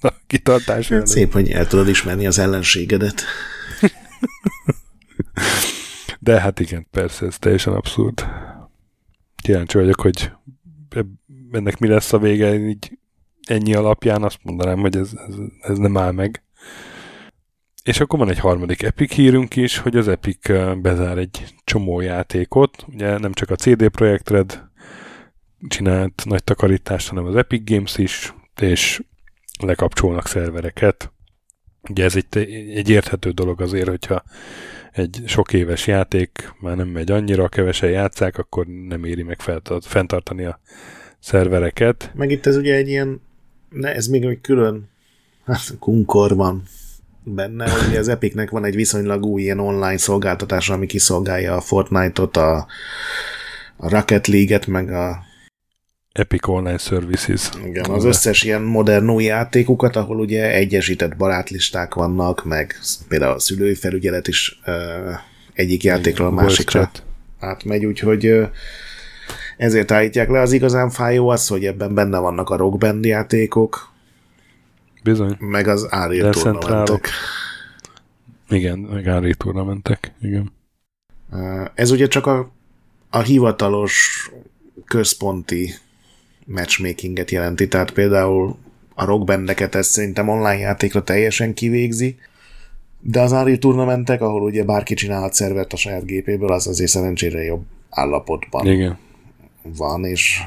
A 0.00 0.12
kitartás 0.26 0.90
ellen. 0.90 1.06
szép, 1.06 1.32
hogy 1.32 1.50
el 1.50 1.66
tudod 1.66 1.88
ismerni 1.88 2.26
az 2.26 2.38
ellenségedet. 2.38 3.22
De 6.18 6.40
hát 6.40 6.60
igen, 6.60 6.86
persze, 6.90 7.26
ez 7.26 7.38
teljesen 7.38 7.72
abszurd. 7.72 8.26
Kíváncsi 9.42 9.78
vagyok, 9.78 10.00
hogy 10.00 10.30
ennek 11.50 11.78
mi 11.78 11.88
lesz 11.88 12.12
a 12.12 12.18
vége, 12.18 12.54
így 12.54 12.98
ennyi 13.48 13.74
alapján 13.74 14.22
azt 14.22 14.38
mondanám, 14.42 14.78
hogy 14.78 14.96
ez, 14.96 15.10
ez, 15.28 15.34
ez 15.60 15.78
nem 15.78 15.96
áll 15.96 16.12
meg. 16.12 16.42
És 17.84 18.00
akkor 18.00 18.18
van 18.18 18.28
egy 18.28 18.38
harmadik 18.38 18.82
Epic 18.82 19.12
hírünk 19.12 19.56
is, 19.56 19.78
hogy 19.78 19.96
az 19.96 20.08
Epic 20.08 20.48
bezár 20.82 21.18
egy 21.18 21.54
csomó 21.64 22.00
játékot. 22.00 22.84
Ugye 22.88 23.18
nem 23.18 23.32
csak 23.32 23.50
a 23.50 23.56
CD 23.56 23.88
Projekt 23.88 24.30
Red 24.30 24.62
csinált 25.68 26.22
nagy 26.24 26.44
takarítást, 26.44 27.08
hanem 27.08 27.24
az 27.24 27.36
Epic 27.36 27.70
Games 27.70 27.98
is, 27.98 28.34
és 28.60 29.02
lekapcsolnak 29.60 30.26
szervereket. 30.26 31.12
Ugye 31.90 32.04
ez 32.04 32.16
egy, 32.16 32.26
egy 32.74 32.88
érthető 32.88 33.30
dolog 33.30 33.60
azért, 33.60 33.88
hogyha 33.88 34.22
egy 34.92 35.22
sok 35.26 35.52
éves 35.52 35.86
játék 35.86 36.54
már 36.60 36.76
nem 36.76 36.88
megy 36.88 37.10
annyira, 37.10 37.48
kevesen 37.48 37.90
játszák, 37.90 38.38
akkor 38.38 38.66
nem 38.66 39.04
éri 39.04 39.22
meg 39.22 39.40
fenntartani 39.80 40.44
a 40.44 40.60
szervereket. 41.18 42.10
Meg 42.14 42.30
itt 42.30 42.46
ez 42.46 42.56
ugye 42.56 42.74
egy 42.74 42.88
ilyen, 42.88 43.20
ne, 43.70 43.94
ez 43.94 44.06
még 44.06 44.24
egy 44.24 44.40
külön 44.40 44.88
hát, 45.44 45.74
kunkor 45.78 46.34
van 46.34 46.62
benne, 47.22 47.70
hogy 47.70 47.96
az 47.96 48.08
Epicnek 48.08 48.50
van 48.50 48.64
egy 48.64 48.74
viszonylag 48.74 49.24
új 49.24 49.42
ilyen 49.42 49.58
online 49.58 49.96
szolgáltatás, 49.96 50.70
ami 50.70 50.86
kiszolgálja 50.86 51.54
a 51.56 51.60
Fortnite-ot, 51.60 52.36
a, 52.36 52.66
a 53.76 53.88
Rocket 53.88 54.26
League-et, 54.26 54.66
meg 54.66 54.92
a 54.92 55.26
Epic 56.12 56.48
Online 56.48 56.78
Services. 56.78 57.50
Igen, 57.64 57.90
az 57.90 58.04
összes 58.04 58.42
ilyen 58.42 58.62
modern 58.62 59.10
új 59.10 59.24
játékukat, 59.24 59.96
ahol 59.96 60.18
ugye 60.18 60.52
egyesített 60.52 61.16
barátlisták 61.16 61.94
vannak, 61.94 62.44
meg 62.44 62.78
például 63.08 63.34
a 63.34 63.38
szülői 63.38 63.74
felügyelet 63.74 64.28
is 64.28 64.60
uh, 64.66 64.74
egyik 65.52 65.82
játékról 65.82 66.26
a 66.26 66.30
másikra 66.30 66.90
átmegy, 67.38 67.84
úgyhogy 67.84 68.26
uh, 68.26 68.48
ezért 69.58 69.90
állítják 69.90 70.28
le. 70.28 70.40
Az 70.40 70.52
igazán 70.52 70.90
fájó 70.90 71.28
az, 71.28 71.46
hogy 71.46 71.64
ebben 71.64 71.94
benne 71.94 72.18
vannak 72.18 72.50
a 72.50 72.56
Rock 72.56 72.78
Band 72.78 73.04
játékok, 73.04 73.92
Bizony. 75.02 75.36
meg 75.38 75.68
az 75.68 75.82
Unreal 75.82 76.32
turnamentek. 76.32 77.08
Igen, 78.48 78.78
meg 78.78 79.06
Unreal 79.06 79.34
turnamentek, 79.34 80.12
igen. 80.20 80.52
Ez 81.74 81.90
ugye 81.90 82.06
csak 82.06 82.26
a, 82.26 82.50
a 83.10 83.18
hivatalos 83.18 84.30
központi 84.84 85.74
matchmakinget 86.44 87.30
jelenti, 87.30 87.68
tehát 87.68 87.90
például 87.90 88.56
a 88.94 89.04
rockbandeket 89.04 89.74
ez 89.74 89.86
szerintem 89.86 90.28
online 90.28 90.58
játékra 90.58 91.02
teljesen 91.02 91.54
kivégzi, 91.54 92.16
de 93.00 93.20
az 93.20 93.32
Unreal 93.32 93.58
turnamentek, 93.58 94.20
ahol 94.20 94.42
ugye 94.42 94.64
bárki 94.64 94.94
csinálhat 94.94 95.32
szervert 95.32 95.72
a 95.72 95.76
saját 95.76 96.04
gépéből, 96.04 96.52
az 96.52 96.66
azért 96.66 96.90
szerencsére 96.90 97.42
jobb 97.42 97.64
állapotban 97.90 98.66
Igen. 98.66 98.98
Van, 99.76 100.04
és 100.04 100.40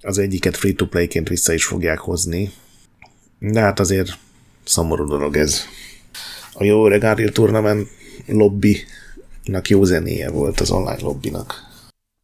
az 0.00 0.18
egyiket 0.18 0.56
free-to-play-ként 0.56 1.28
vissza 1.28 1.52
is 1.52 1.64
fogják 1.64 1.98
hozni. 1.98 2.50
De 3.38 3.60
hát 3.60 3.80
azért 3.80 4.18
szomorú 4.64 5.06
dolog 5.06 5.36
ez. 5.36 5.62
A 6.52 6.64
jó 6.64 6.86
öreg 6.86 7.02
Unreal 7.02 7.30
Tournament 7.30 7.88
lobbynak 8.26 9.68
jó 9.68 9.84
zenéje 9.84 10.30
volt 10.30 10.60
az 10.60 10.70
online 10.70 11.00
lobbynak. 11.00 11.64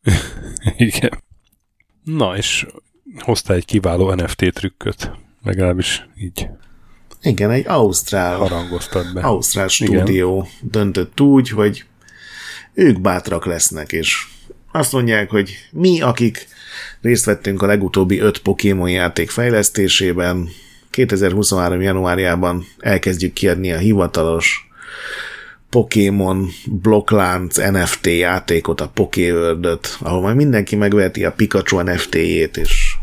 Igen. 0.77 1.23
Na, 2.05 2.37
és 2.37 2.67
hozta 3.19 3.55
egy 3.55 3.65
kiváló 3.65 4.15
NFT 4.15 4.53
trükköt, 4.53 5.11
legalábbis 5.43 6.09
így. 6.19 6.49
Igen, 7.23 7.51
egy 7.51 7.67
Ausztrál, 7.67 8.37
harangoztat 8.37 9.13
be. 9.13 9.21
Ausztrál 9.21 9.69
stúdió 9.69 10.37
Igen. 10.37 10.71
döntött 10.71 11.21
úgy, 11.21 11.49
hogy 11.49 11.85
ők 12.75 13.01
bátrak 13.01 13.45
lesznek, 13.45 13.93
és 13.93 14.27
azt 14.73 14.93
mondják, 14.93 15.31
hogy 15.31 15.57
mi, 15.71 16.01
akik 16.01 16.47
részt 17.01 17.25
vettünk 17.25 17.63
a 17.63 17.67
legutóbbi 17.67 18.19
öt 18.19 18.39
Pokémon 18.39 18.91
játék 18.91 19.31
fejlesztésében, 19.31 20.49
2023. 20.91 21.81
januárjában 21.81 22.67
elkezdjük 22.79 23.33
kiadni 23.33 23.73
a 23.73 23.79
hivatalos 23.79 24.69
Pokémon 25.71 26.49
blokklánc 26.67 27.57
NFT 27.57 28.07
játékot, 28.07 28.81
a 28.81 28.89
pokéworld 28.89 29.79
ahol 30.01 30.21
majd 30.21 30.37
mindenki 30.37 30.77
megveheti 30.77 31.25
a 31.25 31.33
Pikachu 31.33 31.81
NFT-jét, 31.81 32.57
és 32.57 32.95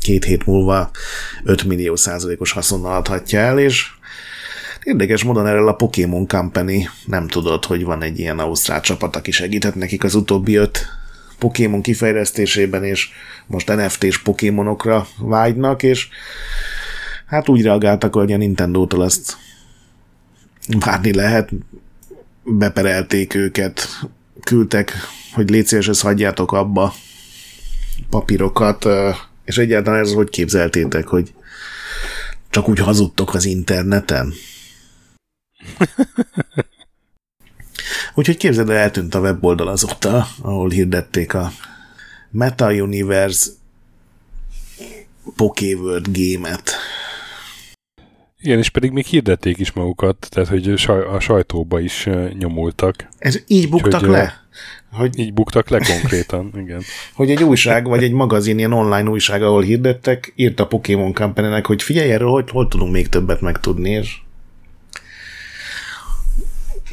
két 0.00 0.24
hét 0.24 0.46
múlva 0.46 0.90
5 1.44 1.64
millió 1.64 1.96
százalékos 1.96 2.52
haszonnal 2.52 2.96
adhatja 2.96 3.38
el, 3.38 3.58
és 3.58 3.86
érdekes 4.82 5.24
módon 5.24 5.46
erről 5.46 5.68
a 5.68 5.74
Pokémon 5.74 6.26
Company 6.26 6.88
nem 7.06 7.26
tudott, 7.26 7.64
hogy 7.66 7.84
van 7.84 8.02
egy 8.02 8.18
ilyen 8.18 8.38
ausztrál 8.38 8.80
csapat, 8.80 9.16
aki 9.16 9.30
segített 9.30 9.74
nekik 9.74 10.04
az 10.04 10.14
utóbbi 10.14 10.54
öt 10.54 10.86
Pokémon 11.38 11.82
kifejlesztésében, 11.82 12.84
és 12.84 13.08
most 13.46 13.74
NFT-s 13.74 14.18
Pokémonokra 14.18 15.06
vágynak, 15.18 15.82
és 15.82 16.08
hát 17.26 17.48
úgy 17.48 17.62
reagáltak, 17.62 18.14
hogy 18.14 18.32
a 18.32 18.36
Nintendo-tól 18.36 19.04
ezt 19.04 19.36
várni 20.78 21.14
lehet, 21.14 21.50
beperelték 22.42 23.34
őket, 23.34 23.88
küldtek, 24.44 24.92
hogy 25.32 25.50
légy 25.50 25.66
szíves, 25.66 25.88
ezt 25.88 26.02
hagyjátok 26.02 26.52
abba 26.52 26.94
papírokat, 28.10 28.86
és 29.44 29.58
egyáltalán 29.58 30.00
ez 30.00 30.12
hogy 30.12 30.30
képzeltétek, 30.30 31.06
hogy 31.06 31.32
csak 32.50 32.68
úgy 32.68 32.78
hazudtok 32.78 33.34
az 33.34 33.44
interneten? 33.44 34.32
Úgyhogy 38.14 38.36
képzeld 38.36 38.70
el, 38.70 38.76
eltűnt 38.76 39.14
a 39.14 39.20
weboldal 39.20 39.68
azóta, 39.68 40.26
ahol 40.42 40.70
hirdették 40.70 41.34
a 41.34 41.50
Meta 42.30 42.72
Universe 42.72 43.50
Pokéworld 45.36 46.06
game-et. 46.12 46.70
Igen, 48.42 48.58
és 48.58 48.68
pedig 48.68 48.90
még 48.90 49.04
hirdették 49.04 49.58
is 49.58 49.72
magukat, 49.72 50.26
tehát 50.30 50.48
hogy 50.48 50.74
a 51.12 51.20
sajtóba 51.20 51.80
is 51.80 52.08
nyomultak. 52.38 53.08
Ez 53.18 53.38
így 53.46 53.68
buktak 53.68 54.00
Úgyhogy, 54.00 54.08
le? 54.08 54.44
Hogy, 54.92 55.18
így 55.18 55.32
buktak 55.32 55.68
le 55.68 55.78
konkrétan, 55.78 56.52
igen. 56.62 56.82
hogy 57.14 57.30
egy 57.30 57.42
újság, 57.42 57.86
vagy 57.86 58.02
egy 58.02 58.12
magazin, 58.12 58.58
ilyen 58.58 58.72
online 58.72 59.10
újság, 59.10 59.42
ahol 59.42 59.62
hirdettek, 59.62 60.32
írt 60.36 60.60
a 60.60 60.66
Pokémon 60.66 61.14
company 61.14 61.62
hogy 61.62 61.82
figyelj 61.82 62.12
erről, 62.12 62.30
hogy 62.30 62.50
hol 62.50 62.68
tudunk 62.68 62.92
még 62.92 63.08
többet 63.08 63.40
megtudni, 63.40 63.90
és 63.90 64.18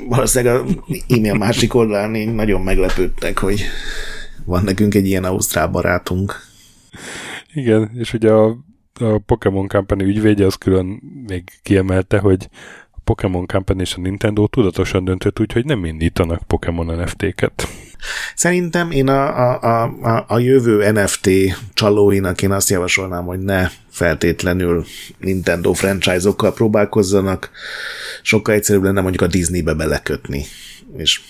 valószínűleg 0.07 0.55
a 0.55 0.65
e-mail 1.07 1.33
másik 1.33 1.73
oldalán 1.73 2.11
nagyon 2.29 2.61
meglepődtek, 2.61 3.37
hogy 3.37 3.63
van 4.45 4.63
nekünk 4.63 4.95
egy 4.95 5.07
ilyen 5.07 5.23
ausztrál 5.23 5.67
barátunk. 5.67 6.35
Igen, 7.53 7.91
és 7.93 8.13
ugye 8.13 8.31
a, 8.31 8.57
a 8.99 9.17
Pokémon 9.25 9.67
Company 9.67 10.01
ügyvédje 10.01 10.45
az 10.45 10.55
külön 10.55 11.01
még 11.27 11.43
kiemelte, 11.63 12.17
hogy 12.17 12.49
a 12.91 12.97
Pokémon 13.03 13.45
Company 13.45 13.79
és 13.79 13.95
a 13.95 14.01
Nintendo 14.01 14.47
tudatosan 14.47 15.03
döntött 15.03 15.39
úgy, 15.39 15.53
hogy 15.53 15.65
nem 15.65 15.85
indítanak 15.85 16.43
Pokémon 16.43 16.99
NFT-ket. 16.99 17.67
Szerintem 18.35 18.91
én 18.91 19.07
a, 19.07 19.61
a, 19.63 19.83
a, 20.01 20.25
a 20.27 20.39
jövő 20.39 20.91
NFT 20.91 21.29
csalóinak 21.73 22.41
én 22.41 22.51
azt 22.51 22.69
javasolnám, 22.69 23.25
hogy 23.25 23.39
ne 23.39 23.69
feltétlenül 23.89 24.85
Nintendo 25.19 25.73
franchise-okkal 25.73 26.53
próbálkozzanak, 26.53 27.51
sokkal 28.21 28.53
egyszerűbb 28.53 28.83
lenne 28.83 29.01
mondjuk 29.01 29.23
a 29.23 29.27
Disneybe 29.27 29.73
belekötni, 29.73 30.45
és 30.97 31.21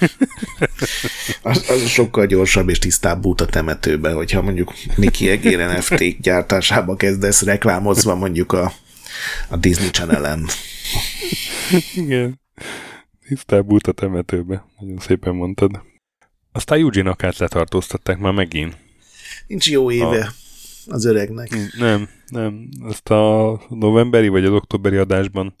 az, 1.42 1.64
az 1.68 1.88
sokkal 1.88 2.26
gyorsabb 2.26 2.68
és 2.68 2.78
tisztább 2.78 3.24
út 3.24 3.40
a 3.40 3.46
temetőbe, 3.46 4.12
hogyha 4.12 4.42
mondjuk 4.42 4.72
Mickey 4.96 5.28
Egér 5.28 5.58
NFT 5.58 6.20
gyártásába 6.20 6.96
kezdesz 6.96 7.42
reklámozva 7.42 8.14
mondjuk 8.14 8.52
a, 8.52 8.72
a 9.48 9.56
Disney 9.56 9.90
Channel-en. 9.90 10.46
Igen. 11.94 12.40
Tisztább 13.28 13.72
út 13.72 13.86
a 13.86 13.92
temetőbe. 13.92 14.66
Nagyon 14.78 14.98
szépen 14.98 15.34
mondtad. 15.34 15.80
Aztán 16.56 16.78
Eugene 16.78 17.10
akát 17.10 17.38
letartóztatták 17.38 18.18
már 18.18 18.32
megint. 18.32 18.76
Nincs 19.46 19.70
jó 19.70 19.90
éve 19.90 20.24
a... 20.24 20.32
az 20.92 21.04
öregnek. 21.04 21.48
Nem, 21.78 22.08
nem. 22.26 22.68
Ezt 22.88 23.10
a 23.10 23.60
novemberi 23.68 24.28
vagy 24.28 24.44
az 24.44 24.52
októberi 24.52 24.96
adásban 24.96 25.54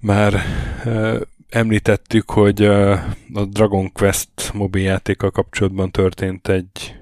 már 0.00 0.34
e, 0.84 1.20
említettük, 1.48 2.30
hogy 2.30 2.62
e, 2.62 2.92
a 3.32 3.44
Dragon 3.44 3.92
Quest 3.92 4.52
mobiljátékkal 4.52 5.30
kapcsolatban 5.30 5.90
történt 5.90 6.48
egy 6.48 6.96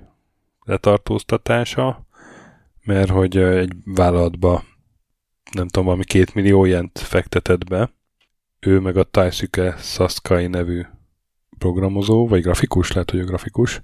letartóztatása, 0.64 2.06
mert 2.82 3.10
hogy 3.10 3.36
egy 3.36 3.72
vállalatba 3.84 4.64
nem 5.52 5.68
tudom, 5.68 5.84
valami 5.84 6.04
két 6.04 6.34
millió 6.34 6.64
jent 6.64 6.98
fektetett 6.98 7.64
be. 7.64 7.92
Ő 8.60 8.80
meg 8.80 8.96
a 8.96 9.04
Taisuke 9.04 9.76
Saskai 9.78 10.46
nevű 10.46 10.82
programozó, 11.64 12.28
vagy 12.28 12.42
grafikus, 12.42 12.92
lehet, 12.92 13.10
hogy 13.10 13.20
a 13.20 13.24
grafikus, 13.24 13.82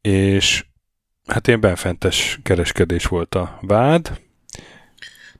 és 0.00 0.64
hát 1.26 1.46
ilyen 1.46 1.60
benfentes 1.60 2.40
kereskedés 2.42 3.06
volt 3.06 3.34
a 3.34 3.58
vád. 3.60 4.20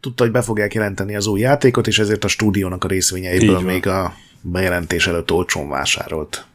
Tudta, 0.00 0.22
hogy 0.22 0.32
be 0.32 0.42
fogják 0.42 0.74
jelenteni 0.74 1.14
az 1.16 1.26
új 1.26 1.40
játékot, 1.40 1.86
és 1.86 1.98
ezért 1.98 2.24
a 2.24 2.28
stúdiónak 2.28 2.84
a 2.84 2.88
részvényeiből 2.88 3.60
még 3.60 3.86
a 3.86 4.14
bejelentés 4.40 5.06
előtt 5.06 5.32
olcsón 5.32 5.68
vásárolt. 5.68 6.46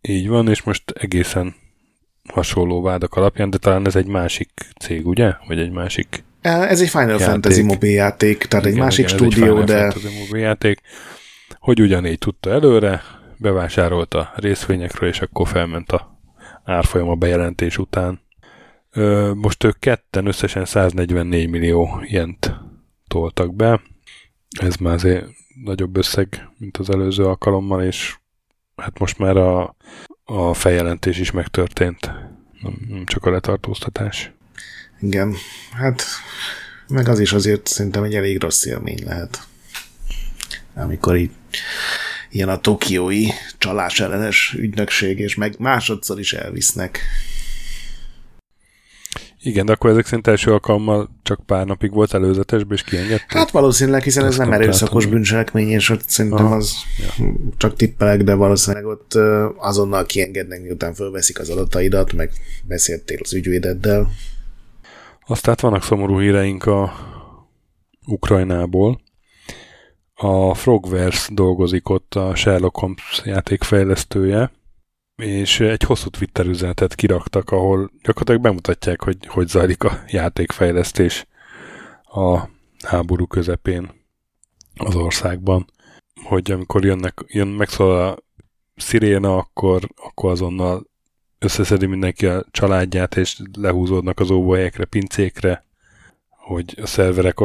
Így 0.00 0.28
van, 0.28 0.48
és 0.48 0.62
most 0.62 0.90
egészen 0.90 1.54
hasonló 2.32 2.82
vádak 2.82 3.14
alapján, 3.14 3.50
de 3.50 3.58
talán 3.58 3.86
ez 3.86 3.96
egy 3.96 4.06
másik 4.06 4.50
cég, 4.80 5.06
ugye? 5.06 5.32
Vagy 5.46 5.58
egy 5.58 5.70
másik 5.70 6.24
Ez 6.40 6.80
egy 6.80 6.88
Final 6.88 7.08
játék. 7.08 7.26
Fantasy 7.26 7.62
mobil 7.62 7.90
játék, 7.90 8.44
tehát 8.44 8.66
igen, 8.66 8.76
egy 8.76 8.84
másik 8.84 9.04
igen, 9.04 9.16
stúdió, 9.16 9.44
egy 9.44 9.50
Final 9.50 9.64
de... 9.64 9.90
Fantasy 9.90 10.18
mobil 10.18 10.40
játék, 10.40 10.80
hogy 11.58 11.80
ugyanígy 11.80 12.18
tudta 12.18 12.50
előre, 12.50 13.02
bevásárolta 13.38 14.32
részvényekről, 14.36 15.08
és 15.08 15.20
akkor 15.20 15.48
felment 15.48 15.92
a 15.92 16.20
árfolyam 16.64 17.08
a 17.08 17.14
bejelentés 17.14 17.78
után. 17.78 18.20
Most 19.34 19.64
ők 19.64 19.78
ketten 19.78 20.26
összesen 20.26 20.64
144 20.64 21.48
millió 21.48 22.02
jent 22.06 22.54
toltak 23.08 23.54
be. 23.54 23.80
Ez 24.60 24.76
már 24.76 24.94
azért 24.94 25.26
nagyobb 25.64 25.96
összeg, 25.96 26.48
mint 26.58 26.76
az 26.76 26.90
előző 26.90 27.24
alkalommal, 27.24 27.82
és 27.82 28.16
hát 28.76 28.98
most 28.98 29.18
már 29.18 29.36
a, 29.36 29.76
a 30.24 30.54
feljelentés 30.54 31.18
is 31.18 31.30
megtörtént, 31.30 32.12
nem 32.88 33.04
csak 33.04 33.24
a 33.24 33.30
letartóztatás. 33.30 34.32
Igen, 35.00 35.34
hát 35.72 36.02
meg 36.88 37.08
az 37.08 37.20
is 37.20 37.32
azért 37.32 37.66
szerintem 37.66 38.02
egy 38.02 38.14
elég 38.14 38.40
rossz 38.42 38.64
élmény 38.64 39.04
lehet. 39.04 39.46
Amikor 40.74 41.16
így 41.16 41.30
ilyen 42.30 42.48
a 42.48 42.60
tokiói 42.60 43.26
csalás 43.58 44.00
ellenes 44.00 44.54
ügynökség, 44.58 45.18
és 45.18 45.34
meg 45.34 45.54
másodszor 45.58 46.18
is 46.18 46.32
elvisznek. 46.32 47.00
Igen, 49.40 49.66
de 49.66 49.72
akkor 49.72 49.90
ezek 49.90 50.04
szerint 50.04 50.26
első 50.26 50.52
alkalommal 50.52 51.10
csak 51.22 51.40
pár 51.46 51.66
napig 51.66 51.92
volt 51.92 52.14
előzetesben, 52.14 52.76
és 52.76 52.82
kiengedték? 52.82 53.32
Hát 53.32 53.50
valószínűleg, 53.50 54.02
hiszen 54.02 54.24
ez 54.24 54.36
nem 54.36 54.52
erőszakos 54.52 55.06
bűncselekmény, 55.06 55.68
és 55.68 55.90
ott 55.90 56.08
szerintem 56.08 56.46
Aha. 56.46 56.56
az 56.56 56.72
ja. 56.98 57.24
csak 57.56 57.76
tippelek, 57.76 58.22
de 58.22 58.34
valószínűleg 58.34 58.86
ott 58.86 59.14
azonnal 59.56 60.06
kiengednek, 60.06 60.62
miután 60.62 60.94
fölveszik 60.94 61.38
az 61.38 61.50
adataidat, 61.50 62.12
meg 62.12 62.30
beszéltél 62.64 63.18
az 63.22 63.34
ügyvédeddel. 63.34 64.10
Aztán 65.26 65.56
vannak 65.60 65.84
szomorú 65.84 66.20
híreink 66.20 66.64
a 66.64 66.92
Ukrajnából. 68.06 69.00
A 70.20 70.54
Frogverse 70.54 71.34
dolgozik 71.34 71.88
ott 71.88 72.14
a 72.14 72.34
Sherlock 72.34 72.76
Holmes 72.76 73.22
játékfejlesztője, 73.24 74.50
és 75.16 75.60
egy 75.60 75.82
hosszú 75.82 76.08
Twitter 76.08 76.46
üzenetet 76.46 76.94
kiraktak, 76.94 77.50
ahol 77.50 77.90
gyakorlatilag 78.02 78.40
bemutatják, 78.40 79.02
hogy 79.02 79.26
hogy 79.26 79.48
zajlik 79.48 79.84
a 79.84 80.02
játékfejlesztés 80.06 81.26
a 82.02 82.48
háború 82.86 83.26
közepén 83.26 83.90
az 84.76 84.94
országban. 84.94 85.66
Hogy 86.24 86.50
amikor 86.50 86.84
jönnek, 86.84 87.24
jön 87.26 87.48
megszól 87.48 88.00
a 88.00 88.16
sziréna, 88.76 89.36
akkor, 89.36 89.88
akkor 89.96 90.30
azonnal 90.30 90.86
összeszedi 91.38 91.86
mindenki 91.86 92.26
a 92.26 92.44
családját, 92.50 93.16
és 93.16 93.40
lehúzódnak 93.52 94.20
az 94.20 94.30
óvóhelyekre, 94.30 94.84
pincékre, 94.84 95.64
hogy 96.28 96.74
a 96.82 96.86
szerverek 96.86 97.40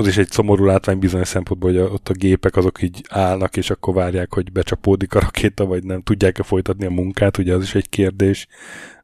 az 0.00 0.06
is 0.06 0.16
egy 0.16 0.30
szomorú 0.30 0.64
látvány 0.64 0.98
bizonyos 0.98 1.28
szempontból, 1.28 1.70
hogy 1.70 1.80
ott 1.80 2.08
a 2.08 2.12
gépek 2.12 2.56
azok 2.56 2.82
így 2.82 3.04
állnak, 3.08 3.56
és 3.56 3.70
akkor 3.70 3.94
várják, 3.94 4.34
hogy 4.34 4.52
becsapódik 4.52 5.14
a 5.14 5.20
rakéta, 5.20 5.66
vagy 5.66 5.84
nem 5.84 6.02
tudják-e 6.02 6.42
folytatni 6.42 6.86
a 6.86 6.90
munkát, 6.90 7.38
ugye 7.38 7.54
az 7.54 7.62
is 7.62 7.74
egy 7.74 7.88
kérdés, 7.88 8.46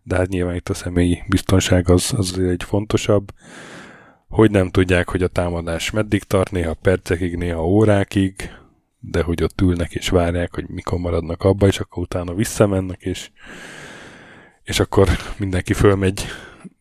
de 0.02 0.16
hát 0.16 0.28
nyilván 0.28 0.54
itt 0.54 0.68
a 0.68 0.74
személyi 0.74 1.22
biztonság 1.28 1.90
az, 1.90 2.12
az 2.16 2.38
egy 2.38 2.62
fontosabb, 2.62 3.32
hogy 4.28 4.50
nem 4.50 4.70
tudják, 4.70 5.08
hogy 5.08 5.22
a 5.22 5.28
támadás 5.28 5.90
meddig 5.90 6.22
tart, 6.22 6.50
néha 6.50 6.74
percekig, 6.74 7.36
néha 7.36 7.66
órákig, 7.66 8.34
de 9.00 9.22
hogy 9.22 9.42
ott 9.42 9.60
ülnek 9.60 9.94
és 9.94 10.08
várják, 10.08 10.54
hogy 10.54 10.68
mikor 10.68 10.98
maradnak 10.98 11.42
abba, 11.42 11.66
és 11.66 11.80
akkor 11.80 12.02
utána 12.02 12.34
visszamennek, 12.34 13.02
és, 13.02 13.30
és 14.62 14.80
akkor 14.80 15.08
mindenki 15.38 15.72
fölmegy 15.72 16.24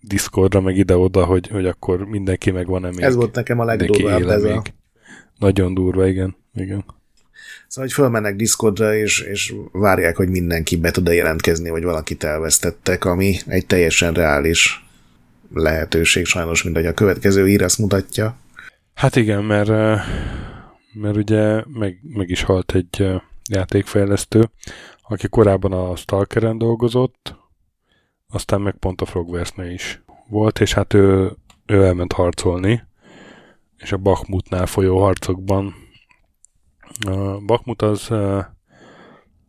Discordra, 0.02 0.62
meg 0.62 0.78
ide-oda, 0.78 1.26
hogy, 1.26 1.48
hogy 1.48 1.66
akkor 1.66 2.06
mindenki 2.06 2.52
meg 2.52 2.68
van-e 2.68 2.90
még. 2.90 3.00
Ez 3.02 3.16
volt 3.16 3.36
nekem 3.36 3.60
a 3.60 3.66
legdurvább 3.66 4.22
ez 4.22 4.44
a... 4.44 4.64
Nagyon 5.40 5.74
durva, 5.74 6.08
igen. 6.08 6.36
igen. 6.54 6.86
Szóval, 7.68 7.90
hogy 7.90 7.94
fölmennek 7.94 8.36
Discordra, 8.36 8.96
és, 8.96 9.20
és 9.20 9.54
várják, 9.72 10.16
hogy 10.16 10.30
mindenki 10.30 10.78
be 10.78 10.92
tud 10.92 11.08
jelentkezni, 11.08 11.70
hogy 11.70 11.84
valakit 11.84 12.24
elvesztettek, 12.24 13.06
ami 13.06 13.36
egy 13.48 13.66
teljesen 13.66 14.14
reális 14.14 14.86
lehetőség, 15.54 16.26
sajnos, 16.26 16.64
mint 16.64 16.76
hogy 16.76 16.86
a 16.86 16.94
következő 16.94 17.48
ír 17.48 17.64
azt 17.64 17.78
mutatja. 17.78 18.38
Hát 18.94 19.16
igen, 19.16 19.44
mert, 19.44 19.68
mert 20.94 21.16
ugye 21.16 21.64
meg, 21.74 22.00
meg 22.02 22.30
is 22.30 22.44
halt 22.44 22.76
egy 22.76 23.08
játékfejlesztő, 23.50 24.50
aki 25.08 25.28
korábban 25.28 25.72
a 25.72 25.96
Stalkeren 25.96 26.58
dolgozott, 26.58 27.36
aztán 28.36 28.62
meg 28.62 28.76
pont 28.76 29.02
a 29.02 29.06
frogverse 29.06 29.72
is 29.72 30.02
volt, 30.28 30.60
és 30.60 30.74
hát 30.74 30.94
ő, 30.94 31.32
ő 31.66 31.84
elment 31.84 32.14
harcolni, 32.14 32.84
és 33.78 33.92
a 33.92 33.98
Bakhmutnál 33.98 34.66
folyó 34.66 35.00
harcokban 35.00 35.74
a 37.06 37.40
Bakhmut 37.46 37.82
az 37.82 38.12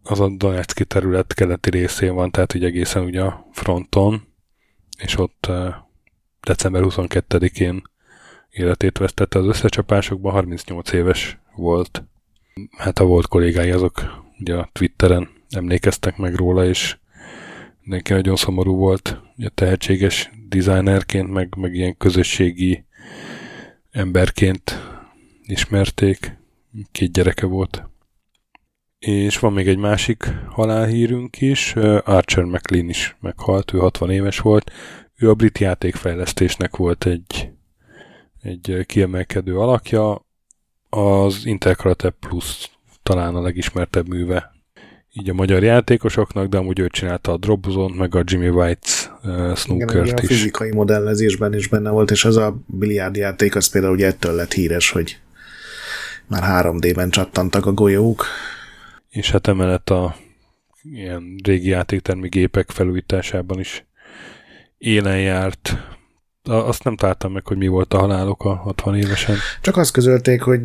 az 0.03 0.21
a 0.21 0.29
Donetszki 0.29 0.85
terület 0.85 1.35
keleti 1.35 1.71
részén 1.71 2.15
van, 2.15 2.31
tehát 2.31 2.55
ugye 2.55 2.67
egészen 2.67 3.05
ugye 3.05 3.23
a 3.23 3.47
fronton, 3.53 4.23
és 4.99 5.19
ott 5.19 5.51
december 6.41 6.83
22-én 6.85 7.83
életét 8.51 8.99
vesztette 8.99 9.39
az 9.39 9.47
összecsapásokban, 9.47 10.33
38 10.33 10.93
éves 10.93 11.39
volt. 11.55 12.05
Hát 12.77 12.99
a 12.99 13.05
volt 13.05 13.27
kollégái 13.27 13.71
azok 13.71 14.25
ugye 14.41 14.57
a 14.57 14.69
Twitteren 14.73 15.29
emlékeztek 15.51 16.17
meg 16.17 16.35
róla, 16.35 16.65
és 16.65 16.97
neki 17.87 18.13
nagyon 18.13 18.37
szomorú 18.37 18.77
volt, 18.77 19.21
ugye 19.37 19.49
tehetséges 19.49 20.31
designerként, 20.49 21.31
meg, 21.31 21.55
meg 21.57 21.75
ilyen 21.75 21.97
közösségi 21.97 22.85
emberként 23.91 24.81
ismerték, 25.43 26.37
két 26.93 27.13
gyereke 27.13 27.47
volt. 27.47 27.89
És 28.99 29.39
van 29.39 29.53
még 29.53 29.69
egy 29.69 29.79
másik 29.79 30.33
halálhírünk 30.49 31.41
is, 31.41 31.75
Archer 32.05 32.45
McLean 32.45 32.89
is 32.89 33.17
meghalt, 33.21 33.73
ő 33.73 33.79
60 33.79 34.11
éves 34.11 34.39
volt, 34.39 34.73
ő 35.17 35.31
a 35.31 35.35
brit 35.35 35.59
játékfejlesztésnek 35.59 36.77
volt 36.77 37.07
egy, 37.07 37.51
egy 38.43 38.85
kiemelkedő 38.87 39.59
alakja, 39.59 40.27
az 40.89 41.47
Interkarate 41.47 42.11
Plus 42.11 42.71
talán 43.03 43.35
a 43.35 43.41
legismertebb 43.41 44.09
műve 44.09 44.56
így 45.19 45.31
a 45.31 45.35
magyar 45.35 45.63
játékosoknak, 45.63 46.49
de 46.49 46.57
amúgy 46.57 46.79
ő 46.79 46.89
csinálta 46.89 47.33
a 47.33 47.37
Dropzone, 47.37 47.97
meg 47.97 48.15
a 48.15 48.23
Jimmy 48.25 48.49
White 48.49 48.89
uh, 49.23 49.57
snookert 49.57 49.93
Igen, 49.93 50.05
is. 50.05 50.13
a 50.13 50.27
fizikai 50.27 50.73
modellezésben 50.73 51.55
is 51.55 51.69
benne 51.69 51.91
volt, 51.91 52.11
és 52.11 52.25
az 52.25 52.37
a 52.37 52.57
játék 53.13 53.57
az 53.57 53.69
például 53.69 53.93
ugye 53.93 54.07
ettől 54.07 54.35
lett 54.35 54.53
híres, 54.53 54.91
hogy 54.91 55.19
már 56.27 56.65
3D-ben 56.65 57.11
csattantak 57.11 57.67
a 57.67 57.73
golyók. 57.73 58.25
És 59.11 59.31
hát 59.31 59.47
emellett 59.47 59.91
a 59.91 60.17
ilyen 60.83 61.37
régi 61.45 61.69
játéktermi 61.69 62.29
gépek 62.29 62.71
felújításában 62.71 63.59
is 63.59 63.85
élen 64.79 65.21
járt. 65.21 65.77
Azt 66.43 66.85
nem 66.85 66.97
találtam 66.97 67.33
meg, 67.33 67.47
hogy 67.47 67.57
mi 67.57 67.67
volt 67.67 67.95
a 67.95 67.99
halálok 67.99 68.45
a 68.45 68.55
60 68.55 68.97
évesen. 68.97 69.37
Csak 69.61 69.77
azt 69.77 69.93
közölték, 69.93 70.43
hogy 70.43 70.61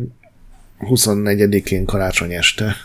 24-én 0.80 1.84
karácsony 1.84 2.32
este 2.32 2.76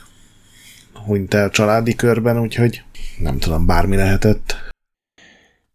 hunyt 1.06 1.34
el 1.34 1.50
családi 1.50 1.96
körben, 1.96 2.40
úgyhogy 2.40 2.84
nem 3.20 3.38
tudom, 3.38 3.66
bármi 3.66 3.96
lehetett. 3.96 4.56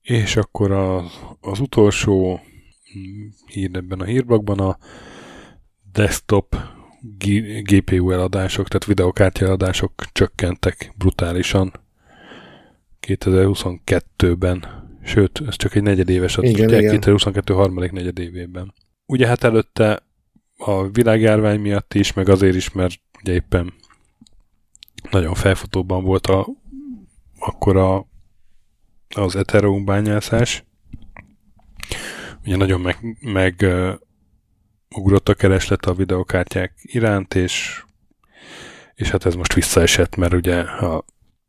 És 0.00 0.36
akkor 0.36 0.72
a, 0.72 1.04
az 1.40 1.60
utolsó 1.60 2.40
hír 3.46 3.70
ebben 3.72 4.00
a 4.00 4.04
hírblogban 4.04 4.58
a 4.58 4.78
desktop 5.92 6.56
GPU 7.62 8.10
eladások, 8.10 8.68
tehát 8.68 8.84
videokártya 8.84 9.44
eladások 9.44 9.92
csökkentek 10.12 10.92
brutálisan 10.96 11.72
2022-ben, 13.06 14.88
sőt, 15.04 15.42
ez 15.46 15.56
csak 15.56 15.74
egy 15.74 15.82
negyedéves 15.82 16.36
adat, 16.36 16.50
igen. 16.50 16.68
2022 16.68 17.54
harmadik 17.54 17.92
negyedévében. 17.92 18.74
Ugye 19.06 19.26
hát 19.26 19.44
előtte 19.44 20.02
a 20.56 20.88
világjárvány 20.88 21.60
miatt 21.60 21.94
is, 21.94 22.12
meg 22.12 22.28
azért 22.28 22.54
is, 22.54 22.72
mert 22.72 22.94
ugye 23.22 23.32
éppen 23.32 23.72
nagyon 25.12 25.34
felfutóban 25.34 26.04
volt 26.04 26.26
a, 26.26 26.48
akkor 27.38 27.76
a, 27.76 28.06
az 29.14 29.36
Ethereum 29.36 29.84
bányászás. 29.84 30.64
Ugye 32.44 32.56
nagyon 32.56 32.80
meg, 32.80 33.18
meg 33.20 33.56
uh, 33.60 33.92
ugrott 34.94 35.28
a 35.28 35.34
kereslet 35.34 35.86
a 35.86 35.94
videokártyák 35.94 36.72
iránt, 36.82 37.34
és, 37.34 37.84
és 38.94 39.10
hát 39.10 39.26
ez 39.26 39.34
most 39.34 39.54
visszaesett, 39.54 40.16
mert 40.16 40.32
ugye 40.32 40.60
a 40.60 41.04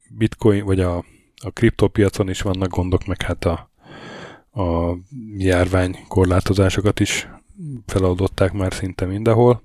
bitcoin, 0.10 0.66
vagy 0.66 0.80
a, 0.80 0.98
a 1.44 1.52
kriptopiacon 1.54 2.30
is 2.30 2.42
vannak 2.42 2.70
gondok, 2.70 3.06
meg 3.06 3.22
hát 3.22 3.46
a, 3.46 3.72
a 4.62 4.98
járvány 5.38 5.98
korlátozásokat 6.08 7.00
is 7.00 7.28
feladották 7.86 8.54
már 8.54 8.74
szinte 8.74 9.06
mindenhol. 9.06 9.64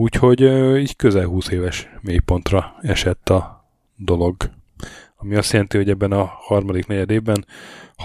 Úgyhogy 0.00 0.40
így 0.78 0.96
közel 0.96 1.24
20 1.24 1.48
éves 1.48 1.88
mélypontra 2.00 2.74
esett 2.82 3.28
a 3.28 3.70
dolog. 3.96 4.36
Ami 5.16 5.34
azt 5.34 5.52
jelenti, 5.52 5.76
hogy 5.76 5.88
ebben 5.88 6.12
a 6.12 6.24
harmadik 6.24 6.86
negyed 6.86 7.10
évben 7.10 7.46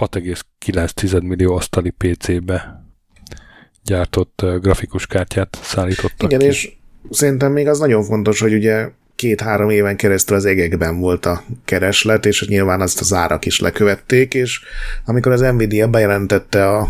6,9 0.00 1.22
millió 1.22 1.54
asztali 1.54 1.90
PC-be 1.90 2.84
gyártott 3.84 4.42
grafikus 4.60 5.06
kártyát 5.06 5.58
szállítottak 5.62 6.32
Igen, 6.32 6.38
ki. 6.38 6.46
és 6.46 6.72
szerintem 7.10 7.52
még 7.52 7.68
az 7.68 7.78
nagyon 7.78 8.02
fontos, 8.02 8.40
hogy 8.40 8.54
ugye 8.54 8.88
két-három 9.14 9.70
éven 9.70 9.96
keresztül 9.96 10.36
az 10.36 10.44
egekben 10.44 11.00
volt 11.00 11.26
a 11.26 11.44
kereslet, 11.64 12.26
és 12.26 12.46
nyilván 12.46 12.80
azt 12.80 13.00
az 13.00 13.12
árak 13.12 13.46
is 13.46 13.60
lekövették, 13.60 14.34
és 14.34 14.60
amikor 15.04 15.32
az 15.32 15.40
Nvidia 15.40 15.88
bejelentette 15.88 16.68
a 16.68 16.88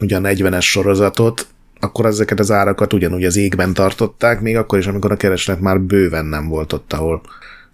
ugye 0.00 0.16
a 0.16 0.20
40-es 0.20 0.62
sorozatot, 0.62 1.46
akkor 1.86 2.06
ezeket 2.06 2.38
az 2.38 2.50
árakat 2.50 2.92
ugyanúgy 2.92 3.24
az 3.24 3.36
égben 3.36 3.74
tartották, 3.74 4.40
még 4.40 4.56
akkor 4.56 4.78
is, 4.78 4.86
amikor 4.86 5.12
a 5.12 5.16
kereslet 5.16 5.60
már 5.60 5.80
bőven 5.80 6.24
nem 6.24 6.48
volt 6.48 6.72
ott, 6.72 6.92
ahol 6.92 7.22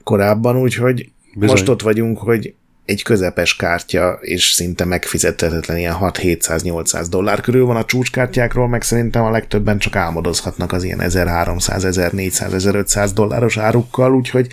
korábban, 0.04 0.56
úgyhogy 0.56 1.10
Bizony. 1.34 1.50
most 1.50 1.68
ott 1.68 1.82
vagyunk, 1.82 2.18
hogy 2.18 2.54
egy 2.84 3.02
közepes 3.02 3.56
kártya, 3.56 4.18
és 4.20 4.44
szinte 4.44 4.84
megfizethetetlen 4.84 5.78
ilyen 5.78 5.96
6-700-800 6.00 7.06
dollár 7.10 7.40
körül 7.40 7.64
van 7.64 7.76
a 7.76 7.84
csúcskártyákról, 7.84 8.68
meg 8.68 8.82
szerintem 8.82 9.24
a 9.24 9.30
legtöbben 9.30 9.78
csak 9.78 9.96
álmodozhatnak 9.96 10.72
az 10.72 10.84
ilyen 10.84 11.00
1300, 11.00 11.84
1400, 11.84 12.52
1500 12.52 13.12
dolláros 13.12 13.56
árukkal, 13.56 14.14
úgyhogy 14.14 14.48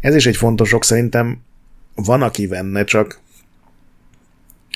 ez 0.00 0.14
is 0.14 0.26
egy 0.26 0.36
fontos 0.36 0.72
ok, 0.72 0.84
szerintem 0.84 1.38
van, 1.94 2.22
aki 2.22 2.46
venne, 2.46 2.84
csak 2.84 3.20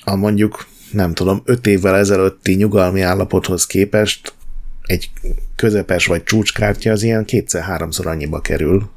a 0.04 0.16
mondjuk, 0.16 0.66
nem 0.94 1.14
tudom, 1.14 1.42
5 1.44 1.66
évvel 1.66 1.96
ezelőtti 1.96 2.54
nyugalmi 2.54 3.00
állapothoz 3.00 3.66
képest 3.66 4.34
egy 4.82 5.10
közepes 5.56 6.06
vagy 6.06 6.22
csúcskártya 6.22 6.90
az 6.90 7.02
ilyen 7.02 7.24
kétszer-háromszor 7.24 8.06
annyiba 8.06 8.40
kerül, 8.40 8.90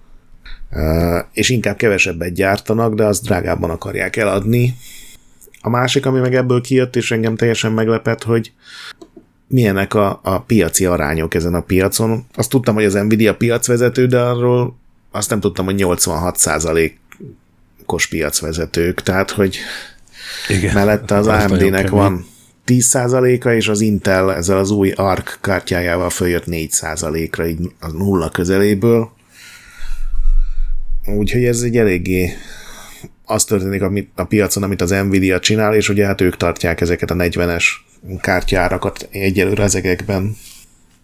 és 1.32 1.49
inkább 1.49 1.76
kevesebbet 1.76 2.34
gyártanak, 2.34 2.94
de 2.94 3.06
azt 3.06 3.24
drágábban 3.24 3.69
akarják 3.69 4.15
eladni. 4.15 4.76
A 5.61 5.69
másik, 5.69 6.06
ami 6.06 6.19
meg 6.19 6.36
ebből 6.36 6.61
kijött, 6.61 6.95
és 6.95 7.11
engem 7.11 7.36
teljesen 7.36 7.72
meglepett, 7.72 8.24
hogy 8.24 8.52
milyenek 9.48 9.94
a, 9.94 10.19
a 10.24 10.40
piaci 10.40 10.86
arányok 10.86 11.34
ezen 11.34 11.53
a 11.53 11.61
piacon. 11.61 12.26
Azt 12.36 12.49
tudtam, 12.49 12.76
hogy 12.76 12.86
az 12.86 12.94
Nvidia 12.94 13.36
piacvezető, 13.36 14.06
de 14.06 14.19
arról 14.19 14.78
azt 15.11 15.30
nem 15.30 15.40
tudtam, 15.40 15.65
hogy 15.65 15.76
86%-os 15.78 18.07
piacvezetők, 18.07 19.02
tehát 19.02 19.32
hogy 19.32 19.57
Igen, 20.47 20.73
mellette 20.73 21.15
az 21.15 21.27
AMD-nek 21.27 21.89
van 21.89 22.26
10%-a, 22.65 23.49
és 23.49 23.68
az 23.68 23.81
Intel 23.81 24.34
ezzel 24.34 24.57
az 24.57 24.72
új 24.72 24.91
ARC 24.91 25.39
kártyájával 25.41 26.09
följött 26.09 26.43
4%-ra, 26.47 27.47
így 27.47 27.72
a 27.80 27.91
nulla 27.91 28.30
közeléből. 28.30 29.11
Úgyhogy 31.05 31.45
ez 31.45 31.61
egy 31.61 31.77
eléggé 31.77 32.34
az 33.30 33.45
történik 33.45 33.81
amit 33.81 34.09
a 34.15 34.23
piacon, 34.23 34.64
amit 34.64 34.81
az 34.81 34.89
Nvidia 34.89 35.39
csinál, 35.39 35.76
és 35.76 35.89
ugye 35.89 36.05
hát 36.05 36.22
ők 36.22 36.38
tartják 36.38 36.81
ezeket 36.81 37.11
a 37.11 37.15
40-es 37.15 37.64
kártyárakat 38.22 39.07
egyelőre 39.11 39.64
ezekben. 39.64 40.35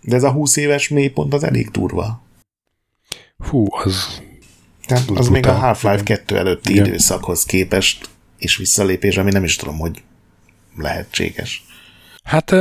De 0.02 0.16
ez 0.16 0.24
a 0.24 0.32
20 0.32 0.56
éves 0.56 0.90
mélypont 0.90 1.34
az 1.34 1.44
elég 1.44 1.72
durva. 1.72 2.22
Fú, 3.40 3.68
az... 3.70 4.22
Tehát 4.86 5.10
az, 5.10 5.18
az 5.18 5.28
még 5.28 5.48
a 5.48 5.52
Half-Life 5.52 6.04
2 6.04 6.38
előtti 6.38 6.72
Igen. 6.72 6.86
időszakhoz 6.86 7.44
képest 7.44 8.10
és 8.44 8.58
visszalépés, 8.58 9.18
ami 9.18 9.32
nem 9.32 9.44
is 9.44 9.56
tudom, 9.56 9.78
hogy 9.78 10.04
lehetséges. 10.78 11.66
Hát 12.24 12.56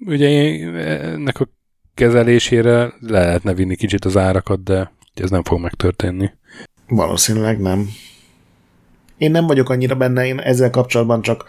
ugye 0.00 0.28
ennek 1.00 1.40
a 1.40 1.48
kezelésére 1.94 2.92
le 3.00 3.24
lehetne 3.24 3.54
vinni 3.54 3.76
kicsit 3.76 4.04
az 4.04 4.16
árakat, 4.16 4.62
de 4.62 4.92
ez 5.14 5.30
nem 5.30 5.42
fog 5.42 5.60
megtörténni. 5.60 6.30
Valószínűleg 6.88 7.60
nem. 7.60 7.90
Én 9.16 9.30
nem 9.30 9.46
vagyok 9.46 9.68
annyira 9.68 9.94
benne, 9.94 10.26
én 10.26 10.38
ezzel 10.38 10.70
kapcsolatban 10.70 11.22
csak 11.22 11.44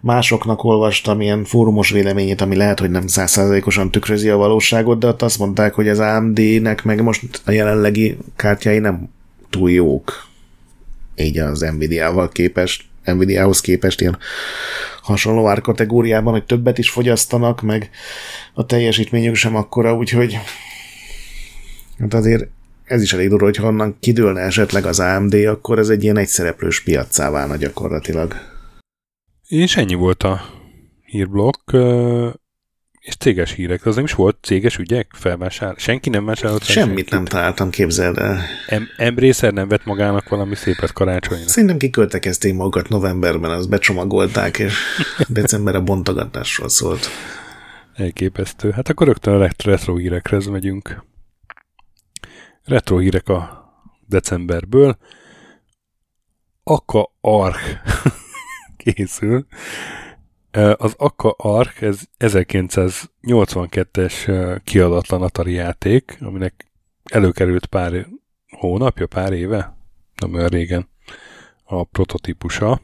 másoknak 0.00 0.64
olvastam 0.64 1.20
ilyen 1.20 1.44
fórumos 1.44 1.90
véleményét, 1.90 2.40
ami 2.40 2.56
lehet, 2.56 2.80
hogy 2.80 2.90
nem 2.90 3.06
százszázalékosan 3.06 3.90
tükrözi 3.90 4.28
a 4.28 4.36
valóságot, 4.36 4.98
de 4.98 5.06
ott 5.06 5.22
azt 5.22 5.38
mondták, 5.38 5.74
hogy 5.74 5.88
az 5.88 5.98
AMD-nek 5.98 6.84
meg 6.84 7.02
most 7.02 7.42
a 7.44 7.50
jelenlegi 7.50 8.16
kártyái 8.36 8.78
nem 8.78 9.08
túl 9.50 9.70
jók. 9.70 10.28
Így 11.16 11.38
az 11.38 11.60
Nvidia-val 11.60 12.28
képest, 12.28 12.84
Nvidia-hoz 13.04 13.60
képest 13.60 14.00
ilyen 14.00 14.18
hasonló 15.02 15.48
árkategóriában, 15.48 16.32
hogy 16.32 16.44
többet 16.44 16.78
is 16.78 16.90
fogyasztanak, 16.90 17.62
meg 17.62 17.90
a 18.54 18.66
teljesítményük 18.66 19.34
sem 19.34 19.56
akkora, 19.56 19.96
úgyhogy 19.96 20.38
hát 21.98 22.14
azért 22.14 22.48
ez 22.84 23.02
is 23.02 23.12
elég 23.12 23.28
durva, 23.28 23.44
hogy 23.44 23.56
honnan 23.56 23.96
kidőlne 24.00 24.40
esetleg 24.40 24.86
az 24.86 25.00
AMD, 25.00 25.34
akkor 25.34 25.78
ez 25.78 25.88
egy 25.88 26.02
ilyen 26.02 26.16
egyszereplős 26.16 26.82
piaccá 26.82 27.30
válna 27.30 27.56
gyakorlatilag. 27.56 28.34
És 29.48 29.76
ennyi 29.76 29.94
volt 29.94 30.22
a 30.22 30.40
hírblokk, 31.04 31.72
és 33.06 33.16
céges 33.16 33.52
hírek. 33.52 33.86
Az 33.86 33.94
nem 33.94 34.04
is 34.04 34.12
volt 34.12 34.36
céges 34.42 34.78
ügyek 34.78 35.10
felvásár? 35.12 35.74
Senki 35.78 36.08
nem 36.08 36.24
vásárolt 36.24 36.64
Semmit 36.64 36.86
senkit? 36.94 37.10
nem 37.10 37.24
találtam, 37.24 37.70
képzeld 37.70 38.18
el. 38.18 38.40
Em- 38.96 39.52
nem 39.52 39.68
vett 39.68 39.84
magának 39.84 40.28
valami 40.28 40.54
szépet 40.54 40.92
karácsonyra? 40.92 41.48
Szerintem 41.48 41.78
kiköltekezték 41.78 42.54
magukat 42.54 42.88
novemberben, 42.88 43.50
az 43.50 43.66
becsomagolták, 43.66 44.58
és 44.58 44.74
decemberre 45.28 45.78
bontogatásról 45.78 46.68
szólt. 46.68 47.08
Elképesztő. 47.94 48.70
Hát 48.70 48.88
akkor 48.88 49.06
rögtön 49.06 49.34
a 49.34 49.48
retro 49.64 49.96
hírekre 49.96 50.38
megyünk 50.50 51.04
retro 52.64 52.98
hírek 52.98 53.28
a 53.28 53.64
decemberből. 54.06 54.98
Aka 56.62 57.12
Ark 57.20 57.80
készül. 58.84 59.46
Az 60.56 60.94
Aka 60.96 61.34
Ark, 61.36 61.80
ez 61.80 62.00
1982-es 62.18 64.60
kiadatlan 64.64 65.22
Atari 65.22 65.52
játék, 65.52 66.18
aminek 66.20 66.66
előkerült 67.04 67.66
pár 67.66 68.06
hónapja, 68.48 69.06
pár 69.06 69.32
éve, 69.32 69.76
nem 70.20 70.34
olyan 70.34 70.48
régen 70.48 70.88
a 71.64 71.84
prototípusa. 71.84 72.80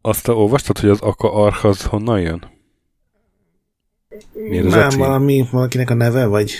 Azt 0.00 0.28
olvastad, 0.28 0.78
hogy 0.78 0.90
az 0.90 1.00
Aka 1.00 1.32
Ark 1.32 1.64
az 1.64 1.84
honnan 1.84 2.20
jön? 2.20 2.50
Miért 4.32 4.68
nem, 4.68 4.98
valami, 4.98 5.48
valakinek 5.50 5.90
a 5.90 5.94
neve, 5.94 6.26
vagy? 6.26 6.54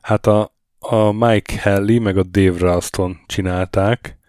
Hát 0.00 0.26
a, 0.26 0.54
a 0.78 1.12
Mike 1.12 1.54
Helly 1.58 1.98
meg 1.98 2.16
a 2.16 2.22
Dave 2.22 2.58
Ralston 2.58 3.20
csinálták. 3.26 4.20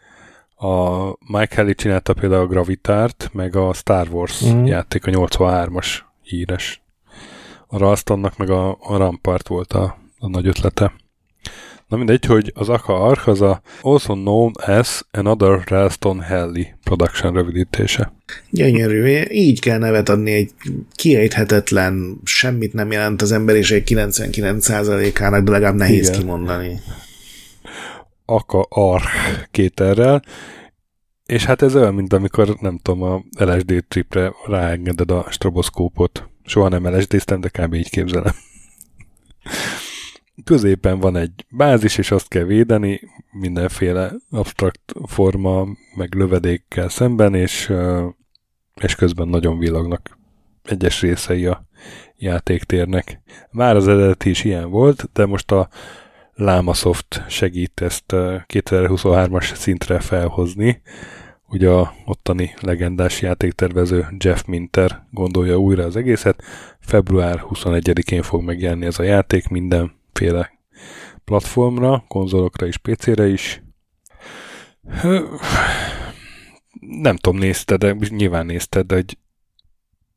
A 0.63 1.15
Mike 1.27 1.55
Helly 1.55 1.75
csinálta 1.75 2.13
például 2.13 2.41
a 2.41 2.47
Gravitárt, 2.47 3.29
meg 3.33 3.55
a 3.55 3.73
Star 3.73 4.07
Wars 4.11 4.45
mm. 4.45 4.65
játék, 4.65 5.05
a 5.07 5.11
83-as 5.11 5.87
híres. 6.21 6.81
A 7.67 7.77
Ralstonnak 7.77 8.37
meg 8.37 8.49
a, 8.49 8.77
a 8.79 8.97
Rampart 8.97 9.47
volt 9.47 9.73
a, 9.73 9.97
a 10.19 10.27
nagy 10.27 10.47
ötlete. 10.47 10.93
Na 11.87 11.97
mindegy, 11.97 12.25
hogy 12.25 12.51
az 12.55 12.69
Aka 12.69 13.01
Arch 13.01 13.27
az 13.27 13.41
a 13.41 13.61
also 13.81 14.13
known 14.13 14.51
as 14.55 15.01
Another 15.11 15.61
Ralston 15.65 16.21
Helly 16.21 16.67
production 16.83 17.33
rövidítése. 17.33 18.13
Gyönyörű, 18.49 19.21
így 19.29 19.59
kell 19.59 19.77
nevet 19.77 20.09
adni 20.09 20.31
egy 20.31 20.51
kiejthetetlen, 20.95 22.19
semmit 22.23 22.73
nem 22.73 22.91
jelent 22.91 23.21
az 23.21 23.31
emberiség 23.31 23.83
99%-ának, 23.85 25.43
de 25.43 25.51
legalább 25.51 25.75
nehéz 25.75 26.07
Igen. 26.07 26.19
kimondani. 26.19 26.79
Aka 28.25 28.65
Arch 28.69 29.07
kéterrel, 29.51 30.21
és 31.25 31.45
hát 31.45 31.61
ez 31.61 31.75
olyan, 31.75 31.93
mint 31.93 32.13
amikor, 32.13 32.57
nem 32.59 32.77
tudom, 32.77 33.01
a 33.01 33.23
LSD 33.45 33.85
tripre 33.87 34.33
ráengeded 34.45 35.11
a 35.11 35.25
stroboszkópot. 35.29 36.29
Soha 36.43 36.67
nem 36.67 36.87
LSD-ztem, 36.87 37.41
de 37.41 37.49
kb. 37.49 37.73
így 37.73 37.89
képzelem 37.89 38.33
középen 40.43 40.99
van 40.99 41.15
egy 41.15 41.45
bázis, 41.49 41.97
és 41.97 42.11
azt 42.11 42.27
kell 42.27 42.43
védeni 42.43 42.99
mindenféle 43.31 44.11
abstrakt 44.29 44.93
forma, 45.05 45.67
meg 45.95 46.13
lövedékkel 46.13 46.89
szemben, 46.89 47.35
és, 47.35 47.73
és 48.81 48.95
közben 48.95 49.27
nagyon 49.27 49.59
villognak 49.59 50.17
egyes 50.63 51.01
részei 51.01 51.45
a 51.45 51.65
játéktérnek. 52.17 53.21
Már 53.51 53.75
az 53.75 53.87
eredeti 53.87 54.29
is 54.29 54.43
ilyen 54.43 54.69
volt, 54.69 55.09
de 55.13 55.25
most 55.25 55.51
a 55.51 55.69
Lamasoft 56.35 57.23
segít 57.27 57.81
ezt 57.81 58.03
2023-as 58.07 59.55
szintre 59.55 59.99
felhozni. 59.99 60.81
Ugye 61.47 61.69
a 61.69 61.93
ottani 62.05 62.53
legendás 62.61 63.21
játéktervező 63.21 64.07
Jeff 64.17 64.43
Minter 64.43 65.05
gondolja 65.11 65.57
újra 65.57 65.83
az 65.83 65.95
egészet. 65.95 66.43
Február 66.79 67.43
21-én 67.49 68.21
fog 68.21 68.41
megjelenni 68.43 68.85
ez 68.85 68.99
a 68.99 69.03
játék 69.03 69.47
minden 69.47 69.91
féle 70.13 70.51
platformra, 71.25 72.03
konzolokra 72.07 72.67
és 72.67 72.77
PC-re 72.77 73.27
is. 73.27 73.63
Nem 76.79 77.15
tudom, 77.15 77.39
nézted, 77.39 77.79
de 77.79 77.95
nyilván 78.09 78.45
nézted, 78.45 78.85
de 78.85 78.95
hogy 78.95 79.17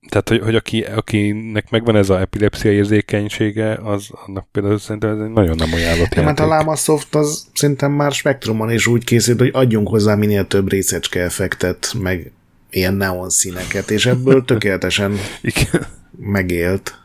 tehát, 0.09 0.29
hogy, 0.29 0.41
hogy 0.41 0.55
aki, 0.55 0.83
akinek 0.83 1.71
megvan 1.71 1.97
ez 1.97 2.11
a 2.11 2.21
epilepsia 2.21 2.73
érzékenysége, 2.73 3.75
az 3.75 4.09
annak 4.27 4.47
például 4.53 4.79
szerintem 4.79 5.11
ez 5.11 5.25
egy 5.25 5.33
nagyon 5.33 5.57
nem 5.57 5.73
ajánlott 5.73 6.15
játék. 6.15 6.25
Mert 6.25 6.41
a 6.41 6.47
Lama 6.47 6.77
Soft 6.77 7.15
az 7.15 7.47
szerintem 7.55 7.93
már 7.93 8.13
Spectrumon 8.13 8.71
is 8.71 8.87
úgy 8.87 9.05
készült, 9.05 9.39
hogy 9.39 9.51
adjunk 9.53 9.89
hozzá 9.89 10.15
minél 10.15 10.47
több 10.47 10.71
részecske 10.71 11.23
effektet, 11.23 11.95
meg 12.01 12.33
ilyen 12.71 12.95
neon 12.95 13.31
színeket, 13.31 13.91
és 13.91 14.07
ebből 14.07 14.45
tökéletesen 14.45 15.17
Igen. 15.41 15.87
megélt. 16.19 16.99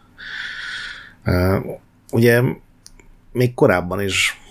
Uh, 1.26 1.66
ugye 2.12 2.42
még 3.32 3.54
korábban 3.54 4.02
is 4.02 4.42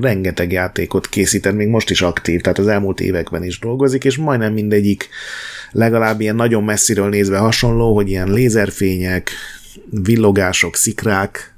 rengeteg 0.00 0.52
játékot 0.52 1.08
készített, 1.08 1.54
még 1.54 1.68
most 1.68 1.90
is 1.90 2.02
aktív, 2.02 2.40
tehát 2.40 2.58
az 2.58 2.66
elmúlt 2.66 3.00
években 3.00 3.44
is 3.44 3.58
dolgozik, 3.58 4.04
és 4.04 4.16
majdnem 4.16 4.52
mindegyik 4.52 5.08
legalább 5.70 6.20
ilyen 6.20 6.34
nagyon 6.34 6.64
messziről 6.64 7.08
nézve 7.08 7.38
hasonló, 7.38 7.94
hogy 7.94 8.08
ilyen 8.08 8.30
lézerfények, 8.30 9.30
villogások, 9.90 10.76
szikrák, 10.76 11.54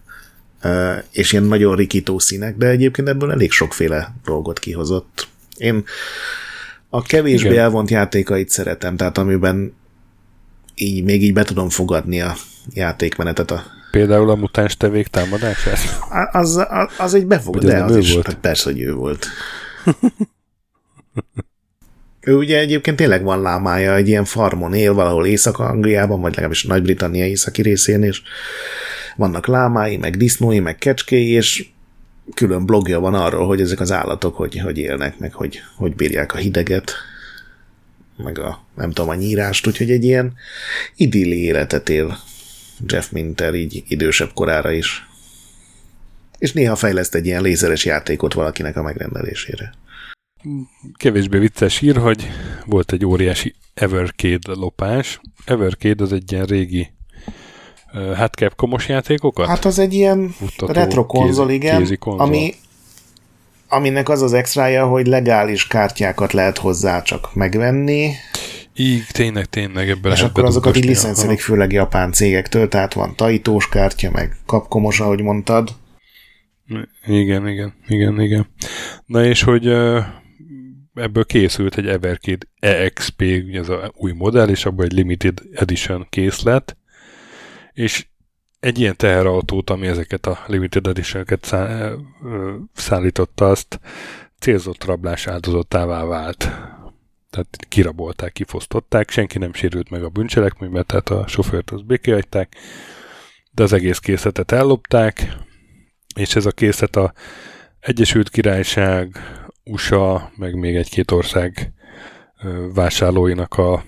és 1.11 1.33
ilyen 1.33 1.45
nagyon 1.45 1.77
rikító 1.77 2.19
színek, 2.19 2.57
de 2.57 2.67
egyébként 2.67 3.09
ebből 3.09 3.31
elég 3.31 3.51
sokféle 3.51 4.15
dolgot 4.25 4.59
kihozott. 4.59 5.29
Én 5.57 5.85
a 6.89 7.03
kevésbé 7.03 7.49
Igen. 7.49 7.63
elvont 7.63 7.91
játékait 7.91 8.49
szeretem, 8.49 8.97
tehát 8.97 9.19
amiben 9.19 9.75
így 10.75 11.05
még 11.05 11.23
így 11.23 11.33
be 11.33 11.45
tudom 11.45 11.69
fogadni 11.69 12.21
a 12.21 12.35
játékmenetet. 12.73 13.51
A... 13.51 13.65
Például 13.91 14.31
a 14.31 14.35
mutáns 14.35 14.77
tevék 14.77 15.07
támadását? 15.07 15.79
Az, 16.33 16.57
az, 16.57 16.93
az 16.99 17.15
egy 17.15 17.27
befogad, 17.27 17.65
de 17.65 17.83
az 17.85 17.97
is, 17.97 18.13
volt? 18.13 18.27
Hát 18.27 18.39
persze, 18.39 18.71
hogy 18.71 18.81
ő 18.81 18.95
volt. 18.95 19.27
ő 22.29 22.35
ugye 22.37 22.59
egyébként 22.59 22.97
tényleg 22.97 23.23
van 23.23 23.43
lámája, 23.43 23.95
egy 23.95 24.09
ilyen 24.09 24.25
farmon 24.25 24.75
él 24.75 24.93
valahol 24.93 25.27
Észak-Angliában, 25.27 26.21
vagy 26.21 26.31
legalábbis 26.31 26.65
Nagy-Britannia 26.65 27.27
északi 27.27 27.63
részén, 27.63 28.03
és 28.03 28.23
vannak 29.17 29.47
lámái, 29.47 29.97
meg 29.97 30.17
disznói, 30.17 30.59
meg 30.59 30.79
kecskéi, 30.79 31.31
és 31.31 31.67
külön 32.35 32.67
blogja 32.67 33.01
van 33.01 33.15
arról, 33.15 33.47
hogy 33.47 33.61
ezek 33.61 33.81
az 33.81 33.93
állatok 33.93 34.37
hogy, 34.37 34.59
hogy 34.59 34.79
élnek, 34.79 35.19
meg 35.19 35.33
hogy, 35.33 35.61
hogy 35.77 35.95
bírják 35.95 36.35
a 36.35 36.39
hideget, 36.39 36.93
meg 38.17 38.39
a, 38.39 38.65
nem 38.75 38.91
tudom, 38.91 39.11
a 39.11 39.15
nyírást, 39.15 39.67
úgyhogy 39.67 39.91
egy 39.91 40.05
ilyen 40.05 40.35
idilli 40.97 41.43
életet 41.43 41.89
él 41.89 42.19
Jeff 42.87 43.11
Minter 43.11 43.55
így 43.55 43.85
idősebb 43.89 44.31
korára 44.35 44.71
is. 44.73 45.07
És 46.39 46.53
néha 46.53 46.77
fejleszt 46.77 47.15
egy 47.15 47.27
ilyen 47.27 47.43
lézeres 47.43 47.85
játékot 47.85 48.35
valakinek 48.35 48.77
a 48.77 48.83
megrendelésére. 48.83 49.73
Kevésbé 50.95 51.39
vicces 51.39 51.79
hír, 51.79 51.97
hogy 51.97 52.29
volt 52.67 52.93
egy 52.93 53.05
óriási 53.05 53.55
Evercade 53.75 54.53
lopás. 54.55 55.21
Evercade 55.45 56.05
az 56.05 56.13
egy 56.13 56.33
ilyen 56.33 56.45
régi 56.45 56.91
hát 58.15 58.35
Capcomos 58.35 58.89
játékokat? 58.89 59.47
Hát 59.47 59.65
az 59.65 59.79
egy 59.79 59.95
ilyen 59.95 60.35
Mutató 60.41 60.73
retro 60.73 61.07
konzol, 61.07 61.47
kézi, 61.47 61.59
igen, 61.59 61.79
kézi 61.79 61.97
konzol. 61.97 62.27
ami 62.27 62.55
aminek 63.69 64.09
az 64.09 64.23
az 64.23 64.33
extrája, 64.33 64.87
hogy 64.87 65.07
legális 65.07 65.67
kártyákat 65.67 66.33
lehet 66.33 66.59
hozzá 66.59 67.03
csak 67.03 67.35
megvenni. 67.35 68.11
Így, 68.77 69.05
tényleg, 69.13 69.45
tényleg 69.45 69.89
ebben 69.89 70.13
És 70.13 70.23
akkor 70.23 70.45
azokat 70.45 70.77
így 70.77 70.85
licenszelik 70.85 71.41
főleg 71.41 71.73
japán 71.73 72.13
cégektől, 72.13 72.69
tehát 72.69 72.93
van 72.93 73.17
tajtós 73.17 73.69
kártya, 73.69 74.11
meg 74.11 74.37
kapkomos, 74.47 75.01
ahogy 75.01 75.23
mondtad. 75.23 75.75
Igen, 77.07 77.49
igen, 77.49 77.75
igen, 77.89 78.21
igen. 78.21 78.47
Na 79.07 79.25
és 79.25 79.43
hogy 79.43 79.65
ebből 80.99 81.25
készült 81.25 81.77
egy 81.77 81.87
Evercade 81.87 82.47
EXP, 82.61 83.21
ugye 83.21 83.59
ez 83.59 83.69
a 83.69 83.93
új 83.95 84.13
modell, 84.13 84.49
és 84.49 84.65
abban 84.65 84.85
egy 84.85 84.93
limited 84.93 85.41
edition 85.53 86.07
készlet, 86.11 86.77
és 87.73 88.07
egy 88.61 88.79
ilyen 88.79 88.97
teherautót, 88.97 89.71
ami 89.71 89.87
ezeket 89.87 90.27
a 90.27 90.39
limited 90.47 90.87
edition-eket 90.87 91.45
szá- 91.45 91.95
szállította, 92.73 93.51
azt 93.51 93.81
célzott 94.39 94.85
rablás 94.85 95.27
áldozattává 95.27 96.05
vált. 96.05 96.39
Tehát 97.31 97.57
kirabolták, 97.69 98.33
kifosztották, 98.33 99.11
senki 99.11 99.39
nem 99.39 99.53
sérült 99.53 99.91
meg 99.91 100.05
a 100.05 100.09
bűncselekményben, 100.09 100.87
tehát 100.87 101.09
a 101.09 101.27
sofőrt 101.27 101.71
az 101.71 101.83
békéhagyták, 101.83 102.57
de 103.51 103.63
az 103.63 103.73
egész 103.73 103.99
készletet 103.99 104.53
ellopták, 104.53 105.37
és 106.15 106.37
ez 106.37 106.47
a 106.47 106.53
készlet 106.53 106.97
a 106.97 107.13
Egyesült 107.81 108.29
Királyság, 108.29 109.17
USA, 109.69 110.33
meg 110.37 110.55
még 110.55 110.77
egy-két 110.77 111.11
ország 111.11 111.73
vásárlóinak 112.75 113.55
a 113.55 113.85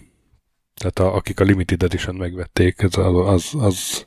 tehát 0.74 0.98
a, 0.98 1.16
akik 1.16 1.40
a 1.40 1.44
Limited 1.44 1.82
Edition 1.82 2.14
megvették, 2.14 2.82
ez 2.82 2.96
az, 2.96 3.14
az, 3.26 3.50
az 3.58 4.06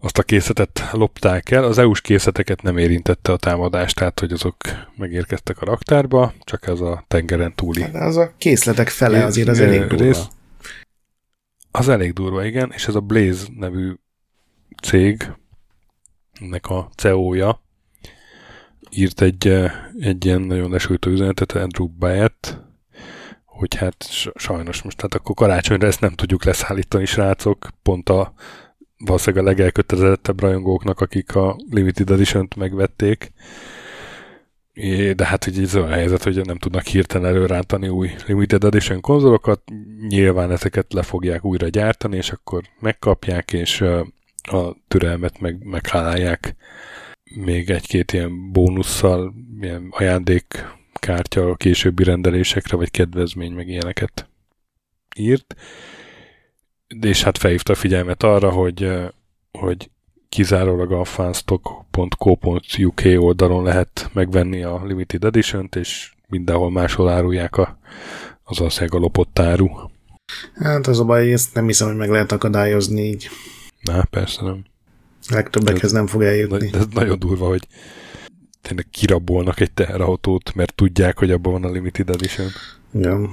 azt 0.00 0.18
a 0.18 0.22
készletet 0.22 0.88
lopták 0.92 1.50
el. 1.50 1.64
Az 1.64 1.78
EU-s 1.78 2.00
készleteket 2.00 2.62
nem 2.62 2.76
érintette 2.76 3.32
a 3.32 3.36
támadás, 3.36 3.92
tehát 3.94 4.20
hogy 4.20 4.32
azok 4.32 4.56
megérkeztek 4.96 5.60
a 5.60 5.64
raktárba, 5.64 6.32
csak 6.40 6.66
ez 6.66 6.80
a 6.80 7.04
tengeren 7.08 7.54
túli. 7.54 7.84
De 7.92 8.04
az 8.04 8.16
a 8.16 8.32
készletek 8.38 8.88
fele 8.88 9.24
azért 9.24 9.48
az 9.48 9.60
elég 9.60 9.80
durva. 9.80 10.04
Rész. 10.04 10.26
Az 11.70 11.88
elég 11.88 12.12
durva, 12.12 12.44
igen, 12.44 12.72
és 12.74 12.86
ez 12.86 12.94
a 12.94 13.00
Blaze 13.00 13.46
nevű 13.56 13.94
cég, 14.82 15.32
nek 16.40 16.66
a 16.66 16.90
CEO-ja 16.96 17.62
írt 18.90 19.20
egy, 19.20 19.46
egy 20.00 20.24
ilyen 20.24 20.40
nagyon 20.40 20.70
lesújtó 20.70 21.10
üzenetet 21.10 21.52
Andrew 21.52 21.86
Byatt, 21.86 22.58
hogy 23.44 23.74
hát 23.74 24.04
sajnos 24.34 24.82
most, 24.82 24.96
tehát 24.96 25.14
akkor 25.14 25.34
karácsonyra 25.34 25.86
ezt 25.86 26.00
nem 26.00 26.14
tudjuk 26.14 26.44
leszállítani, 26.44 27.04
srácok, 27.04 27.68
pont 27.82 28.08
a 28.08 28.32
valószínűleg 28.98 29.44
a 29.44 29.48
legelkötelezettebb 29.48 30.40
rajongóknak, 30.40 31.00
akik 31.00 31.34
a 31.34 31.56
Limited 31.70 32.10
Edition-t 32.10 32.56
megvették. 32.56 33.32
De 35.14 35.26
hát 35.26 35.46
ugye 35.46 35.62
ez 35.62 35.76
olyan 35.76 35.88
helyzet, 35.88 36.22
hogy 36.22 36.46
nem 36.46 36.58
tudnak 36.58 36.84
hirtelen 36.84 37.34
előrántani 37.34 37.88
új 37.88 38.10
Limited 38.26 38.64
Edition 38.64 39.00
konzolokat, 39.00 39.62
nyilván 40.08 40.50
ezeket 40.50 40.92
le 40.92 41.02
fogják 41.02 41.44
újra 41.44 41.68
gyártani, 41.68 42.16
és 42.16 42.30
akkor 42.30 42.62
megkapják, 42.80 43.52
és 43.52 43.80
a 44.42 44.76
türelmet 44.88 45.40
meg, 45.40 45.64
meghálálják 45.64 46.56
még 47.34 47.70
egy-két 47.70 48.12
ilyen 48.12 48.52
bónusszal, 48.52 49.34
ilyen 49.60 49.86
ajándékkártya 49.90 51.50
a 51.50 51.56
későbbi 51.56 52.04
rendelésekre, 52.04 52.76
vagy 52.76 52.90
kedvezmény, 52.90 53.52
meg 53.52 53.68
ilyeneket 53.68 54.28
írt 55.16 55.56
és 56.88 57.22
hát 57.22 57.38
felhívta 57.38 57.72
a 57.72 57.76
figyelmet 57.76 58.22
arra, 58.22 58.50
hogy, 58.50 58.90
hogy 59.52 59.90
kizárólag 60.28 60.92
a 60.92 61.04
fanstock.co.uk 61.04 63.02
oldalon 63.16 63.62
lehet 63.62 64.10
megvenni 64.12 64.62
a 64.62 64.84
Limited 64.84 65.24
Edition-t, 65.24 65.76
és 65.76 66.12
mindenhol 66.28 66.70
máshol 66.70 67.08
árulják 67.08 67.56
a, 67.56 67.78
az 68.42 68.60
ország 68.60 68.94
a 68.94 68.98
lopott 68.98 69.38
áru. 69.38 69.68
Hát 70.54 70.86
az 70.86 71.00
a 71.00 71.04
baj, 71.04 71.32
ezt 71.32 71.54
nem 71.54 71.66
hiszem, 71.66 71.86
hogy 71.86 71.96
meg 71.96 72.10
lehet 72.10 72.32
akadályozni 72.32 73.02
így. 73.02 73.28
Na, 73.80 74.04
persze 74.10 74.42
nem. 74.42 74.64
Legtöbbekhez 75.30 75.92
nem 75.92 76.06
fog 76.06 76.22
eljutni. 76.22 76.70
Ez 76.72 76.86
nagyon 76.92 77.18
durva, 77.18 77.46
hogy 77.46 77.66
tényleg 78.62 78.86
kirabolnak 78.90 79.60
egy 79.60 79.72
teherautót, 79.72 80.54
mert 80.54 80.74
tudják, 80.74 81.18
hogy 81.18 81.30
abban 81.30 81.52
van 81.52 81.64
a 81.64 81.70
Limited 81.70 82.08
Edition. 82.08 82.48
Ja. 82.92 83.30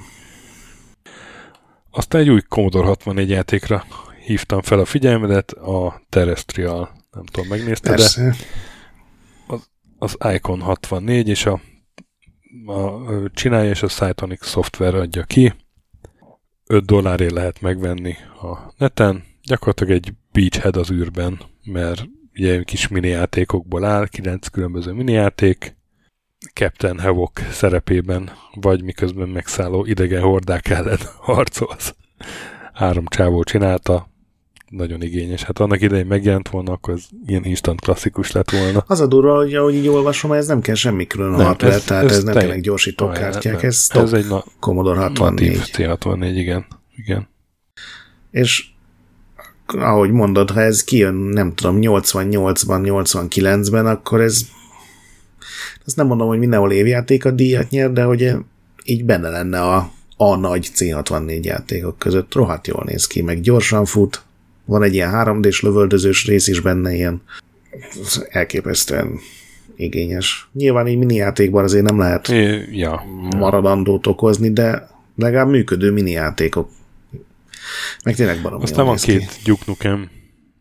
Aztán 1.91 2.21
egy 2.21 2.29
új 2.29 2.41
Commodore 2.41 2.85
64 2.87 3.29
játékra 3.29 3.85
hívtam 4.25 4.61
fel 4.61 4.79
a 4.79 4.85
figyelmedet, 4.85 5.51
a 5.51 6.01
Terrestrial, 6.09 6.89
nem 7.11 7.25
tudom, 7.25 7.49
megnézted 7.49 7.97
de 7.97 8.03
az, 9.47 9.67
az 9.97 10.17
Icon 10.33 10.61
64, 10.61 11.27
és 11.27 11.45
a, 11.45 11.61
a, 12.65 13.01
csinálja, 13.33 13.69
és 13.69 13.83
a 13.83 13.87
Cytonic 13.87 14.45
Software 14.45 14.97
adja 14.97 15.23
ki. 15.23 15.53
5 16.67 16.85
dollárért 16.85 17.33
lehet 17.33 17.61
megvenni 17.61 18.15
a 18.41 18.73
neten, 18.77 19.23
gyakorlatilag 19.43 19.91
egy 19.91 20.13
Beachhead 20.31 20.75
az 20.75 20.91
űrben, 20.91 21.39
mert 21.65 22.03
ugye 22.33 22.63
kis 22.63 22.87
mini 22.87 23.07
játékokból 23.07 23.85
áll, 23.85 24.07
9 24.07 24.47
különböző 24.47 24.91
mini 24.91 25.11
játék, 25.11 25.75
Captain 26.53 26.99
Havok 26.99 27.31
szerepében, 27.51 28.31
vagy 28.53 28.83
miközben 28.83 29.29
megszálló 29.29 29.85
idegen 29.85 30.21
hordák 30.21 30.69
ellen 30.69 30.99
harcolsz. 31.27 31.95
Három 32.73 33.05
csávó 33.07 33.43
csinálta, 33.43 34.09
nagyon 34.69 35.01
igényes. 35.01 35.43
Hát 35.43 35.59
annak 35.59 35.81
idején 35.81 36.05
megjelent 36.05 36.49
volna, 36.49 36.71
akkor 36.71 36.93
ez 36.93 37.03
ilyen 37.25 37.43
instant 37.43 37.81
klasszikus 37.81 38.31
lett 38.31 38.49
volna. 38.49 38.83
Az 38.87 38.99
a 38.99 39.07
durva, 39.07 39.35
hogy 39.35 39.55
ahogy 39.55 39.75
így 39.75 39.87
olvasom, 39.87 40.31
ez 40.31 40.47
nem 40.47 40.61
kell 40.61 40.75
semmi 40.75 41.07
külön 41.07 41.29
nem, 41.29 41.45
hardware, 41.45 41.73
ez, 41.73 41.83
tehát 41.83 42.03
ez, 42.03 42.17
ez 42.17 42.23
nem 42.23 42.33
kell 42.33 42.57
gyorsító 42.57 43.09
kártyák, 43.09 43.63
ez, 43.63 43.89
ez 43.93 44.13
egy 44.13 44.27
na, 44.27 44.43
Commodore 44.59 44.99
64. 44.99 45.59
T64, 45.73 46.31
igen. 46.35 46.65
igen. 46.95 47.27
És 48.31 48.67
ahogy 49.67 50.11
mondod, 50.11 50.49
ha 50.49 50.61
ez 50.61 50.83
kijön, 50.83 51.13
nem 51.13 51.53
tudom, 51.53 51.77
88-ban, 51.81 53.05
89-ben, 53.07 53.85
akkor 53.85 54.21
ez 54.21 54.41
azt 55.85 55.95
nem 55.95 56.07
mondom, 56.07 56.27
hogy 56.27 56.39
mindenhol 56.39 56.71
évjáték 56.71 57.25
a 57.25 57.31
díjat 57.31 57.69
nyer, 57.69 57.91
de 57.91 58.03
hogy 58.03 58.33
így 58.83 59.05
benne 59.05 59.29
lenne 59.29 59.61
a, 59.61 59.91
a 60.17 60.35
nagy 60.35 60.69
C64 60.75 61.43
játékok 61.43 61.99
között. 61.99 62.33
Rohadt 62.33 62.67
jól 62.67 62.83
néz 62.85 63.07
ki, 63.07 63.21
meg 63.21 63.41
gyorsan 63.41 63.85
fut. 63.85 64.21
Van 64.65 64.83
egy 64.83 64.93
ilyen 64.93 65.11
3D-s 65.13 65.61
lövöldözős 65.61 66.25
rész 66.25 66.47
is 66.47 66.59
benne, 66.59 66.93
ilyen 66.93 67.21
elképesztően 68.29 69.19
igényes. 69.75 70.49
Nyilván 70.53 70.85
egy 70.85 70.97
mini 70.97 71.15
játékban 71.15 71.63
azért 71.63 71.83
nem 71.85 71.99
lehet 71.99 72.27
ja, 72.71 73.03
maradandót 73.37 74.07
okozni, 74.07 74.51
de 74.51 74.89
legalább 75.15 75.49
működő 75.49 75.91
mini 75.91 76.11
játékok. 76.11 76.69
Meg 78.03 78.15
tényleg 78.15 78.41
barom 78.41 78.61
Aztán 78.61 78.85
van 78.85 78.95
két 78.95 79.19
ki. 79.19 79.41
Duke 79.43 79.63
Nukem 79.65 80.09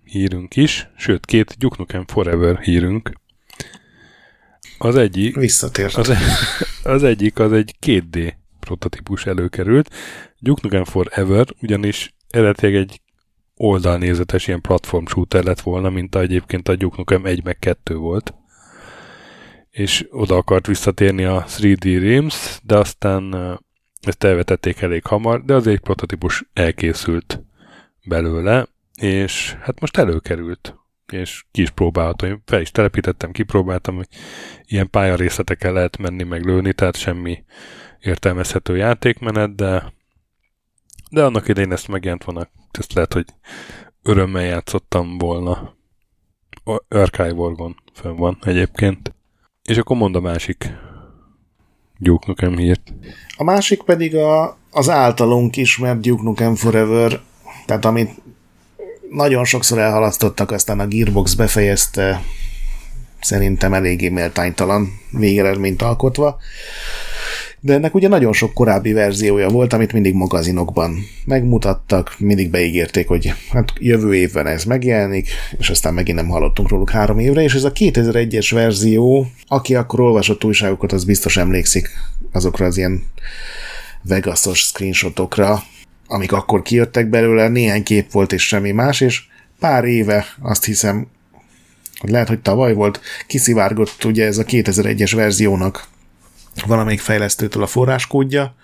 hírünk 0.04 0.56
is, 0.56 0.88
sőt, 0.96 1.26
két 1.26 1.54
Duke 1.58 1.76
Nukem 1.78 2.06
Forever 2.06 2.58
hírünk. 2.58 3.12
Az 4.78 4.96
egyik... 4.96 5.36
Visszatért. 5.36 5.94
Az, 5.94 6.12
az 6.82 7.02
egyik 7.02 7.38
az 7.38 7.52
egy 7.52 7.74
2D 7.86 8.32
prototípus 8.60 9.26
előkerült. 9.26 9.94
Duke 10.38 10.60
Nukem 10.62 10.84
Forever 10.84 11.46
ugyanis 11.60 12.14
eredetileg 12.28 12.74
egy 12.74 13.00
oldalnézetes 13.56 14.46
ilyen 14.46 14.60
platform 14.60 15.06
shooter 15.06 15.44
lett 15.44 15.60
volna, 15.60 15.90
mint 15.90 16.14
a 16.14 16.20
egyébként 16.20 16.68
a 16.68 16.76
Duke 16.76 16.96
Nukem 16.96 17.26
1 17.26 17.44
meg 17.44 17.58
2 17.58 17.94
volt. 17.94 18.34
És 19.70 20.06
oda 20.10 20.36
akart 20.36 20.66
visszatérni 20.66 21.24
a 21.24 21.44
3D 21.48 21.98
Realms, 22.00 22.60
de 22.62 22.76
aztán 22.76 23.34
ezt 24.06 24.24
elvetették 24.24 24.80
elég 24.80 25.04
hamar, 25.04 25.44
de 25.44 25.54
az 25.54 25.66
egy 25.66 25.80
prototípus 25.80 26.44
elkészült 26.52 27.42
belőle, 28.04 28.66
és 28.94 29.56
hát 29.60 29.80
most 29.80 29.96
előkerült, 29.96 30.76
és 31.12 31.44
ki 31.50 31.62
is 31.62 31.70
próbálhatom, 31.70 32.42
fel 32.44 32.60
is 32.60 32.70
telepítettem, 32.70 33.32
kipróbáltam, 33.32 33.94
hogy 33.94 34.08
ilyen 34.64 34.90
pályarészletekkel 34.90 35.72
lehet 35.72 35.96
menni, 35.96 36.22
meg 36.22 36.44
lőni, 36.44 36.72
tehát 36.72 36.96
semmi 36.96 37.44
értelmezhető 38.00 38.76
játékmenet, 38.76 39.54
de 39.54 39.92
de 41.14 41.24
annak 41.24 41.48
idején 41.48 41.72
ezt 41.72 41.88
megjelent 41.88 42.24
volna, 42.24 42.48
ezt 42.70 42.92
lehet, 42.92 43.12
hogy 43.12 43.24
örömmel 44.02 44.44
játszottam 44.44 45.18
volna. 45.18 45.76
Archive-orgon 46.88 47.76
fönn 47.92 48.16
van 48.16 48.38
egyébként. 48.42 49.14
És 49.62 49.76
akkor 49.76 49.96
mond 49.96 50.16
a 50.16 50.20
másik 50.20 50.72
Duke 51.98 52.24
Nukem 52.26 52.56
hírt. 52.56 52.92
A 53.36 53.44
másik 53.44 53.82
pedig 53.82 54.16
a, 54.16 54.56
az 54.70 54.88
általunk 54.88 55.56
ismert 55.56 56.00
Duke 56.00 56.22
Nukem 56.22 56.54
Forever, 56.54 57.20
tehát 57.66 57.84
amit 57.84 58.10
nagyon 59.10 59.44
sokszor 59.44 59.78
elhalasztottak, 59.78 60.50
aztán 60.50 60.80
a 60.80 60.86
Gearbox 60.86 61.34
befejezte, 61.34 62.22
szerintem 63.20 63.74
eléggé 63.74 64.08
méltánytalan 64.08 65.00
végeredményt 65.10 65.82
alkotva. 65.82 66.38
De 67.64 67.72
ennek 67.72 67.94
ugye 67.94 68.08
nagyon 68.08 68.32
sok 68.32 68.54
korábbi 68.54 68.92
verziója 68.92 69.48
volt, 69.48 69.72
amit 69.72 69.92
mindig 69.92 70.14
magazinokban 70.14 70.96
megmutattak, 71.24 72.14
mindig 72.18 72.50
beígérték, 72.50 73.08
hogy 73.08 73.32
hát 73.50 73.72
jövő 73.78 74.14
évben 74.14 74.46
ez 74.46 74.64
megjelenik, 74.64 75.28
és 75.58 75.70
aztán 75.70 75.94
megint 75.94 76.16
nem 76.16 76.28
hallottunk 76.28 76.68
róluk 76.68 76.90
három 76.90 77.18
évre, 77.18 77.42
és 77.42 77.54
ez 77.54 77.64
a 77.64 77.72
2001-es 77.72 78.50
verzió, 78.50 79.26
aki 79.46 79.74
akkor 79.74 80.00
olvasott 80.00 80.44
újságokat, 80.44 80.92
az 80.92 81.04
biztos 81.04 81.36
emlékszik 81.36 81.88
azokra 82.32 82.66
az 82.66 82.76
ilyen 82.76 83.02
Vegasos 84.02 84.58
screenshotokra, 84.58 85.62
amik 86.06 86.32
akkor 86.32 86.62
kijöttek 86.62 87.08
belőle, 87.08 87.48
néhány 87.48 87.82
kép 87.82 88.12
volt 88.12 88.32
és 88.32 88.46
semmi 88.46 88.70
más, 88.70 89.00
és 89.00 89.22
pár 89.58 89.84
éve 89.84 90.26
azt 90.42 90.64
hiszem, 90.64 91.06
hogy 91.98 92.10
lehet, 92.10 92.28
hogy 92.28 92.40
tavaly 92.40 92.74
volt, 92.74 93.00
kiszivárgott 93.26 94.04
ugye 94.04 94.26
ez 94.26 94.38
a 94.38 94.44
2001-es 94.44 95.12
verziónak 95.14 95.92
valamelyik 96.66 97.00
fejlesztőtől 97.00 97.62
a 97.62 97.66
forráskódja, 97.66 98.54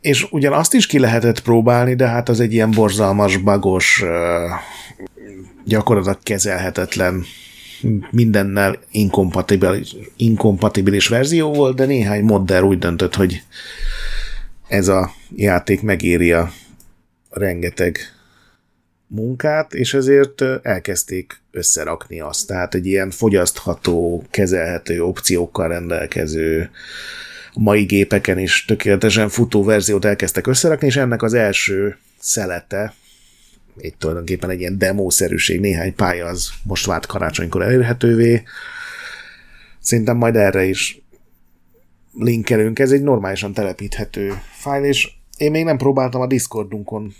és 0.00 0.26
ugyan 0.30 0.52
azt 0.52 0.74
is 0.74 0.86
ki 0.86 0.98
lehetett 0.98 1.40
próbálni, 1.40 1.94
de 1.94 2.06
hát 2.06 2.28
az 2.28 2.40
egy 2.40 2.52
ilyen 2.52 2.70
borzalmas, 2.70 3.36
bagos, 3.36 4.04
gyakorlatilag 5.64 6.18
kezelhetetlen, 6.22 7.24
mindennel 8.10 8.78
inkompatibilis, 8.90 9.96
inkompatibilis 10.16 11.08
verzió 11.08 11.52
volt, 11.52 11.76
de 11.76 11.84
néhány 11.84 12.22
modder 12.22 12.62
úgy 12.62 12.78
döntött, 12.78 13.14
hogy 13.14 13.42
ez 14.68 14.88
a 14.88 15.10
játék 15.36 15.82
megéri 15.82 16.32
a 16.32 16.50
rengeteg 17.30 17.98
munkát, 19.10 19.74
és 19.74 19.94
ezért 19.94 20.42
elkezdték 20.62 21.40
összerakni 21.50 22.20
azt. 22.20 22.46
Tehát 22.46 22.74
egy 22.74 22.86
ilyen 22.86 23.10
fogyasztható, 23.10 24.24
kezelhető 24.30 25.02
opciókkal 25.02 25.68
rendelkező 25.68 26.70
mai 27.54 27.82
gépeken 27.82 28.38
is 28.38 28.64
tökéletesen 28.64 29.28
futó 29.28 29.64
verziót 29.64 30.04
elkezdtek 30.04 30.46
összerakni, 30.46 30.86
és 30.86 30.96
ennek 30.96 31.22
az 31.22 31.34
első 31.34 31.96
szelete, 32.18 32.94
egy 33.76 33.94
tulajdonképpen 33.96 34.50
egy 34.50 34.60
ilyen 34.60 34.78
demószerűség, 34.78 35.60
néhány 35.60 35.94
pálya 35.94 36.26
az 36.26 36.50
most 36.64 36.86
vált 36.86 37.06
karácsonykor 37.06 37.62
elérhetővé. 37.62 38.42
Szerintem 39.80 40.16
majd 40.16 40.36
erre 40.36 40.64
is 40.64 41.02
linkelünk. 42.18 42.78
Ez 42.78 42.90
egy 42.90 43.02
normálisan 43.02 43.52
telepíthető 43.52 44.32
fájl, 44.52 44.84
és 44.84 45.08
én 45.36 45.50
még 45.50 45.64
nem 45.64 45.76
próbáltam 45.76 46.20
a 46.20 46.26
Discordunkon 46.26 47.14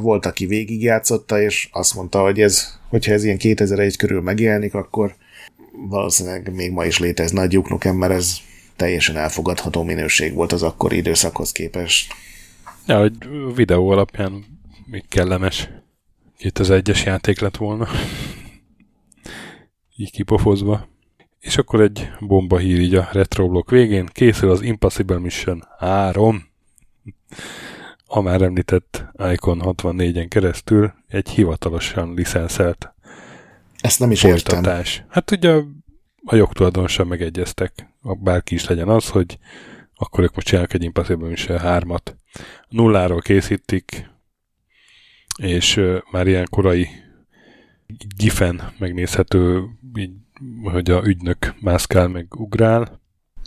volt, 0.00 0.26
aki 0.26 0.46
végigjátszotta, 0.46 1.40
és 1.40 1.68
azt 1.72 1.94
mondta, 1.94 2.20
hogy 2.20 2.40
ez, 2.40 2.78
hogyha 2.88 3.12
ez 3.12 3.24
ilyen 3.24 3.38
2001 3.38 3.96
körül 3.96 4.20
megjelenik, 4.20 4.74
akkor 4.74 5.14
valószínűleg 5.88 6.54
még 6.54 6.70
ma 6.72 6.84
is 6.84 6.98
létezne 6.98 7.40
a 7.40 7.46
Duke 7.46 7.68
Nukem, 7.68 7.96
mert 7.96 8.12
ez 8.12 8.36
teljesen 8.76 9.16
elfogadható 9.16 9.82
minőség 9.82 10.34
volt 10.34 10.52
az 10.52 10.62
akkori 10.62 10.96
időszakhoz 10.96 11.52
képest. 11.52 12.12
Ja, 12.86 12.98
hogy 12.98 13.12
videó 13.54 13.88
alapján 13.88 14.44
még 14.84 15.04
kellemes 15.08 15.68
2001-es 16.38 17.04
játék 17.04 17.40
lett 17.40 17.56
volna. 17.56 17.88
így 19.96 20.10
kipofozva. 20.10 20.88
És 21.40 21.56
akkor 21.56 21.80
egy 21.80 22.10
bomba 22.20 22.58
hír 22.58 22.80
így 22.80 22.94
a 22.94 23.08
retroblok 23.12 23.70
végén. 23.70 24.08
Készül 24.12 24.50
az 24.50 24.62
Impossible 24.62 25.18
Mission 25.18 25.64
3 25.78 26.46
a 28.06 28.20
már 28.20 28.42
említett 28.42 29.04
Icon 29.32 29.60
64-en 29.64 30.26
keresztül 30.28 30.92
egy 31.08 31.28
hivatalosan 31.28 32.14
licenszelt 32.14 32.94
Ezt 33.80 33.98
nem 33.98 34.10
is 34.10 34.20
folytatás. 34.20 34.94
értem. 34.94 35.08
Hát 35.10 35.30
ugye 35.30 35.62
a 36.24 36.34
jogtulajdonosan 36.34 37.06
megegyeztek, 37.06 37.88
bárki 38.02 38.54
is 38.54 38.66
legyen 38.66 38.88
az, 38.88 39.08
hogy 39.08 39.38
akkor 39.94 40.24
ők 40.24 40.34
most 40.34 40.46
csinálnak 40.46 40.72
egy 40.72 40.82
Impossible 40.82 41.28
Mission 41.28 41.58
3-at. 41.62 42.14
Nulláról 42.68 43.20
készítik, 43.20 44.10
és 45.38 45.80
már 46.10 46.26
ilyen 46.26 46.46
korai 46.50 46.88
gifen 48.16 48.72
megnézhető, 48.78 49.64
így, 49.98 50.12
hogy 50.62 50.90
a 50.90 51.02
ügynök 51.04 51.54
mászkál 51.60 52.08
meg 52.08 52.34
ugrál, 52.34 53.00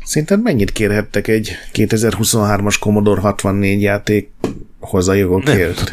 Szerinted 0.05 0.41
mennyit 0.41 0.71
kérhettek 0.71 1.27
egy 1.27 1.51
2023-as 1.73 2.75
Commodore 2.79 3.21
64 3.21 3.81
játékhoz 3.81 5.07
a 5.07 5.13
jogokért? 5.13 5.91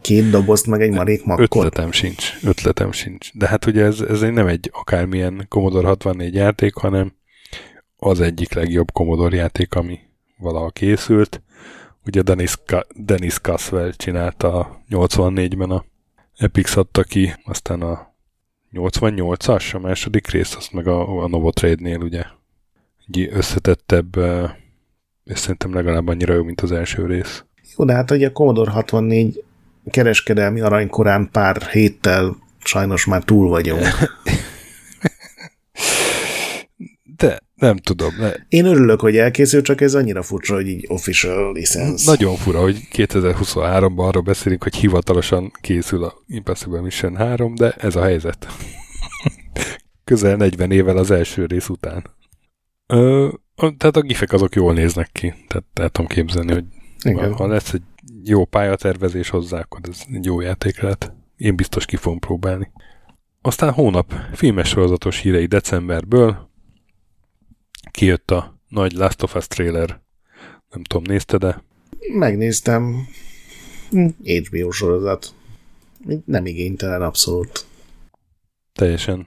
Két 0.00 0.30
dobozt, 0.30 0.66
meg 0.66 0.82
egy 0.82 0.90
marék 0.90 1.24
makkot? 1.24 1.44
Ötletem 1.44 1.92
sincs, 1.92 2.32
ötletem 2.42 2.92
sincs. 2.92 3.32
De 3.32 3.48
hát 3.48 3.66
ugye 3.66 3.84
ez, 3.84 4.00
ez 4.00 4.20
nem 4.20 4.46
egy 4.46 4.70
akármilyen 4.72 5.46
Commodore 5.48 5.86
64 5.86 6.34
játék, 6.34 6.74
hanem 6.74 7.12
az 7.96 8.20
egyik 8.20 8.52
legjobb 8.52 8.92
Commodore 8.92 9.36
játék, 9.36 9.74
ami 9.74 9.98
valaha 10.38 10.70
készült. 10.70 11.42
Ugye 12.06 12.22
Dennis, 12.22 12.54
Ka- 12.66 12.86
Dennis 12.96 13.38
Caswell 13.38 13.92
csinálta 13.92 14.58
a 14.58 14.82
84-ben 14.90 15.70
a 15.70 15.84
Epix 16.36 16.76
adta 16.76 17.02
ki, 17.02 17.34
aztán 17.44 17.82
a 17.82 18.14
88-as, 18.72 19.74
a 19.74 19.78
második 19.78 20.30
rész, 20.30 20.54
azt 20.54 20.72
meg 20.72 20.86
a, 20.86 21.22
a 21.22 21.28
Novotrade-nél 21.28 21.98
ugye 21.98 22.24
egy 23.08 23.28
összetettebb, 23.32 24.16
és 25.24 25.38
szerintem 25.38 25.74
legalább 25.74 26.08
annyira 26.08 26.34
jó, 26.34 26.42
mint 26.42 26.60
az 26.60 26.72
első 26.72 27.06
rész. 27.06 27.44
Jó, 27.76 27.84
de 27.84 27.92
hát 27.92 28.10
ugye 28.10 28.26
a 28.26 28.32
Commodore 28.32 28.70
64 28.70 29.44
kereskedelmi 29.90 30.60
aranykorán 30.60 31.28
pár 31.32 31.62
héttel 31.62 32.36
sajnos 32.64 33.04
már 33.04 33.22
túl 33.22 33.48
vagyunk. 33.48 33.86
De 37.16 37.38
nem 37.54 37.76
tudom. 37.76 38.14
Ne. 38.18 38.32
Én 38.48 38.64
örülök, 38.64 39.00
hogy 39.00 39.16
elkészül, 39.16 39.62
csak 39.62 39.80
ez 39.80 39.94
annyira 39.94 40.22
furcsa, 40.22 40.54
hogy 40.54 40.68
így 40.68 40.84
official 40.88 41.52
license. 41.52 42.10
Nagyon 42.10 42.36
fura, 42.36 42.60
hogy 42.60 42.88
2023-ban 42.92 44.06
arról 44.06 44.22
beszélünk, 44.22 44.62
hogy 44.62 44.74
hivatalosan 44.74 45.52
készül 45.60 46.04
a 46.04 46.14
Impossible 46.26 46.80
Mission 46.80 47.16
3, 47.16 47.54
de 47.54 47.70
ez 47.70 47.96
a 47.96 48.02
helyzet. 48.02 48.46
Közel 50.04 50.36
40 50.36 50.70
évvel 50.70 50.96
az 50.96 51.10
első 51.10 51.46
rész 51.46 51.68
után. 51.68 52.04
Ö, 52.92 53.28
tehát 53.54 53.96
a 53.96 54.00
gifek 54.00 54.32
azok 54.32 54.54
jól 54.54 54.72
néznek 54.72 55.10
ki. 55.12 55.34
Tehát 55.48 55.64
el 55.74 55.88
tudom 55.88 56.10
képzelni, 56.10 56.52
hogy 56.52 56.64
Igen. 57.02 57.32
ha 57.32 57.46
lesz 57.46 57.72
egy 57.72 57.82
jó 58.24 58.44
pályatervezés 58.44 59.28
hozzá, 59.28 59.60
akkor 59.60 59.80
ez 59.82 60.02
egy 60.12 60.24
jó 60.24 60.40
játék 60.40 60.80
lehet. 60.80 61.12
Én 61.36 61.56
biztos 61.56 61.84
ki 61.84 61.96
fogom 61.96 62.18
próbálni. 62.18 62.70
Aztán 63.40 63.72
hónap 63.72 64.12
filmes 64.32 64.68
sorozatos 64.68 65.18
hírei 65.18 65.46
decemberből 65.46 66.50
kijött 67.90 68.30
a 68.30 68.60
nagy 68.68 68.92
Last 68.92 69.22
of 69.22 69.34
Us 69.34 69.46
trailer. 69.46 70.02
Nem 70.70 70.82
tudom, 70.82 71.02
nézte, 71.06 71.36
de... 71.36 71.62
Megnéztem. 72.12 73.08
HBO 74.24 74.70
sorozat. 74.70 75.34
Nem 76.24 76.46
igénytelen, 76.46 77.02
abszolút. 77.02 77.66
Teljesen 78.72 79.26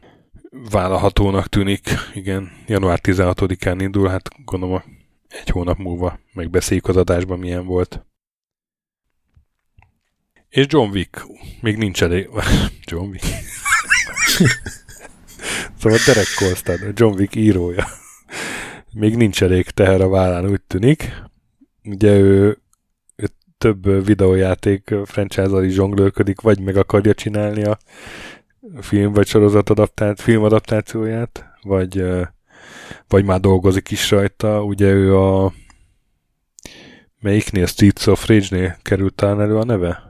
vállalhatónak 0.69 1.47
tűnik. 1.47 1.89
Igen, 2.13 2.51
január 2.67 2.99
16-án 3.03 3.75
indul, 3.79 4.07
hát 4.07 4.29
gondolom 4.45 4.83
egy 5.27 5.49
hónap 5.49 5.77
múlva 5.77 6.19
megbeszéljük 6.33 6.87
az 6.87 6.97
adásban 6.97 7.39
milyen 7.39 7.65
volt. 7.65 8.05
És 10.49 10.65
John 10.69 10.89
Wick, 10.89 11.25
még 11.61 11.77
nincs 11.77 12.03
elég... 12.03 12.29
John 12.91 13.09
Wick. 13.09 13.23
szóval 15.79 15.97
Derek 16.05 16.27
Kolstad, 16.35 16.99
John 16.99 17.19
Wick 17.19 17.35
írója. 17.35 17.87
még 18.93 19.15
nincs 19.15 19.43
elég 19.43 19.69
teher 19.69 20.01
a 20.01 20.09
vállán, 20.09 20.49
úgy 20.49 20.61
tűnik. 20.61 21.13
Ugye 21.83 22.17
ő, 22.17 22.61
ő 23.15 23.27
több 23.57 24.05
videójáték 24.05 24.95
franchise 25.05 25.65
is 25.65 25.73
zsonglőrködik, 25.73 26.41
vagy 26.41 26.59
meg 26.59 26.77
akarja 26.77 27.13
csinálni 27.13 27.63
a 27.63 27.77
film 28.79 29.13
vagy 29.13 29.27
sorozat 29.27 29.69
adaptált, 29.69 30.21
filmadaptációját, 30.21 31.45
vagy, 31.61 32.03
vagy 33.07 33.25
már 33.25 33.39
dolgozik 33.39 33.91
is 33.91 34.11
rajta. 34.11 34.63
Ugye 34.63 34.91
ő 34.91 35.17
a 35.17 35.53
melyiknél, 37.19 37.65
Streets 37.65 38.07
of 38.07 38.27
Rage-nél 38.27 38.77
került 38.81 39.13
talán 39.13 39.41
elő 39.41 39.57
a 39.57 39.63
neve? 39.63 40.03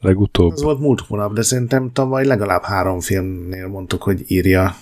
Legutóbb. 0.00 0.52
Az 0.52 0.62
volt 0.62 0.80
múlt 0.80 1.00
hónap, 1.00 1.32
de 1.32 1.42
szerintem 1.42 1.92
tavaly 1.92 2.24
legalább 2.24 2.62
három 2.62 3.00
filmnél 3.00 3.68
mondtuk, 3.68 4.02
hogy 4.02 4.30
írja. 4.30 4.74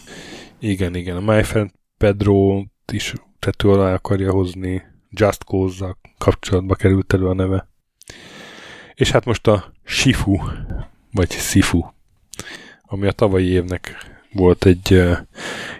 Igen, 0.59 0.95
igen. 0.95 1.17
A 1.17 1.33
My 1.33 1.43
Friend 1.43 1.71
Pedro 1.99 2.65
is 2.93 3.13
tető 3.39 3.69
alá 3.69 3.95
akarja 3.95 4.33
hozni. 4.33 4.83
Just 5.11 5.45
cause 5.45 5.97
kapcsolatba 6.19 6.75
került 6.75 7.13
elő 7.13 7.27
a 7.27 7.35
neve. 7.35 7.69
És 8.95 9.11
hát 9.11 9.25
most 9.25 9.47
a 9.47 9.73
Shifu, 9.85 10.37
vagy 11.13 11.31
Sifu, 11.31 11.85
ami 12.87 13.07
a 13.07 13.13
tavalyi 13.13 13.47
évnek 13.49 13.97
volt 14.33 14.65
egy 14.65 14.93
uh, 14.93 15.19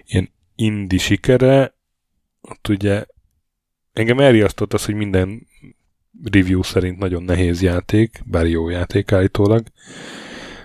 ilyen 0.07 0.31
indi 0.55 0.99
sikere, 0.99 1.75
ott 2.41 2.69
ugye 2.69 3.05
engem 3.93 4.19
elriasztott 4.19 4.73
az, 4.73 4.85
hogy 4.85 4.95
minden 4.95 5.47
review 6.25 6.63
szerint 6.63 6.99
nagyon 6.99 7.23
nehéz 7.23 7.63
játék, 7.63 8.21
bár 8.25 8.47
jó 8.47 8.69
játék 8.69 9.13
állítólag. 9.13 9.67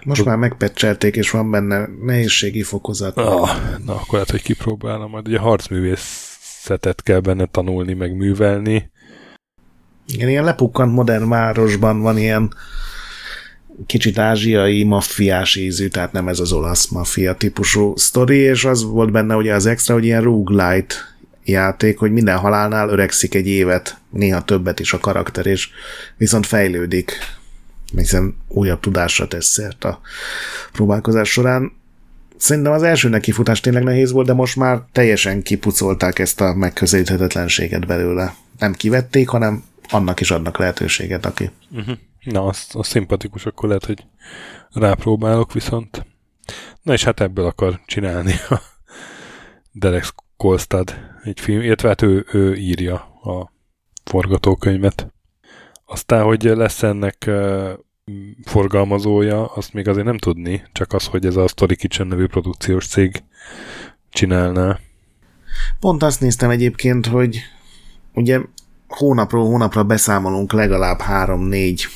Most 0.06 0.26
már 0.26 0.38
megpecselték, 0.38 1.16
és 1.16 1.30
van 1.30 1.52
benne 1.52 1.88
nehézségi 2.02 2.64
fokozat. 2.64 3.18
Ah, 3.18 3.50
na, 3.86 3.94
akkor 3.94 4.14
lehet, 4.14 4.30
hogy 4.30 4.42
kipróbálom. 4.42 5.10
Majd 5.10 5.28
ugye 5.28 5.40
harcművészetet 5.40 7.02
kell 7.04 7.20
benne 7.20 7.46
tanulni, 7.46 7.94
meg 7.94 8.16
művelni. 8.16 8.92
Igen, 10.08 10.30
ilyen 10.30 10.44
lepukkant 10.44 10.94
modern 10.94 11.30
városban 11.30 12.02
van 12.02 12.18
ilyen 12.18 12.54
kicsit 13.86 14.18
ázsiai 14.18 14.84
maffiás 14.84 15.56
ízű, 15.56 15.88
tehát 15.88 16.12
nem 16.12 16.28
ez 16.28 16.40
az 16.40 16.52
olasz 16.52 16.88
maffia 16.88 17.36
típusú 17.36 17.96
sztori, 17.98 18.38
és 18.38 18.66
az 18.66 18.84
volt 18.84 19.12
benne 19.12 19.36
ugye 19.36 19.54
az 19.54 19.66
extra, 19.66 19.94
hogy 19.94 20.06
ilyen 20.06 20.22
roguelite 20.22 20.96
játék, 21.44 21.98
hogy 21.98 22.12
minden 22.12 22.38
halálnál 22.38 22.90
öregszik 22.90 23.36
egy 23.36 23.48
évet, 23.48 23.98
néha 24.10 24.44
többet 24.44 24.80
is 24.80 24.94
a 24.94 25.00
karakter, 25.00 25.46
és 25.46 25.70
viszont 26.18 26.46
fejlődik, 26.46 27.18
hiszen 27.96 28.36
újabb 28.48 28.80
tudásra 28.80 29.28
tesz 29.28 29.48
szert 29.48 29.84
a 29.84 30.02
próbálkozás 30.72 31.30
során. 31.30 31.72
Szerintem 32.38 32.72
az 32.72 32.84
első 32.84 33.10
nekifutás 33.10 33.60
tényleg 33.60 33.84
nehéz 33.84 34.12
volt, 34.12 34.28
de 34.28 34.34
most 34.34 34.56
már 34.56 34.82
teljesen 34.92 35.42
kipucolták 35.42 36.20
ezt 36.20 36.42
a 36.42 36.54
megközelíthetetlenséget 36.54 37.88
belőle. 37.88 38.36
Nem 38.60 38.74
kivették, 38.74 39.28
hanem 39.28 39.64
annak 39.90 40.20
is 40.20 40.32
adnak 40.32 40.58
lehetőséget, 40.58 41.26
aki. 41.26 41.50
Uh-huh. 41.72 41.98
Na, 42.24 42.46
az, 42.46 42.68
az 42.74 42.88
szimpatikus, 42.88 43.46
akkor 43.46 43.68
lehet, 43.68 43.86
hogy 43.86 44.06
rápróbálok 44.72 45.54
viszont. 45.54 46.06
Na 46.82 46.94
és 46.94 47.04
hát 47.04 47.20
ebből 47.20 47.46
akar 47.46 47.82
csinálni 47.86 48.34
a 48.50 48.62
Derek 49.72 50.06
Kolstad 50.38 50.96
egy 51.24 51.40
film, 51.40 51.62
illetve 51.62 51.88
hát 51.88 52.02
ő, 52.02 52.26
ő 52.32 52.56
írja 52.56 52.96
a 53.24 53.52
forgatókönyvet. 54.04 55.14
Aztán, 55.86 56.24
hogy 56.24 56.44
lesz 56.44 56.84
ennek 56.84 57.30
forgalmazója, 58.46 59.46
azt 59.46 59.74
még 59.74 59.88
azért 59.88 60.06
nem 60.06 60.18
tudni, 60.18 60.64
csak 60.72 60.94
az, 60.94 61.06
hogy 61.06 61.26
ez 61.26 61.36
a 61.36 61.48
Story 61.48 61.76
Kitchen 61.76 62.08
nevű 62.08 62.26
produkciós 62.26 62.88
cég 62.88 63.24
csinálná. 64.10 64.80
Pont 65.80 66.04
azt 66.04 66.20
néztem 66.22 66.50
egyébként, 66.50 67.06
hogy 67.06 67.40
ugye 68.14 68.40
hónapról 68.88 69.46
hónapra 69.46 69.84
beszámolunk 69.84 70.52
legalább 70.52 71.00
három-négy 71.00 71.88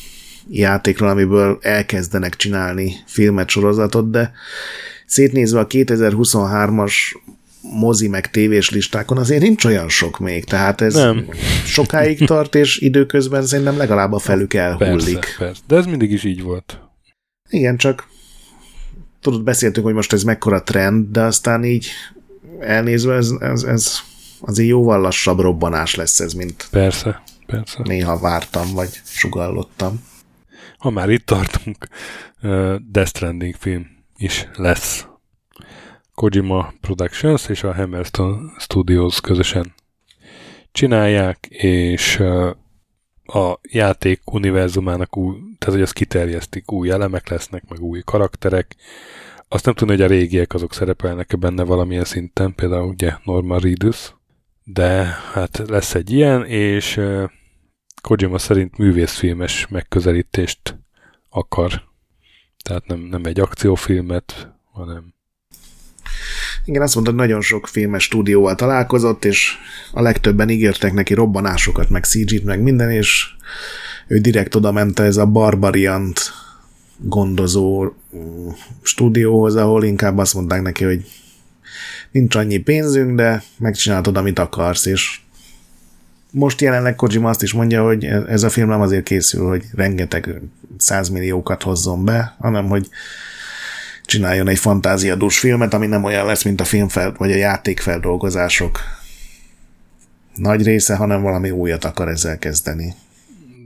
játékról, 0.49 1.09
amiből 1.09 1.57
elkezdenek 1.61 2.35
csinálni 2.35 2.93
filmet, 3.05 3.49
sorozatot, 3.49 4.09
de 4.09 4.31
szétnézve 5.05 5.59
a 5.59 5.67
2023-as 5.67 6.93
mozi 7.61 8.07
meg 8.07 8.29
tévés 8.29 8.69
listákon 8.69 9.17
azért 9.17 9.41
nincs 9.41 9.65
olyan 9.65 9.89
sok 9.89 10.19
még, 10.19 10.43
tehát 10.43 10.81
ez 10.81 10.93
nem. 10.93 11.29
sokáig 11.65 12.25
tart, 12.27 12.55
és 12.55 12.79
időközben 12.79 13.45
szerintem 13.45 13.77
legalább 13.77 14.13
a 14.13 14.19
felük 14.19 14.53
elhullik. 14.53 15.19
Persze, 15.19 15.35
persze. 15.37 15.61
De 15.67 15.75
ez 15.75 15.85
mindig 15.85 16.11
is 16.11 16.23
így 16.23 16.41
volt. 16.41 16.79
Igen, 17.49 17.77
csak 17.77 18.07
tudod, 19.21 19.43
beszéltünk, 19.43 19.85
hogy 19.85 19.95
most 19.95 20.13
ez 20.13 20.23
mekkora 20.23 20.63
trend, 20.63 21.11
de 21.11 21.21
aztán 21.21 21.63
így 21.63 21.87
elnézve 22.59 23.15
ez, 23.15 23.29
ez, 23.39 23.63
ez 23.63 23.97
azért 24.39 24.69
jóval 24.69 25.01
lassabb 25.01 25.39
robbanás 25.39 25.95
lesz 25.95 26.19
ez, 26.19 26.33
mint 26.33 26.67
persze, 26.71 27.23
persze. 27.45 27.79
néha 27.83 28.19
vártam, 28.19 28.73
vagy 28.73 29.01
sugallottam. 29.03 30.03
Ha 30.85 30.91
már 30.91 31.09
itt 31.09 31.25
tartunk, 31.25 31.87
Death 32.91 33.09
Stranding 33.09 33.55
film 33.55 33.87
is 34.17 34.47
lesz 34.55 35.07
Kojima 36.13 36.73
Productions 36.81 37.49
és 37.49 37.63
a 37.63 37.73
Hammerstone 37.73 38.51
Studios 38.57 39.21
közösen 39.21 39.73
csinálják, 40.71 41.45
és 41.49 42.19
a 43.25 43.59
játék 43.61 44.31
univerzumának 44.31 45.17
új, 45.17 45.35
tehát 45.57 45.75
hogy 45.75 45.81
azt 45.81 45.93
kiterjesztik, 45.93 46.71
új 46.71 46.89
elemek 46.89 47.29
lesznek, 47.29 47.63
meg 47.69 47.81
új 47.81 48.01
karakterek. 48.05 48.75
Azt 49.47 49.65
nem 49.65 49.73
tudom, 49.73 49.95
hogy 49.95 50.05
a 50.05 50.09
régiek 50.09 50.53
azok 50.53 50.73
szerepelnek-e 50.73 51.35
benne 51.35 51.63
valamilyen 51.63 52.03
szinten, 52.03 52.55
például 52.55 52.87
ugye 52.87 53.13
Norman 53.23 53.59
Reedus, 53.59 54.15
de 54.63 55.03
hát 55.33 55.61
lesz 55.67 55.95
egy 55.95 56.11
ilyen, 56.11 56.45
és 56.45 57.01
Kojima 58.05 58.37
szerint 58.37 58.77
művészfilmes 58.77 59.67
megközelítést 59.69 60.79
akar. 61.29 61.81
Tehát 62.63 62.87
nem, 62.87 62.99
nem 62.99 63.25
egy 63.25 63.39
akciófilmet, 63.39 64.53
hanem 64.71 65.13
igen, 66.65 66.81
azt 66.81 66.95
mondta, 66.95 67.11
nagyon 67.13 67.41
sok 67.41 67.67
filmes 67.67 68.03
stúdióval 68.03 68.55
találkozott, 68.55 69.25
és 69.25 69.53
a 69.91 70.01
legtöbben 70.01 70.49
ígértek 70.49 70.93
neki 70.93 71.13
robbanásokat, 71.13 71.89
meg 71.89 72.03
CG-t, 72.03 72.43
meg 72.43 72.61
minden, 72.61 72.91
és 72.91 73.25
ő 74.07 74.17
direkt 74.17 74.55
oda 74.55 74.71
ment 74.71 74.99
ez 74.99 75.17
a 75.17 75.25
Barbariant 75.25 76.19
gondozó 76.97 77.83
mm, 78.15 78.49
stúdióhoz, 78.81 79.55
ahol 79.55 79.83
inkább 79.83 80.17
azt 80.17 80.33
mondták 80.33 80.61
neki, 80.61 80.83
hogy 80.83 81.05
nincs 82.11 82.35
annyi 82.35 82.57
pénzünk, 82.57 83.15
de 83.15 83.43
megcsináltad, 83.57 84.17
amit 84.17 84.39
akarsz, 84.39 84.85
és 84.85 85.19
most 86.35 86.61
jelenleg 86.61 86.95
Kojima 86.95 87.29
azt 87.29 87.43
is 87.43 87.53
mondja, 87.53 87.83
hogy 87.83 88.05
ez 88.05 88.43
a 88.43 88.49
film 88.49 88.69
nem 88.69 88.81
azért 88.81 89.03
készül, 89.03 89.47
hogy 89.47 89.63
rengeteg 89.75 90.41
százmilliókat 90.77 91.63
hozzon 91.63 92.05
be, 92.05 92.35
hanem 92.39 92.67
hogy 92.67 92.89
csináljon 94.05 94.47
egy 94.47 94.59
fantáziadús 94.59 95.39
filmet, 95.39 95.73
ami 95.73 95.85
nem 95.85 96.03
olyan 96.03 96.25
lesz, 96.25 96.43
mint 96.43 96.61
a 96.61 96.63
filmfel, 96.63 97.13
vagy 97.17 97.31
a 97.31 97.35
játékfeldolgozások 97.35 98.79
nagy 100.33 100.63
része, 100.63 100.95
hanem 100.95 101.21
valami 101.21 101.51
újat 101.51 101.85
akar 101.85 102.07
ezzel 102.07 102.37
kezdeni. 102.37 102.93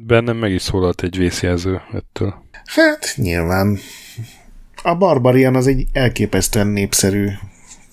Bennem 0.07 0.37
meg 0.37 0.51
is 0.51 0.61
szólalt 0.61 1.03
egy 1.03 1.17
vészjelző 1.17 1.81
ettől. 1.93 2.43
Hát, 2.65 3.13
nyilván. 3.15 3.79
A 4.83 4.95
Barbarian 4.95 5.55
az 5.55 5.67
egy 5.67 5.87
elképesztően 5.93 6.67
népszerű 6.67 7.27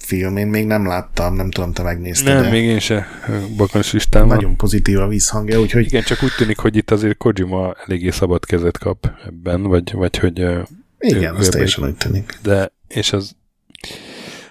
film, 0.06 0.36
én 0.36 0.46
még 0.46 0.66
nem 0.66 0.86
láttam, 0.86 1.34
nem 1.34 1.50
tudom, 1.50 1.72
te 1.72 1.82
megnézted 1.82 2.34
Nem, 2.34 2.42
de 2.42 2.50
még 2.50 2.64
én 2.64 2.78
se 2.78 3.06
bakancs 3.56 3.92
listán 3.92 4.26
Nagyon 4.26 4.56
pozitív 4.56 4.98
a 4.98 5.08
vízhangja, 5.08 5.60
úgyhogy... 5.60 5.84
Igen, 5.84 6.02
csak 6.02 6.22
úgy 6.22 6.32
tűnik, 6.36 6.58
hogy 6.58 6.76
itt 6.76 6.90
azért 6.90 7.16
Kojima 7.16 7.74
eléggé 7.86 8.10
szabad 8.10 8.44
kezet 8.44 8.78
kap 8.78 9.10
ebben, 9.26 9.62
vagy, 9.62 9.92
vagy 9.92 10.16
hogy 10.18 10.38
igen, 10.98 11.34
az 11.34 11.48
teljesen 11.48 11.84
úgy 11.84 11.96
tűnik. 11.96 12.38
De, 12.42 12.72
és 12.88 13.12
az, 13.12 13.36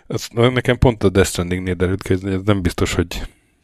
az 0.07 0.27
nekem 0.33 0.77
pont 0.77 1.03
a 1.03 1.09
Death 1.09 1.29
Stranding-nél 1.29 1.73
derült 1.73 2.01
ki, 2.01 2.13
ez 2.13 2.21
nem 2.45 2.61
biztos, 2.61 2.93
hogy 2.93 3.21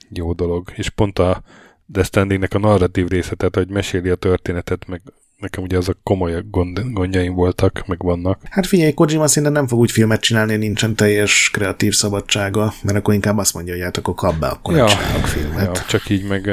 jó 0.09 0.33
dolog. 0.33 0.71
És 0.75 0.89
pont 0.89 1.19
a 1.19 1.43
Death 1.85 2.07
Stranding-nek 2.07 2.53
a 2.53 2.59
narratív 2.59 3.07
része, 3.07 3.35
tehát 3.35 3.55
hogy 3.55 3.69
meséli 3.69 4.09
a 4.09 4.15
történetet, 4.15 4.87
meg 4.87 5.01
nekem 5.41 5.63
ugye 5.63 5.77
azok 5.77 5.97
komoly 6.03 6.43
gond, 6.49 6.81
gondjaim 6.91 7.33
voltak, 7.33 7.83
meg 7.87 8.03
vannak. 8.03 8.41
Hát 8.49 8.65
figyelj, 8.65 8.93
Kojima 8.93 9.27
szerintem 9.27 9.53
nem 9.53 9.67
fog 9.67 9.79
úgy 9.79 9.91
filmet 9.91 10.21
csinálni, 10.21 10.55
nincsen 10.55 10.95
teljes 10.95 11.49
kreatív 11.53 11.93
szabadsága, 11.93 12.73
mert 12.83 12.97
akkor 12.97 13.13
inkább 13.13 13.37
azt 13.37 13.53
mondja, 13.53 13.73
hogy 13.73 13.83
hát 13.83 13.97
akkor 13.97 14.13
kap 14.13 14.35
be, 14.35 14.47
akkor 14.47 14.75
ja, 14.75 14.87
csinálok 14.87 15.25
filmet. 15.25 15.77
Ja, 15.77 15.83
csak 15.87 16.09
így 16.09 16.27
meg 16.27 16.45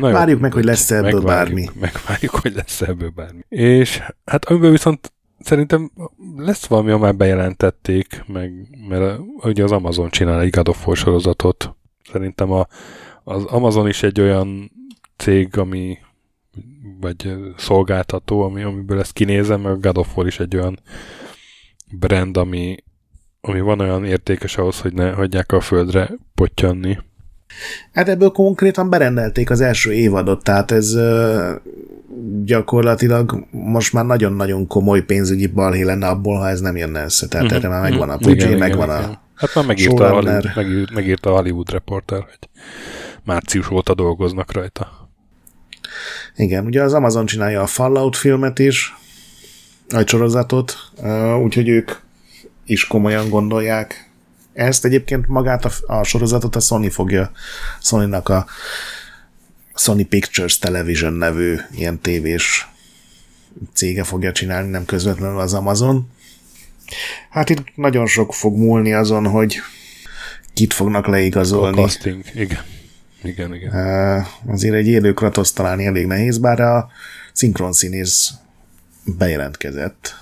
Na 0.00 0.08
jó, 0.08 0.14
Várjuk 0.14 0.40
meg, 0.40 0.52
hogy 0.52 0.64
lesz 0.64 0.90
ebből 0.90 1.20
bármi. 1.20 1.68
Megvárjuk, 1.80 2.34
hogy 2.34 2.54
lesz 2.54 2.80
ebből 2.80 3.10
bármi. 3.10 3.40
És 3.48 4.02
hát 4.24 4.44
amiből 4.44 4.70
viszont 4.70 5.12
szerintem 5.40 5.90
lesz 6.36 6.66
valami, 6.66 6.90
ha 6.90 6.98
már 6.98 7.16
bejelentették, 7.16 8.24
meg, 8.26 8.52
mert 8.88 9.20
ugye 9.36 9.62
az 9.62 9.72
Amazon 9.72 10.10
csinál 10.10 10.40
egy 10.40 10.50
God 10.50 10.68
of 10.68 10.86
War 10.86 10.96
sorozatot. 10.96 11.76
Szerintem 12.12 12.52
a, 12.52 12.66
az 13.24 13.44
Amazon 13.44 13.88
is 13.88 14.02
egy 14.02 14.20
olyan 14.20 14.70
cég, 15.16 15.58
ami 15.58 15.98
vagy 17.00 17.34
szolgáltató, 17.56 18.42
ami, 18.42 18.62
amiből 18.62 18.98
ezt 18.98 19.12
kinézem, 19.12 19.60
meg 19.60 19.72
a 19.72 19.76
God 19.76 19.98
of 19.98 20.16
War 20.16 20.26
is 20.26 20.40
egy 20.40 20.56
olyan 20.56 20.78
brand, 21.98 22.36
ami, 22.36 22.76
ami 23.40 23.60
van 23.60 23.80
olyan 23.80 24.04
értékes 24.04 24.56
ahhoz, 24.56 24.80
hogy 24.80 24.92
ne 24.92 25.10
hagyják 25.10 25.52
a 25.52 25.60
földre 25.60 26.10
pottyanni. 26.34 26.98
Hát 27.92 28.08
ebből 28.08 28.30
konkrétan 28.30 28.90
berendelték 28.90 29.50
az 29.50 29.60
első 29.60 29.92
évadot, 29.92 30.44
tehát 30.44 30.70
ez 30.70 30.96
gyakorlatilag 32.44 33.46
most 33.50 33.92
már 33.92 34.04
nagyon-nagyon 34.04 34.66
komoly 34.66 35.04
pénzügyi 35.04 35.46
balhé 35.46 35.82
lenne 35.82 36.06
abból, 36.06 36.38
ha 36.38 36.48
ez 36.48 36.60
nem 36.60 36.76
jönne 36.76 37.04
össze. 37.04 37.28
Tehát 37.28 37.46
uh-huh. 37.46 37.64
erre 37.64 37.68
már 37.68 37.90
megvan 37.90 38.10
a 38.10 38.16
Pucci, 38.16 38.54
megvan 38.54 38.88
igen, 38.88 38.96
a 38.96 38.98
igen. 38.98 39.18
Hát 39.34 39.54
már 39.54 39.66
megírta 39.66 40.04
a, 40.04 40.12
Hollywood, 40.12 40.50
megírt, 40.54 40.94
megírta 40.94 41.30
a 41.30 41.36
Hollywood 41.36 41.70
Reporter, 41.70 42.18
hogy 42.18 42.48
március 43.24 43.70
óta 43.70 43.94
dolgoznak 43.94 44.52
rajta. 44.52 45.03
Igen, 46.36 46.66
ugye 46.66 46.82
az 46.82 46.92
Amazon 46.92 47.26
csinálja 47.26 47.62
a 47.62 47.66
Fallout 47.66 48.16
filmet 48.16 48.58
is, 48.58 48.94
a 49.88 50.06
sorozatot, 50.06 50.76
úgyhogy 51.42 51.68
ők 51.68 51.90
is 52.66 52.86
komolyan 52.86 53.28
gondolják 53.28 54.10
ezt. 54.52 54.84
Egyébként 54.84 55.26
magát 55.26 55.64
a, 55.64 55.70
a 55.86 56.04
sorozatot 56.04 56.56
a 56.56 56.60
Sony 56.60 56.90
fogja, 56.90 57.30
Sony-nak 57.80 58.28
a 58.28 58.46
Sony 59.74 60.08
Pictures 60.08 60.58
Television 60.58 61.12
nevű 61.12 61.56
ilyen 61.76 62.00
tévés 62.00 62.68
cége 63.72 64.04
fogja 64.04 64.32
csinálni, 64.32 64.70
nem 64.70 64.84
közvetlenül 64.84 65.38
az 65.38 65.54
Amazon. 65.54 66.10
Hát 67.30 67.50
itt 67.50 67.76
nagyon 67.76 68.06
sok 68.06 68.34
fog 68.34 68.56
múlni 68.56 68.92
azon, 68.92 69.26
hogy 69.26 69.56
kit 70.54 70.72
fognak 70.72 71.06
leigazolni. 71.06 71.82
A 71.82 71.82
casting, 71.82 72.24
igen. 72.34 72.62
Igen, 73.24 73.54
igen. 73.54 74.26
Azért 74.46 74.74
egy 74.74 74.86
élő 74.86 75.12
Kratos 75.12 75.52
találni 75.52 75.86
elég 75.86 76.06
nehéz, 76.06 76.38
bár 76.38 76.60
a 76.60 76.88
színész 77.70 78.32
bejelentkezett. 79.04 80.14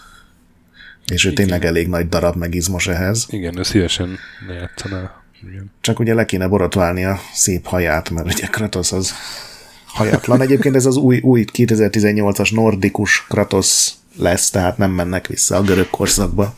És 1.12 1.24
ő 1.24 1.30
igen. 1.30 1.44
tényleg 1.44 1.64
elég 1.64 1.88
nagy 1.88 2.08
darab, 2.08 2.36
meg 2.36 2.54
izmos 2.54 2.86
ehhez. 2.86 3.26
Igen, 3.28 3.58
ő 3.58 3.62
szívesen 3.62 4.18
játszaná. 4.48 5.22
Igen. 5.48 5.70
Csak 5.80 5.98
ugye 5.98 6.14
le 6.14 6.24
kéne 6.24 6.48
borotválni 6.48 7.04
a 7.04 7.18
szép 7.32 7.66
haját, 7.66 8.10
mert 8.10 8.32
ugye 8.32 8.46
Kratos 8.46 8.92
az 8.92 9.12
hajatlan. 9.86 10.40
Egyébként 10.46 10.76
ez 10.76 10.86
az 10.86 10.96
új, 10.96 11.20
új 11.20 11.44
2018-as 11.52 12.54
nordikus 12.54 13.26
Kratos 13.28 13.90
lesz, 14.16 14.50
tehát 14.50 14.78
nem 14.78 14.90
mennek 14.90 15.26
vissza 15.26 15.56
a 15.56 15.62
görög 15.62 15.90
korszakba. 15.90 16.54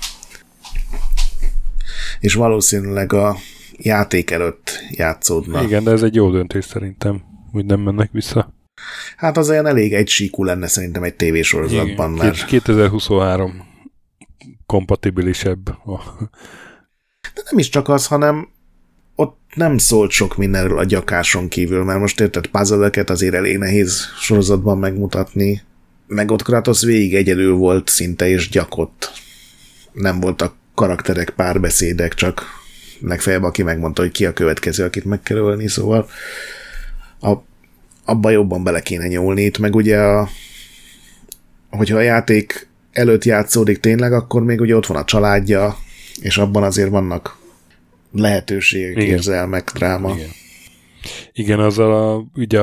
És 2.20 2.34
valószínűleg 2.34 3.12
a 3.12 3.36
játék 3.78 4.30
előtt 4.30 4.78
játszódna. 4.90 5.62
Igen, 5.62 5.84
de 5.84 5.90
ez 5.90 6.02
egy 6.02 6.14
jó 6.14 6.30
döntés 6.30 6.64
szerintem, 6.64 7.22
hogy 7.52 7.64
nem 7.64 7.80
mennek 7.80 8.10
vissza. 8.12 8.54
Hát 9.16 9.36
az 9.36 9.48
olyan 9.48 9.66
elég 9.66 9.92
egysíkú 9.92 10.44
lenne 10.44 10.66
szerintem 10.66 11.02
egy 11.02 11.14
tévésorozatban. 11.14 12.14
Igen, 12.14 12.24
mert... 12.24 12.44
2023 12.44 13.66
kompatibilisebb. 14.66 15.64
De 17.34 17.42
nem 17.50 17.58
is 17.58 17.68
csak 17.68 17.88
az, 17.88 18.06
hanem 18.06 18.48
ott 19.14 19.38
nem 19.54 19.78
szólt 19.78 20.10
sok 20.10 20.36
mindenről 20.36 20.78
a 20.78 20.84
gyakáson 20.84 21.48
kívül, 21.48 21.84
mert 21.84 22.00
most 22.00 22.20
érted, 22.20 22.46
puzzle 22.46 22.90
azért 23.06 23.34
elég 23.34 23.58
nehéz 23.58 24.08
sorozatban 24.18 24.78
megmutatni, 24.78 25.62
meg 26.06 26.30
ott 26.30 26.42
Kratos 26.42 26.82
végig 26.82 27.14
egyedül 27.14 27.54
volt 27.54 27.88
szinte, 27.88 28.28
és 28.28 28.48
gyakott. 28.48 29.12
Nem 29.92 30.20
voltak 30.20 30.54
karakterek, 30.74 31.30
párbeszédek, 31.30 32.14
csak 32.14 32.42
legfeljebb 33.06 33.42
aki 33.42 33.62
megmondta, 33.62 34.02
hogy 34.02 34.10
ki 34.10 34.26
a 34.26 34.32
következő, 34.32 34.84
akit 34.84 35.04
meg 35.04 35.22
kell 35.22 35.36
ölni, 35.36 35.68
szóval 35.68 36.08
a, 37.20 37.32
abba 38.04 38.30
jobban 38.30 38.64
bele 38.64 38.80
kéne 38.80 39.06
nyúlni. 39.06 39.42
Itt 39.42 39.58
meg 39.58 39.74
ugye 39.74 39.98
a, 39.98 40.28
hogyha 41.70 41.96
a 41.96 42.00
játék 42.00 42.68
előtt 42.92 43.24
játszódik 43.24 43.80
tényleg, 43.80 44.12
akkor 44.12 44.44
még 44.44 44.60
ugye 44.60 44.76
ott 44.76 44.86
van 44.86 44.96
a 44.96 45.04
családja, 45.04 45.76
és 46.20 46.38
abban 46.38 46.62
azért 46.62 46.90
vannak 46.90 47.38
lehetőségek, 48.12 48.96
Igen. 48.96 49.08
érzelmek, 49.08 49.70
dráma. 49.74 50.14
Igen. 50.14 50.28
Igen, 51.32 51.60
azzal 51.60 51.92
a, 51.92 52.26
ugye 52.34 52.60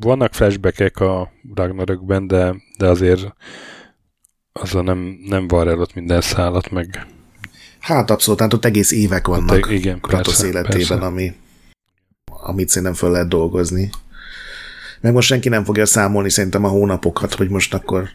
vannak 0.00 0.34
flashbackek 0.34 1.00
a 1.00 1.32
Ragnarökben, 1.54 2.26
de, 2.26 2.54
de 2.78 2.86
azért 2.86 3.34
azzal 4.52 4.82
nem, 4.82 5.18
nem 5.28 5.48
var 5.48 5.68
el 5.68 5.80
ott 5.80 5.94
minden 5.94 6.20
szállat, 6.20 6.70
meg 6.70 7.06
Hát 7.86 8.10
abszolút, 8.10 8.40
hát 8.40 8.52
ott 8.52 8.64
egész 8.64 8.90
évek 8.90 9.26
vannak 9.26 9.64
ott, 9.64 9.70
igen, 9.70 10.00
Kratos 10.00 10.26
persze, 10.26 10.46
életében, 10.46 10.78
persze. 10.78 10.94
ami 10.94 11.34
amit 12.24 12.68
szerintem 12.68 12.94
föl 12.96 13.10
lehet 13.10 13.28
dolgozni. 13.28 13.90
Meg 15.00 15.12
most 15.12 15.28
senki 15.28 15.48
nem 15.48 15.64
fogja 15.64 15.86
számolni 15.86 16.30
szerintem 16.30 16.64
a 16.64 16.68
hónapokat, 16.68 17.34
hogy 17.34 17.48
most 17.48 17.74
akkor 17.74 18.08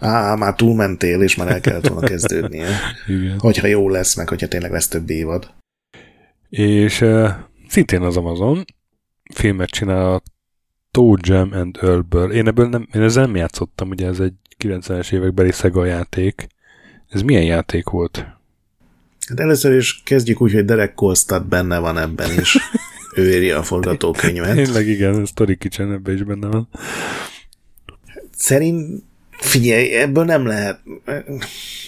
á, 0.00 0.34
már 0.34 0.54
túlmentél, 0.54 1.22
és 1.22 1.36
már 1.36 1.48
el 1.48 1.60
kellett 1.60 1.86
volna 1.86 2.06
kezdődnie. 2.06 2.68
Igen. 3.06 3.38
Hogyha 3.38 3.66
jó 3.66 3.88
lesz, 3.88 4.16
meg 4.16 4.28
hogyha 4.28 4.48
tényleg 4.48 4.70
lesz 4.70 4.88
több 4.88 5.10
évad. 5.10 5.50
És 6.48 7.00
uh, 7.00 7.30
szintén 7.68 8.02
az 8.02 8.16
Amazon 8.16 8.64
filmet 9.34 9.68
csinál 9.68 10.12
a 10.12 10.22
Toe 10.90 11.18
Jam 11.20 11.52
and 11.52 11.78
Earlből. 11.80 12.32
Én 12.32 12.46
ebből 12.46 12.68
nem, 12.68 12.88
én 12.94 13.02
ezzel 13.02 13.24
nem 13.24 13.36
játszottam, 13.36 13.88
ugye 13.88 14.06
ez 14.06 14.20
egy 14.20 14.34
90-es 14.64 15.12
évekbeli 15.12 15.52
Sega 15.52 15.84
játék. 15.84 16.46
Ez 17.08 17.22
milyen 17.22 17.44
játék 17.44 17.88
volt? 17.88 18.37
Hát 19.28 19.40
először 19.40 19.76
is 19.76 20.02
kezdjük 20.04 20.40
úgy, 20.40 20.52
hogy 20.52 20.64
Derek 20.64 20.94
Kolstad 20.94 21.46
benne 21.46 21.78
van 21.78 21.98
ebben 21.98 22.38
is. 22.40 22.58
ő 23.14 23.34
írja 23.34 23.58
a 23.58 23.62
forgatókönyvet. 23.62 24.54
Tényleg 24.54 24.86
igen, 24.86 25.20
ez 25.20 25.30
Tori 25.34 25.56
Kitchen 25.56 25.92
ebben 25.92 26.14
is 26.14 26.22
benne 26.22 26.46
van. 26.46 26.68
Szerint 28.36 29.06
Figyelj, 29.38 29.94
ebből 29.94 30.24
nem 30.24 30.46
lehet. 30.46 30.80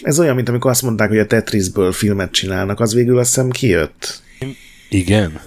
Ez 0.01 0.19
olyan, 0.19 0.35
mint 0.35 0.49
amikor 0.49 0.71
azt 0.71 0.81
mondták, 0.81 1.09
hogy 1.09 1.17
a 1.17 1.27
Tetrisből 1.27 1.91
filmet 1.91 2.31
csinálnak, 2.31 2.79
az 2.79 2.93
végül 2.93 3.17
azt 3.17 3.35
hiszem 3.35 3.49
kijött. 3.49 4.21
Igen. 4.89 5.39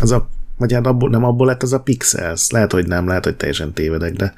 Az 0.00 0.10
a, 0.12 0.28
vagy 0.56 0.72
hát 0.72 0.86
abból, 0.86 1.10
nem 1.10 1.24
abból 1.24 1.46
lett 1.46 1.62
az 1.62 1.72
a 1.72 1.80
Pixels. 1.80 2.50
Lehet, 2.50 2.72
hogy 2.72 2.86
nem, 2.86 3.06
lehet, 3.06 3.24
hogy 3.24 3.36
teljesen 3.36 3.72
tévedek, 3.72 4.12
de... 4.12 4.34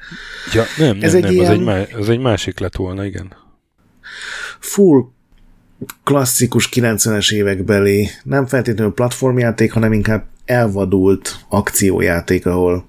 Ja, 0.53 0.63
nem, 0.77 0.87
nem, 0.87 1.03
ez 1.03 1.13
egy 1.13 1.23
nem, 1.23 1.31
ilyen... 1.31 1.45
az, 1.45 1.51
egy 1.51 1.63
má, 1.63 1.83
az 1.99 2.09
egy 2.09 2.19
másik 2.19 2.59
lett 2.59 2.75
volna, 2.75 3.05
igen. 3.05 3.33
Full 4.59 5.03
klasszikus 6.03 6.69
90-es 6.71 7.33
évekbeli, 7.33 8.09
nem 8.23 8.45
feltétlenül 8.45 8.93
platformjáték, 8.93 9.71
hanem 9.71 9.93
inkább 9.93 10.25
elvadult 10.45 11.45
akciójáték, 11.49 12.45
ahol 12.45 12.87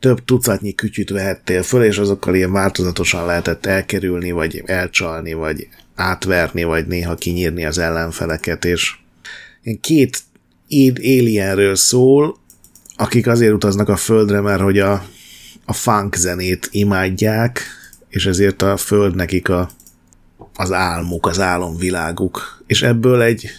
több 0.00 0.24
tucatnyi 0.24 0.74
kütyüt 0.74 1.10
vehettél 1.10 1.62
föl, 1.62 1.84
és 1.84 1.98
azokkal 1.98 2.34
ilyen 2.34 2.52
változatosan 2.52 3.26
lehetett 3.26 3.66
elkerülni, 3.66 4.30
vagy 4.30 4.62
elcsalni, 4.66 5.32
vagy 5.32 5.68
átverni, 5.94 6.64
vagy 6.64 6.86
néha 6.86 7.14
kinyírni 7.14 7.64
az 7.64 7.78
ellenfeleket, 7.78 8.64
és 8.64 8.94
két 9.80 10.18
alienről 10.98 11.74
szól, 11.74 12.38
akik 12.96 13.26
azért 13.26 13.52
utaznak 13.52 13.88
a 13.88 13.96
földre, 13.96 14.40
mert 14.40 14.60
hogy 14.60 14.78
a, 14.78 15.04
a 15.64 15.72
funk 15.72 16.14
zenét 16.14 16.68
imádják, 16.70 17.62
és 18.08 18.26
ezért 18.26 18.62
a 18.62 18.76
föld 18.76 19.14
nekik 19.14 19.48
a 19.48 19.70
az 20.54 20.72
álmuk, 20.72 21.26
az 21.26 21.40
álomviláguk, 21.40 22.62
és 22.66 22.82
ebből 22.82 23.22
egy 23.22 23.50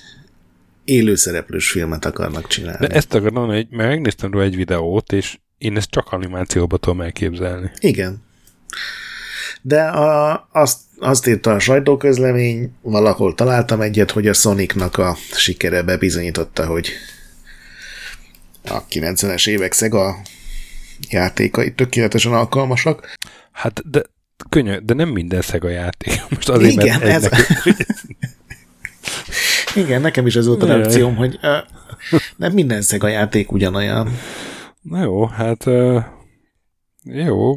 élőszereplős 0.84 1.70
filmet 1.70 2.06
akarnak 2.06 2.48
csinálni. 2.48 2.88
De 2.88 2.96
ezt 2.96 3.14
akarom, 3.14 3.48
hogy 3.48 3.68
megnéztem 3.70 4.32
róla 4.32 4.44
egy 4.44 4.56
videót, 4.56 5.12
és 5.12 5.38
én 5.58 5.78
ezt 5.78 5.90
csak 5.90 6.12
animációba 6.12 6.78
tudom 6.78 7.02
elképzelni. 7.02 7.72
Igen. 7.80 8.24
De 9.62 9.82
a, 9.82 10.48
azt, 10.52 10.80
azt 11.00 11.28
írta 11.28 11.52
a 11.52 11.60
sajtóközlemény, 11.60 12.72
valahol 12.82 13.36
találtam 13.36 13.82
egyet, 13.82 14.12
hogy 14.12 14.28
a 14.28 14.34
Sonicnak 14.34 14.98
a 14.98 15.16
sikere 15.32 15.84
bebizonyította, 15.84 16.66
hogy 16.66 16.90
a 18.64 18.86
90-es 18.86 19.50
évek 19.50 19.74
Sega 19.74 20.16
játékai 21.10 21.74
tökéletesen 21.74 22.34
alkalmasak. 22.34 23.18
Hát, 23.52 23.90
de 23.90 24.02
könnyű, 24.49 24.78
de 24.78 24.94
nem 24.94 25.10
minden 25.10 25.41
Sega 25.41 25.70
játék. 25.70 26.22
Most 26.30 26.49
azért, 26.49 26.72
Igen, 26.72 26.99
mert 26.99 27.12
ez... 27.12 27.24
Neki... 27.24 27.84
Igen, 29.84 30.02
nekem 30.02 30.28
is 30.28 30.36
ez 30.36 30.48
volt 30.48 30.64
a 30.64 30.66
reakcióm, 30.66 31.16
hogy 31.16 31.40
uh, 31.41 32.20
nem 32.36 32.53
minden 32.53 32.82
Sega 32.82 33.07
játék 33.07 33.52
ugyanolyan. 33.52 34.10
Na 34.82 35.03
jó, 35.03 35.26
hát 35.26 35.66
uh, 35.66 36.03
jó, 37.03 37.56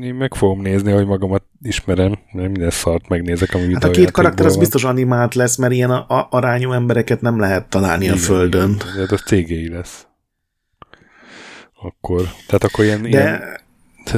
én 0.00 0.14
meg 0.14 0.34
fogom 0.34 0.60
nézni, 0.60 0.92
hogy 0.92 1.06
magamat 1.06 1.44
ismerem, 1.62 2.18
mert 2.32 2.48
minden 2.48 2.70
szart 2.70 3.08
megnézek, 3.08 3.54
ami 3.54 3.72
Hát 3.72 3.84
a 3.84 3.90
két 3.90 4.10
karakter 4.10 4.46
az 4.46 4.56
biztos 4.56 4.84
animált 4.84 5.34
lesz, 5.34 5.56
mert 5.56 5.72
ilyen 5.72 5.90
a, 5.90 6.04
a, 6.08 6.28
arányú 6.30 6.72
embereket 6.72 7.20
nem 7.20 7.38
lehet 7.38 7.68
találni 7.68 8.04
igen, 8.04 8.16
a 8.16 8.18
földön. 8.18 8.70
Igen, 8.70 8.98
hát 8.98 9.12
az 9.12 9.20
CGI 9.20 9.68
lesz. 9.68 10.06
Akkor, 11.82 12.22
tehát 12.46 12.64
akkor 12.64 12.84
ilyen, 12.84 13.02
De... 13.02 13.08
ilyen 13.08 13.42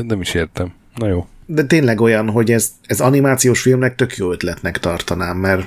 nem 0.07 0.21
is 0.21 0.35
értem. 0.35 0.75
Na 0.95 1.09
jó 1.09 1.27
de 1.55 1.65
tényleg 1.65 2.01
olyan, 2.01 2.31
hogy 2.31 2.53
ez, 2.53 2.73
ez 2.83 3.01
animációs 3.01 3.61
filmnek 3.61 3.95
tök 3.95 4.17
jó 4.17 4.33
ötletnek 4.33 4.79
tartanám, 4.79 5.37
mert 5.37 5.67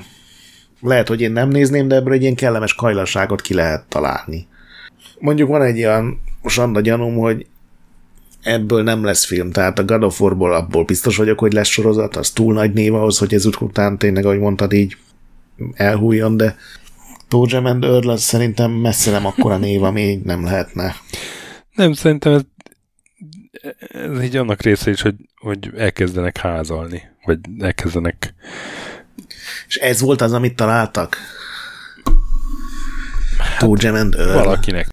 lehet, 0.80 1.08
hogy 1.08 1.20
én 1.20 1.32
nem 1.32 1.48
nézném, 1.48 1.88
de 1.88 1.94
ebből 1.94 2.12
egy 2.12 2.22
ilyen 2.22 2.34
kellemes 2.34 2.74
kajlaságot 2.74 3.40
ki 3.40 3.54
lehet 3.54 3.84
találni. 3.88 4.46
Mondjuk 5.18 5.48
van 5.48 5.62
egy 5.62 5.78
olyan 5.78 6.20
sanda 6.44 6.80
gyanúm, 6.80 7.16
hogy 7.16 7.46
ebből 8.42 8.82
nem 8.82 9.04
lesz 9.04 9.24
film, 9.24 9.50
tehát 9.50 9.78
a 9.78 9.84
God 9.84 10.04
of 10.04 10.20
War-ból 10.20 10.54
abból 10.54 10.84
biztos 10.84 11.16
vagyok, 11.16 11.38
hogy 11.38 11.52
lesz 11.52 11.68
sorozat, 11.68 12.16
az 12.16 12.30
túl 12.30 12.52
nagy 12.52 12.72
név 12.72 12.94
ahhoz, 12.94 13.18
hogy 13.18 13.34
ez 13.34 13.46
után 13.46 13.98
tényleg, 13.98 14.24
ahogy 14.24 14.38
mondtad 14.38 14.72
így, 14.72 14.96
elhújjon, 15.74 16.36
de 16.36 16.56
Toe 17.28 17.58
and 17.58 17.84
Earl 17.84 18.10
az 18.10 18.22
szerintem 18.22 18.70
messze 18.70 19.10
nem 19.10 19.26
akkora 19.26 19.56
név, 19.56 19.82
ami 19.82 20.20
nem 20.24 20.44
lehetne. 20.44 20.94
Nem, 21.74 21.92
szerintem 21.92 22.32
ez, 22.32 22.42
ez 23.88 24.22
így 24.22 24.36
annak 24.36 24.62
része 24.62 24.90
is, 24.90 25.00
hogy, 25.00 25.14
hogy 25.36 25.70
elkezdenek 25.76 26.38
házalni, 26.38 27.02
vagy 27.24 27.38
elkezdenek... 27.58 28.34
És 29.66 29.76
ez 29.76 30.00
volt 30.00 30.20
az, 30.20 30.32
amit 30.32 30.56
találtak? 30.56 31.16
Hát, 33.38 33.84
and 33.84 34.14
Earl? 34.14 34.32
Valakinek 34.32 34.88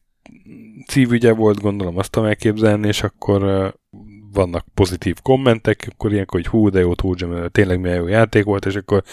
szívügye 0.88 1.34
volt, 1.34 1.62
gondolom 1.62 1.98
azt 1.98 2.12
tudom 2.12 2.28
elképzelni, 2.28 2.88
és 2.88 3.04
akkor 3.04 3.74
vannak 4.34 4.66
pozitív 4.74 5.18
kommentek, 5.22 5.88
akkor 5.92 6.12
ilyenkor, 6.12 6.40
hogy 6.42 6.50
hú, 6.50 6.70
de 6.70 6.80
jó, 6.80 6.94
Toe 6.94 7.50
tényleg 7.50 7.80
milyen 7.80 7.98
jó 7.98 8.08
játék 8.08 8.44
volt, 8.44 8.66
és 8.66 8.76
akkor 8.76 9.04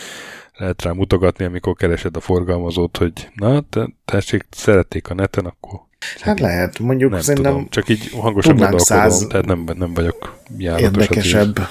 lehet 0.57 0.83
rá 0.83 0.91
mutogatni, 0.91 1.45
amikor 1.45 1.75
keresed 1.75 2.17
a 2.17 2.21
forgalmazót, 2.21 2.97
hogy 2.97 3.29
na, 3.35 3.61
te, 3.61 3.89
tessék, 4.05 4.47
szerették 4.51 5.09
a 5.09 5.15
neten, 5.15 5.45
akkor 5.45 5.81
Hát 6.21 6.41
lehet, 6.41 6.79
mondjuk 6.79 7.11
nem 7.11 7.21
szerintem 7.21 7.53
tudom, 7.53 7.69
csak 7.69 7.89
így 7.89 8.11
hangosan 8.11 8.57
gondolkodom, 8.57 9.29
tehát 9.29 9.47
nem, 9.47 9.65
nem 9.77 9.95
vagyok 9.95 10.39
járatos. 10.57 10.85
Érdekesebb 10.85 11.69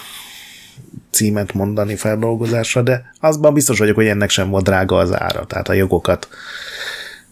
címet 1.12 1.54
mondani 1.54 1.96
feldolgozásra, 1.96 2.82
de 2.82 3.12
azban 3.20 3.54
biztos 3.54 3.80
vagyok, 3.80 3.96
hogy 3.96 4.08
ennek 4.08 4.30
sem 4.30 4.50
volt 4.50 4.64
drága 4.64 4.98
az 4.98 5.14
ára, 5.14 5.46
tehát 5.46 5.70
a 5.70 5.74
jogokat 5.74 6.28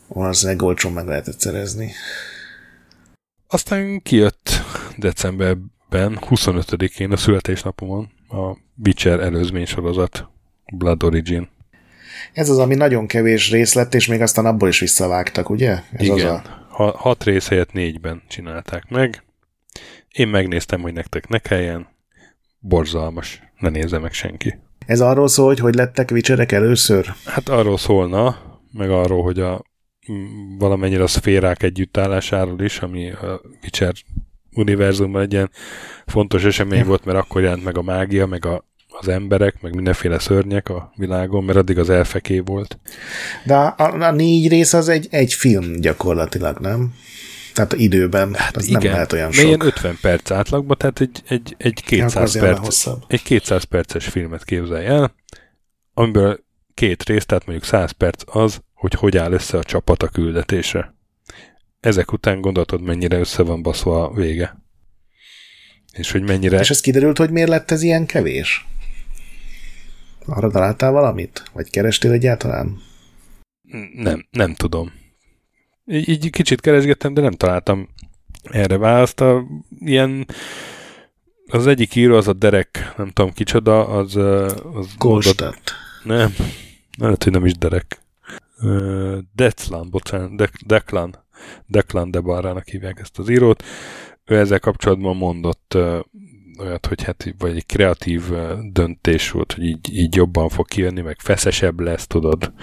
valószínűleg 0.08 0.62
olcsón 0.62 0.92
meg 0.92 1.08
lehetett 1.08 1.40
szerezni. 1.40 1.92
Aztán 3.48 4.02
kijött 4.02 4.50
decemberben, 4.98 6.20
25-én 6.22 7.12
a 7.12 7.18
születésnapomon 7.18 8.10
a 8.30 8.58
Witcher 8.86 9.20
előzmény 9.20 9.66
sorozat, 9.66 10.28
Blood 10.74 11.04
Origin. 11.04 11.50
Ez 12.34 12.50
az, 12.50 12.58
ami 12.58 12.76
nagyon 12.76 13.08
kevés 13.08 13.52
rész 13.52 13.74
lett, 13.74 13.94
és 13.94 14.08
még 14.08 14.22
aztán 14.22 14.46
abból 14.46 14.68
is 14.68 14.80
visszavágtak, 14.80 15.50
ugye? 15.50 15.72
Ez 15.72 16.06
Igen, 16.06 16.14
az 16.16 16.24
a... 16.24 16.67
ha, 16.78 16.98
hat 16.98 17.24
rész 17.24 17.48
helyett 17.48 17.72
négyben 17.72 18.24
csinálták 18.28 18.90
meg. 18.90 19.24
Én 20.12 20.28
megnéztem, 20.28 20.82
hogy 20.82 20.94
nektek 20.94 21.28
ne 21.28 21.38
kelljen. 21.38 21.88
Borzalmas, 22.60 23.42
ne 23.60 23.70
nézze 23.70 23.98
meg 24.00 24.14
senki. 24.14 24.60
Ez 24.86 25.02
arról 25.02 25.28
szól, 25.28 25.48
hogy 25.48 25.60
hogy 25.60 25.76
lettek 25.76 26.10
vicserek 26.10 26.52
először? 26.52 27.14
Hát 27.26 27.50
arról 27.50 27.78
szólna, 27.78 28.38
meg 28.72 28.90
arról, 28.90 29.24
hogy 29.24 29.40
a 29.40 29.64
valamennyire 30.58 31.04
a 31.04 31.08
szférák 31.08 31.64
együttállásáról 31.64 32.62
is, 32.62 32.80
ami 32.80 33.12
a 33.12 33.42
Witcher 33.64 33.94
univerzumban 34.52 35.22
egy 35.22 35.34
ilyen 35.34 35.52
fontos 36.06 36.44
esemény 36.44 36.86
volt, 36.86 37.06
mert 37.06 37.18
akkor 37.18 37.42
jelent 37.42 37.64
meg 37.64 37.78
a 37.78 37.82
mágia, 37.82 38.26
meg 38.26 38.46
a 38.46 38.67
az 39.00 39.08
emberek, 39.08 39.62
meg 39.62 39.76
mindenféle 39.76 40.20
szörnyek 40.20 40.70
a 40.70 40.92
világon, 40.96 41.44
mert 41.44 41.58
addig 41.58 41.78
az 41.78 41.90
elfeké 41.90 42.40
volt. 42.40 42.80
De 43.46 43.56
a, 43.56 44.04
a 44.08 44.12
négy 44.12 44.48
rész 44.48 44.74
az 44.74 44.88
egy, 44.90 45.08
egy 45.10 45.34
film 45.34 45.80
gyakorlatilag, 45.80 46.58
nem? 46.60 46.94
Tehát 47.54 47.74
időben, 47.74 48.34
hát 48.34 48.56
az 48.56 48.68
igen, 48.68 48.82
nem 48.82 48.92
lehet 48.92 49.14
olyan 49.14 49.32
sok. 49.32 49.46
ilyen 49.46 49.66
50 49.66 49.98
perc 50.02 50.32
átlagban, 50.32 50.78
tehát 50.78 51.02
egy, 51.02 51.22
egy, 51.28 51.56
egy, 51.58 51.84
200 51.84 52.40
perc, 52.40 52.88
egy 53.08 53.24
200 53.24 53.64
perces 53.64 54.08
filmet 54.08 54.44
képzelj 54.44 54.86
el, 54.86 55.16
amiből 55.94 56.40
két 56.74 57.04
rész, 57.04 57.26
tehát 57.26 57.46
mondjuk 57.46 57.68
100 57.68 57.92
perc 57.92 58.24
az, 58.26 58.62
hogy 58.74 58.94
hogy 58.94 59.18
áll 59.18 59.32
össze 59.32 59.58
a 59.58 59.64
csapat 59.64 60.04
a 60.04 60.08
küldetésre. 60.08 60.96
Ezek 61.80 62.12
után 62.12 62.42
gondoltad, 62.42 62.82
mennyire 62.82 63.20
össze 63.20 63.44
van 63.44 63.62
baszva 63.62 64.08
a 64.08 64.14
vége. 64.14 64.58
És 65.94 66.12
hogy 66.12 66.22
mennyire... 66.22 66.60
És 66.60 66.70
ez 66.70 66.82
kiderült, 66.82 67.18
hogy 67.18 67.30
miért 67.30 67.50
lett 67.50 67.72
ez 67.72 67.82
ilyen 67.82 68.06
kevés? 68.06 68.68
Arra 70.28 70.50
találtál 70.50 70.92
valamit? 70.92 71.44
Vagy 71.54 71.70
kerestél 71.70 72.12
egyáltalán? 72.12 72.78
Nem, 73.94 74.26
nem 74.32 74.54
tudom. 74.54 74.92
Így, 75.86 76.10
így 76.10 76.30
kicsit 76.30 76.62
keresgettem, 76.62 77.14
de 77.14 77.22
nem 77.22 77.32
találtam 77.32 77.90
erre 78.44 78.78
választ. 78.78 79.22
A, 79.22 79.44
ilyen 79.80 80.26
az 81.48 81.68
egyik 81.68 81.96
író, 81.96 82.16
az 82.16 82.28
a 82.28 82.34
Derek, 82.34 82.94
nem 82.98 83.10
tudom 83.10 83.34
kicsoda, 83.34 83.88
az... 83.88 84.16
az 84.74 84.96
Goldstadt. 84.98 85.72
Nem, 86.04 86.34
lehet, 86.98 87.24
hogy 87.24 87.34
nem 87.34 87.46
is 87.46 87.54
Derek. 87.58 88.02
Declan, 89.36 89.90
bocsánat, 89.90 90.36
De- 90.36 90.50
Declan. 90.66 91.26
Declan 91.66 92.12
de 92.12 92.20
Barrának 92.20 92.68
hívják 92.68 93.00
ezt 93.00 93.20
az 93.20 93.30
írót. 93.30 93.64
Ő 94.26 94.38
ezzel 94.38 94.60
kapcsolatban 94.60 95.16
mondott 95.16 95.78
olyat, 96.60 96.86
hogy 96.86 97.04
hát 97.04 97.34
vagy 97.38 97.56
egy 97.56 97.66
kreatív 97.66 98.24
döntés 98.72 99.32
volt, 99.32 99.54
hogy 99.54 99.64
így, 99.64 99.94
így 99.94 100.16
jobban 100.16 100.50
fog 100.50 100.68
kijönni, 100.68 101.02
meg 101.02 101.20
feszesebb 101.20 101.80
lesz, 101.80 102.08
tudod, 102.08 102.54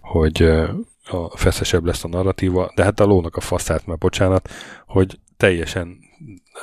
hogy 0.00 0.42
a 1.04 1.36
feszesebb 1.36 1.84
lesz 1.84 2.04
a 2.04 2.08
narratíva, 2.08 2.72
de 2.74 2.82
hát 2.84 3.00
a 3.00 3.04
lónak 3.04 3.36
a 3.36 3.40
faszát, 3.40 3.86
mert 3.86 3.98
bocsánat, 3.98 4.50
hogy 4.86 5.18
teljesen 5.36 5.98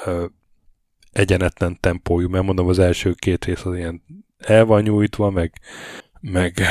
uh, 0.05 0.23
egyenetlen 1.11 1.77
tempójú, 1.79 2.29
mert 2.29 2.45
mondom, 2.45 2.67
az 2.67 2.79
első 2.79 3.13
két 3.13 3.45
rész 3.45 3.65
az 3.65 3.75
ilyen 3.75 4.01
el 4.37 4.65
van 4.65 4.81
nyújtva, 4.81 5.29
meg 5.29 5.53
meg 6.21 6.61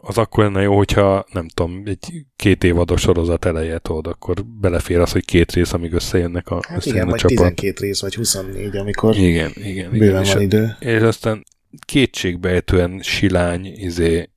az 0.00 0.18
akkor 0.18 0.44
lenne 0.44 0.62
jó, 0.62 0.76
hogyha 0.76 1.26
nem 1.32 1.48
tudom, 1.48 1.82
egy 1.84 2.24
két 2.36 2.64
évados 2.64 3.00
sorozat 3.00 3.44
eleje 3.44 3.78
tudod, 3.78 4.06
akkor 4.06 4.44
belefér 4.60 4.98
az, 4.98 5.12
hogy 5.12 5.24
két 5.24 5.52
rész, 5.52 5.72
amíg 5.72 5.92
összejönnek 5.92 6.50
a, 6.50 6.60
hát 6.68 6.86
igen, 6.86 7.06
a 7.06 7.10
vagy 7.10 7.18
csapat. 7.18 7.36
12 7.36 7.86
rész, 7.86 8.00
vagy 8.00 8.14
24, 8.14 8.76
amikor 8.76 9.16
igen, 9.16 9.52
igen, 9.54 9.90
bőven 9.90 10.22
igen. 10.22 10.34
van 10.34 10.42
idő. 10.42 10.76
És 10.78 11.00
aztán 11.00 11.44
kétségbejtően 11.86 13.00
silány 13.02 13.66
izé, 13.66 14.30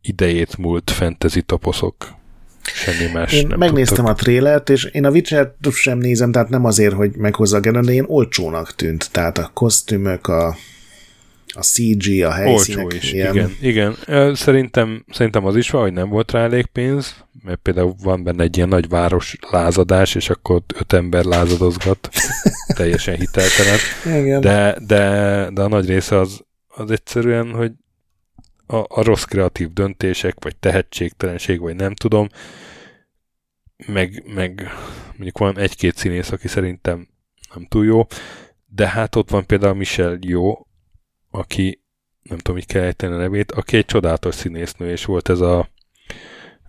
idejét 0.00 0.56
múlt 0.56 0.90
fantasy 0.90 1.42
toposzok. 1.42 2.18
Semmi 2.62 3.12
más 3.12 3.32
én 3.32 3.46
nem 3.46 3.58
megnéztem 3.58 3.96
tudtak. 3.96 4.18
a 4.18 4.22
trélert, 4.22 4.70
és 4.70 4.84
én 4.84 5.04
a 5.04 5.10
witcher 5.10 5.54
sem 5.70 5.98
nézem, 5.98 6.32
tehát 6.32 6.48
nem 6.48 6.64
azért, 6.64 6.94
hogy 6.94 7.16
meghozza 7.16 7.56
a 7.56 7.60
de 7.60 7.92
én 7.92 8.04
olcsónak 8.06 8.74
tűnt. 8.74 9.10
Tehát 9.12 9.38
a 9.38 9.50
kosztümök, 9.54 10.26
a 10.26 10.56
a 11.56 11.62
CG, 11.62 12.22
a 12.22 12.30
helyszínek. 12.32 12.84
Olcsó 12.84 12.96
is, 12.96 13.12
ilyen. 13.12 13.34
igen. 13.34 13.56
igen. 13.60 14.34
Szerintem, 14.34 15.04
szerintem 15.10 15.46
az 15.46 15.56
is 15.56 15.70
van, 15.70 15.82
hogy 15.82 15.92
nem 15.92 16.08
volt 16.08 16.32
rá 16.32 16.42
elég 16.42 16.66
pénz, 16.66 17.24
mert 17.42 17.58
például 17.58 17.94
van 18.02 18.22
benne 18.22 18.42
egy 18.42 18.56
ilyen 18.56 18.68
nagy 18.68 18.88
város 18.88 19.36
lázadás, 19.50 20.14
és 20.14 20.30
akkor 20.30 20.62
öt 20.74 20.92
ember 20.92 21.24
lázadozgat. 21.24 22.08
Teljesen 22.76 23.16
hiteltelen. 23.16 23.78
Igen. 24.04 24.40
De, 24.40 24.76
de, 24.86 25.48
de 25.52 25.62
a 25.62 25.68
nagy 25.68 25.86
része 25.86 26.18
az, 26.18 26.44
az 26.68 26.90
egyszerűen, 26.90 27.50
hogy 27.50 27.72
a, 28.66 28.76
a 28.76 29.02
rossz 29.02 29.24
kreatív 29.24 29.72
döntések, 29.72 30.36
vagy 30.40 30.56
tehetségtelenség, 30.56 31.60
vagy 31.60 31.76
nem 31.76 31.94
tudom, 31.94 32.28
meg, 33.86 34.24
meg 34.34 34.68
mondjuk 35.06 35.38
van 35.38 35.58
egy-két 35.58 35.96
színész, 35.96 36.30
aki 36.30 36.48
szerintem 36.48 37.08
nem 37.54 37.66
túl 37.66 37.84
jó, 37.84 38.06
de 38.66 38.88
hát 38.88 39.16
ott 39.16 39.30
van 39.30 39.46
például 39.46 39.74
Michel 39.74 40.18
jó, 40.20 40.66
aki, 41.30 41.82
nem 42.22 42.38
tudom, 42.38 42.56
hogy 42.56 42.66
kell 42.66 42.82
ejteni 42.82 43.14
a 43.14 43.16
nevét, 43.16 43.52
aki 43.52 43.76
egy 43.76 43.84
csodálatos 43.84 44.34
színésznő, 44.34 44.90
és 44.90 45.04
volt 45.04 45.28
ez 45.28 45.40
a 45.40 45.68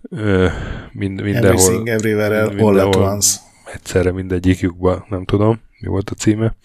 ö, 0.02 0.48
mind, 0.92 1.22
mindenhol... 1.22 1.60
Everything, 1.60 1.88
everywhere, 1.88 2.44
mindenhol, 2.46 2.78
all 2.78 2.86
at 2.86 2.96
once. 2.96 3.38
Egyszerre 3.72 4.12
mindegyikjükben, 4.12 5.04
nem 5.08 5.24
tudom, 5.24 5.60
mi 5.80 5.88
volt 5.88 6.10
a 6.10 6.14
címe, 6.14 6.56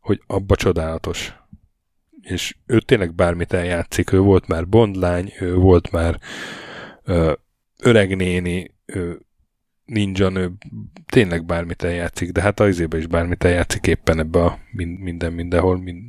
hogy 0.00 0.22
abba 0.26 0.56
csodálatos. 0.56 1.36
És 2.20 2.56
ő 2.66 2.80
tényleg 2.80 3.14
bármit 3.14 3.52
eljátszik, 3.52 4.12
ő 4.12 4.18
volt 4.18 4.46
már 4.46 4.68
bondlány, 4.68 5.32
ő 5.40 5.54
volt 5.54 5.90
már 5.90 6.18
ö, 7.04 7.32
öreg 7.78 8.16
néni, 8.16 8.74
ő 8.86 9.20
ninja 9.84 10.28
nő, 10.28 10.52
tényleg 11.06 11.44
bármit 11.44 11.82
eljátszik, 11.82 12.32
de 12.32 12.40
hát 12.40 12.60
az 12.60 12.86
is 12.90 13.06
bármit 13.06 13.44
eljátszik 13.44 13.86
éppen 13.86 14.18
ebbe 14.18 14.44
a 14.44 14.58
minden, 14.72 15.32
mindenhol, 15.32 15.78
mind, 15.78 16.02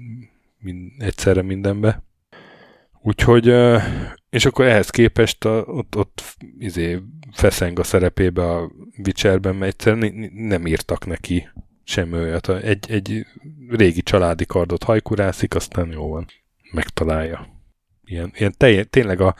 mind, 0.59 0.91
egyszerre 0.97 1.41
mindenbe. 1.41 2.03
Úgyhogy, 3.01 3.53
és 4.29 4.45
akkor 4.45 4.65
ehhez 4.65 4.89
képest 4.89 5.45
a, 5.45 5.61
ott, 5.61 5.95
ott 5.97 6.23
izé, 6.57 6.99
feszeng 7.31 7.79
a 7.79 7.83
szerepébe 7.83 8.49
a 8.49 8.71
Witcherben, 9.05 9.55
mert 9.55 9.71
egyszerűen 9.71 10.31
nem 10.33 10.67
írtak 10.67 11.05
neki 11.05 11.49
semmi 11.83 12.17
olyat. 12.17 12.49
Egy, 12.49 12.91
egy 12.91 13.25
régi 13.69 14.01
családi 14.01 14.45
kardot 14.45 14.83
hajkurászik, 14.83 15.55
aztán 15.55 15.91
jó 15.91 16.09
van, 16.09 16.25
megtalálja. 16.71 17.47
Ilyen, 18.05 18.31
ilyen 18.35 18.53
telj, 18.57 18.83
tényleg 18.83 19.21
a, 19.21 19.35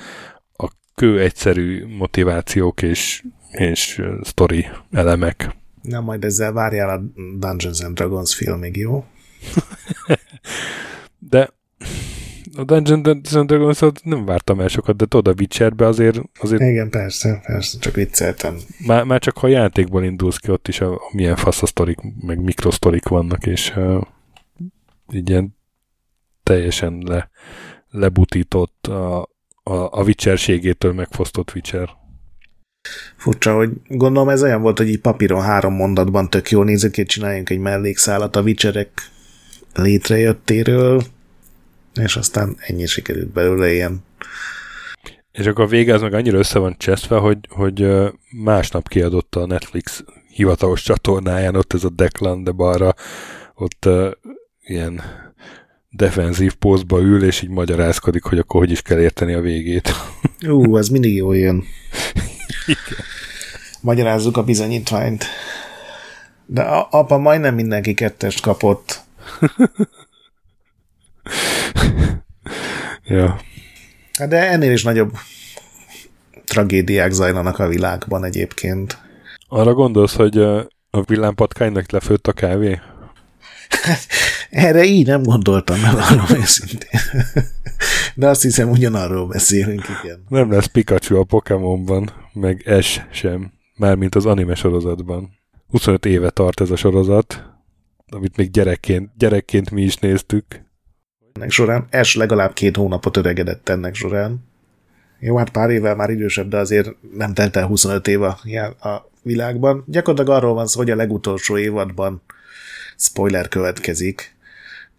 a 0.54 0.72
kő 0.96 1.22
egyszerű 1.22 1.86
motivációk 1.86 2.82
és, 2.82 3.24
és 3.52 4.02
story 4.24 4.68
elemek. 4.92 5.56
Na, 5.82 6.02
majd 6.02 6.24
ezzel 6.24 6.52
várjál 6.52 6.90
a 6.90 7.02
Dungeons 7.38 7.82
and 7.82 7.96
Dragons 7.96 8.36
filmig, 8.36 8.76
jó? 8.76 9.06
De 11.20 11.50
a 12.56 12.64
Dungeons 12.64 13.34
and 13.34 13.48
dragons 13.48 13.82
nem 14.04 14.26
vártam 14.26 14.60
el 14.60 14.68
sokat, 14.68 14.96
de 14.96 15.06
tudod, 15.06 15.34
a 15.34 15.40
Witcherbe 15.40 15.86
azért, 15.86 16.22
azért... 16.40 16.62
Igen, 16.62 16.90
persze, 16.90 17.42
persze, 17.46 17.78
csak 17.80 17.96
vicceltem. 17.96 18.58
Már, 18.86 19.04
már 19.04 19.20
csak 19.20 19.38
ha 19.38 19.48
a 19.48 19.50
játékból 19.50 20.04
indulsz 20.04 20.38
ki, 20.38 20.52
ott 20.52 20.68
is 20.68 20.82
a, 20.82 20.94
a 20.94 21.10
milyen 21.12 21.36
faszasztorik, 21.36 21.98
meg 22.22 22.42
mikrosztorik 22.42 23.08
vannak, 23.08 23.46
és 23.46 23.74
uh, 23.76 24.02
így 25.14 25.30
ilyen 25.30 25.58
teljesen 26.44 27.04
le, 27.06 27.30
lebutított 27.90 28.88
a, 28.88 29.22
a, 29.64 29.74
a 29.74 30.04
Witcherségétől 30.04 30.94
megfosztott 30.94 31.56
Witcher. 31.56 31.90
Furcsa, 33.18 33.56
hogy 33.56 33.70
gondolom 33.88 34.30
ez 34.30 34.44
olyan 34.44 34.62
volt, 34.62 34.78
hogy 34.78 34.90
így 34.90 35.02
papíron 35.02 35.42
három 35.42 35.74
mondatban 35.74 36.30
tök 36.30 36.50
jól 36.50 36.66
nézek, 36.66 36.96
hogy 36.96 37.06
csináljunk 37.06 37.50
egy 37.50 37.60
mellékszálat 37.60 38.36
a 38.36 38.42
Witcherek 38.42 38.92
létrejöttéről, 39.74 41.04
és 42.02 42.16
aztán 42.16 42.58
ennyi 42.60 42.86
sikerült 42.86 43.32
belőle 43.32 43.74
ilyen. 43.74 44.04
És 45.32 45.46
akkor 45.46 45.64
a 45.64 45.68
vége 45.68 45.94
az 45.94 46.02
meg 46.02 46.14
annyira 46.14 46.38
össze 46.38 46.60
van 46.60 46.76
cseszve, 46.78 47.18
hogy, 47.18 47.38
hogy 47.50 47.88
másnap 48.32 48.88
kiadotta 48.88 49.42
a 49.42 49.46
Netflix 49.46 50.04
hivatalos 50.28 50.82
csatornáján, 50.82 51.56
ott 51.56 51.74
ez 51.74 51.84
a 51.84 51.90
Declan 51.90 52.44
de 52.44 52.52
balra, 52.52 52.94
ott 53.56 53.86
uh, 53.86 54.12
ilyen 54.66 55.02
defenzív 55.90 56.54
pózba 56.54 57.00
ül, 57.00 57.24
és 57.24 57.42
így 57.42 57.50
magyarázkodik, 57.50 58.24
hogy 58.24 58.38
akkor 58.38 58.60
hogy 58.60 58.72
is 58.72 58.82
kell 58.82 59.00
érteni 59.00 59.34
a 59.34 59.42
végét. 59.42 59.92
Ú, 60.48 60.78
ez 60.78 60.88
mindig 60.88 61.16
jól 61.16 61.38
jön. 61.38 61.64
Magyarázzuk 63.82 64.38
a 64.38 64.44
bizonyítványt. 64.44 65.26
De 66.46 66.62
apa 66.90 67.18
majdnem 67.18 67.56
mindenki 67.56 67.94
kettest 67.94 68.42
kapott. 68.42 69.08
ja. 73.04 73.40
De 74.28 74.50
ennél 74.50 74.72
is 74.72 74.84
nagyobb 74.84 75.12
tragédiák 76.46 77.12
zajlanak 77.12 77.60
a 77.60 77.68
világban 77.68 78.24
egyébként. 78.24 78.98
Arra 79.48 79.74
gondolsz, 79.74 80.16
hogy 80.16 80.38
a 80.90 81.02
villámpatkánynak 81.06 81.92
lefőtt 81.92 82.28
a 82.28 82.34
kávé? 82.34 82.80
Erre 84.50 84.84
így 84.84 85.08
nem 85.08 85.24
gondoltam, 85.24 85.80
nem 85.80 85.96
arról 85.96 86.38
őszintén. 86.38 87.00
De 88.16 88.28
azt 88.28 88.42
hiszem, 88.42 88.70
ugyanarról 88.70 89.28
beszélünk, 89.28 89.86
igen. 90.04 90.24
Nem 90.28 90.52
lesz 90.52 90.66
Pikachu 90.66 91.16
a 91.16 91.24
Pokémonban, 91.24 92.12
meg 92.34 92.62
Es 92.66 93.02
sem, 93.12 93.52
mármint 93.76 94.16
az 94.16 94.26
anime 94.26 94.56
sorozatban. 94.56 95.38
25 95.70 96.06
éve 96.06 96.30
tart 96.30 96.62
ez 96.62 96.72
a 96.72 96.76
sorozat, 96.76 97.44
amit 98.10 98.38
még 98.38 98.52
gyerekként, 98.52 99.10
gyerekként 99.18 99.72
mi 99.72 99.82
is 99.82 99.98
néztük. 99.98 100.46
Ennek 101.34 101.52
során 101.52 101.88
Es 101.90 102.16
legalább 102.16 102.54
két 102.54 102.76
hónapot 102.76 103.18
öregedett 103.18 103.70
ennek 103.70 103.96
során. 103.96 104.48
Jó, 105.20 105.38
hát 105.38 105.50
pár 105.50 105.70
évvel 105.70 105.96
már 105.96 106.10
idősebb, 106.10 106.50
de 106.50 106.58
azért 106.58 106.96
nem 107.14 107.34
telt 107.34 107.56
el 107.56 107.66
25 107.66 108.08
év 108.08 108.22
a, 108.22 108.40
a 108.88 109.10
világban. 109.22 109.84
Gyakorlatilag 109.88 110.38
arról 110.38 110.54
van 110.54 110.68
szó, 110.68 110.80
hogy 110.80 110.90
a 110.90 110.96
legutolsó 110.96 111.58
évadban 111.58 112.22
spoiler 112.96 113.48
következik, 113.48 114.36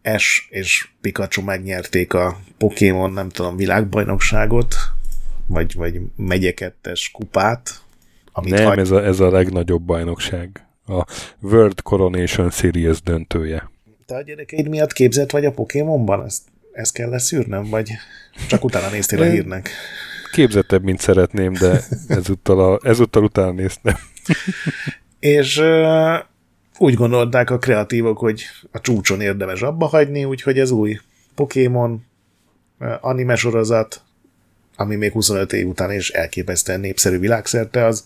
Ash 0.03 0.47
és 0.49 0.89
Pikachu 1.01 1.43
megnyerték 1.43 2.15
a 2.15 2.41
Pokémon, 2.59 3.13
nem 3.13 3.29
tudom, 3.29 3.57
világbajnokságot, 3.57 4.75
vagy, 5.47 5.75
vagy 5.75 6.01
megyekettes 6.17 7.11
kupát. 7.11 7.83
Amit 8.33 8.55
nem, 8.55 8.65
hagy... 8.65 8.79
ez, 8.79 8.91
a, 8.91 9.05
ez 9.05 9.21
a 9.21 9.31
legnagyobb 9.31 9.83
bajnokság. 9.83 10.70
A 10.91 11.07
World 11.41 11.83
Coronation 11.83 12.51
Series 12.51 13.03
döntője. 13.03 13.71
Te 14.07 14.15
a 14.17 14.23
gyerekeid 14.23 14.69
miatt 14.69 14.93
képzett 14.93 15.31
vagy 15.31 15.45
a 15.45 15.53
Pokémonban? 15.53 16.25
Ezt, 16.25 16.43
ezt 16.73 16.93
kell 16.93 17.09
leszűrnem, 17.09 17.65
vagy 17.65 17.91
csak 18.49 18.65
utána 18.65 18.91
néztél 18.91 19.21
a 19.21 19.25
hírnek? 19.25 19.71
Képzettebb, 20.33 20.83
mint 20.83 21.01
szeretném, 21.01 21.53
de 21.53 21.81
ezúttal, 22.09 22.73
a, 22.73 22.81
ezúttal 22.83 23.25
utána 23.25 23.51
néztem. 23.51 23.95
és 25.19 25.63
úgy 26.79 26.95
gondolták 26.95 27.51
a 27.51 27.59
kreatívok, 27.59 28.19
hogy 28.19 28.45
a 28.71 28.81
csúcson 28.81 29.21
érdemes 29.21 29.63
abba 29.63 29.87
hagyni, 29.87 30.25
úgyhogy 30.25 30.59
ez 30.59 30.71
új 30.71 30.99
Pokémon 31.35 32.05
anime 33.01 33.35
sorozat, 33.35 34.03
ami 34.77 34.97
még 34.97 35.13
25 35.13 35.53
év 35.53 35.67
után 35.67 35.93
is 35.93 36.11
elképesztően 36.11 36.81
népszerű 36.81 37.19
világszerte, 37.19 37.85
az 37.85 38.05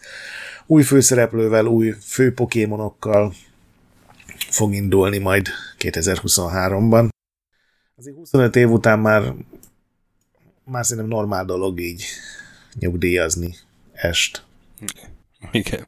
új 0.66 0.82
főszereplővel, 0.82 1.66
új 1.66 1.90
fő 2.00 2.34
pokémonokkal 2.34 3.34
fog 4.50 4.74
indulni 4.74 5.18
majd 5.18 5.48
2023-ban. 5.78 7.08
Azért 7.96 8.16
25 8.16 8.56
év 8.56 8.70
után 8.70 8.98
már 8.98 9.34
már 10.64 10.84
szerintem 10.84 11.12
normál 11.12 11.44
dolog 11.44 11.80
így 11.80 12.04
nyugdíjazni 12.78 13.54
est. 13.92 14.44
Igen. 15.52 15.86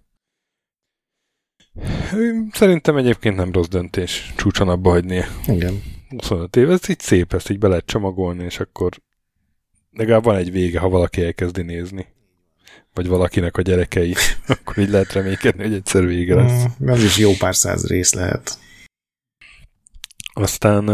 Szerintem 2.52 2.96
egyébként 2.96 3.36
nem 3.36 3.52
rossz 3.52 3.68
döntés 3.68 4.32
csúcson 4.36 4.68
abba 4.68 4.90
hagyni. 4.90 5.24
Igen. 5.46 5.82
25 6.08 6.56
év, 6.56 6.70
ez 6.70 6.88
így 6.88 7.00
szép, 7.00 7.32
ezt 7.32 7.50
így 7.50 7.58
be 7.58 7.68
lehet 7.68 7.86
csomagolni, 7.86 8.44
és 8.44 8.60
akkor 8.60 9.02
legalább 9.90 10.24
van 10.24 10.36
egy 10.36 10.50
vége, 10.50 10.78
ha 10.78 10.88
valaki 10.88 11.22
elkezdi 11.22 11.62
nézni. 11.62 12.06
Vagy 12.96 13.08
valakinek 13.08 13.56
a 13.56 13.62
gyerekei, 13.62 14.14
akkor 14.46 14.78
így 14.78 14.88
lehet 14.88 15.12
reménykedni, 15.12 15.62
hogy 15.62 15.72
egyszer 15.72 16.06
vége 16.06 16.34
lesz. 16.34 16.64
Mm, 16.82 16.88
az 16.88 17.02
is 17.02 17.18
jó 17.18 17.32
pár 17.38 17.54
száz 17.54 17.86
rész 17.86 18.12
lehet. 18.12 18.58
Aztán 20.32 20.88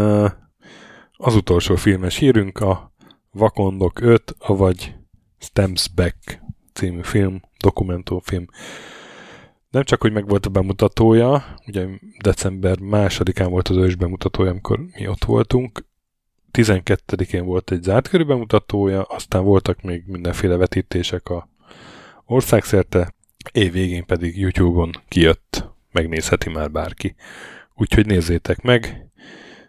az 1.11 1.35
utolsó 1.35 1.75
filmes 1.75 2.15
hírünk 2.15 2.59
a 2.59 2.93
Vakondok 3.31 4.01
5, 4.01 4.35
avagy 4.39 4.95
Stems 5.39 5.87
Back 5.95 6.41
című 6.73 7.01
film, 7.03 7.41
dokumentumfilm 7.59 8.47
nem 9.73 9.83
csak, 9.83 10.01
hogy 10.01 10.11
meg 10.11 10.27
volt 10.27 10.45
a 10.45 10.49
bemutatója, 10.49 11.55
ugye 11.67 11.87
december 12.21 12.79
másodikán 12.79 13.49
volt 13.49 13.67
az 13.67 13.75
ős 13.75 13.95
bemutatója, 13.95 14.49
amikor 14.49 14.79
mi 14.79 15.07
ott 15.07 15.23
voltunk, 15.23 15.85
12-én 16.51 17.45
volt 17.45 17.71
egy 17.71 17.83
zárt 17.83 18.07
körű 18.07 18.23
bemutatója, 18.23 19.01
aztán 19.01 19.43
voltak 19.43 19.81
még 19.81 20.03
mindenféle 20.07 20.55
vetítések 20.55 21.29
a 21.29 21.49
országszerte, 22.33 23.13
év 23.51 23.71
végén 23.71 24.05
pedig 24.05 24.39
YouTube-on 24.39 24.91
kijött, 25.07 25.69
megnézheti 25.91 26.49
már 26.49 26.71
bárki. 26.71 27.15
Úgyhogy 27.75 28.05
nézzétek 28.05 28.61
meg, 28.61 29.07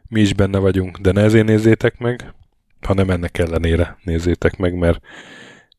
mi 0.09 0.21
is 0.21 0.35
benne 0.35 0.59
vagyunk, 0.59 0.99
de 0.99 1.13
ne 1.13 1.23
ezért 1.23 1.47
nézzétek 1.47 1.99
meg, 1.99 2.35
hanem 2.81 3.11
ennek 3.11 3.39
ellenére 3.39 3.99
nézzétek 4.03 4.57
meg, 4.57 4.75
mert 4.75 5.01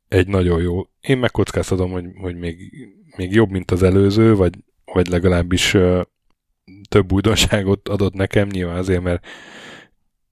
egy 0.08 0.28
nagyon 0.28 0.62
jó, 0.62 0.82
én 1.02 1.18
megkockáztatom, 1.18 1.92
hogy, 1.92 2.06
hogy 2.16 2.36
még 2.36 2.58
még 3.16 3.34
jobb, 3.34 3.50
mint 3.50 3.72
az 3.72 3.84
előző, 3.84 4.36
vagy, 4.36 4.54
vagy 4.86 5.08
legalábbis 5.08 5.74
uh, 5.74 6.02
több 6.90 7.12
újdonságot 7.12 7.90
adott 7.90 8.14
nekem, 8.14 8.48
nyilván 8.48 8.78
azért, 8.78 9.02
mert 9.02 9.28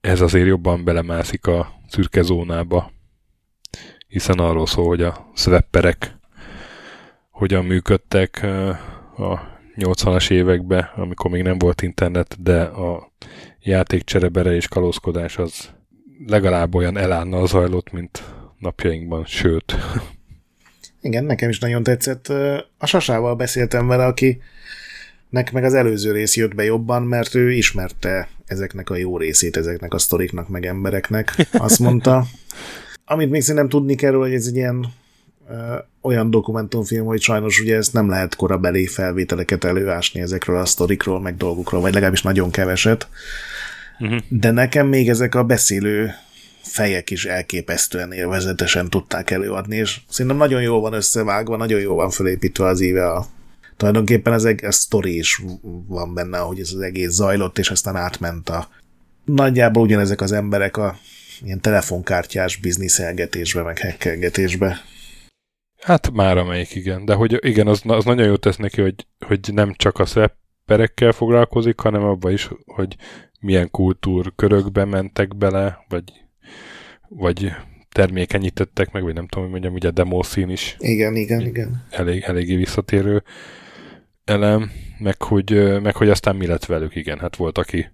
ez 0.02 0.22
azért 0.22 0.48
jobban 0.48 0.84
belemászik 0.84 1.48
a 1.48 1.74
szürke 1.88 2.22
zónába, 2.22 2.92
hiszen 4.08 4.40
arról 4.40 4.68
szól, 4.68 4.88
hogy 4.88 5.02
a 5.02 5.32
swapperek 5.36 6.20
hogyan 7.34 7.66
működtek 7.66 8.44
a 9.18 9.52
80-as 9.76 10.32
években, 10.32 10.90
amikor 10.96 11.32
még 11.32 11.44
nem 11.44 11.58
volt 11.58 11.82
internet, 11.82 12.42
de 12.42 12.62
a 12.62 13.12
játékcserebere 13.60 14.56
és 14.56 14.68
kalózkodás 14.68 15.38
az 15.38 15.70
legalább 16.26 16.76
olyan 16.76 16.98
elánnal 16.98 17.48
zajlott, 17.48 17.92
mint 17.92 18.24
napjainkban, 18.60 19.26
sőt, 19.26 19.76
Igen, 21.02 21.24
nekem 21.24 21.50
is 21.50 21.60
nagyon 21.60 21.84
tetszett. 21.84 22.28
A 22.78 22.86
Sasával 22.86 23.36
beszéltem 23.36 23.88
vele, 23.88 24.06
aki 24.06 24.42
nek 25.30 25.52
meg 25.52 25.64
az 25.64 25.74
előző 25.74 26.12
rész 26.12 26.36
jött 26.36 26.56
be 26.56 26.64
jobban, 26.64 27.04
mert 27.04 27.36
ő 27.36 27.52
ismerte 27.52 28.30
ezeknek 28.46 28.90
a 28.90 28.96
jó 28.96 29.18
részét, 29.18 29.58
ezeknek 29.58 29.94
a 29.94 29.98
sztoriknak, 29.98 30.50
meg 30.50 30.66
embereknek. 30.66 31.36
Azt 31.52 31.80
mondta. 31.80 32.26
Amit 33.06 33.30
még 33.30 33.42
szerintem 33.42 33.70
tudni 33.70 33.96
kell, 33.96 34.14
hogy 34.14 34.34
ez 34.34 34.46
egy 34.46 34.56
ilyen 34.56 34.86
olyan 36.02 36.30
dokumentumfilm, 36.30 37.06
hogy 37.06 37.22
sajnos 37.22 37.60
ugye 37.60 37.76
ezt 37.76 37.94
nem 37.94 38.10
lehet 38.10 38.36
korabeli 38.36 38.88
felvételeket 38.88 39.64
előásni 39.64 40.22
ezekről 40.22 40.58
a 40.58 40.66
sztorikról, 40.66 41.20
meg 41.20 41.38
dolgokról, 41.38 41.82
vagy 41.82 41.94
legalábbis 41.94 42.22
nagyon 42.22 42.52
keveset. 42.52 43.08
Uh-huh. 44.00 44.20
De 44.30 44.52
nekem 44.52 44.88
még 44.88 45.10
ezek 45.10 45.36
a 45.36 45.44
beszélő 45.44 46.12
fejek 46.62 47.10
is 47.10 47.26
elképesztően 47.26 48.12
élvezetesen 48.12 48.90
tudták 48.90 49.32
előadni, 49.32 49.76
és 49.76 50.00
szerintem 50.10 50.40
nagyon 50.40 50.62
jól 50.62 50.82
van 50.82 50.94
összevágva, 50.94 51.58
nagyon 51.58 51.80
jól 51.80 51.96
van 51.96 52.10
felépítve 52.10 52.66
az 52.66 52.82
íve 52.82 53.10
a 53.12 53.26
tulajdonképpen 53.78 54.34
az 54.34 54.46
egész 54.46 54.76
sztori 54.76 55.18
is 55.18 55.42
van 55.88 56.14
benne, 56.14 56.38
hogy 56.38 56.60
ez 56.60 56.72
az 56.76 56.82
egész 56.82 57.12
zajlott, 57.12 57.58
és 57.58 57.70
aztán 57.70 57.96
átment 57.96 58.50
a 58.50 58.68
nagyjából 59.26 59.84
ugyanezek 59.84 60.22
az 60.22 60.32
emberek 60.32 60.78
a 60.78 60.98
ilyen 61.44 61.62
telefonkártyás 61.62 62.58
bizniszelgetésbe, 62.58 63.62
meg 63.62 63.78
hekkelgetésbe. 63.78 64.82
Hát 65.84 66.12
már 66.12 66.38
amelyik 66.38 66.76
igen, 66.76 67.06
de 67.06 67.14
hogy 67.14 67.46
igen, 67.46 67.68
az, 67.68 67.82
az 67.86 68.06
nagyon 68.06 68.28
jó 68.28 68.36
tesz 68.36 68.58
neki, 68.58 68.82
hogy, 68.82 69.08
hogy 69.26 69.40
nem 69.54 69.74
csak 69.74 70.00
a 70.00 70.06
szepperekkel 70.06 71.12
foglalkozik, 71.12 71.80
hanem 71.80 72.04
abban 72.04 72.32
is, 72.32 72.50
hogy 72.66 72.96
milyen 73.40 73.72
kultúrkörökbe 73.72 74.86
mentek 74.86 75.36
bele, 75.36 75.86
vagy 75.88 76.04
vagy 77.16 77.52
termékenyítettek 77.92 78.92
meg, 78.92 79.04
vagy 79.04 79.14
nem 79.14 79.28
tudom, 79.28 79.44
hogy 79.44 79.52
mondjam, 79.52 79.74
ugye 79.74 79.88
a 79.88 79.92
demószín 79.92 80.50
is. 80.50 80.76
Igen, 80.80 81.16
igen, 81.16 81.42
igen. 81.42 81.86
Elég, 81.90 82.22
eléggé 82.22 82.56
visszatérő 82.56 83.24
elem, 84.24 84.72
meg 85.00 85.22
hogy, 85.22 85.82
meg 85.82 85.96
hogy 85.96 86.10
aztán 86.10 86.36
mi 86.36 86.48
lett 86.48 86.66
velük, 86.66 86.96
igen, 86.96 87.20
hát 87.20 87.36
volt, 87.36 87.58
aki 87.58 87.92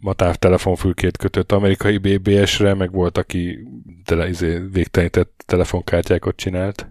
matáv 0.00 0.36
telefonfülkét 0.36 1.16
kötött 1.16 1.52
amerikai 1.52 1.98
BBS-re, 1.98 2.74
meg 2.74 2.92
volt, 2.92 3.18
aki 3.18 3.58
tele, 4.04 4.28
izé, 4.28 4.58
végtelenített 4.72 5.42
telefonkártyákat 5.46 6.36
csinált. 6.36 6.90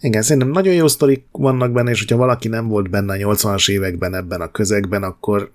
Igen, 0.00 0.22
szerintem 0.22 0.50
nagyon 0.50 0.74
jó 0.74 0.88
sztorik 0.88 1.24
vannak 1.30 1.72
benne, 1.72 1.90
és 1.90 1.98
hogyha 1.98 2.16
valaki 2.16 2.48
nem 2.48 2.68
volt 2.68 2.90
benne 2.90 3.12
a 3.12 3.34
80-as 3.34 3.70
években 3.70 4.14
ebben 4.14 4.40
a 4.40 4.50
közegben, 4.50 5.02
akkor 5.02 5.50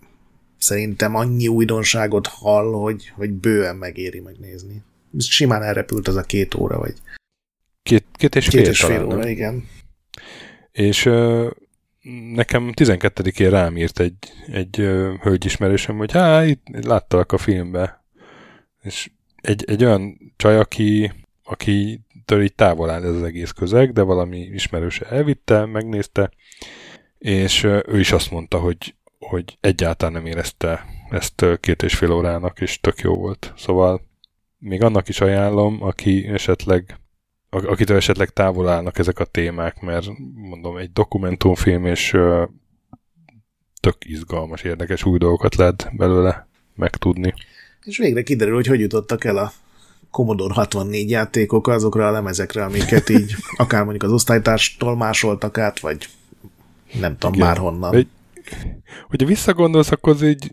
szerintem 0.57 1.15
annyi 1.15 1.47
újdonságot 1.47 2.27
hall, 2.27 2.71
hogy, 2.71 3.11
hogy 3.15 3.31
bőven 3.31 3.75
megéri 3.75 4.19
megnézni. 4.19 4.83
Simán 5.17 5.63
elrepült 5.63 6.07
az 6.07 6.15
a 6.15 6.21
két 6.21 6.55
óra, 6.55 6.77
vagy 6.77 6.93
Két, 7.83 8.05
két 8.13 8.35
és 8.35 8.47
két 8.47 8.61
fél, 8.61 8.69
és 8.69 8.79
fél 8.79 8.89
talán, 8.89 9.05
óra, 9.05 9.15
nem? 9.15 9.27
igen. 9.27 9.67
És 10.71 11.05
ö, 11.05 11.49
nekem 12.33 12.71
12-én 12.75 13.49
rám 13.49 13.77
írt 13.77 13.99
egy, 13.99 14.17
egy 14.47 14.79
ö, 14.79 15.13
hölgyismerősöm, 15.21 15.97
hogy 15.97 16.11
hát 16.11 16.47
itt 16.47 16.61
láttalak 16.85 17.31
a 17.31 17.37
filmbe. 17.37 18.05
És 18.81 19.09
egy, 19.35 19.63
egy 19.67 19.83
olyan 19.83 20.33
csaj, 20.35 20.57
aki, 20.57 21.11
aki 21.43 22.04
től 22.25 22.43
így 22.43 22.55
távol 22.55 22.89
áll 22.89 23.03
ez 23.03 23.15
az 23.15 23.23
egész 23.23 23.51
közeg, 23.51 23.93
de 23.93 24.01
valami 24.01 24.37
ismerőse 24.37 25.05
elvitte, 25.05 25.65
megnézte, 25.65 26.31
és 27.17 27.63
ő 27.63 27.99
is 27.99 28.11
azt 28.11 28.31
mondta, 28.31 28.59
hogy, 28.59 28.95
hogy 29.19 29.57
egyáltalán 29.61 30.13
nem 30.13 30.25
érezte 30.25 30.85
ezt 31.09 31.45
két 31.59 31.83
és 31.83 31.95
fél 31.95 32.11
órának, 32.11 32.61
és 32.61 32.79
tök 32.79 32.99
jó 32.99 33.15
volt. 33.15 33.53
Szóval 33.57 34.01
még 34.57 34.83
annak 34.83 35.07
is 35.09 35.21
ajánlom, 35.21 35.83
aki 35.83 36.27
esetleg 36.27 36.99
ak- 37.49 37.67
akitől 37.67 37.97
esetleg 37.97 38.29
távol 38.29 38.69
állnak 38.69 38.97
ezek 38.97 39.19
a 39.19 39.25
témák, 39.25 39.81
mert 39.81 40.07
mondom, 40.33 40.77
egy 40.77 40.91
dokumentumfilm, 40.91 41.85
és 41.85 42.17
tök 43.79 43.95
izgalmas, 43.99 44.61
érdekes 44.61 45.05
új 45.05 45.17
dolgokat 45.17 45.55
lehet 45.55 45.89
belőle 45.91 46.47
megtudni. 46.75 47.33
És 47.83 47.97
végre 47.97 48.23
kiderül, 48.23 48.53
hogy 48.53 48.67
hogy 48.67 48.79
jutottak 48.79 49.23
el 49.23 49.37
a 49.37 49.51
Commodore 50.15 50.53
64 50.53 51.09
játékok 51.09 51.67
azokra 51.67 52.07
a 52.07 52.11
lemezekre, 52.11 52.63
amiket 52.63 53.09
így 53.09 53.35
akár 53.57 53.81
mondjuk 53.83 54.03
az 54.03 54.11
osztálytárstól 54.11 54.95
másoltak 54.95 55.57
át, 55.57 55.79
vagy 55.79 56.07
nem 56.99 57.17
tudom, 57.17 57.33
Igen. 57.33 57.47
már 57.47 57.57
honnan. 57.57 57.95
Egy- 57.95 58.07
Hogyha 59.07 59.27
visszagondolsz, 59.27 59.91
akkor 59.91 60.13
az 60.13 60.23
így 60.23 60.51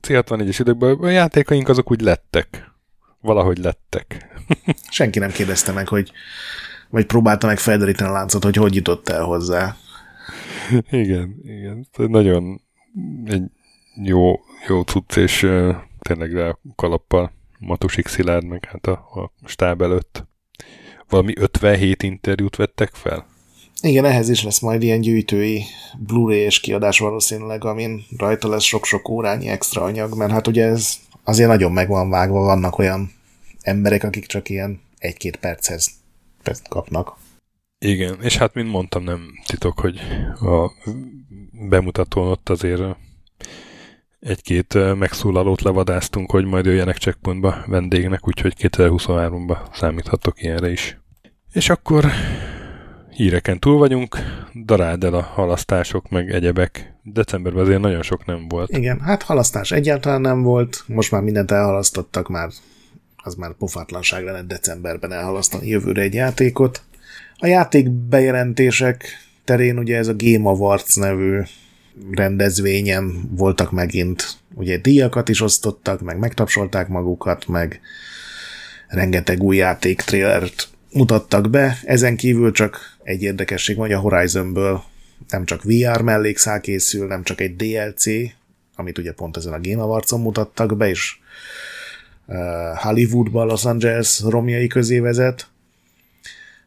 C64-es 0.00 0.56
időkben 0.58 0.94
a 0.94 1.08
játékaink 1.08 1.68
azok 1.68 1.90
úgy 1.90 2.00
lettek. 2.00 2.70
Valahogy 3.20 3.58
lettek. 3.58 4.30
Senki 4.90 5.18
nem 5.18 5.30
kérdezte 5.30 5.72
meg, 5.72 5.88
hogy 5.88 6.12
vagy 6.90 7.06
próbálta 7.06 7.46
meg 7.46 7.58
felderíteni 7.58 8.10
a 8.10 8.12
láncot, 8.12 8.44
hogy 8.44 8.56
hogy 8.56 8.74
jutott 8.74 9.08
el 9.08 9.22
hozzá. 9.24 9.76
igen, 10.90 11.36
igen. 11.44 11.86
Nagyon 11.96 12.60
egy 13.24 13.42
jó, 14.02 14.40
jó 14.68 14.82
cucc, 14.82 15.16
és 15.16 15.48
tényleg 15.98 16.32
rá 16.32 16.58
kalappal 16.74 17.32
Matusik 17.66 18.06
Szilárd, 18.06 18.44
meg 18.44 18.64
hát 18.64 18.86
a, 18.86 18.92
a 18.92 19.32
stáb 19.44 19.82
előtt. 19.82 20.26
Valami 21.08 21.32
57 21.36 22.02
interjút 22.02 22.56
vettek 22.56 22.94
fel? 22.94 23.26
Igen, 23.80 24.04
ehhez 24.04 24.28
is 24.28 24.44
lesz 24.44 24.60
majd 24.60 24.82
ilyen 24.82 25.00
gyűjtői 25.00 25.64
Blu-ray 25.98 26.38
és 26.38 26.60
kiadás 26.60 26.98
valószínűleg, 26.98 27.64
amin 27.64 28.04
rajta 28.16 28.48
lesz 28.48 28.62
sok-sok 28.62 29.08
órányi 29.08 29.48
extra 29.48 29.82
anyag, 29.82 30.16
mert 30.16 30.32
hát 30.32 30.46
ugye 30.46 30.64
ez 30.64 30.94
azért 31.24 31.48
nagyon 31.48 31.72
meg 31.72 31.88
van 31.88 32.10
vágva, 32.10 32.40
vannak 32.40 32.78
olyan 32.78 33.12
emberek, 33.60 34.04
akik 34.04 34.26
csak 34.26 34.48
ilyen 34.48 34.80
egy-két 34.98 35.36
perchez 35.36 35.90
kapnak. 36.68 37.16
Igen, 37.78 38.18
és 38.22 38.36
hát 38.36 38.54
mint 38.54 38.68
mondtam, 38.70 39.04
nem 39.04 39.20
titok, 39.46 39.80
hogy 39.80 40.00
a 40.40 40.72
bemutatón 41.68 42.26
ott 42.26 42.48
azért 42.48 42.82
egy-két 44.26 44.94
megszólalót 44.98 45.62
levadáztunk, 45.62 46.30
hogy 46.30 46.44
majd 46.44 46.64
jöjjenek 46.64 46.96
checkpointba 46.96 47.64
vendégnek, 47.66 48.28
úgyhogy 48.28 48.54
2023-ban 48.58 49.56
számíthatok 49.72 50.42
ilyenre 50.42 50.70
is. 50.70 51.00
És 51.52 51.68
akkor 51.68 52.06
híreken 53.10 53.58
túl 53.58 53.78
vagyunk, 53.78 54.16
daráld 54.64 55.04
el 55.04 55.14
a 55.14 55.22
halasztások, 55.22 56.08
meg 56.08 56.30
egyebek. 56.30 56.94
Decemberben 57.02 57.62
azért 57.62 57.80
nagyon 57.80 58.02
sok 58.02 58.24
nem 58.24 58.48
volt. 58.48 58.70
Igen, 58.70 59.00
hát 59.00 59.22
halasztás 59.22 59.70
egyáltalán 59.70 60.20
nem 60.20 60.42
volt, 60.42 60.84
most 60.86 61.10
már 61.10 61.22
mindent 61.22 61.50
elhalasztottak, 61.50 62.28
már 62.28 62.48
az 63.16 63.34
már 63.34 63.52
pofátlanság 63.52 64.24
lenne 64.24 64.42
decemberben 64.42 65.12
elhalasztani 65.12 65.68
jövőre 65.68 66.02
egy 66.02 66.14
játékot. 66.14 66.82
A 67.36 67.46
játék 67.46 67.90
bejelentések 67.90 69.04
terén 69.44 69.78
ugye 69.78 69.96
ez 69.96 70.08
a 70.08 70.14
Game 70.16 70.48
Awards 70.48 70.94
nevű 70.94 71.40
rendezvényen 72.10 73.36
voltak 73.36 73.70
megint 73.70 74.36
ugye 74.54 74.76
díjakat 74.76 75.28
is 75.28 75.40
osztottak, 75.40 76.00
meg 76.00 76.18
megtapsolták 76.18 76.88
magukat, 76.88 77.46
meg 77.46 77.80
rengeteg 78.88 79.42
új 79.42 79.56
játék 79.56 80.00
trailert 80.00 80.68
mutattak 80.92 81.50
be. 81.50 81.78
Ezen 81.84 82.16
kívül 82.16 82.52
csak 82.52 82.96
egy 83.02 83.22
érdekesség 83.22 83.76
hogy 83.76 83.92
a 83.92 83.98
Horizonből 83.98 84.82
nem 85.28 85.44
csak 85.44 85.62
VR 85.62 86.00
mellékszál 86.00 86.60
készül, 86.60 87.06
nem 87.06 87.22
csak 87.22 87.40
egy 87.40 87.56
DLC, 87.56 88.04
amit 88.76 88.98
ugye 88.98 89.12
pont 89.12 89.36
ezen 89.36 89.52
a 89.52 89.60
Game 89.60 89.82
Awards-on 89.82 90.20
mutattak 90.20 90.76
be, 90.76 90.88
és 90.88 91.16
Hollywoodban 92.74 93.46
Los 93.46 93.64
Angeles 93.64 94.20
romjai 94.20 94.66
közé 94.66 94.98
vezet, 94.98 95.46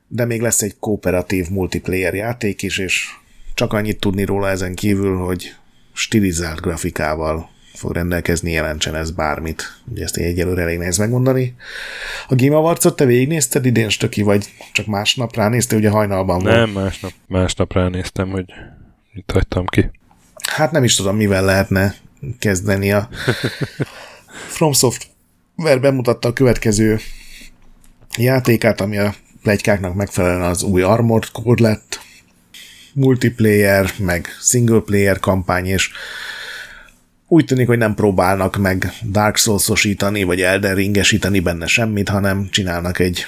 de 0.08 0.26
még 0.26 0.42
lesz 0.42 0.62
egy 0.62 0.76
kooperatív 0.80 1.50
multiplayer 1.50 2.14
játék 2.14 2.62
is, 2.62 2.78
és 2.78 3.08
csak 3.56 3.74
annyit 3.74 4.00
tudni 4.00 4.24
róla 4.24 4.50
ezen 4.50 4.76
kívül, 4.76 5.18
hogy 5.18 5.56
stilizált 5.94 6.62
grafikával 6.62 7.50
fog 7.74 7.92
rendelkezni, 7.92 8.52
jelentsen 8.52 8.96
ez 8.96 9.12
bármit. 9.12 9.64
Ugye 9.92 10.04
ezt 10.04 10.18
egyelőre 10.18 10.62
elég 10.62 10.78
nehéz 10.78 10.98
megmondani. 10.98 11.56
A 12.28 12.36
Game 12.36 12.56
Awards-ot 12.56 12.96
te 12.96 13.06
végignézted 13.06 13.66
idén 13.66 13.90
stöki, 13.90 14.22
vagy 14.22 14.54
csak 14.72 14.86
másnap 14.86 15.36
ránéztél, 15.36 15.78
ugye 15.78 15.90
hajnalban 15.90 16.40
volt? 16.40 16.56
Nem, 16.56 16.70
másnap, 16.70 17.12
másnap 17.28 17.74
ránéztem, 17.74 18.30
hogy 18.30 18.46
mit 19.14 19.32
hagytam 19.32 19.66
ki. 19.66 19.92
Hát 20.52 20.72
nem 20.72 20.84
is 20.84 20.96
tudom, 20.96 21.16
mivel 21.16 21.44
lehetne 21.44 21.96
kezdeni 22.40 22.92
a 22.92 23.10
From 24.56 24.72
Software 24.72 25.80
bemutatta 25.80 26.28
a 26.28 26.34
következő 26.34 27.00
játékát, 28.18 28.82
ami 28.82 28.98
a 28.98 29.14
plegykáknak 29.42 29.96
megfelelően 29.96 30.50
az 30.50 30.64
új 30.64 30.82
Armored 30.82 31.32
Core 31.32 31.62
lett, 31.62 32.00
multiplayer, 32.96 33.92
meg 33.98 34.28
single 34.42 34.80
player 34.80 35.20
kampány, 35.20 35.66
és 35.66 35.90
úgy 37.28 37.46
tűnik, 37.46 37.68
hogy 37.68 37.78
nem 37.78 37.96
próbálnak 37.96 38.58
meg 38.58 38.94
Dark 39.10 39.38
Souls-osítani, 39.38 40.24
vagy 40.24 40.42
Elden 40.42 40.76
Ringesíteni 40.76 41.40
benne 41.40 41.68
semmit, 41.68 42.10
hanem 42.10 42.48
csinálnak 42.52 43.00
egy 43.00 43.26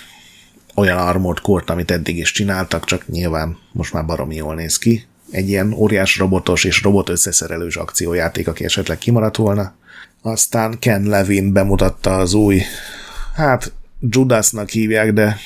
olyan 0.75 0.97
Armored 0.97 1.39
Core-t, 1.39 1.69
amit 1.69 1.91
eddig 1.91 2.17
is 2.17 2.31
csináltak, 2.31 2.85
csak 2.85 3.07
nyilván 3.07 3.57
most 3.71 3.93
már 3.93 4.05
baromi 4.05 4.35
jól 4.35 4.55
néz 4.55 4.77
ki. 4.77 5.05
Egy 5.31 5.49
ilyen 5.49 5.73
óriás 5.73 6.17
robotos 6.17 6.63
és 6.63 6.81
robot 6.83 7.09
összeszerelős 7.09 7.75
akciójáték, 7.75 8.47
aki 8.47 8.63
esetleg 8.63 8.97
kimaradt 8.97 9.35
volna. 9.35 9.75
Aztán 10.21 10.79
Ken 10.79 11.03
Levin 11.03 11.53
bemutatta 11.53 12.17
az 12.17 12.33
új, 12.33 12.61
hát 13.35 13.71
Judasnak 13.99 14.69
hívják, 14.69 15.13
de 15.13 15.37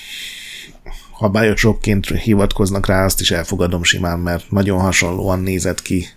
ha 1.22 1.30
Bioshockként 1.30 2.08
hivatkoznak 2.08 2.86
rá, 2.86 3.06
azt 3.06 3.22
is 3.22 3.32
elfogadom 3.32 3.84
simán, 3.84 4.20
mert 4.20 4.52
nagyon 4.52 4.80
hasonlóan 4.80 5.40
nézett 5.40 5.82
ki. 5.82 6.08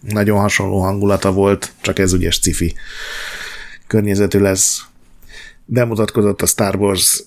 Nagyon 0.00 0.40
hasonló 0.40 0.80
hangulata 0.80 1.32
volt, 1.32 1.72
csak 1.80 1.98
ez 1.98 2.12
ugye 2.12 2.30
sci-fi 2.30 2.74
környezetű 3.86 4.38
lesz. 4.38 4.84
Bemutatkozott 5.64 6.42
a 6.42 6.46
Star 6.46 6.76
Wars 6.76 7.22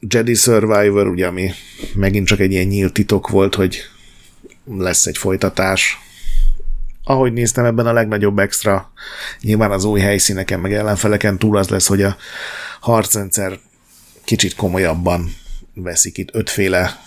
Jedi 0.00 0.34
Survivor, 0.34 1.06
ugye, 1.06 1.26
ami 1.26 1.50
megint 1.94 2.26
csak 2.26 2.40
egy 2.40 2.52
ilyen 2.52 2.66
nyílt 2.66 2.92
titok 2.92 3.28
volt, 3.28 3.54
hogy 3.54 3.78
lesz 4.64 5.06
egy 5.06 5.18
folytatás. 5.18 5.98
Ahogy 7.04 7.32
néztem 7.32 7.64
ebben 7.64 7.86
a 7.86 7.92
legnagyobb 7.92 8.38
extra, 8.38 8.92
nyilván 9.40 9.70
az 9.70 9.84
új 9.84 10.00
helyszíneken, 10.00 10.60
meg 10.60 10.72
ellenfeleken 10.72 11.38
túl 11.38 11.56
az 11.56 11.68
lesz, 11.68 11.86
hogy 11.86 12.02
a 12.02 12.16
harcrendszer 12.80 13.58
kicsit 14.24 14.54
komolyabban 14.54 15.40
veszik 15.74 16.18
itt. 16.18 16.34
Ötféle 16.34 17.00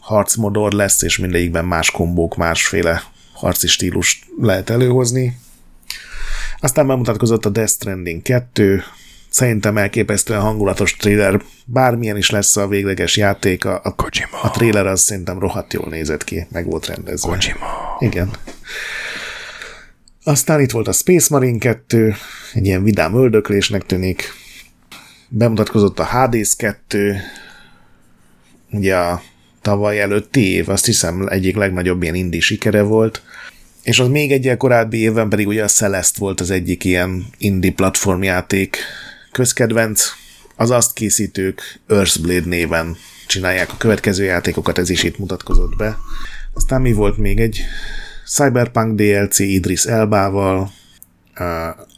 harcmodor 0.00 0.72
lesz, 0.72 1.02
és 1.02 1.18
mindegyikben 1.18 1.64
más 1.64 1.90
kombók, 1.90 2.36
másféle 2.36 3.02
harci 3.32 3.66
stílust 3.66 4.24
lehet 4.40 4.70
előhozni. 4.70 5.38
Aztán 6.60 6.86
bemutatkozott 6.86 7.44
a 7.44 7.48
Death 7.48 7.72
Stranding 7.72 8.22
2, 8.22 8.82
szerintem 9.28 9.76
elképesztően 9.76 10.40
hangulatos 10.40 10.96
trailer, 10.96 11.42
bármilyen 11.64 12.16
is 12.16 12.30
lesz 12.30 12.56
a 12.56 12.68
végleges 12.68 13.16
játék, 13.16 13.64
a, 13.64 13.80
a, 13.84 13.94
Kojima. 13.94 14.40
a 14.42 14.50
trailer 14.50 14.86
az 14.86 15.00
szerintem 15.00 15.38
rohadt 15.38 15.72
jól 15.72 15.88
nézett 15.88 16.24
ki, 16.24 16.46
meg 16.50 16.66
volt 16.66 16.86
rendezve. 16.86 17.28
Kojima. 17.28 17.96
Igen. 17.98 18.30
Aztán 20.24 20.60
itt 20.60 20.70
volt 20.70 20.88
a 20.88 20.92
Space 20.92 21.26
Marine 21.30 21.58
2, 21.58 22.14
egy 22.52 22.66
ilyen 22.66 22.82
vidám 22.82 23.14
öldöklésnek 23.14 23.86
tűnik. 23.86 24.32
Bemutatkozott 25.28 25.98
a 25.98 26.04
Hades 26.04 26.56
2, 26.56 27.16
ugye 28.70 28.96
a 28.96 29.22
tavaly 29.62 30.00
előtti 30.00 30.52
év, 30.52 30.68
azt 30.68 30.86
hiszem 30.86 31.26
egyik 31.28 31.56
legnagyobb 31.56 32.02
ilyen 32.02 32.14
indie 32.14 32.40
sikere 32.40 32.82
volt, 32.82 33.22
És 33.82 33.98
az 33.98 34.08
még 34.08 34.32
egy 34.32 34.56
korábbi 34.56 34.98
évben 34.98 35.28
pedig 35.28 35.46
ugye 35.46 35.62
a 35.62 35.68
Celeste 35.68 36.18
volt 36.20 36.40
az 36.40 36.50
egyik 36.50 36.84
ilyen 36.84 37.26
indie 37.38 37.72
platformjáték 37.72 38.76
közkedvenc, 39.32 40.02
az 40.56 40.70
azt 40.70 40.92
készítők 40.92 41.80
Earthblade 41.88 42.46
néven 42.46 42.96
csinálják 43.26 43.72
a 43.72 43.76
következő 43.76 44.24
játékokat, 44.24 44.78
ez 44.78 44.90
is 44.90 45.02
itt 45.02 45.18
mutatkozott 45.18 45.76
be. 45.76 45.98
Aztán 46.52 46.80
mi 46.80 46.92
volt 46.92 47.16
még 47.16 47.40
egy? 47.40 47.60
Cyberpunk 48.26 48.94
DLC 48.94 49.38
Idris 49.38 49.84
Elbával, 49.84 50.72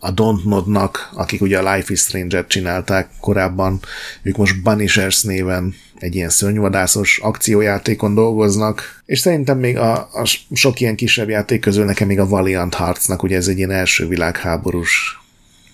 a 0.01 0.11
Dontnodnak, 0.11 1.11
akik 1.13 1.41
ugye 1.41 1.59
a 1.59 1.75
Life 1.75 1.93
is 1.93 2.01
Stranger-t 2.01 2.49
csinálták 2.49 3.11
korábban, 3.21 3.81
ők 4.23 4.37
most 4.37 4.63
Banishers 4.63 5.23
néven 5.23 5.75
egy 5.99 6.15
ilyen 6.15 6.29
szörnyvadászos 6.29 7.19
akciójátékon 7.19 8.15
dolgoznak, 8.15 9.03
és 9.07 9.19
szerintem 9.19 9.59
még 9.59 9.77
a, 9.77 9.97
a 9.97 10.25
sok 10.53 10.81
ilyen 10.81 10.97
kisebb 10.97 11.29
játék 11.29 11.61
közül 11.61 11.85
nekem 11.85 12.07
még 12.07 12.21
a 12.21 12.29
Valiant 12.29 12.75
Heartsnak, 12.75 13.23
ugye 13.23 13.37
ez 13.37 13.49
egy 13.49 13.57
ilyen 13.57 13.71
első 13.71 14.09
világháborús 14.09 15.19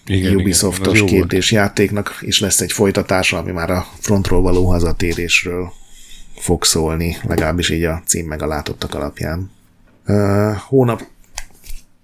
igen, 0.07 0.37
Ubisoftos 0.37 0.99
igen, 0.99 1.07
kérdés 1.07 1.53
játéknak 1.53 2.19
is 2.21 2.41
lesz 2.41 2.61
egy 2.61 2.73
folytatása, 2.73 3.39
ami 3.39 3.53
már 3.53 3.71
a 3.71 3.87
frontról 4.01 4.43
való 4.43 4.71
hazatérésről 4.71 5.73
fog 6.37 6.65
szólni, 6.65 7.17
legalábbis 7.23 7.71
így 7.71 7.85
a 7.85 8.03
cím 8.07 8.27
meg 8.27 8.43
a 8.43 8.47
látottak 8.47 8.95
alapján. 8.95 9.51
Hónap 10.69 11.03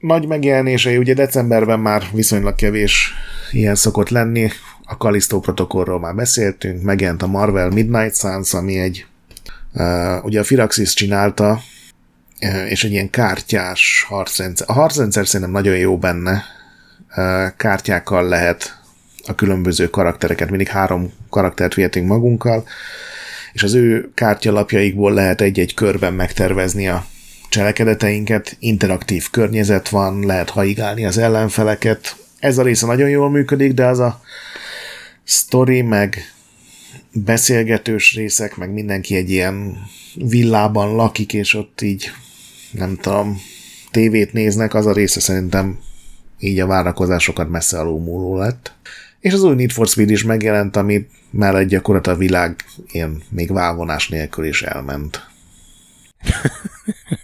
nagy 0.00 0.26
megjelenései, 0.26 0.96
ugye 0.96 1.14
decemberben 1.14 1.80
már 1.80 2.04
viszonylag 2.12 2.54
kevés 2.54 3.12
ilyen 3.50 3.74
szokott 3.74 4.08
lenni, 4.08 4.50
a 4.84 4.94
Callisto 4.94 5.40
protokollról 5.40 6.00
már 6.00 6.14
beszéltünk, 6.14 6.82
megjelent 6.82 7.22
a 7.22 7.26
Marvel 7.26 7.68
Midnight 7.68 8.16
Suns, 8.16 8.54
ami 8.54 8.78
egy, 8.78 9.06
uh, 9.72 10.24
ugye 10.24 10.40
a 10.40 10.44
Firaxis 10.44 10.94
csinálta, 10.94 11.60
uh, 12.40 12.70
és 12.70 12.84
egy 12.84 12.92
ilyen 12.92 13.10
kártyás 13.10 14.04
harcrendszer. 14.08 14.70
A 14.70 14.72
harcrendszer 14.72 15.26
szerintem 15.26 15.50
nagyon 15.50 15.76
jó 15.76 15.98
benne, 15.98 16.44
uh, 17.16 17.56
kártyákkal 17.56 18.28
lehet 18.28 18.78
a 19.26 19.34
különböző 19.34 19.90
karaktereket, 19.90 20.50
mindig 20.50 20.68
három 20.68 21.12
karaktert 21.30 21.74
vihetünk 21.74 22.06
magunkkal, 22.06 22.64
és 23.52 23.62
az 23.62 23.74
ő 23.74 24.10
kártyalapjaikból 24.14 25.12
lehet 25.12 25.40
egy-egy 25.40 25.74
körben 25.74 26.14
megtervezni 26.14 26.88
a 26.88 27.04
cselekedeteinket, 27.50 28.56
interaktív 28.58 29.30
környezet 29.30 29.88
van, 29.88 30.26
lehet 30.26 30.50
haigálni 30.50 31.04
az 31.04 31.18
ellenfeleket. 31.18 32.16
Ez 32.38 32.58
a 32.58 32.62
része 32.62 32.86
nagyon 32.86 33.08
jól 33.08 33.30
működik, 33.30 33.72
de 33.72 33.86
az 33.86 33.98
a 33.98 34.20
story, 35.24 35.82
meg 35.82 36.34
beszélgetős 37.12 38.14
részek, 38.14 38.56
meg 38.56 38.72
mindenki 38.72 39.16
egy 39.16 39.30
ilyen 39.30 39.76
villában 40.14 40.94
lakik, 40.94 41.32
és 41.32 41.54
ott 41.54 41.80
így 41.80 42.10
nem 42.70 42.96
tudom, 42.96 43.40
tévét 43.90 44.32
néznek, 44.32 44.74
az 44.74 44.86
a 44.86 44.92
része 44.92 45.20
szerintem 45.20 45.78
így 46.38 46.60
a 46.60 46.66
várakozásokat 46.66 47.48
messze 47.48 47.78
alulmúló 47.78 48.36
lett. 48.36 48.72
És 49.20 49.32
az 49.32 49.42
új 49.42 49.54
Need 49.54 49.70
for 49.70 49.86
Speed 49.88 50.10
is 50.10 50.24
megjelent, 50.24 50.76
ami 50.76 51.06
már 51.30 51.66
gyakorlatilag 51.66 52.16
a 52.16 52.20
világ 52.20 52.56
ilyen 52.92 53.22
még 53.28 53.52
válvonás 53.52 54.08
nélkül 54.08 54.44
is 54.44 54.62
elment. 54.62 55.28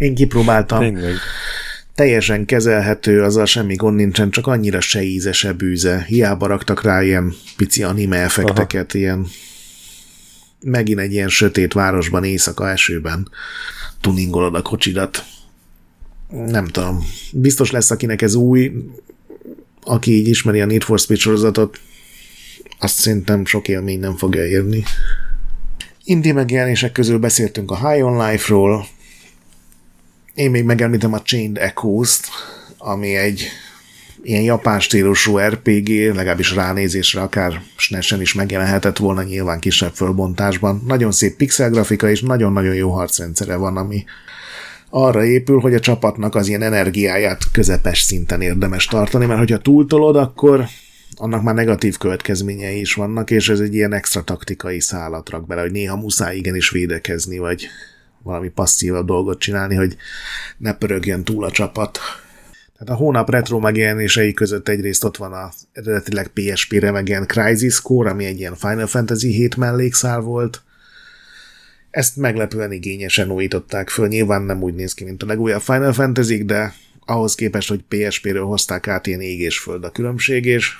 Én 0.00 0.14
kipróbáltam. 0.14 0.78
Tényleg. 0.78 1.14
Teljesen 1.94 2.44
kezelhető, 2.44 3.22
azzal 3.22 3.46
semmi 3.46 3.74
gond 3.74 3.96
nincsen, 3.96 4.30
csak 4.30 4.46
annyira 4.46 4.80
se 4.80 5.02
íze, 5.02 5.32
se 5.32 5.52
bűze. 5.52 6.04
Hiába 6.06 6.46
raktak 6.46 6.82
rá 6.82 7.02
ilyen 7.02 7.34
pici 7.56 7.82
anime 7.82 8.16
effekteket, 8.16 8.90
Aha. 8.90 8.98
ilyen 8.98 9.26
megint 10.60 10.98
egy 10.98 11.12
ilyen 11.12 11.28
sötét 11.28 11.72
városban, 11.72 12.24
éjszaka 12.24 12.70
esőben 12.70 13.28
tuningolod 14.00 14.54
a 14.54 14.62
kocsidat. 14.62 15.24
Nem 16.28 16.66
tudom. 16.66 17.04
Biztos 17.32 17.70
lesz, 17.70 17.90
akinek 17.90 18.22
ez 18.22 18.34
új, 18.34 18.72
aki 19.82 20.12
így 20.12 20.28
ismeri 20.28 20.60
a 20.60 20.66
Need 20.66 20.82
for 20.82 20.98
Speed 20.98 21.20
sorozatot, 21.20 21.80
azt 22.78 22.94
szerintem 22.94 23.44
sok 23.44 23.68
élmény 23.68 24.00
nem 24.00 24.16
fogja 24.16 24.46
érni. 24.46 24.82
Indie 26.04 26.32
megjelenések 26.32 26.92
közül 26.92 27.18
beszéltünk 27.18 27.70
a 27.70 27.88
High 27.88 28.04
on 28.04 28.28
Life-ról, 28.28 28.86
én 30.34 30.50
még 30.50 30.64
megemlítem 30.64 31.12
a 31.12 31.22
Chained 31.22 31.56
Echoes-t, 31.56 32.28
ami 32.78 33.14
egy 33.14 33.48
ilyen 34.22 34.42
japán 34.42 34.80
stílusú 34.80 35.38
RPG, 35.38 35.88
legalábbis 35.88 36.54
ránézésre 36.54 37.20
akár 37.20 37.62
SNES-en 37.76 38.20
is 38.20 38.34
megjelenhetett 38.34 38.96
volna 38.96 39.22
nyilván 39.22 39.58
kisebb 39.58 39.92
fölbontásban. 39.92 40.82
Nagyon 40.86 41.12
szép 41.12 41.36
pixel 41.36 41.70
grafika 41.70 42.10
és 42.10 42.20
nagyon-nagyon 42.20 42.74
jó 42.74 42.90
harcrendszere 42.90 43.56
van, 43.56 43.76
ami 43.76 44.04
arra 44.90 45.24
épül, 45.24 45.60
hogy 45.60 45.74
a 45.74 45.80
csapatnak 45.80 46.34
az 46.34 46.48
ilyen 46.48 46.62
energiáját 46.62 47.50
közepes 47.52 48.00
szinten 48.00 48.40
érdemes 48.40 48.86
tartani, 48.86 49.26
mert 49.26 49.38
hogyha 49.38 49.58
túltolod, 49.58 50.16
akkor 50.16 50.64
annak 51.16 51.42
már 51.42 51.54
negatív 51.54 51.98
következményei 51.98 52.80
is 52.80 52.94
vannak, 52.94 53.30
és 53.30 53.48
ez 53.48 53.60
egy 53.60 53.74
ilyen 53.74 53.92
extra 53.92 54.22
taktikai 54.22 54.80
szállat 54.80 55.30
rak 55.30 55.46
bele, 55.46 55.60
hogy 55.60 55.70
néha 55.70 55.96
muszáj 55.96 56.36
igenis 56.36 56.70
védekezni, 56.70 57.38
vagy 57.38 57.66
valami 58.22 58.48
passzívabb 58.48 59.06
dolgot 59.06 59.38
csinálni, 59.38 59.74
hogy 59.74 59.96
ne 60.58 60.74
pörögjön 60.74 61.24
túl 61.24 61.44
a 61.44 61.50
csapat. 61.50 61.98
Tehát 62.78 62.94
a 62.94 63.04
hónap 63.04 63.30
retro 63.30 63.58
megjelenései 63.58 64.32
között 64.32 64.68
egyrészt 64.68 65.04
ott 65.04 65.16
van 65.16 65.32
a 65.32 65.50
eredetileg 65.72 66.28
PSP-re 66.28 66.90
megjelent 66.90 67.32
Crisis 67.32 67.80
Core, 67.80 68.10
ami 68.10 68.24
egy 68.24 68.38
ilyen 68.38 68.54
Final 68.54 68.86
Fantasy 68.86 69.32
7 69.32 69.56
mellékszál 69.56 70.20
volt. 70.20 70.62
Ezt 71.90 72.16
meglepően 72.16 72.72
igényesen 72.72 73.30
újították 73.30 73.88
föl. 73.88 74.08
Nyilván 74.08 74.42
nem 74.42 74.62
úgy 74.62 74.74
néz 74.74 74.94
ki, 74.94 75.04
mint 75.04 75.22
a 75.22 75.26
legújabb 75.26 75.60
Final 75.60 75.92
fantasy 75.92 76.44
de 76.44 76.74
ahhoz 77.04 77.34
képest, 77.34 77.68
hogy 77.68 77.84
PSP-ről 77.88 78.44
hozták 78.44 78.88
át 78.88 79.06
ilyen 79.06 79.20
ég 79.20 79.40
és 79.40 79.58
föld 79.58 79.84
a 79.84 79.90
különbség, 79.90 80.44
és 80.44 80.76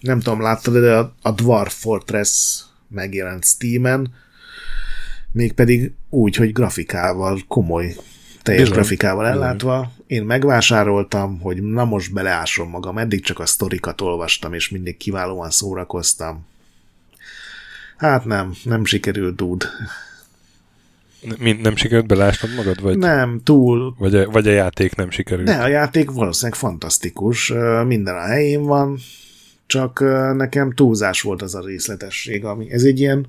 nem 0.00 0.20
tudom, 0.20 0.40
láttad, 0.40 0.78
de 0.78 0.94
a, 1.22 1.30
Dwarf 1.30 1.74
Fortress 1.74 2.60
megjelent 2.88 3.44
Steam-en, 3.44 4.14
mégpedig 5.32 5.92
úgy, 6.08 6.36
hogy 6.36 6.52
grafikával, 6.52 7.40
komoly, 7.48 7.94
teljes 8.42 8.62
Bizony. 8.62 8.78
grafikával 8.78 9.26
ellátva. 9.26 9.92
Én 10.06 10.22
megvásároltam, 10.22 11.40
hogy 11.40 11.62
na 11.62 11.84
most 11.84 12.12
beleásom 12.12 12.68
magam, 12.68 12.98
eddig 12.98 13.24
csak 13.24 13.38
a 13.38 13.46
sztorikat 13.46 14.00
olvastam, 14.00 14.52
és 14.52 14.68
mindig 14.68 14.96
kiválóan 14.96 15.50
szórakoztam. 15.50 16.46
Hát 17.96 18.24
nem, 18.24 18.52
nem 18.64 18.84
sikerült 18.84 19.36
dúd. 19.36 19.64
Mind 21.38 21.60
nem 21.60 21.76
sikerült 21.76 22.06
belásnod 22.06 22.54
magad? 22.54 22.80
Vagy, 22.80 22.98
nem, 22.98 23.40
túl. 23.44 23.94
Vagy 23.98 24.14
a, 24.14 24.30
vagy 24.30 24.48
a 24.48 24.50
játék 24.50 24.94
nem 24.94 25.10
sikerült? 25.10 25.48
Ne, 25.48 25.62
a 25.62 25.68
játék 25.68 26.10
valószínűleg 26.10 26.58
fantasztikus, 26.58 27.52
minden 27.86 28.14
a 28.14 28.26
helyén 28.26 28.62
van, 28.62 28.98
csak 29.66 30.00
nekem 30.36 30.72
túlzás 30.72 31.22
volt 31.22 31.42
az 31.42 31.54
a 31.54 31.64
részletesség, 31.64 32.44
ami 32.44 32.72
ez 32.72 32.82
egy 32.82 33.00
ilyen 33.00 33.26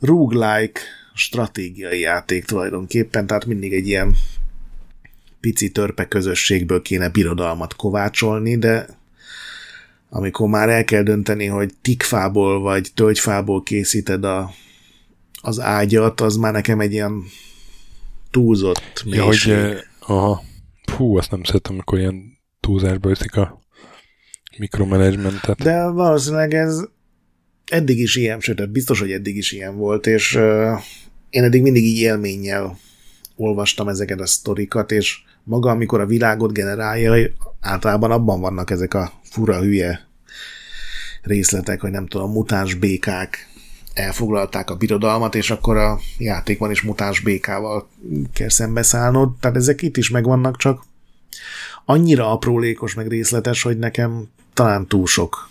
roguelike 0.00 0.80
stratégiai 1.18 2.00
játék 2.00 2.44
tulajdonképpen, 2.44 3.26
tehát 3.26 3.46
mindig 3.46 3.72
egy 3.72 3.86
ilyen 3.86 4.14
pici 5.40 5.70
törpe 5.70 6.08
közösségből 6.08 6.82
kéne 6.82 7.08
birodalmat 7.08 7.76
kovácsolni, 7.76 8.58
de 8.58 8.86
amikor 10.10 10.48
már 10.48 10.68
el 10.68 10.84
kell 10.84 11.02
dönteni, 11.02 11.46
hogy 11.46 11.74
tikfából 11.80 12.60
vagy 12.60 12.90
tölgyfából 12.94 13.62
készíted 13.62 14.24
a, 14.24 14.50
az 15.42 15.60
ágyat, 15.60 16.20
az 16.20 16.36
már 16.36 16.52
nekem 16.52 16.80
egy 16.80 16.92
ilyen 16.92 17.24
túlzott 18.30 19.02
mélység. 19.04 19.52
Ja, 19.52 19.66
hogy, 19.66 19.84
aha. 20.00 20.42
Fú, 20.84 21.16
azt 21.16 21.30
nem 21.30 21.42
szeretem, 21.42 21.74
amikor 21.74 21.98
ilyen 21.98 22.38
túlzásba 22.60 23.08
viszik 23.08 23.36
a 23.36 23.60
mikromanagementet. 24.58 25.62
De 25.62 25.90
valószínűleg 25.90 26.54
ez 26.54 26.84
eddig 27.66 27.98
is 27.98 28.16
ilyen, 28.16 28.40
sőt, 28.40 28.70
biztos, 28.70 29.00
hogy 29.00 29.12
eddig 29.12 29.36
is 29.36 29.52
ilyen 29.52 29.76
volt, 29.76 30.06
és 30.06 30.34
uh, 30.34 30.80
én 31.30 31.44
eddig 31.44 31.62
mindig 31.62 31.84
így 31.84 31.98
élménnyel 31.98 32.78
olvastam 33.36 33.88
ezeket 33.88 34.20
a 34.20 34.26
sztorikat, 34.26 34.92
és 34.92 35.18
maga, 35.42 35.70
amikor 35.70 36.00
a 36.00 36.06
világot 36.06 36.52
generálja, 36.52 37.30
általában 37.60 38.10
abban 38.10 38.40
vannak 38.40 38.70
ezek 38.70 38.94
a 38.94 39.12
fura 39.22 39.60
hülye 39.60 40.06
részletek, 41.22 41.80
hogy 41.80 41.90
nem 41.90 42.06
tudom, 42.06 42.32
mutáns 42.32 42.74
békák 42.74 43.48
elfoglalták 43.94 44.70
a 44.70 44.76
birodalmat, 44.76 45.34
és 45.34 45.50
akkor 45.50 45.76
a 45.76 45.98
játékban 46.18 46.70
is 46.70 46.82
mutáns 46.82 47.20
békával 47.20 47.88
kell 48.32 48.48
szembeszállnod. 48.48 49.30
Tehát 49.40 49.56
ezek 49.56 49.82
itt 49.82 49.96
is 49.96 50.10
megvannak, 50.10 50.56
csak 50.56 50.82
annyira 51.84 52.32
aprólékos, 52.32 52.94
meg 52.94 53.08
részletes, 53.08 53.62
hogy 53.62 53.78
nekem 53.78 54.28
talán 54.54 54.86
túl 54.86 55.06
sok 55.06 55.48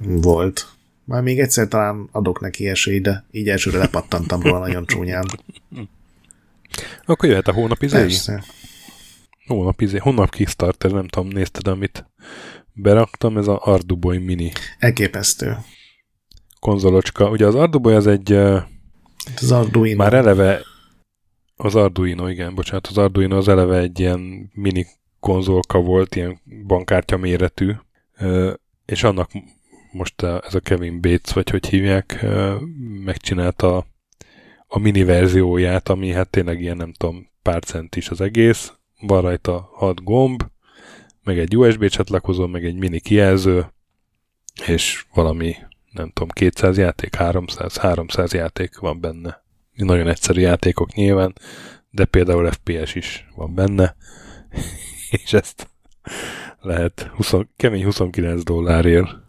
volt. 0.00 0.75
Már 1.06 1.22
még 1.22 1.40
egyszer 1.40 1.68
talán 1.68 2.08
adok 2.12 2.40
neki 2.40 2.68
esélyt, 2.68 3.02
de 3.02 3.24
így 3.30 3.48
elsőre 3.48 3.78
lepattantam 3.78 4.42
róla 4.42 4.58
nagyon 4.58 4.86
csúnyán. 4.86 5.26
Akkor 7.04 7.28
jöhet 7.28 7.48
a 7.48 7.52
hónap 7.52 7.82
izé? 7.82 7.96
Persze. 7.96 8.44
Hónap 9.46 9.80
izé, 9.80 9.98
hónap 9.98 10.30
Kickstarter, 10.30 10.90
nem 10.90 11.08
tudom, 11.08 11.28
nézted, 11.28 11.68
amit 11.68 12.06
beraktam, 12.72 13.36
ez 13.38 13.46
a 13.46 13.60
Arduboy 13.62 14.18
Mini. 14.18 14.52
Elképesztő. 14.78 15.56
Konzolocska. 16.60 17.30
Ugye 17.30 17.46
az 17.46 17.54
Arduboy 17.54 17.94
az 17.94 18.06
egy 18.06 18.32
az 19.40 19.52
Arduino. 19.52 19.96
már 19.96 20.14
eleve 20.14 20.60
Az 21.56 21.74
Arduino, 21.74 22.28
igen, 22.28 22.54
bocsánat, 22.54 22.86
az 22.86 22.98
Arduino 22.98 23.36
az 23.36 23.48
eleve 23.48 23.78
egy 23.78 24.00
ilyen 24.00 24.50
mini 24.52 24.86
konzolka 25.20 25.80
volt, 25.80 26.16
ilyen 26.16 26.40
bankkártya 26.66 27.16
méretű, 27.16 27.72
és 28.84 29.02
annak 29.02 29.30
most 29.96 30.22
ez 30.22 30.54
a 30.54 30.60
Kevin 30.60 31.00
Bates, 31.00 31.32
vagy 31.32 31.50
hogy 31.50 31.66
hívják, 31.66 32.26
megcsinálta 33.04 33.86
a 34.66 34.78
mini 34.78 35.04
verzióját, 35.04 35.88
ami 35.88 36.10
hát 36.10 36.30
tényleg 36.30 36.60
ilyen 36.60 36.76
nem 36.76 36.92
tudom, 36.92 37.30
pár 37.42 37.62
centis 37.64 38.08
az 38.08 38.20
egész, 38.20 38.72
van 39.00 39.20
rajta 39.22 39.70
6 39.72 40.02
gomb, 40.04 40.42
meg 41.22 41.38
egy 41.38 41.56
USB 41.56 41.88
csatlakozó, 41.88 42.46
meg 42.46 42.64
egy 42.64 42.76
mini 42.76 43.00
kijelző, 43.00 43.72
és 44.66 45.04
valami, 45.14 45.56
nem 45.90 46.10
tudom, 46.10 46.28
200 46.28 46.78
játék, 46.78 47.14
300, 47.14 47.76
300 47.76 48.32
játék 48.32 48.78
van 48.78 49.00
benne. 49.00 49.44
Nagyon 49.72 50.08
egyszerű 50.08 50.40
játékok 50.40 50.94
nyilván, 50.94 51.34
de 51.90 52.04
például 52.04 52.50
FPS 52.50 52.94
is 52.94 53.26
van 53.34 53.54
benne, 53.54 53.96
és 55.24 55.32
ezt 55.32 55.68
lehet 56.60 57.10
20, 57.14 57.34
kemény 57.56 57.84
29 57.84 58.42
dollárért 58.42 59.24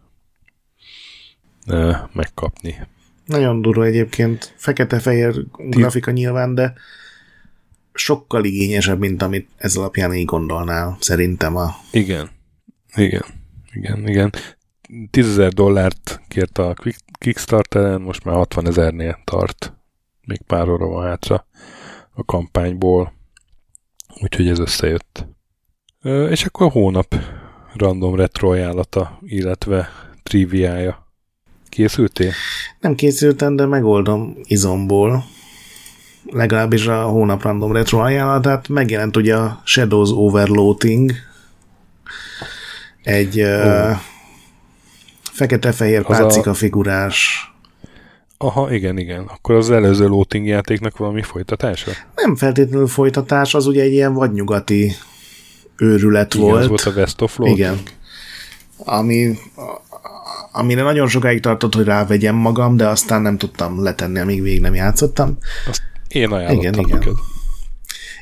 megkapni. 2.12 2.86
Nagyon 3.24 3.62
durva 3.62 3.84
egyébként, 3.84 4.54
fekete-fehér 4.56 5.44
grafika 5.56 6.10
nyilván, 6.10 6.54
de 6.54 6.72
sokkal 7.92 8.44
igényesebb, 8.44 8.98
mint 8.98 9.22
amit 9.22 9.48
ez 9.56 9.76
alapján 9.76 10.14
így 10.14 10.24
gondolnál, 10.24 10.96
szerintem 11.00 11.56
a... 11.56 11.74
Igen, 11.92 12.30
igen, 12.94 13.24
igen, 13.72 14.08
igen. 14.08 14.32
10 15.10 15.48
dollárt 15.48 16.20
kért 16.28 16.58
a 16.58 16.74
Kickstarteren, 17.18 18.00
most 18.00 18.24
már 18.24 18.34
60 18.34 18.66
ezernél 18.66 19.18
tart. 19.24 19.72
Még 20.26 20.42
pár 20.42 20.68
óra 20.68 20.86
van 20.86 21.06
hátra 21.06 21.46
a 22.14 22.24
kampányból, 22.24 23.12
úgyhogy 24.20 24.48
ez 24.48 24.58
összejött. 24.58 25.26
És 26.30 26.44
akkor 26.44 26.66
a 26.66 26.70
hónap 26.70 27.14
random 27.74 28.14
retro 28.14 28.50
ajánlata, 28.50 29.18
illetve 29.22 29.88
triviája. 30.22 31.07
Készültél? 31.68 32.32
Nem 32.80 32.94
készültem, 32.94 33.56
de 33.56 33.66
megoldom 33.66 34.36
izomból. 34.44 35.24
Legalábbis 36.30 36.86
a 36.86 37.02
hónap 37.02 37.42
random 37.42 37.72
retro 37.72 37.98
ajánlatát. 37.98 38.68
Megjelent 38.68 39.16
ugye 39.16 39.36
a 39.36 39.60
Shadows 39.64 40.10
Overloading, 40.10 41.12
egy 43.02 43.40
oh. 43.40 43.64
uh, 43.64 43.96
fekete-fehér 45.32 46.04
pálcika 46.04 46.50
a... 46.50 46.54
figurás 46.54 47.48
Aha, 48.40 48.74
igen, 48.74 48.98
igen. 48.98 49.24
Akkor 49.26 49.54
az 49.54 49.70
előző 49.70 50.06
loading 50.06 50.46
játéknak 50.46 50.96
valami 50.96 51.22
folytatása? 51.22 51.90
Nem 52.14 52.36
feltétlenül 52.36 52.86
folytatás, 52.86 53.54
az 53.54 53.66
ugye 53.66 53.82
egy 53.82 53.92
ilyen 53.92 54.14
vadnyugati 54.14 54.92
őrület 55.76 56.34
igen, 56.34 56.46
volt. 56.46 56.60
Az 56.60 56.68
volt 56.68 56.82
a 56.82 56.90
West 56.90 57.20
of 57.20 57.36
Loading. 57.36 57.58
Igen. 57.58 57.78
Ami, 58.76 59.38
amire 60.58 60.82
nagyon 60.82 61.08
sokáig 61.08 61.40
tartott, 61.40 61.74
hogy 61.74 61.84
rávegyem 61.84 62.34
magam, 62.34 62.76
de 62.76 62.86
aztán 62.88 63.22
nem 63.22 63.38
tudtam 63.38 63.82
letenni, 63.82 64.18
amíg 64.18 64.42
végig 64.42 64.60
nem 64.60 64.74
játszottam. 64.74 65.38
Azt 65.68 65.82
én 66.08 66.30
ajánlottam 66.30 66.58
igen, 66.58 66.74
igen. 66.74 66.98
Neked. 66.98 67.14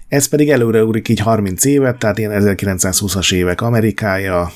Ez 0.08 0.28
pedig 0.28 0.50
előre 0.50 0.84
úrik 0.84 1.08
így 1.08 1.20
30 1.20 1.64
évet, 1.64 1.98
tehát 1.98 2.18
ilyen 2.18 2.32
1920-as 2.34 3.32
évek 3.32 3.60
Amerikája, 3.60 4.50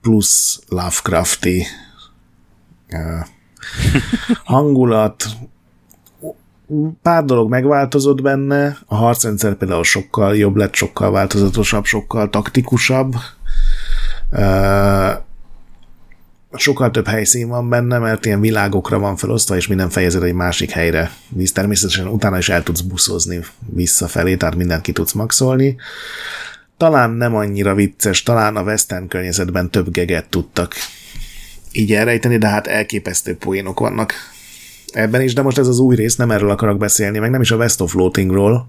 plusz 0.00 0.60
Lovecrafti 0.68 1.66
hangulat, 4.44 5.24
pár 7.02 7.24
dolog 7.24 7.50
megváltozott 7.50 8.22
benne, 8.22 8.78
a 8.86 8.94
harcrendszer 8.94 9.54
például 9.54 9.84
sokkal 9.84 10.36
jobb 10.36 10.56
lett, 10.56 10.74
sokkal 10.74 11.10
változatosabb, 11.10 11.84
sokkal 11.84 12.30
taktikusabb, 12.30 13.14
sokkal 16.58 16.90
több 16.90 17.06
helyszín 17.06 17.48
van 17.48 17.68
benne, 17.68 17.98
mert 17.98 18.26
ilyen 18.26 18.40
világokra 18.40 18.98
van 18.98 19.16
felosztva, 19.16 19.56
és 19.56 19.66
minden 19.66 19.90
fejezet 19.90 20.22
egy 20.22 20.32
másik 20.32 20.70
helyre 20.70 21.10
víz. 21.28 21.52
Természetesen 21.52 22.06
utána 22.06 22.38
is 22.38 22.48
el 22.48 22.62
tudsz 22.62 22.80
buszozni 22.80 23.40
visszafelé, 23.66 24.36
tehát 24.36 24.56
mindent 24.56 24.82
ki 24.82 24.92
tudsz 24.92 25.12
maxolni. 25.12 25.76
Talán 26.76 27.10
nem 27.10 27.34
annyira 27.34 27.74
vicces, 27.74 28.22
talán 28.22 28.56
a 28.56 28.62
western 28.62 29.08
környezetben 29.08 29.70
több 29.70 29.90
geget 29.90 30.28
tudtak 30.28 30.74
így 31.72 31.92
elrejteni, 31.92 32.38
de 32.38 32.48
hát 32.48 32.66
elképesztő 32.66 33.36
poénok 33.36 33.80
vannak 33.80 34.14
ebben 34.92 35.20
is, 35.20 35.34
de 35.34 35.42
most 35.42 35.58
ez 35.58 35.66
az 35.66 35.78
új 35.78 35.96
rész, 35.96 36.16
nem 36.16 36.30
erről 36.30 36.50
akarok 36.50 36.78
beszélni, 36.78 37.18
meg 37.18 37.30
nem 37.30 37.40
is 37.40 37.50
a 37.50 37.56
West 37.56 37.80
of 37.80 37.90
Floatingról, 37.90 38.68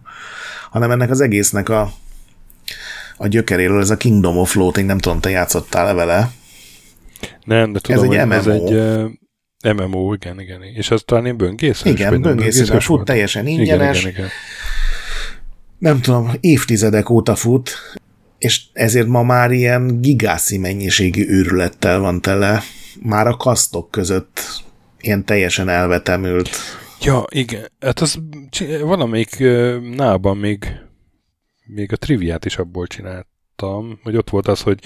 hanem 0.70 0.92
ennek 0.92 1.10
az 1.10 1.22
egésznek 1.22 1.70
a, 1.70 1.92
a 3.18 3.28
gyökeréről, 3.28 3.82
ez 3.82 3.90
a 3.90 3.98
Kingdom 3.98 4.38
of 4.38 4.52
Floating, 4.52 4.88
nem 4.88 4.98
tudom, 4.98 5.20
te 5.20 5.30
játszottál-e 5.30 5.94
vele? 5.94 6.32
Nem, 7.44 7.72
de 7.72 7.80
tudom, 7.80 8.04
ez 8.04 8.10
egy 8.12 8.26
MMO. 8.26 8.34
Ez 8.34 8.48
egy 8.48 8.74
uh, 8.74 9.88
MMO, 9.88 10.14
igen, 10.14 10.40
igen. 10.40 10.64
És 10.64 10.92
az 10.92 11.04
talán 11.06 11.26
én 11.26 11.38
böngészes? 11.38 11.92
Igen, 11.92 12.22
böngészes, 12.22 12.86
fut 12.86 13.06
teljesen 13.06 13.48
ingyenes. 13.48 14.00
Igen, 14.00 14.12
igen, 14.12 14.26
igen. 14.26 14.30
Nem 15.78 16.02
tudom, 16.02 16.32
évtizedek 16.40 17.10
óta 17.10 17.36
fut, 17.36 17.72
és 18.38 18.62
ezért 18.74 19.08
ma 19.08 19.24
már 19.24 19.52
ilyen 19.52 20.02
gigászi 20.02 20.58
mennyiségű 20.58 21.26
őrülettel 21.28 22.00
van 22.00 22.22
tele, 22.22 22.62
már 23.02 23.28
a 23.28 23.38
kasztok 23.38 23.92
között 23.92 24.42
ilyen 25.02 25.26
teljesen 25.26 25.70
elvetemült. 25.70 26.50
Ja, 27.02 27.26
igen. 27.30 27.72
Hát 27.80 28.00
az 28.00 28.20
valamelyik 28.82 29.44
nában 29.96 30.38
még, 30.38 30.66
még 31.66 31.92
a 31.92 31.96
triviát 31.96 32.46
is 32.46 32.58
abból 32.58 32.88
csináltam, 32.88 34.00
hogy 34.04 34.16
ott 34.16 34.30
volt 34.30 34.48
az, 34.48 34.62
hogy 34.62 34.80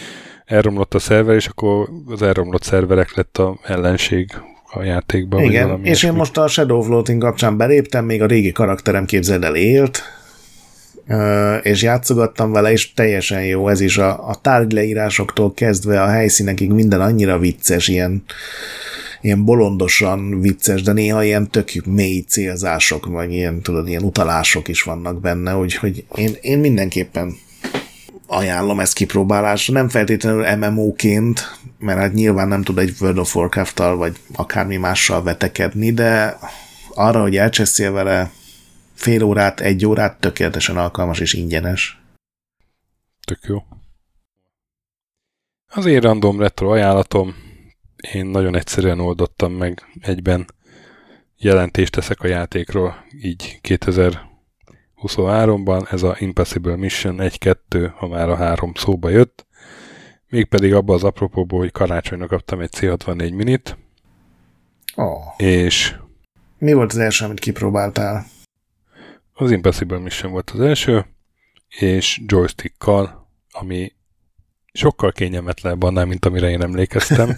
elromlott 0.52 0.94
a 0.94 1.00
szerver, 1.00 1.36
és 1.36 1.48
akkor 1.48 1.90
az 2.08 2.22
elromlott 2.22 2.64
szerverek 2.64 3.16
lett 3.16 3.38
a 3.38 3.60
ellenség 3.64 4.32
a 4.74 4.84
játékban. 4.84 5.44
Igen, 5.44 5.84
és 5.84 6.04
én 6.04 6.14
most 6.14 6.38
a 6.38 6.48
Shadow 6.48 6.82
Floating 6.82 7.22
kapcsán 7.22 7.58
beléptem, 7.58 8.06
még 8.06 8.22
a 8.22 8.26
régi 8.26 8.52
karakterem 8.52 9.06
képzeld 9.06 9.44
el 9.44 9.56
élt, 9.56 10.02
és 11.62 11.82
játszogattam 11.82 12.52
vele, 12.52 12.72
és 12.72 12.94
teljesen 12.94 13.46
jó 13.46 13.68
ez 13.68 13.82
is. 13.82 13.98
A, 13.98 14.28
a 14.30 14.36
tárgyleírásoktól 14.36 15.54
kezdve 15.54 16.02
a 16.02 16.08
helyszínekig 16.08 16.72
minden 16.72 17.02
annyira 17.02 17.38
vicces, 17.38 17.88
ilyen, 17.88 18.24
ilyen 19.22 19.46
bolondosan 19.46 20.42
vicces, 20.42 20.82
de 20.82 20.92
néha 20.92 21.24
ilyen 21.24 21.50
tök 21.50 21.72
mély 21.86 22.20
célzások, 22.20 23.06
vagy 23.06 23.34
ilyen, 23.34 23.62
tudod, 23.62 23.88
ilyen 23.88 24.04
utalások 24.04 24.68
is 24.68 24.82
vannak 24.82 25.22
benne, 25.22 25.56
úgyhogy 25.56 26.06
én, 26.16 26.36
én 26.42 26.60
mindenképpen 26.60 27.36
ajánlom 28.32 28.80
ezt 28.80 28.94
kipróbálásra, 28.94 29.74
nem 29.74 29.90
feltétlenül 29.90 30.56
MMO-ként, 30.56 31.60
mert 31.78 32.00
hát 32.00 32.14
nyilván 32.14 32.48
nem 32.48 32.64
tud 32.64 32.78
egy 32.78 32.96
World 33.00 33.18
of 33.18 33.36
Warcraft-tal, 33.36 33.96
vagy 33.96 34.18
akármi 34.36 34.78
mással 34.78 35.24
vetekedni, 35.24 35.92
de 35.92 36.38
arra, 36.94 37.22
hogy 37.22 37.38
elcseszél 37.38 37.92
vele 37.92 38.32
fél 38.94 39.24
órát, 39.24 39.60
egy 39.60 39.86
órát 39.86 40.20
tökéletesen 40.20 40.78
alkalmas 40.78 41.20
és 41.20 41.34
ingyenes. 41.34 42.02
Tök 43.26 43.40
jó. 43.42 43.64
Az 45.68 45.86
én 45.86 46.00
random 46.00 46.40
retro 46.40 46.72
ajánlatom, 46.72 47.36
én 48.14 48.26
nagyon 48.26 48.56
egyszerűen 48.56 49.00
oldottam 49.00 49.54
meg 49.54 49.86
egyben 50.02 50.48
jelentést 51.38 51.92
teszek 51.92 52.22
a 52.22 52.28
játékról, 52.28 53.06
így 53.22 53.60
2023-ban 55.02 55.92
ez 55.92 56.04
a 56.04 56.16
Impossible 56.20 56.76
Mission 56.76 57.16
1-2, 57.20 57.92
ha 57.96 58.08
már 58.08 58.30
a 58.30 58.36
három 58.36 58.74
szóba 58.74 59.10
jött, 59.10 59.46
mégpedig 60.30 60.74
abban 60.74 60.96
az 60.96 61.04
apropóból, 61.04 61.60
hogy 61.60 61.72
karácsonyra 61.72 62.28
kaptam 62.28 62.60
egy 62.60 62.70
C64 62.78 63.36
minit, 63.36 63.78
oh. 64.96 65.24
és 65.38 65.96
mi 66.58 66.74
volt 66.74 66.92
az 66.92 66.98
első, 66.98 67.26
amit 67.26 67.40
kipróbáltál? 67.40 68.26
Az 69.34 69.52
Impossible 69.52 70.00
Mission 70.00 70.32
volt 70.32 70.50
az 70.50 70.60
első, 70.60 71.06
és 71.68 72.22
joystickkal, 72.28 73.30
ami 73.52 73.94
sokkal 74.74 75.12
kényelmetlenebb 75.12 75.84
annál, 75.84 76.06
mint 76.06 76.26
amire 76.26 76.50
én 76.50 76.62
emlékeztem. 76.62 77.38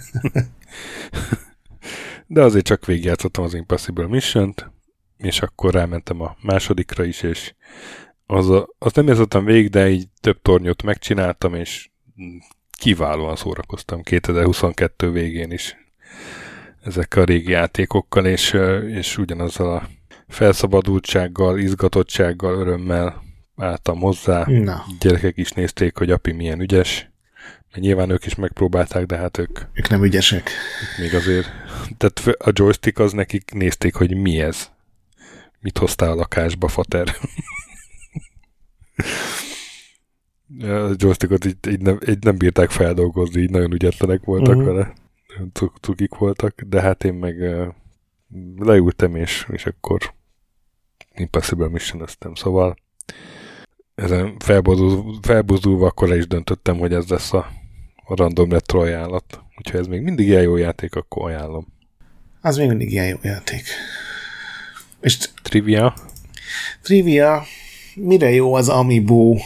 De 2.26 2.42
azért 2.42 2.64
csak 2.64 2.86
végigjátszottam 2.86 3.44
az 3.44 3.54
Impossible 3.54 4.06
Mission-t, 4.06 4.70
és 5.16 5.40
akkor 5.40 5.72
rámentem 5.72 6.20
a 6.20 6.36
másodikra 6.42 7.04
is, 7.04 7.22
és 7.22 7.54
az, 8.26 8.50
a, 8.50 8.68
azt 8.78 8.96
nem 8.96 9.06
játszottam 9.06 9.44
végig, 9.44 9.70
de 9.70 9.88
így 9.88 10.08
több 10.20 10.42
tornyot 10.42 10.82
megcsináltam, 10.82 11.54
és 11.54 11.90
kiválóan 12.78 13.36
szórakoztam 13.36 14.02
2022 14.02 15.10
végén 15.10 15.50
is 15.50 15.76
ezekkel 16.84 17.22
a 17.22 17.24
régi 17.24 17.50
játékokkal, 17.50 18.26
és, 18.26 18.56
és 18.88 19.18
ugyanazzal 19.18 19.76
a 19.76 19.88
felszabadultsággal, 20.28 21.58
izgatottsággal, 21.58 22.54
örömmel 22.54 23.22
álltam 23.56 23.98
hozzá. 23.98 24.44
Na. 24.46 24.84
Gyerekek 25.00 25.36
is 25.36 25.50
nézték, 25.50 25.96
hogy 25.96 26.10
api 26.10 26.32
milyen 26.32 26.60
ügyes. 26.60 27.12
Mert 27.70 27.86
nyilván 27.86 28.10
ők 28.10 28.26
is 28.26 28.34
megpróbálták, 28.34 29.06
de 29.06 29.16
hát 29.16 29.38
ők... 29.38 29.60
Ők 29.72 29.88
nem 29.88 30.04
ügyesek. 30.04 30.50
Még 30.98 31.14
azért... 31.14 31.46
Tehát 31.96 32.38
a 32.38 32.50
joystick 32.52 32.98
az 32.98 33.12
nekik 33.12 33.50
nézték, 33.52 33.94
hogy 33.94 34.16
mi 34.16 34.40
ez. 34.40 34.70
Mit 35.64 35.78
hoztál 35.78 36.10
a 36.10 36.14
lakásba, 36.14 36.68
fater? 36.68 37.16
a 40.60 40.94
joystickot 40.96 41.44
így, 41.44 41.56
így, 41.68 41.80
nem, 41.80 41.98
így 42.08 42.22
nem 42.22 42.36
bírták 42.36 42.70
feldolgozni, 42.70 43.40
így 43.40 43.50
nagyon 43.50 43.72
ügyetlenek 43.72 44.24
voltak 44.24 44.56
uh-huh. 44.56 44.72
vele. 44.72 44.92
Cukik 45.80 46.14
voltak, 46.14 46.60
de 46.60 46.80
hát 46.80 47.04
én 47.04 47.14
meg 47.14 47.36
uh, 47.38 47.66
leültem, 48.56 49.16
és, 49.16 49.46
és 49.52 49.66
akkor 49.66 50.14
Impossible 51.14 51.68
mission 51.68 52.06
szóval 52.34 52.76
ezen 53.94 54.36
felbuzulva 55.20 55.86
akkor 55.86 56.08
le 56.08 56.16
is 56.16 56.26
döntöttem, 56.26 56.78
hogy 56.78 56.92
ez 56.92 57.08
lesz 57.08 57.32
a, 57.32 57.46
a 58.04 58.16
random 58.16 58.50
retro 58.50 58.80
ajánlat. 58.80 59.42
Úgyhogy 59.58 59.80
ez 59.80 59.86
még 59.86 60.00
mindig 60.00 60.26
ilyen 60.26 60.42
jó 60.42 60.56
játék, 60.56 60.94
akkor 60.94 61.30
ajánlom. 61.30 61.66
Az 62.40 62.56
még 62.56 62.68
mindig 62.68 62.90
ilyen 62.90 63.06
jó 63.06 63.16
játék. 63.22 63.62
És 65.04 65.18
Trivia? 65.42 65.94
Trivia, 66.82 67.44
mire 67.94 68.30
jó 68.30 68.54
az 68.54 68.68
Amiibo 68.68 69.36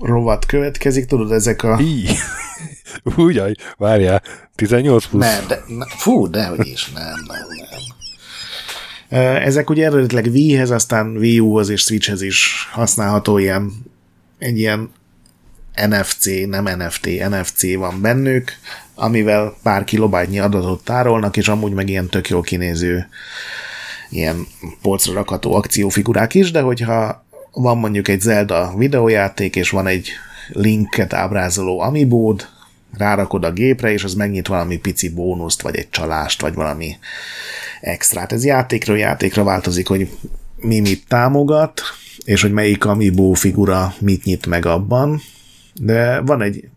rovat 0.00 0.46
következik, 0.46 1.06
tudod, 1.06 1.32
ezek 1.32 1.62
a... 1.62 1.78
Í. 1.80 2.04
Úgyaj, 3.16 3.54
várjál, 3.76 4.22
18 4.54 5.06
plusz. 5.06 5.24
Nem, 5.24 5.46
de, 5.46 5.62
ne, 5.66 5.86
fú, 5.86 6.30
de 6.30 6.46
hogy 6.46 6.66
is, 6.66 6.90
nem, 6.90 7.04
nem, 7.04 7.46
nem. 9.08 9.38
Ezek 9.42 9.70
ugye 9.70 9.84
eredetileg 9.84 10.24
Wii-hez, 10.24 10.70
aztán 10.70 11.16
Wii 11.16 11.40
U-hoz 11.40 11.68
és 11.68 11.80
Switch-hez 11.80 12.22
is 12.22 12.68
használható 12.72 13.38
ilyen, 13.38 13.72
egy 14.38 14.58
ilyen 14.58 14.92
NFC, 15.86 16.26
nem 16.46 16.64
NFT, 16.64 17.06
NFC 17.28 17.74
van 17.76 18.00
bennük, 18.00 18.52
amivel 18.94 19.56
pár 19.62 19.84
kilobájtnyi 19.84 20.38
adatot 20.38 20.84
tárolnak, 20.84 21.36
és 21.36 21.48
amúgy 21.48 21.72
meg 21.72 21.88
ilyen 21.88 22.08
tök 22.08 22.28
jól 22.28 22.42
kinéző 22.42 23.08
ilyen 24.14 24.46
polcra 24.82 25.12
rakható 25.12 25.54
akciófigurák 25.54 26.34
is, 26.34 26.50
de 26.50 26.60
hogyha 26.60 27.24
van 27.52 27.78
mondjuk 27.78 28.08
egy 28.08 28.20
Zelda 28.20 28.74
videójáték, 28.76 29.56
és 29.56 29.70
van 29.70 29.86
egy 29.86 30.08
linket 30.48 31.12
ábrázoló 31.12 31.80
amibód, 31.80 32.48
rárakod 32.96 33.44
a 33.44 33.52
gépre, 33.52 33.92
és 33.92 34.04
az 34.04 34.14
megnyit 34.14 34.46
valami 34.46 34.76
pici 34.76 35.08
bónuszt, 35.08 35.62
vagy 35.62 35.76
egy 35.76 35.90
csalást, 35.90 36.40
vagy 36.40 36.54
valami 36.54 36.96
extrát. 37.80 38.32
Ez 38.32 38.44
játékról 38.44 38.98
játékra 38.98 39.44
változik, 39.44 39.88
hogy 39.88 40.10
mi 40.56 40.80
mit 40.80 41.04
támogat, 41.08 41.80
és 42.24 42.42
hogy 42.42 42.52
melyik 42.52 42.84
amiibo 42.84 43.32
figura 43.32 43.94
mit 43.98 44.24
nyit 44.24 44.46
meg 44.46 44.66
abban, 44.66 45.20
de 45.74 46.20
van 46.20 46.42
egy 46.42 46.68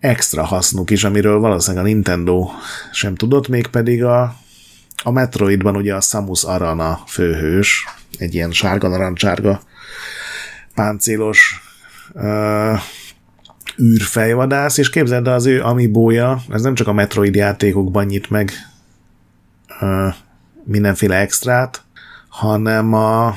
extra 0.00 0.44
hasznuk 0.44 0.90
is, 0.90 1.04
amiről 1.04 1.38
valószínűleg 1.38 1.84
a 1.84 1.88
Nintendo 1.88 2.50
sem 2.92 3.14
tudott, 3.14 3.48
még 3.48 3.66
pedig 3.66 4.04
a, 4.04 4.36
a 5.02 5.10
Metroidban 5.10 5.76
ugye 5.76 5.94
a 5.94 6.00
Samus 6.00 6.44
Aran 6.44 6.80
a 6.80 7.02
főhős, 7.06 7.84
egy 8.18 8.34
ilyen 8.34 8.52
sárga-narancsárga 8.52 9.60
páncélos 10.74 11.60
uh, 12.12 12.80
űrfejvadász, 13.82 14.78
és 14.78 14.90
képzeld 14.90 15.26
az 15.26 15.46
ő 15.46 15.62
amibója, 15.62 16.42
ez 16.50 16.62
nem 16.62 16.74
csak 16.74 16.86
a 16.86 16.92
Metroid 16.92 17.34
játékokban 17.34 18.06
nyit 18.06 18.30
meg 18.30 18.52
uh, 19.80 20.14
mindenféle 20.64 21.16
extrát, 21.16 21.82
hanem 22.28 22.92
a 22.94 23.34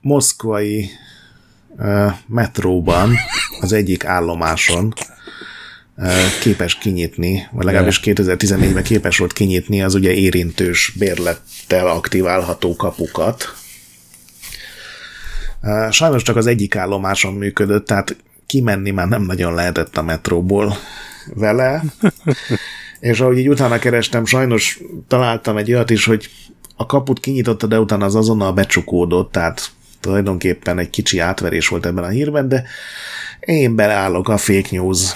moszkvai 0.00 0.90
uh, 1.68 2.12
metróban, 2.26 3.14
az 3.60 3.72
egyik 3.72 4.04
állomáson 4.04 4.92
képes 6.40 6.74
kinyitni, 6.74 7.48
vagy 7.52 7.64
legalábbis 7.64 8.00
2014-ben 8.04 8.82
képes 8.82 9.18
volt 9.18 9.32
kinyitni 9.32 9.82
az 9.82 9.94
ugye 9.94 10.12
érintős 10.12 10.92
bérlettel 10.98 11.86
aktiválható 11.86 12.76
kapukat. 12.76 13.54
Sajnos 15.90 16.22
csak 16.22 16.36
az 16.36 16.46
egyik 16.46 16.76
állomáson 16.76 17.34
működött, 17.34 17.86
tehát 17.86 18.16
kimenni 18.46 18.90
már 18.90 19.08
nem 19.08 19.22
nagyon 19.22 19.54
lehetett 19.54 19.96
a 19.96 20.02
metróból 20.02 20.76
vele, 21.34 21.82
és 23.00 23.20
ahogy 23.20 23.38
így 23.38 23.48
utána 23.48 23.78
kerestem, 23.78 24.24
sajnos 24.24 24.80
találtam 25.08 25.56
egy 25.56 25.72
olyat 25.72 25.90
is, 25.90 26.04
hogy 26.04 26.30
a 26.76 26.86
kaput 26.86 27.20
kinyitotta, 27.20 27.66
de 27.66 27.80
utána 27.80 28.04
az 28.04 28.14
azonnal 28.14 28.52
becsukódott, 28.52 29.32
tehát 29.32 29.70
tulajdonképpen 30.00 30.78
egy 30.78 30.90
kicsi 30.90 31.18
átverés 31.18 31.68
volt 31.68 31.86
ebben 31.86 32.04
a 32.04 32.08
hírben, 32.08 32.48
de 32.48 32.64
én 33.40 33.74
beleállok 33.74 34.28
a 34.28 34.36
fake 34.36 34.68
news 34.70 35.12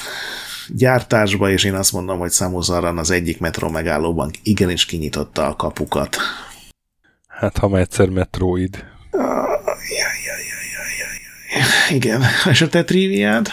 gyártásba, 0.75 1.51
és 1.51 1.65
én 1.65 1.75
azt 1.75 1.93
mondom, 1.93 2.19
hogy 2.19 2.33
Samus 2.33 2.69
Aran 2.69 2.99
az 2.99 3.11
egyik 3.11 3.39
metró 3.39 3.69
megállóban 3.69 4.31
igenis 4.43 4.85
kinyitotta 4.85 5.47
a 5.47 5.57
kapukat. 5.57 6.17
Hát, 7.27 7.59
ha 7.59 7.69
már 7.69 7.81
egyszer 7.81 8.09
metroid. 8.09 8.85
Jaj, 9.13 9.23
jaj, 9.97 10.43
jaj, 10.49 10.69
jaj, 10.77 10.93
jaj. 10.99 11.97
Igen, 11.97 12.23
és 12.51 12.61
a 12.61 12.69
te 12.69 12.85
triviád? 12.85 13.49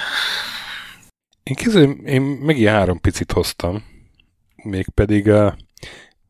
Én 1.43 1.55
kézzel, 1.55 1.89
én 1.89 2.21
megint 2.21 2.69
három 2.69 3.01
picit 3.01 3.31
hoztam, 3.31 3.83
mégpedig 4.55 5.29
a 5.29 5.57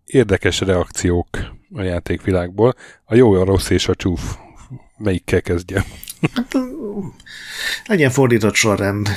érdekes 0.05 0.59
reakciók 0.59 1.27
a 1.73 1.81
játékvilágból. 1.81 2.73
A 3.05 3.15
jó, 3.15 3.33
a 3.33 3.43
rossz 3.43 3.69
és 3.69 3.87
a 3.87 3.95
csúf. 3.95 4.35
Melyikkel 4.97 5.41
kezdjem? 5.41 5.83
Hát, 6.33 6.53
legyen 7.85 8.09
fordított 8.09 8.53
sorrend. 8.53 9.09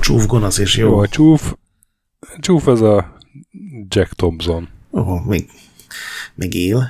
Csúf, 0.00 0.26
gonosz 0.26 0.58
és 0.58 0.76
jó. 0.76 0.88
jó 0.88 0.98
a 0.98 1.08
csúf, 1.08 1.54
csúf 2.40 2.66
az 2.66 2.82
a 2.82 3.16
Jack 3.88 4.12
Thompson. 4.12 4.68
Ó, 4.92 5.00
oh, 5.00 5.24
még, 5.26 5.50
még 6.34 6.54
él? 6.54 6.88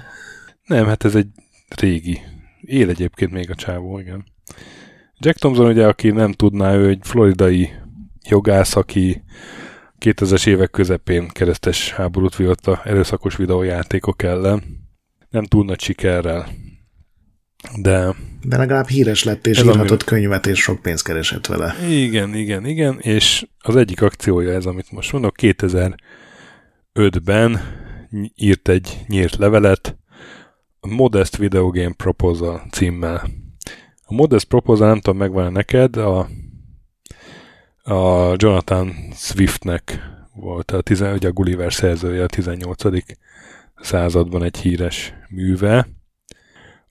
Nem, 0.64 0.86
hát 0.86 1.04
ez 1.04 1.14
egy 1.14 1.28
régi. 1.76 2.20
Él 2.60 2.88
egyébként 2.88 3.32
még 3.32 3.50
a 3.50 3.54
csávó, 3.54 3.98
igen. 3.98 4.24
Jack 5.18 5.38
Thompson, 5.38 5.66
ugye, 5.66 5.86
aki 5.86 6.10
nem 6.10 6.32
tudná, 6.32 6.74
ő 6.74 6.88
egy 6.88 7.00
floridai 7.02 7.70
jogász, 8.28 8.76
aki 8.76 9.22
2000-es 10.00 10.46
évek 10.46 10.70
közepén 10.70 11.28
keresztes 11.28 11.92
háborút 11.92 12.36
vívott 12.36 12.66
a 12.66 12.80
erőszakos 12.84 13.36
videójátékok 13.36 14.22
ellen. 14.22 14.62
Nem 15.30 15.44
túl 15.44 15.64
nagy 15.64 15.80
sikerrel. 15.80 16.48
De... 17.80 18.14
De 18.42 18.56
legalább 18.56 18.88
híres 18.88 19.24
lett, 19.24 19.46
és 19.46 19.58
írhatott 19.58 19.90
ami... 19.90 20.04
könyvet, 20.04 20.46
és 20.46 20.60
sok 20.60 20.82
pénzt 20.82 21.04
keresett 21.04 21.46
vele. 21.46 21.74
Igen, 21.88 22.34
igen, 22.34 22.66
igen, 22.66 22.98
és 22.98 23.46
az 23.58 23.76
egyik 23.76 24.02
akciója 24.02 24.52
ez, 24.52 24.66
amit 24.66 24.90
most 24.90 25.12
mondok, 25.12 25.34
2005-ben 25.38 27.60
írt 28.34 28.68
egy 28.68 28.98
nyírt 29.06 29.36
levelet, 29.36 29.96
a 30.80 30.88
Modest 30.88 31.36
Video 31.36 31.70
Game 31.70 31.94
Proposal 31.96 32.66
címmel. 32.70 33.28
A 34.02 34.14
Modest 34.14 34.46
Proposal, 34.46 34.88
nem 34.88 35.00
tudom, 35.00 35.18
megvan 35.18 35.52
neked, 35.52 35.96
a 35.96 36.28
a 37.88 38.34
Jonathan 38.36 38.94
Swiftnek 39.14 40.00
volt 40.34 40.70
a, 40.70 40.80
tizen, 40.80 41.14
ugye 41.14 41.28
a 41.28 41.32
Gulliver 41.32 41.72
szerzője 41.72 42.22
a 42.22 42.26
18. 42.26 42.82
században 43.80 44.42
egy 44.42 44.56
híres 44.56 45.14
műve. 45.28 45.88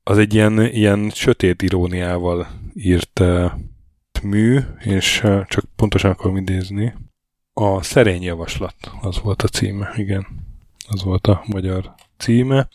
Az 0.07 0.17
egy 0.17 0.33
ilyen, 0.33 0.61
ilyen 0.61 1.09
sötét 1.09 1.61
iróniával 1.61 2.47
írt 2.73 3.19
uh, 3.19 3.51
mű, 4.21 4.59
és 4.79 5.21
uh, 5.23 5.45
csak 5.45 5.65
pontosan 5.75 6.11
akarom 6.11 6.37
idézni. 6.37 6.93
A 7.53 7.81
Szerény 7.83 8.23
Javaslat, 8.23 8.75
az 9.01 9.21
volt 9.21 9.41
a 9.41 9.47
címe, 9.47 9.93
igen. 9.95 10.27
Az 10.87 11.03
volt 11.03 11.27
a 11.27 11.43
magyar 11.45 11.93
címe. 12.17 12.67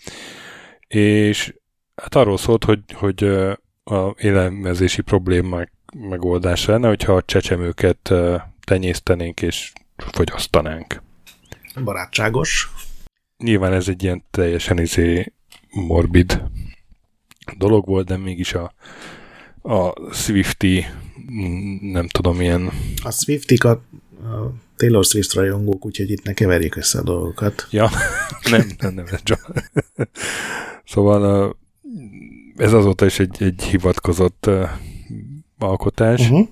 És 0.87 1.55
hát 1.95 2.15
arról 2.15 2.37
szólt, 2.37 2.65
hogy, 2.65 2.81
hogy 2.93 3.25
uh, 3.25 3.53
a 3.85 4.15
élelmezési 4.19 5.03
problémák 5.03 5.73
megoldása 5.97 6.73
lenne, 6.73 6.89
hogyha 6.89 7.15
a 7.15 7.23
csecsemőket 7.23 8.13
tenyésztenénk 8.65 9.43
és 9.43 9.73
fogyasztanánk. 9.97 11.03
Barátságos. 11.85 12.71
Nyilván 13.37 13.73
ez 13.73 13.89
egy 13.89 14.03
ilyen 14.03 14.25
teljesen 14.31 14.79
izé 14.79 15.33
morbid 15.71 16.43
dolog 17.59 17.87
volt, 17.87 18.07
de 18.07 18.17
mégis 18.17 18.55
a, 18.55 18.75
a 19.63 20.13
Swifty 20.13 20.85
nem 21.81 22.09
tudom, 22.09 22.41
ilyen... 22.41 22.71
A 23.03 23.11
swifty 23.11 23.57
a, 23.57 23.69
a 23.69 24.53
Taylor 24.77 25.05
Swift 25.05 25.33
rajongók, 25.33 25.87
úgyhogy 25.87 26.11
itt 26.11 26.23
ne 26.23 26.33
keverjék 26.33 26.77
össze 26.77 26.99
a 26.99 27.03
dolgokat. 27.03 27.67
Ja, 27.71 27.91
nem, 28.51 28.71
nem, 28.79 28.95
nem, 28.95 29.07
csak. 29.23 29.53
Szóval 30.85 31.57
ez 32.57 32.73
azóta 32.73 33.05
is 33.05 33.19
egy, 33.19 33.43
egy 33.43 33.63
hivatkozott 33.63 34.51
alkotás. 35.59 36.21
Uh-huh. 36.21 36.49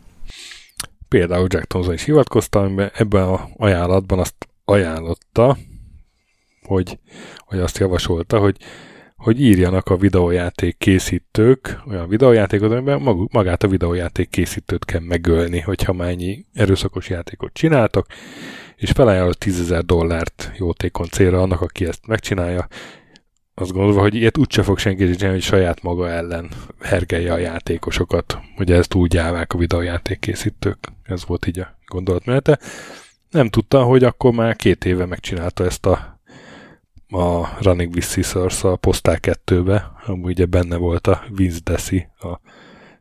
Például 1.08 1.46
Jack 1.48 1.66
Thompson 1.66 1.94
is 1.94 2.04
hivatkozta, 2.04 2.60
amiben 2.60 2.90
ebben 2.94 3.22
a 3.22 3.48
ajánlatban 3.56 4.18
azt 4.18 4.48
ajánlotta, 4.64 5.56
hogy, 6.62 6.98
hogy 7.38 7.58
azt 7.58 7.78
javasolta, 7.78 8.38
hogy, 8.38 8.56
hogy 9.20 9.40
írjanak 9.40 9.88
a 9.88 9.96
videójáték 9.96 10.78
készítők 10.78 11.80
olyan 11.88 12.08
videójátékot, 12.08 12.72
amiben 12.72 13.00
mag, 13.00 13.28
magát 13.32 13.62
a 13.62 13.68
videójáték 13.68 14.28
készítőt 14.28 14.84
kell 14.84 15.00
megölni, 15.00 15.60
hogyha 15.60 15.92
már 15.92 16.08
ennyi 16.08 16.44
erőszakos 16.52 17.08
játékot 17.08 17.52
csináltak, 17.52 18.06
és 18.76 18.90
felajánlott 18.90 19.38
10 19.38 19.74
dollárt 19.86 20.52
jótékony 20.56 21.06
célra 21.06 21.40
annak, 21.40 21.60
aki 21.60 21.86
ezt 21.86 22.06
megcsinálja, 22.06 22.68
azt 23.54 23.72
gondolva, 23.72 24.00
hogy 24.00 24.14
ilyet 24.14 24.38
úgyse 24.38 24.62
fog 24.62 24.78
senki 24.78 25.10
csinálni, 25.10 25.36
hogy 25.36 25.42
saját 25.42 25.82
maga 25.82 26.08
ellen 26.08 26.50
hergelje 26.80 27.32
a 27.32 27.38
játékosokat. 27.38 28.38
Ugye 28.58 28.76
ezt 28.76 28.94
úgy 28.94 29.16
állják 29.16 29.52
a 29.52 29.58
videójáték 29.58 30.18
készítők. 30.18 30.78
Ez 31.02 31.26
volt 31.26 31.46
így 31.46 31.58
a 31.58 31.78
gondolatmenete. 31.86 32.58
Nem 33.30 33.48
tudta, 33.48 33.82
hogy 33.82 34.04
akkor 34.04 34.32
már 34.32 34.56
két 34.56 34.84
éve 34.84 35.06
megcsinálta 35.06 35.64
ezt 35.64 35.86
a 35.86 36.19
a 37.10 37.58
Running 37.62 37.94
with 37.94 38.06
Scissors 38.06 38.64
a 38.64 38.76
Postal 38.76 39.18
2-be, 39.20 39.92
amúgy 40.06 40.30
ugye 40.30 40.46
benne 40.46 40.76
volt 40.76 41.06
a 41.06 41.22
Vince 41.30 41.58
Desi, 41.64 42.06
a 42.18 42.40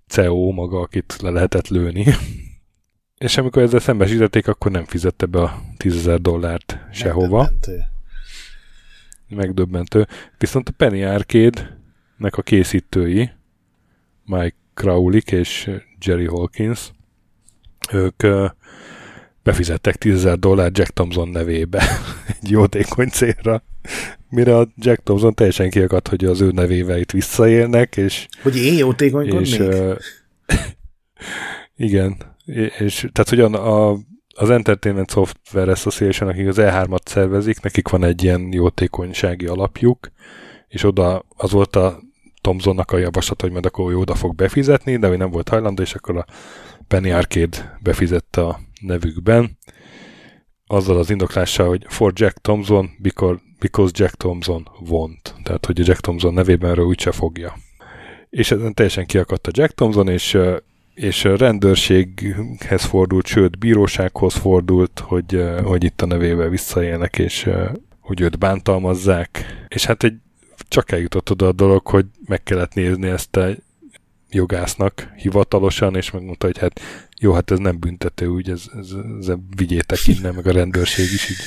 CEO 0.08 0.52
maga, 0.52 0.80
akit 0.80 1.16
le 1.22 1.30
lehetett 1.30 1.68
lőni. 1.68 2.06
És 3.18 3.38
amikor 3.38 3.62
ezzel 3.62 3.80
szembesítették, 3.80 4.48
akkor 4.48 4.72
nem 4.72 4.86
fizette 4.86 5.26
be 5.26 5.42
a 5.42 5.62
10 5.78 6.10
dollárt 6.22 6.80
sehova. 6.92 7.38
Megdöbbentő. 7.38 7.84
Megdöbbentő. 9.28 10.08
Viszont 10.38 10.70
a 10.70 10.74
Penny 10.78 11.04
Arcade-nek 11.04 12.38
a 12.38 12.42
készítői, 12.42 13.30
Mike 14.26 14.56
Kraulik 14.74 15.32
és 15.32 15.72
Jerry 16.06 16.26
Hawkins, 16.26 16.92
ők 17.92 18.24
befizettek 19.44 19.96
10 19.96 20.28
dollárt 20.40 20.78
Jack 20.78 20.94
Thompson 20.94 21.30
nevébe 21.30 21.84
egy 22.42 22.50
jótékony 22.50 23.08
célra. 23.08 23.64
Mire 24.30 24.58
a 24.58 24.68
Jack 24.76 25.04
Thompson 25.04 25.34
teljesen 25.34 25.70
kiakadt, 25.70 26.08
hogy 26.08 26.26
az 26.26 26.42
ő 26.42 26.52
nevével 26.52 26.98
itt 26.98 27.12
visszaélnek, 27.12 27.98
és... 27.98 28.28
Hogy 28.42 28.58
én 28.58 28.78
jótékonykodnék? 28.78 29.48
És, 29.48 29.60
uh, 29.60 29.96
igen. 31.88 32.18
És, 32.80 33.08
tehát, 33.12 33.30
hogy 33.30 33.40
a, 33.40 33.90
a, 33.92 33.98
az 34.36 34.50
Entertainment 34.50 35.12
Software 35.12 35.72
Association, 35.72 36.30
akik 36.30 36.48
az 36.48 36.58
E3-at 36.60 37.06
szervezik, 37.06 37.62
nekik 37.62 37.88
van 37.88 38.04
egy 38.04 38.24
ilyen 38.24 38.54
jótékonysági 38.54 39.46
alapjuk, 39.46 40.12
és 40.68 40.84
oda 40.84 41.26
az 41.36 41.52
volt 41.52 41.76
a 41.76 42.00
Thomsonnak 42.42 42.92
a 42.92 42.98
javaslat, 42.98 43.42
hogy 43.42 43.52
majd 43.52 43.66
akkor 43.66 43.92
ő 43.92 43.98
oda 43.98 44.16
fog 44.16 44.36
befizetni, 44.36 44.98
de 44.98 45.08
ő 45.08 45.16
nem 45.16 45.32
volt 45.32 45.50
hajlandó, 45.50 45.82
és 45.82 45.94
akkor 45.94 46.18
a 46.18 46.26
Penny 46.88 47.12
Arcade 47.12 47.78
befizette 47.82 48.46
a 48.46 48.60
nevükben, 48.82 49.58
azzal 50.72 50.98
az 50.98 51.10
indoklással, 51.10 51.68
hogy 51.68 51.86
for 51.88 52.12
Jack 52.16 52.38
Thompson, 52.42 52.90
because, 52.98 53.40
because 53.60 53.92
Jack 53.96 54.16
Thompson 54.16 54.68
won't. 54.90 55.44
Tehát, 55.44 55.66
hogy 55.66 55.82
a 55.82 55.84
Jack 55.88 56.00
Thompson 56.00 56.34
nevében 56.34 56.70
erről 56.70 56.86
úgyse 56.86 57.12
fogja. 57.12 57.58
És 58.30 58.52
ezen 58.52 58.74
teljesen 58.74 59.06
kiakadt 59.06 59.48
a 59.48 59.52
Jack 59.54 59.74
Thompson, 59.74 60.08
és, 60.08 60.38
és 60.94 61.26
a 61.26 61.38
rendőrséghez 61.38 62.84
fordult, 62.84 63.26
sőt, 63.26 63.58
bírósághoz 63.58 64.34
fordult, 64.34 65.00
hogy, 65.00 65.44
hogy 65.64 65.84
itt 65.84 66.02
a 66.02 66.06
nevével 66.06 66.50
visszaélnek, 66.50 67.18
és 67.18 67.50
hogy 68.00 68.22
őt 68.22 68.38
bántalmazzák. 68.38 69.46
És 69.68 69.86
hát 69.86 70.04
egy, 70.04 70.16
csak 70.68 70.92
eljutott 70.92 71.32
oda 71.32 71.48
a 71.48 71.52
dolog, 71.52 71.88
hogy 71.88 72.06
meg 72.26 72.44
kellett 72.44 72.74
nézni 72.74 73.08
ezt 73.08 73.36
a 73.36 73.50
jogásznak 74.32 75.08
hivatalosan, 75.16 75.96
és 75.96 76.12
megmondta, 76.12 76.46
hogy 76.46 76.58
hát 76.58 76.80
jó, 77.20 77.34
hát 77.34 77.52
ez 77.52 77.58
nem 77.58 77.80
büntető, 77.80 78.28
úgy 78.28 78.50
ez, 78.50 78.64
ez, 78.80 78.88
ez 79.20 79.34
vigyétek 79.56 80.08
innen, 80.08 80.34
meg 80.34 80.48
a 80.48 80.52
rendőrség 80.52 81.06
is 81.06 81.30
így 81.30 81.38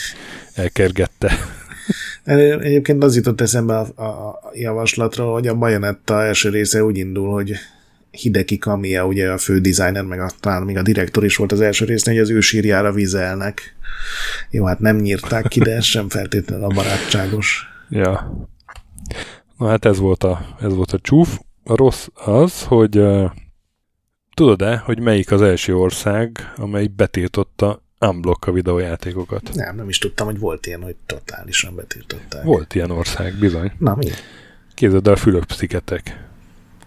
elkergette. 0.55 1.33
Egyébként 2.25 3.03
az 3.03 3.17
jutott 3.17 3.41
eszembe 3.41 3.79
a, 3.79 4.03
a 4.03 4.51
javaslatról, 4.53 5.33
hogy 5.33 5.47
a 5.47 5.55
Bajonetta 5.55 6.23
első 6.23 6.49
része 6.49 6.85
úgy 6.85 6.99
indul, 6.99 7.33
hogy 7.33 7.53
Hideki 8.11 8.59
Kamiya, 8.59 9.07
ugye 9.07 9.31
a 9.31 9.39
fő 9.39 9.61
designer, 9.61 10.05
meg 10.05 10.21
a, 10.21 10.31
talán 10.41 10.63
még 10.63 10.77
a 10.77 10.83
direktor 10.83 11.25
is 11.25 11.37
volt 11.37 11.53
az 11.53 11.61
első 11.61 11.85
résznél, 11.85 12.15
hogy 12.15 12.23
az 12.23 12.31
ő 12.31 12.41
sírjára 12.41 12.93
vizelnek. 12.93 13.77
Jó, 14.51 14.65
hát 14.65 14.79
nem 14.79 14.97
nyírták 14.97 15.49
ki, 15.49 15.61
de 15.61 15.75
ez 15.75 15.85
sem 15.85 16.09
feltétlenül 16.09 16.65
a 16.65 16.75
barátságos. 16.75 17.67
Ja. 17.89 18.37
Na 19.59 19.69
hát 19.69 19.85
ez 19.85 19.99
volt 19.99 20.25
a, 20.25 20.57
ez 20.61 20.75
volt 20.75 20.93
a 20.93 20.99
csúf. 20.99 21.39
A 21.65 21.77
rossz 21.77 22.07
az, 22.15 22.65
hogy 22.65 22.99
uh, 22.99 23.31
tudod-e, 24.35 24.77
hogy 24.77 25.01
melyik 25.01 25.31
az 25.31 25.43
első 25.43 25.77
ország, 25.77 26.53
amely 26.57 26.87
betiltotta 26.87 27.83
unblock 28.01 28.47
a 28.47 28.53
videójátékokat? 28.53 29.51
Nem, 29.55 29.77
nem 29.77 29.89
is 29.89 29.99
tudtam, 29.99 30.27
hogy 30.27 30.39
volt 30.39 30.67
ilyen, 30.67 30.83
hogy 30.83 30.97
totálisan 31.07 31.75
betiltották. 31.75 32.45
Volt 32.45 32.75
ilyen 32.75 32.91
ország, 32.91 33.39
bizony. 33.39 33.73
Na, 33.79 33.95
mi? 33.95 34.07
Képzeld 34.75 35.07
el 35.07 35.13
a 35.13 35.17
Fülöp-szigetek. 35.17 36.29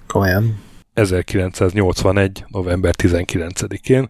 Komolyan? 0.07 0.63
1981. 0.93 2.45
november 2.47 2.95
19-én. 2.97 4.09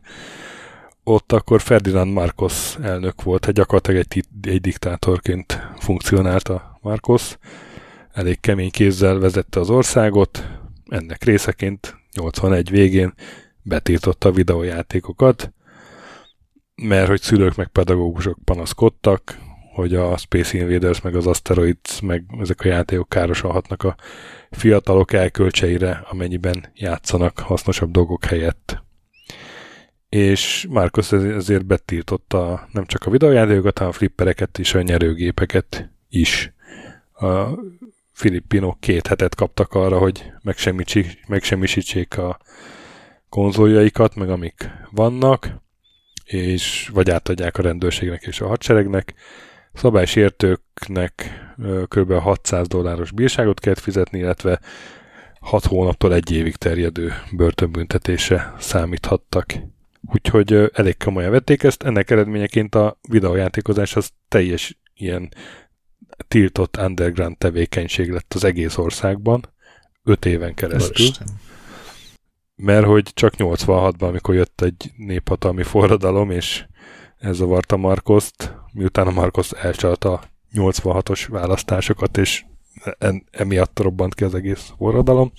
Ott 1.04 1.32
akkor 1.32 1.62
Ferdinand 1.62 2.12
Marcos 2.12 2.76
elnök 2.82 3.24
volt, 3.24 3.48
egy 3.48 3.54
gyakorlatilag 3.54 4.06
egy, 4.10 4.26
egy 4.42 4.62
diktátorként 4.62 5.60
funkcionált 5.78 6.50
a 6.50 6.78
Marcos. 6.82 7.38
Elég 8.14 8.40
kemény 8.40 8.72
kézzel 8.72 9.20
vezette 9.20 9.60
az 9.60 9.70
országot, 9.70 10.44
ennek 10.86 11.24
részeként 11.24 11.96
81 12.12 12.70
végén 12.70 13.14
betiltotta 13.62 14.30
a 14.30 14.32
videójátékokat, 14.32 15.54
mert 16.76 17.08
hogy 17.08 17.22
szülők 17.22 17.56
meg 17.56 17.68
pedagógusok 17.68 18.38
panaszkodtak, 18.44 19.38
hogy 19.74 19.96
a 19.96 20.18
Space 20.18 20.58
Invaders 20.58 21.02
meg 21.02 21.16
az 21.16 21.28
Asteroids 21.28 22.02
meg 22.02 22.26
ezek 22.40 22.62
a 22.62 22.68
játékok 22.68 23.10
károsan 23.10 23.52
hatnak 23.52 23.84
a 23.84 23.96
fiatalok 24.52 25.14
elkölcseire, 25.14 26.06
amennyiben 26.10 26.72
játszanak 26.74 27.40
hasznosabb 27.40 27.92
dolgok 27.92 28.26
helyett. 28.26 28.84
És 30.10 30.66
Marcos 30.70 31.12
ezért 31.12 31.66
betiltotta 31.66 32.68
nem 32.72 32.86
csak 32.86 33.06
a 33.06 33.10
videójátékokat, 33.10 33.78
hanem 33.78 33.94
a 33.94 33.96
flippereket 33.98 34.60
és 34.60 34.74
a 34.74 34.82
nyerőgépeket 34.82 35.90
is. 36.10 36.54
A 37.14 37.48
filippinok 38.16 38.80
két 38.80 39.08
hetet 39.08 39.36
kaptak 39.36 39.74
arra, 39.74 39.98
hogy 39.98 40.32
megsemmisítsék 41.28 42.18
a 42.18 42.40
konzoljaikat, 43.30 44.16
meg 44.16 44.30
amik 44.30 44.70
vannak, 44.92 45.50
és 46.26 46.90
vagy 46.94 47.10
átadják 47.10 47.58
a 47.58 47.62
rendőrségnek 47.62 48.24
és 48.24 48.42
a 48.42 48.48
hadseregnek. 48.48 49.14
Szabálysértőknek 49.74 51.44
kb. 51.88 52.14
600 52.14 52.68
dolláros 52.68 53.12
bírságot 53.12 53.60
kellett 53.60 53.80
fizetni, 53.80 54.20
illetve 54.20 54.60
6 55.40 55.66
hónaptól 55.66 56.14
egy 56.14 56.32
évig 56.32 56.56
terjedő 56.56 57.14
börtönbüntetése 57.32 58.54
számíthattak. 58.60 59.54
Úgyhogy 60.14 60.70
elég 60.74 60.98
komolyan 60.98 61.32
vették 61.32 61.64
ezt, 61.64 61.84
ennek 61.84 62.10
eredményeként 62.10 62.76
a 62.76 62.98
videójátékozás 63.10 63.96
az 63.96 64.10
teljes 64.28 64.80
ilyen 64.94 65.34
tiltott 66.28 66.78
underground 66.78 67.38
tevékenység 67.38 68.12
lett 68.12 68.34
az 68.34 68.44
egész 68.44 68.78
országban, 68.78 69.54
öt 70.04 70.26
éven 70.26 70.54
keresztül. 70.54 71.06
Isten. 71.06 71.28
Mert 72.56 72.86
hogy 72.86 73.12
csak 73.14 73.34
86-ban, 73.38 74.08
amikor 74.08 74.36
jött 74.36 74.62
egy 74.62 74.92
néphatalmi 74.98 75.64
forradalom, 75.64 76.32
és 76.32 76.66
ez 77.18 77.36
zavarta 77.36 77.78
Markoszt, 77.78 78.54
miután 78.74 79.08
a 79.08 79.12
Markos 79.12 79.52
elcsalta 79.52 80.14
a 80.14 80.24
86-os 80.54 81.26
választásokat, 81.30 82.18
és 82.18 82.46
en, 82.98 83.24
emiatt 83.32 83.80
robbant 83.80 84.16
ki 84.16 84.24
az 84.24 84.36
egész 84.36 84.72
forradalom. 84.78 85.32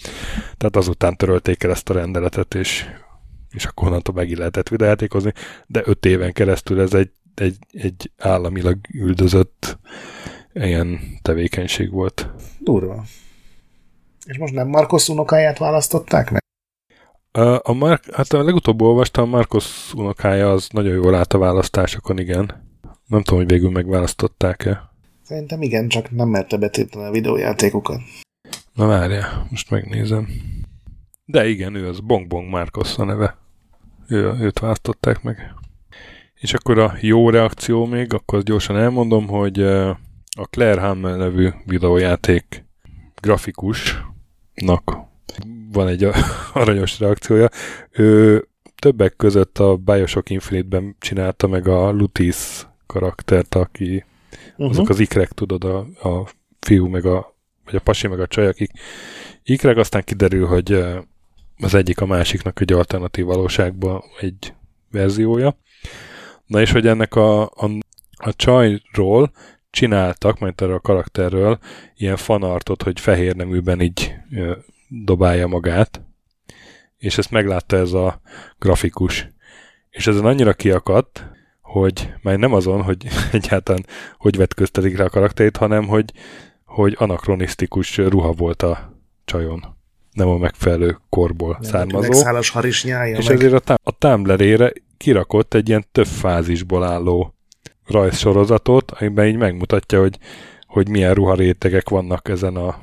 Tehát 0.56 0.76
azután 0.76 1.16
törölték 1.16 1.62
el 1.62 1.70
ezt 1.70 1.90
a 1.90 1.94
rendeletet, 1.94 2.54
és, 2.54 2.86
és 3.50 3.64
akkor 3.64 3.88
onnantól 3.88 4.14
megint 4.14 4.38
lehetett 4.38 4.68
videójátékozni, 4.68 5.32
de 5.66 5.82
öt 5.84 6.06
éven 6.06 6.32
keresztül 6.32 6.80
ez 6.80 6.94
egy, 6.94 7.10
egy, 7.34 7.56
egy 7.70 8.10
államilag 8.18 8.78
üldözött 8.92 9.78
ilyen 10.64 11.00
tevékenység 11.22 11.90
volt. 11.90 12.30
Durva. 12.60 13.04
És 14.26 14.38
most 14.38 14.54
nem 14.54 14.68
Marcos 14.68 15.08
unokáját 15.08 15.58
választották 15.58 16.30
meg? 16.30 16.40
A, 17.32 17.70
a 17.70 17.72
Mar- 17.72 18.14
hát 18.14 18.32
a 18.32 18.42
legutóbb 18.42 18.82
olvastam, 18.82 19.24
a 19.24 19.36
Marcos 19.36 19.92
unokája 19.94 20.52
az 20.52 20.68
nagyon 20.72 20.94
jól 20.94 21.14
állt 21.14 21.32
a 21.32 21.38
választásokon, 21.38 22.18
igen. 22.18 22.64
Nem 23.06 23.22
tudom, 23.22 23.40
hogy 23.40 23.50
végül 23.50 23.70
megválasztották-e. 23.70 24.90
Szerintem 25.22 25.62
igen, 25.62 25.88
csak 25.88 26.10
nem 26.10 26.28
merte 26.28 26.56
betéteni 26.56 27.04
a 27.04 27.10
videójátékokat. 27.10 28.00
Na 28.72 28.86
várja, 28.86 29.46
most 29.50 29.70
megnézem. 29.70 30.28
De 31.24 31.48
igen, 31.48 31.74
ő 31.74 31.88
az 31.88 32.00
Bong 32.00 32.26
Bong 32.26 32.48
Marcos 32.48 32.98
a 32.98 33.04
neve. 33.04 33.38
Ő, 34.08 34.32
őt 34.40 34.58
választották 34.58 35.22
meg. 35.22 35.54
És 36.34 36.54
akkor 36.54 36.78
a 36.78 36.96
jó 37.00 37.30
reakció 37.30 37.84
még, 37.84 38.12
akkor 38.14 38.42
gyorsan 38.42 38.76
elmondom, 38.76 39.26
hogy 39.26 39.58
a 40.38 40.46
Claire 40.46 40.80
Hammel 40.80 41.16
nevű 41.16 41.48
videójáték 41.64 42.64
grafikusnak 43.20 44.96
van 45.72 45.88
egy 45.88 46.04
aranyos 46.52 46.98
reakciója. 46.98 47.48
Ő 47.90 48.44
többek 48.74 49.16
között 49.16 49.58
a 49.58 49.76
Bioshock 49.76 50.30
Infinite-ben 50.30 50.96
csinálta 50.98 51.46
meg 51.46 51.68
a 51.68 51.90
Lutis 51.90 52.66
karaktert, 52.86 53.54
aki 53.54 54.04
uh-huh. 54.50 54.70
azok 54.70 54.88
az 54.88 55.00
ikrek, 55.00 55.32
tudod, 55.32 55.64
a, 55.64 55.78
a 56.08 56.28
fiú, 56.60 56.86
meg 56.86 57.04
a, 57.04 57.36
vagy 57.64 57.76
a 57.76 57.80
pasi, 57.80 58.06
meg 58.06 58.20
a 58.20 58.26
csaj, 58.26 58.46
akik 58.46 58.70
ikrek, 59.42 59.76
aztán 59.76 60.04
kiderül, 60.04 60.46
hogy 60.46 60.84
az 61.58 61.74
egyik 61.74 62.00
a 62.00 62.06
másiknak 62.06 62.60
egy 62.60 62.72
alternatív 62.72 63.24
valóságban 63.24 64.02
egy 64.20 64.54
verziója. 64.90 65.56
Na 66.46 66.60
és 66.60 66.72
hogy 66.72 66.86
ennek 66.86 67.14
a, 67.14 67.42
a, 67.42 67.70
a 68.16 68.34
csajról 68.36 69.32
csináltak, 69.76 70.38
majd 70.38 70.60
erről 70.60 70.74
a 70.74 70.80
karakterről, 70.80 71.58
ilyen 71.96 72.16
fanartot, 72.16 72.82
hogy 72.82 73.00
fehér 73.00 73.36
neműben 73.36 73.80
így 73.80 74.14
dobálja 74.88 75.46
magát, 75.46 76.02
és 76.96 77.18
ezt 77.18 77.30
meglátta 77.30 77.76
ez 77.76 77.92
a 77.92 78.20
grafikus. 78.58 79.28
És 79.90 80.06
ezen 80.06 80.24
annyira 80.24 80.52
kiakadt, 80.52 81.24
hogy 81.60 82.12
már 82.22 82.38
nem 82.38 82.52
azon, 82.52 82.82
hogy 82.82 83.06
egyáltalán 83.32 83.86
hogy 84.18 84.36
vetköztetik 84.36 84.96
rá 84.96 85.04
a 85.04 85.08
karakterét, 85.08 85.56
hanem 85.56 85.86
hogy, 85.86 86.12
hogy 86.64 86.96
anakronisztikus 86.98 87.96
ruha 87.96 88.32
volt 88.32 88.62
a 88.62 89.00
csajon. 89.24 89.76
Nem 90.12 90.28
a 90.28 90.38
megfelelő 90.38 90.98
korból 91.08 91.56
Nem, 91.60 91.70
származó. 91.70 92.08
Megszálas 92.08 92.48
harisnyája, 92.48 93.16
És 93.16 93.26
meg... 93.26 93.36
ezért 93.36 93.52
a, 93.52 93.58
tám- 93.58 93.80
a 93.82 93.90
Tumblr-ére 93.90 94.72
kirakott 94.96 95.54
egy 95.54 95.68
ilyen 95.68 95.84
több 95.92 96.06
fázisból 96.06 96.84
álló 96.84 97.35
rajzsorozatot, 97.86 98.90
amiben 98.90 99.26
így 99.26 99.36
megmutatja, 99.36 100.00
hogy, 100.00 100.18
hogy 100.66 100.88
milyen 100.88 101.14
ruharétegek 101.14 101.88
vannak 101.88 102.28
ezen 102.28 102.56
a 102.56 102.76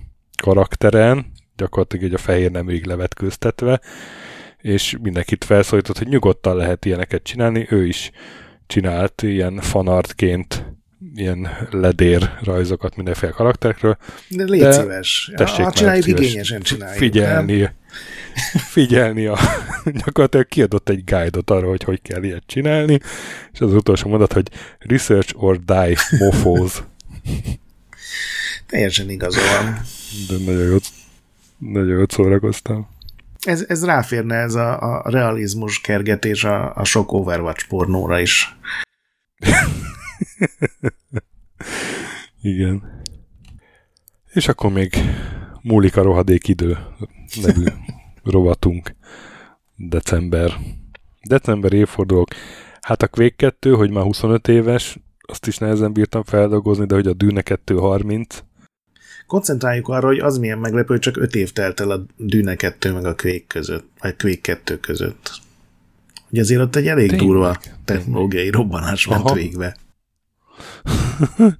karakteren, 0.44 1.32
gyakorlatilag 1.56 2.06
így 2.06 2.14
a 2.14 2.18
fehér 2.18 2.52
neműig 2.52 2.86
levetkőztetve, 2.86 3.82
és 4.58 4.98
mindenkit 5.02 5.44
felszólított, 5.44 5.98
hogy 5.98 6.08
nyugodtan 6.08 6.56
lehet 6.56 6.86
ilyeneket 6.86 7.24
csinálni, 7.24 7.68
ő 7.70 7.86
is 7.86 8.12
csinált 8.68 9.22
ilyen 9.22 9.60
fanartként 9.60 10.66
ilyen 11.16 11.68
ledér 11.72 12.30
rajzokat 12.44 12.96
mindenféle 12.96 13.32
karakterekről, 13.32 13.98
De 14.30 14.44
légy 14.44 14.62
de 14.62 14.72
szíves. 14.72 15.32
tessék 15.36 15.66
ha 15.66 15.72
csináljuk, 15.72 16.08
igényesen 16.08 16.62
csináljuk. 16.62 16.98
figyelni, 16.98 17.70
figyelni 18.72 19.26
a, 19.26 19.38
gyakorlatilag 20.06 20.48
kiadott 20.48 20.90
egy 20.90 21.03
guide-ot 21.03 21.50
arra, 21.50 21.68
hogy 21.68 21.84
hogy 21.84 22.02
kell 22.02 22.24
ilyet 22.24 22.44
csinálni, 22.45 23.00
és 23.52 23.62
az 23.62 23.74
utolsó 23.74 24.10
mondat, 24.10 24.34
hogy 24.34 24.50
research 24.80 25.44
or 25.44 25.60
die, 25.60 25.98
mofos. 26.20 26.74
Nem? 27.24 27.62
Teljesen 28.68 29.10
igaza 29.10 29.42
van. 29.42 29.82
De 30.28 30.52
nagyon 30.52 30.68
jót, 30.68 30.86
nagyon 31.58 31.98
jót 31.98 32.12
szórakoztam. 32.12 32.88
Ez, 33.42 33.66
ez 33.68 33.86
ráférne 33.86 34.36
ez 34.36 34.56
a, 34.56 34.82
a 34.82 35.10
realizmus 35.10 35.82
kergetés 35.82 36.44
a, 36.44 36.76
a 36.76 36.84
sok 36.84 37.12
Overwatch 37.12 37.68
pornóra 37.68 38.20
is. 38.20 38.58
Igen. 42.42 43.02
És 44.34 44.48
akkor 44.48 44.72
még 44.72 44.95
múlik 45.62 45.98
a 45.98 46.02
rohadék 46.02 46.48
idő 46.48 46.78
nevű 47.42 47.66
rovatunk. 48.24 48.95
December. 49.76 50.53
December 51.27 51.74
évfordulók. 51.74 52.27
Hát 52.82 53.02
a 53.02 53.08
Quake 53.08 53.35
2, 53.35 53.74
hogy 53.74 53.92
már 53.92 54.03
25 54.03 54.48
éves, 54.48 55.00
azt 55.19 55.48
is 55.48 55.58
nehezen 55.58 55.93
bírtam 55.93 56.24
feldolgozni, 56.24 56.85
de 56.85 56.95
hogy 56.95 57.08
a 57.08 57.14
Dűne 57.14 57.42
2 57.42 57.76
30. 57.76 58.43
Koncentráljuk 59.27 59.88
arra, 59.88 60.08
hogy 60.08 60.19
az 60.19 60.38
milyen 60.38 60.58
meglepő, 60.58 60.93
hogy 60.93 61.00
csak 61.00 61.18
5 61.18 61.35
év 61.35 61.52
telt 61.52 61.80
el 61.80 61.92
a 61.92 62.06
Dűne 62.18 62.56
2 62.56 62.93
meg 62.93 63.06
a 63.06 63.16
Quake 63.16 63.45
között, 63.48 63.88
vagy 64.00 64.16
Quake 64.16 64.42
2 64.42 64.80
között. 64.80 65.32
Hogy 66.30 66.40
azért 66.40 66.61
ott 66.61 66.76
egy 66.76 66.88
elég 66.88 67.10
Tényleg, 67.10 67.27
durva 67.27 67.60
technológiai 67.85 68.50
robbanás 68.50 69.08
ment 69.08 69.26
Aha. 69.26 69.34
végbe. 69.34 69.76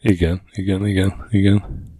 Igen, 0.00 0.42
igen, 0.52 0.86
igen, 0.86 1.26
igen. 1.30 1.90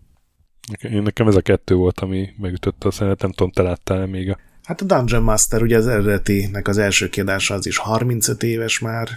Én 0.80 1.02
nekem 1.02 1.28
ez 1.28 1.36
a 1.36 1.40
kettő 1.40 1.74
volt, 1.74 2.00
ami 2.00 2.28
megütötte 2.38 2.88
a 2.88 2.90
szemet, 2.90 3.22
nem 3.22 3.32
tudom, 3.32 3.52
te 3.52 3.62
láttál 3.62 4.06
még 4.06 4.30
a... 4.30 4.38
Hát 4.64 4.80
a 4.80 4.84
Dungeon 4.84 5.22
Master, 5.22 5.62
ugye 5.62 5.76
az 5.76 5.86
eredetinek 5.86 6.68
az 6.68 6.78
első 6.78 7.08
kiadása 7.08 7.54
az 7.54 7.66
is 7.66 7.76
35 7.76 8.42
éves 8.42 8.78
már, 8.78 9.08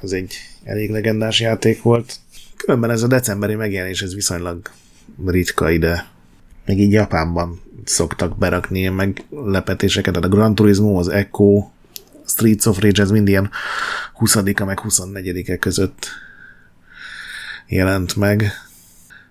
az 0.00 0.12
egy 0.12 0.34
elég 0.64 0.90
legendás 0.90 1.40
játék 1.40 1.82
volt. 1.82 2.16
Különben 2.56 2.90
ez 2.90 3.02
a 3.02 3.06
decemberi 3.06 3.54
megjelenés, 3.54 4.02
ez 4.02 4.14
viszonylag 4.14 4.70
ritka 5.26 5.70
ide. 5.70 6.06
Meg 6.66 6.78
így 6.78 6.92
Japánban 6.92 7.60
szoktak 7.84 8.38
berakni 8.38 8.78
ilyen 8.78 8.92
meglepetéseket, 8.92 10.14
tehát 10.14 10.28
a 10.28 10.34
Gran 10.34 10.54
Turismo, 10.54 10.98
az 10.98 11.08
Echo, 11.08 11.68
Streets 12.26 12.66
of 12.66 12.80
Rage, 12.80 13.02
ez 13.02 13.10
mind 13.10 13.28
ilyen 13.28 13.50
20-a 14.18 14.64
meg 14.64 14.80
24-e 14.82 15.56
között 15.56 16.08
jelent 17.66 18.16
meg. 18.16 18.52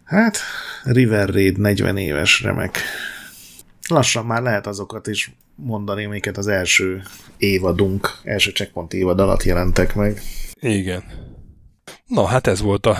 Hát, 0.05 0.37
River 0.83 1.29
Raid 1.29 1.57
40 1.57 1.97
éves 1.97 2.41
remek. 2.41 2.79
Lassan 3.89 4.25
már 4.25 4.41
lehet 4.41 4.67
azokat 4.67 5.07
is 5.07 5.31
mondani, 5.55 6.05
amiket 6.05 6.37
az 6.37 6.47
első 6.47 7.03
évadunk, 7.37 8.09
első 8.23 8.51
checkpoint 8.51 8.93
évad 8.93 9.19
alatt 9.19 9.43
jelentek 9.43 9.95
meg. 9.95 10.21
Igen. 10.59 11.03
Na, 12.05 12.25
hát 12.25 12.47
ez 12.47 12.61
volt 12.61 12.85
a 12.85 12.97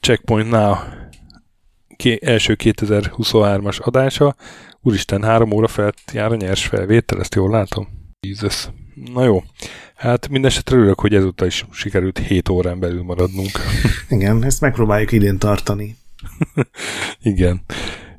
Checkpoint 0.00 0.50
Now 0.50 0.74
ké- 1.96 2.24
első 2.24 2.56
2023-as 2.58 3.80
adása. 3.80 4.34
Úristen, 4.80 5.22
három 5.22 5.52
óra 5.52 5.68
felett 5.68 6.10
jár 6.12 6.32
a 6.32 6.36
nyers 6.36 6.66
felvétel, 6.66 7.20
ezt 7.20 7.34
jól 7.34 7.50
látom? 7.50 7.88
Jesus. 8.20 8.68
Na 9.12 9.24
jó. 9.24 9.42
Hát 9.98 10.28
mindesetre 10.28 10.76
örülök, 10.76 11.00
hogy 11.00 11.14
ezúttal 11.14 11.46
is 11.46 11.66
sikerült 11.70 12.18
7 12.18 12.48
órán 12.48 12.78
belül 12.78 13.02
maradnunk. 13.02 13.50
Igen, 14.08 14.44
ezt 14.44 14.60
megpróbáljuk 14.60 15.12
idén 15.12 15.38
tartani. 15.38 15.96
Igen. 17.22 17.60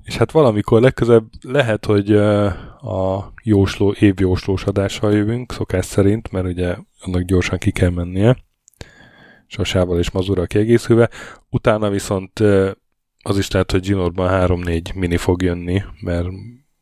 És 0.03 0.17
hát 0.17 0.32
valamikor 0.32 0.82
legközebb 0.82 1.24
lehet, 1.41 1.85
hogy 1.85 2.16
a 2.16 3.33
jósló, 3.43 3.95
évjóslós 3.99 4.64
adással 4.64 5.14
jövünk, 5.14 5.51
szokás 5.51 5.85
szerint, 5.85 6.32
mert 6.32 6.45
ugye 6.45 6.75
annak 7.01 7.22
gyorsan 7.22 7.58
ki 7.58 7.72
kell 7.72 7.90
mennie, 7.90 8.38
Sasával 9.48 9.99
és 9.99 10.11
Mazurral 10.11 10.48
kiegészülve. 10.48 11.09
Utána 11.49 11.90
viszont 11.90 12.40
az 13.22 13.38
is 13.38 13.51
lehet, 13.51 13.72
hogy 13.72 13.82
Ginorban 13.82 14.48
3-4 14.48 14.95
mini 14.95 15.17
fog 15.17 15.41
jönni, 15.41 15.83
mert 16.01 16.27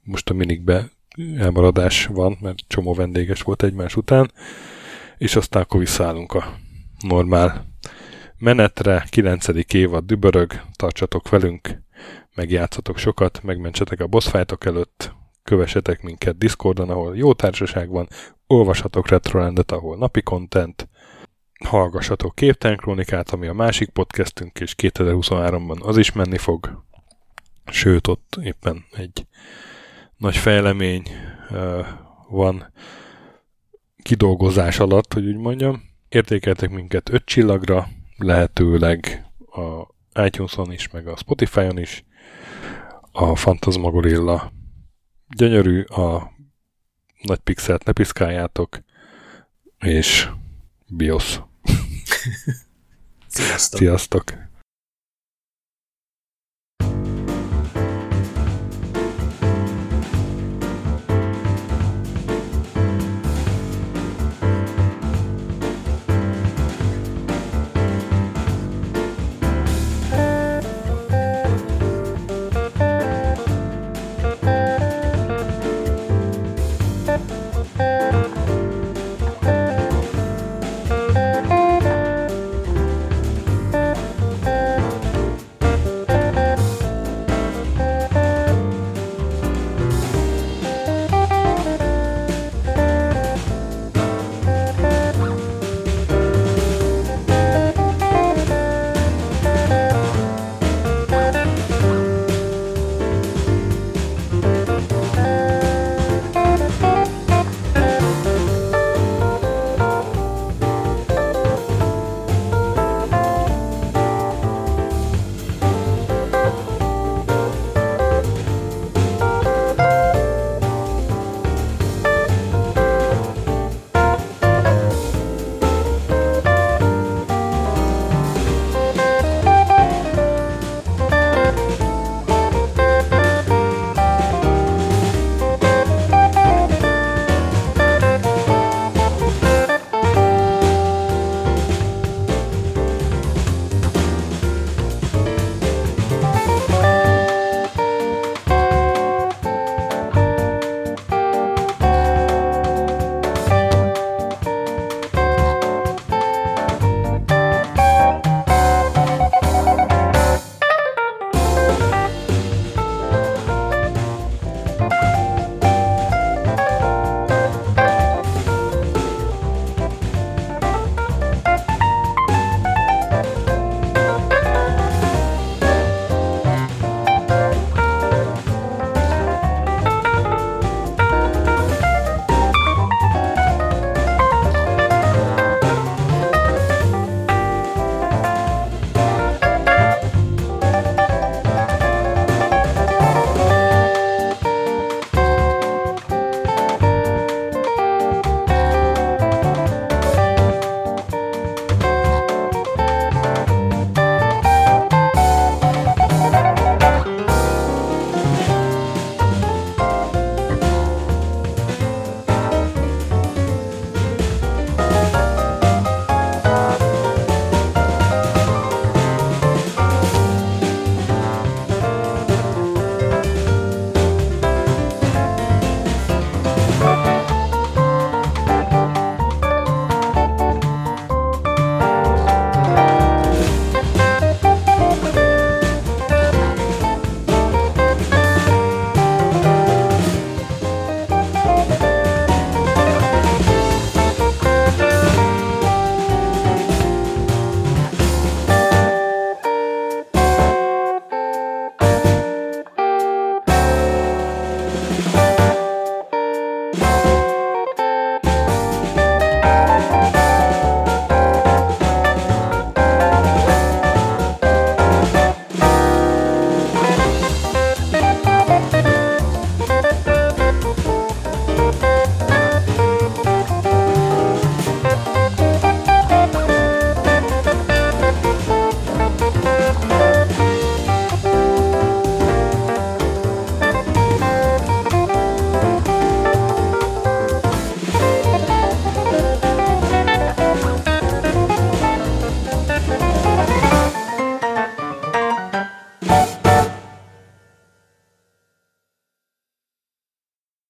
most 0.04 0.30
a 0.30 0.34
minikbe 0.34 0.92
elmaradás 1.38 2.06
van, 2.06 2.38
mert 2.42 2.58
csomó 2.68 2.94
vendéges 2.94 3.42
volt 3.42 3.64
egymás 3.64 3.96
után, 3.96 4.32
és 5.18 5.36
aztán 5.36 5.62
akkor 5.62 5.80
visszaállunk 5.80 6.34
a 6.34 6.54
normál 7.00 7.66
menetre, 8.38 9.06
9. 9.10 9.74
évad 9.74 10.06
dübörög, 10.06 10.62
tartsatok 10.76 11.30
velünk, 11.30 11.82
megjátszatok 12.36 12.98
sokat, 12.98 13.44
megmentsetek 13.44 14.00
a 14.00 14.08
boss 14.08 14.34
előtt, 14.60 15.14
kövessetek 15.44 16.02
minket 16.02 16.38
Discordon, 16.38 16.90
ahol 16.90 17.18
jó 17.18 17.34
társaság 17.34 17.90
van, 17.90 18.08
olvashatok 18.48 19.10
Retrolandet, 19.10 19.72
ahol 19.72 19.98
napi 19.98 20.22
content, 20.22 20.90
hallgassatok 21.66 22.36
Képtelen 22.36 22.78
Krónikát, 22.78 23.30
ami 23.30 23.48
a 23.48 23.54
másik 23.54 23.90
podcastünk, 23.90 24.60
és 24.60 24.76
2023-ban 24.78 25.82
az 25.82 25.98
is 25.98 26.12
menni 26.12 26.38
fog. 26.38 26.84
Sőt, 27.66 28.08
ott 28.08 28.40
éppen 28.44 28.86
egy 28.92 29.26
nagy 30.18 30.38
fejlemény 30.38 31.10
uh, 31.50 31.86
van 32.30 32.72
kidolgozás 34.08 34.80
alatt, 34.80 35.14
hogy 35.14 35.26
úgy 35.26 35.36
mondjam. 35.36 35.84
Értékeltek 36.10 36.70
minket 36.70 37.10
5 37.10 37.26
csillagra, 37.26 37.88
lehetőleg 38.18 39.26
a 39.52 40.24
iTunes-on 40.26 40.72
is, 40.72 40.90
meg 40.90 41.08
a 41.08 41.16
Spotify-on 41.16 41.78
is. 41.80 42.04
A 43.12 43.36
Fantasmagorilla 43.36 44.52
gyönyörű, 45.36 45.82
a 45.82 46.32
nagy 47.22 47.40
pixelt 47.40 47.84
ne 47.84 47.92
piszkáljátok, 47.92 48.80
és 49.80 50.30
BIOS. 50.86 51.42
Sziasztok! 53.28 53.80
Sziasztok! 53.80 54.47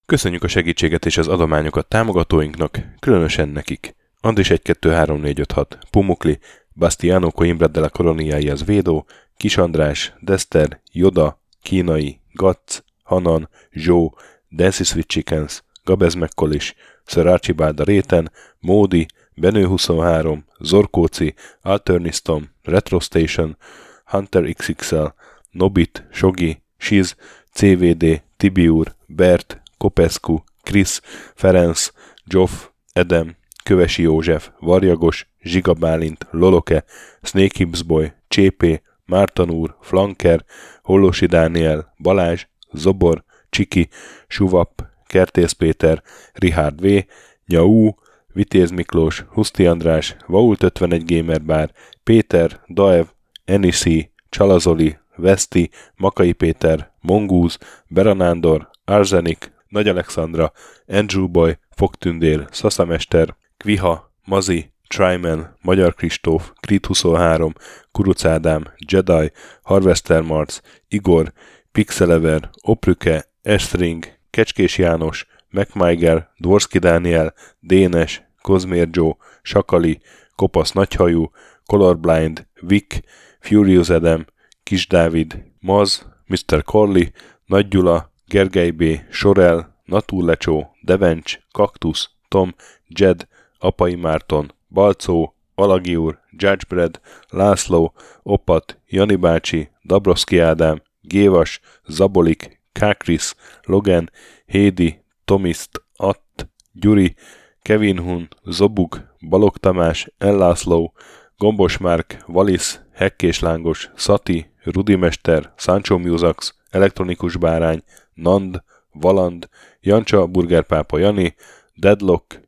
Köszönjük 0.08 0.44
a 0.44 0.48
segítséget 0.48 1.06
és 1.06 1.18
az 1.18 1.28
adományokat 1.28 1.88
támogatóinknak, 1.88 2.80
különösen 3.00 3.50
nekik. 3.50 3.96
Andris 4.20 4.50
1 4.50 4.62
2 4.62 4.92
3 4.92 5.20
4 5.20 5.40
5 5.40 5.52
6, 5.52 5.78
Pumukli, 5.92 6.40
Bastiano 6.74 7.32
Coimbra 7.32 7.68
de 7.68 7.80
la 7.80 7.90
Coroniai 7.90 8.50
az 8.50 8.66
Védó, 8.66 9.06
Kis 9.38 9.58
András, 9.58 10.14
Dester, 10.20 10.82
Joda, 10.92 11.42
Kínai, 11.62 12.20
Gatz, 12.34 12.84
Hanan, 13.04 13.50
Zsó, 13.72 14.18
Dancy 14.50 14.84
Sweet 14.84 15.08
Chickens, 15.08 15.64
Gabez 15.84 16.14
Mekkolis, 16.14 16.76
Sir 17.06 17.28
Archibald 17.28 17.80
a 17.80 17.84
Réten, 17.84 18.32
Módi, 18.60 19.06
Benő 19.36 19.66
23, 19.66 20.46
Zorkóci, 20.60 21.34
Alternistom, 21.62 22.50
Retro 22.64 23.00
Station, 23.00 23.58
Hunter 24.06 24.54
XXL, 24.54 25.06
Nobit, 25.52 26.08
Sogi, 26.12 26.62
Shiz, 26.78 27.16
CVD, 27.54 28.22
Tibiur, 28.38 28.96
Bert, 29.06 29.62
Kopescu, 29.78 30.44
Krisz, 30.64 31.02
Ferenc, 31.36 31.92
Joff, 32.26 32.68
Edem, 32.94 33.36
Kövesi 33.64 34.02
József, 34.02 34.50
Varjagos, 34.60 35.28
Zsiga 35.42 35.74
Bálint, 35.74 36.28
Loloke, 36.32 36.84
Snake 37.22 37.58
Hips 37.58 37.82
Boy, 37.82 38.14
Csépé, 38.28 38.82
Márton 39.06 39.50
úr, 39.50 39.78
Flanker, 39.82 40.46
Hollosi 40.84 41.26
Dániel, 41.26 41.94
Balázs, 41.98 42.48
Zobor, 42.72 43.24
Csiki, 43.50 43.90
Suvap, 44.28 44.86
Kertész 45.06 45.52
Péter, 45.52 46.04
Richard 46.34 46.82
V, 46.82 47.06
Nyau, 47.46 47.92
Vitéz 48.28 48.72
Miklós, 48.72 49.26
Huszti 49.30 49.66
András, 49.66 50.16
Vault 50.26 50.64
51 50.64 51.06
Gamer 51.06 51.44
Bar, 51.44 51.72
Péter, 52.04 52.62
Daev, 52.68 53.06
Enisi, 53.46 54.12
Csalazoli, 54.30 54.98
Veszti, 55.16 55.70
Makai 55.96 56.34
Péter, 56.34 56.92
Mongúz, 57.02 57.58
Beranándor, 57.88 58.70
Arzenik, 58.86 59.52
Nagy 59.70 59.88
Alexandra, 59.88 60.52
Andrew 60.88 61.28
Boy, 61.28 61.58
Fogtündér, 61.70 62.48
Szaszamester, 62.52 63.36
Kviha, 63.58 64.12
Mazi, 64.26 64.72
Tryman, 64.88 65.58
Magyar 65.62 65.94
Kristóf, 65.94 66.52
Krit 66.60 66.86
23, 66.86 67.54
Kuruc 67.92 68.26
Ádám, 68.26 68.74
Jedi, 68.92 69.32
Harvester 69.64 70.22
Marc, 70.22 70.60
Igor, 70.88 71.34
Pixelever, 71.72 72.50
Oprüke, 72.62 73.26
Estring, 73.42 74.06
Kecskés 74.30 74.78
János, 74.78 75.28
MacMiger, 75.50 76.30
Dvorski 76.38 76.80
Dániel, 76.80 77.34
Dénes, 77.60 78.24
Kozmér 78.42 78.88
Joe, 78.92 79.16
Sakali, 79.42 80.00
Kopasz 80.36 80.72
Nagyhajú, 80.72 81.30
Colorblind, 81.66 82.48
Vic, 82.62 83.00
Furious 83.40 83.90
Adam, 83.90 84.26
Kis 84.64 84.88
Dávid, 84.88 85.44
Maz, 85.60 86.06
Mr. 86.26 86.64
Corley, 86.64 87.06
Nagy 87.46 87.68
Gyula, 87.68 88.12
Gergely 88.28 88.72
B., 88.72 88.84
Sorel, 89.12 89.76
Naturlecsó, 89.86 90.76
Devencs, 90.82 91.40
Kaktusz, 91.52 92.10
Tom, 92.28 92.56
Jed, 92.88 93.28
Apai 93.60 93.96
Márton, 93.96 94.54
Balcó, 94.68 95.36
Alagi 95.56 95.96
úr, 95.96 96.20
Judgebred, 96.32 97.00
László, 97.30 97.94
Opat, 98.24 98.80
Jani 98.88 99.16
bácsi, 99.16 99.70
Dabroszki 99.86 100.40
Ádám, 100.40 100.82
Gévas, 101.02 101.60
Zabolik, 101.88 102.62
Kákris, 102.72 103.34
Logan, 103.64 104.12
Hédi, 104.46 105.04
Tomiszt, 105.26 105.82
Att, 105.96 106.50
Gyuri, 106.72 107.16
Kevin 107.62 108.00
Hun, 108.00 108.28
Zobug, 108.44 109.02
Balog 109.30 109.58
Tamás, 109.58 110.10
Ellászló, 110.18 110.94
Gombos 111.38 111.78
Márk, 111.78 112.24
Valisz, 112.26 112.80
Hekkés 112.94 113.40
Lángos, 113.40 113.92
Szati, 113.96 114.52
Rudimester, 114.64 115.54
Sancho 115.56 115.98
Musax, 115.98 116.56
Elektronikus 116.70 117.38
Bárány, 117.38 117.84
Nand, 118.18 118.64
Valand, 118.92 119.50
Jancsa, 119.80 120.26
Burgerpápa 120.26 120.98
Jani, 120.98 121.36
Deadlock, 121.76 122.42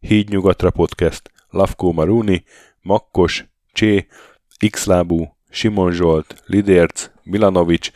Híd 0.00 0.28
Nyugatra 0.28 0.70
Podcast, 0.70 1.30
Lavkó 1.50 1.92
Maruni, 1.92 2.44
Makkos, 2.82 3.44
Csé, 3.72 4.06
Xlábú, 4.70 5.36
Simon 5.50 5.92
Zsolt, 5.92 6.42
Lidérc, 6.46 7.10
Milanovic, 7.22 7.90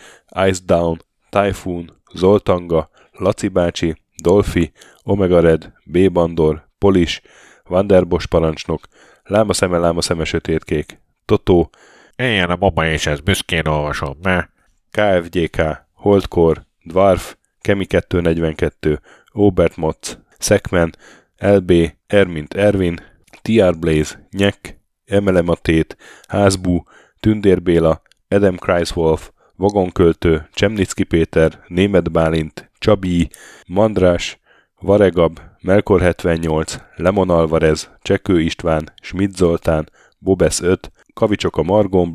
Ice 0.49 0.61
Down, 0.65 1.05
Typhoon, 1.31 1.91
Zoltanga, 2.15 2.91
Laci 3.13 3.49
bácsi, 3.49 3.97
Dolfi, 4.23 4.73
Omega 5.03 5.41
Red, 5.41 5.73
B. 5.85 6.13
Bandor, 6.13 6.69
Polis, 6.79 7.23
Vanderbos 7.65 8.27
parancsnok, 8.27 8.87
Láma 9.23 9.53
szeme, 9.53 9.79
láma 9.79 10.03
szeme 10.03 10.25
sötétkék, 10.25 11.01
Totó, 11.25 11.71
Éljen 12.17 12.51
a 12.51 12.57
baba, 12.57 12.87
és 12.87 13.07
ezt 13.07 13.23
büszkén 13.23 13.67
olvasom, 13.67 14.17
ne? 14.23 14.49
KFGK, 14.91 15.87
Holdkor, 15.93 16.65
Dwarf, 16.85 17.37
Kemi 17.61 17.87
242, 17.87 19.01
Obert 19.33 19.77
Motz, 19.77 20.19
Szekmen, 20.39 20.95
LB, 21.39 21.73
Ermint 22.07 22.55
Ervin, 22.55 23.01
TR 23.43 23.79
Blaze, 23.79 24.27
Nyek, 24.31 24.81
Emelematét, 25.05 25.97
Házbú, 26.29 26.83
Tündér 27.21 27.63
Béla, 27.63 28.03
Adam 28.29 28.57
Kreiswolf, 28.57 29.31
Vagonköltő, 29.57 30.49
Csemnicki 30.53 31.05
Péter, 31.05 31.65
Német 31.69 32.11
Bálint, 32.11 32.71
Csabi, 32.79 33.31
Mandrás, 33.67 34.39
Varegab, 34.81 35.41
Melkor 35.61 36.01
78, 36.01 36.79
Lemon 36.97 37.31
Alvarez, 37.31 37.91
Csekő 38.03 38.41
István, 38.41 38.93
Schmidt 39.03 39.37
Zoltán, 39.37 39.91
Bobesz 40.19 40.61
5, 40.61 40.91
Kavicsok 41.15 41.57
a 41.57 41.63
Margon 41.63 42.11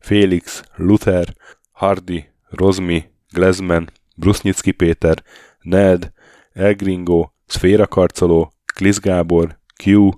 Félix, 0.00 0.62
Luther, 0.76 1.34
Hardy, 1.72 2.24
Rozmi, 2.48 3.04
Glezman, 3.30 3.90
Brusnicki 4.16 4.72
Péter, 4.72 5.22
Ned, 5.60 6.12
Elgringo, 6.52 7.30
Szféra 7.46 7.86
Karcoló, 7.86 8.52
Glisz 8.74 8.98
Gábor, 8.98 9.58
Q, 9.84 10.10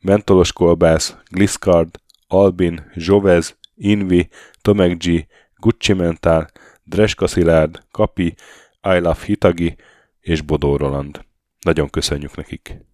Mentolos 0.00 0.52
Kolbász, 0.52 1.16
Gliscard, 1.30 2.00
Albin, 2.26 2.90
Zsovez, 2.94 3.58
Invi, 3.74 4.28
Tomek 4.60 4.96
G, 4.96 5.26
Gucci 5.56 5.92
Mentál, 5.92 6.50
Dreska 6.84 7.26
Szilárd, 7.26 7.82
Kapi, 7.90 8.26
I 8.82 8.98
Love 8.98 9.24
Hitagi 9.24 9.76
és 10.20 10.40
Bodó 10.40 10.76
Roland. 10.76 11.24
Nagyon 11.60 11.90
köszönjük 11.90 12.36
nekik! 12.36 12.86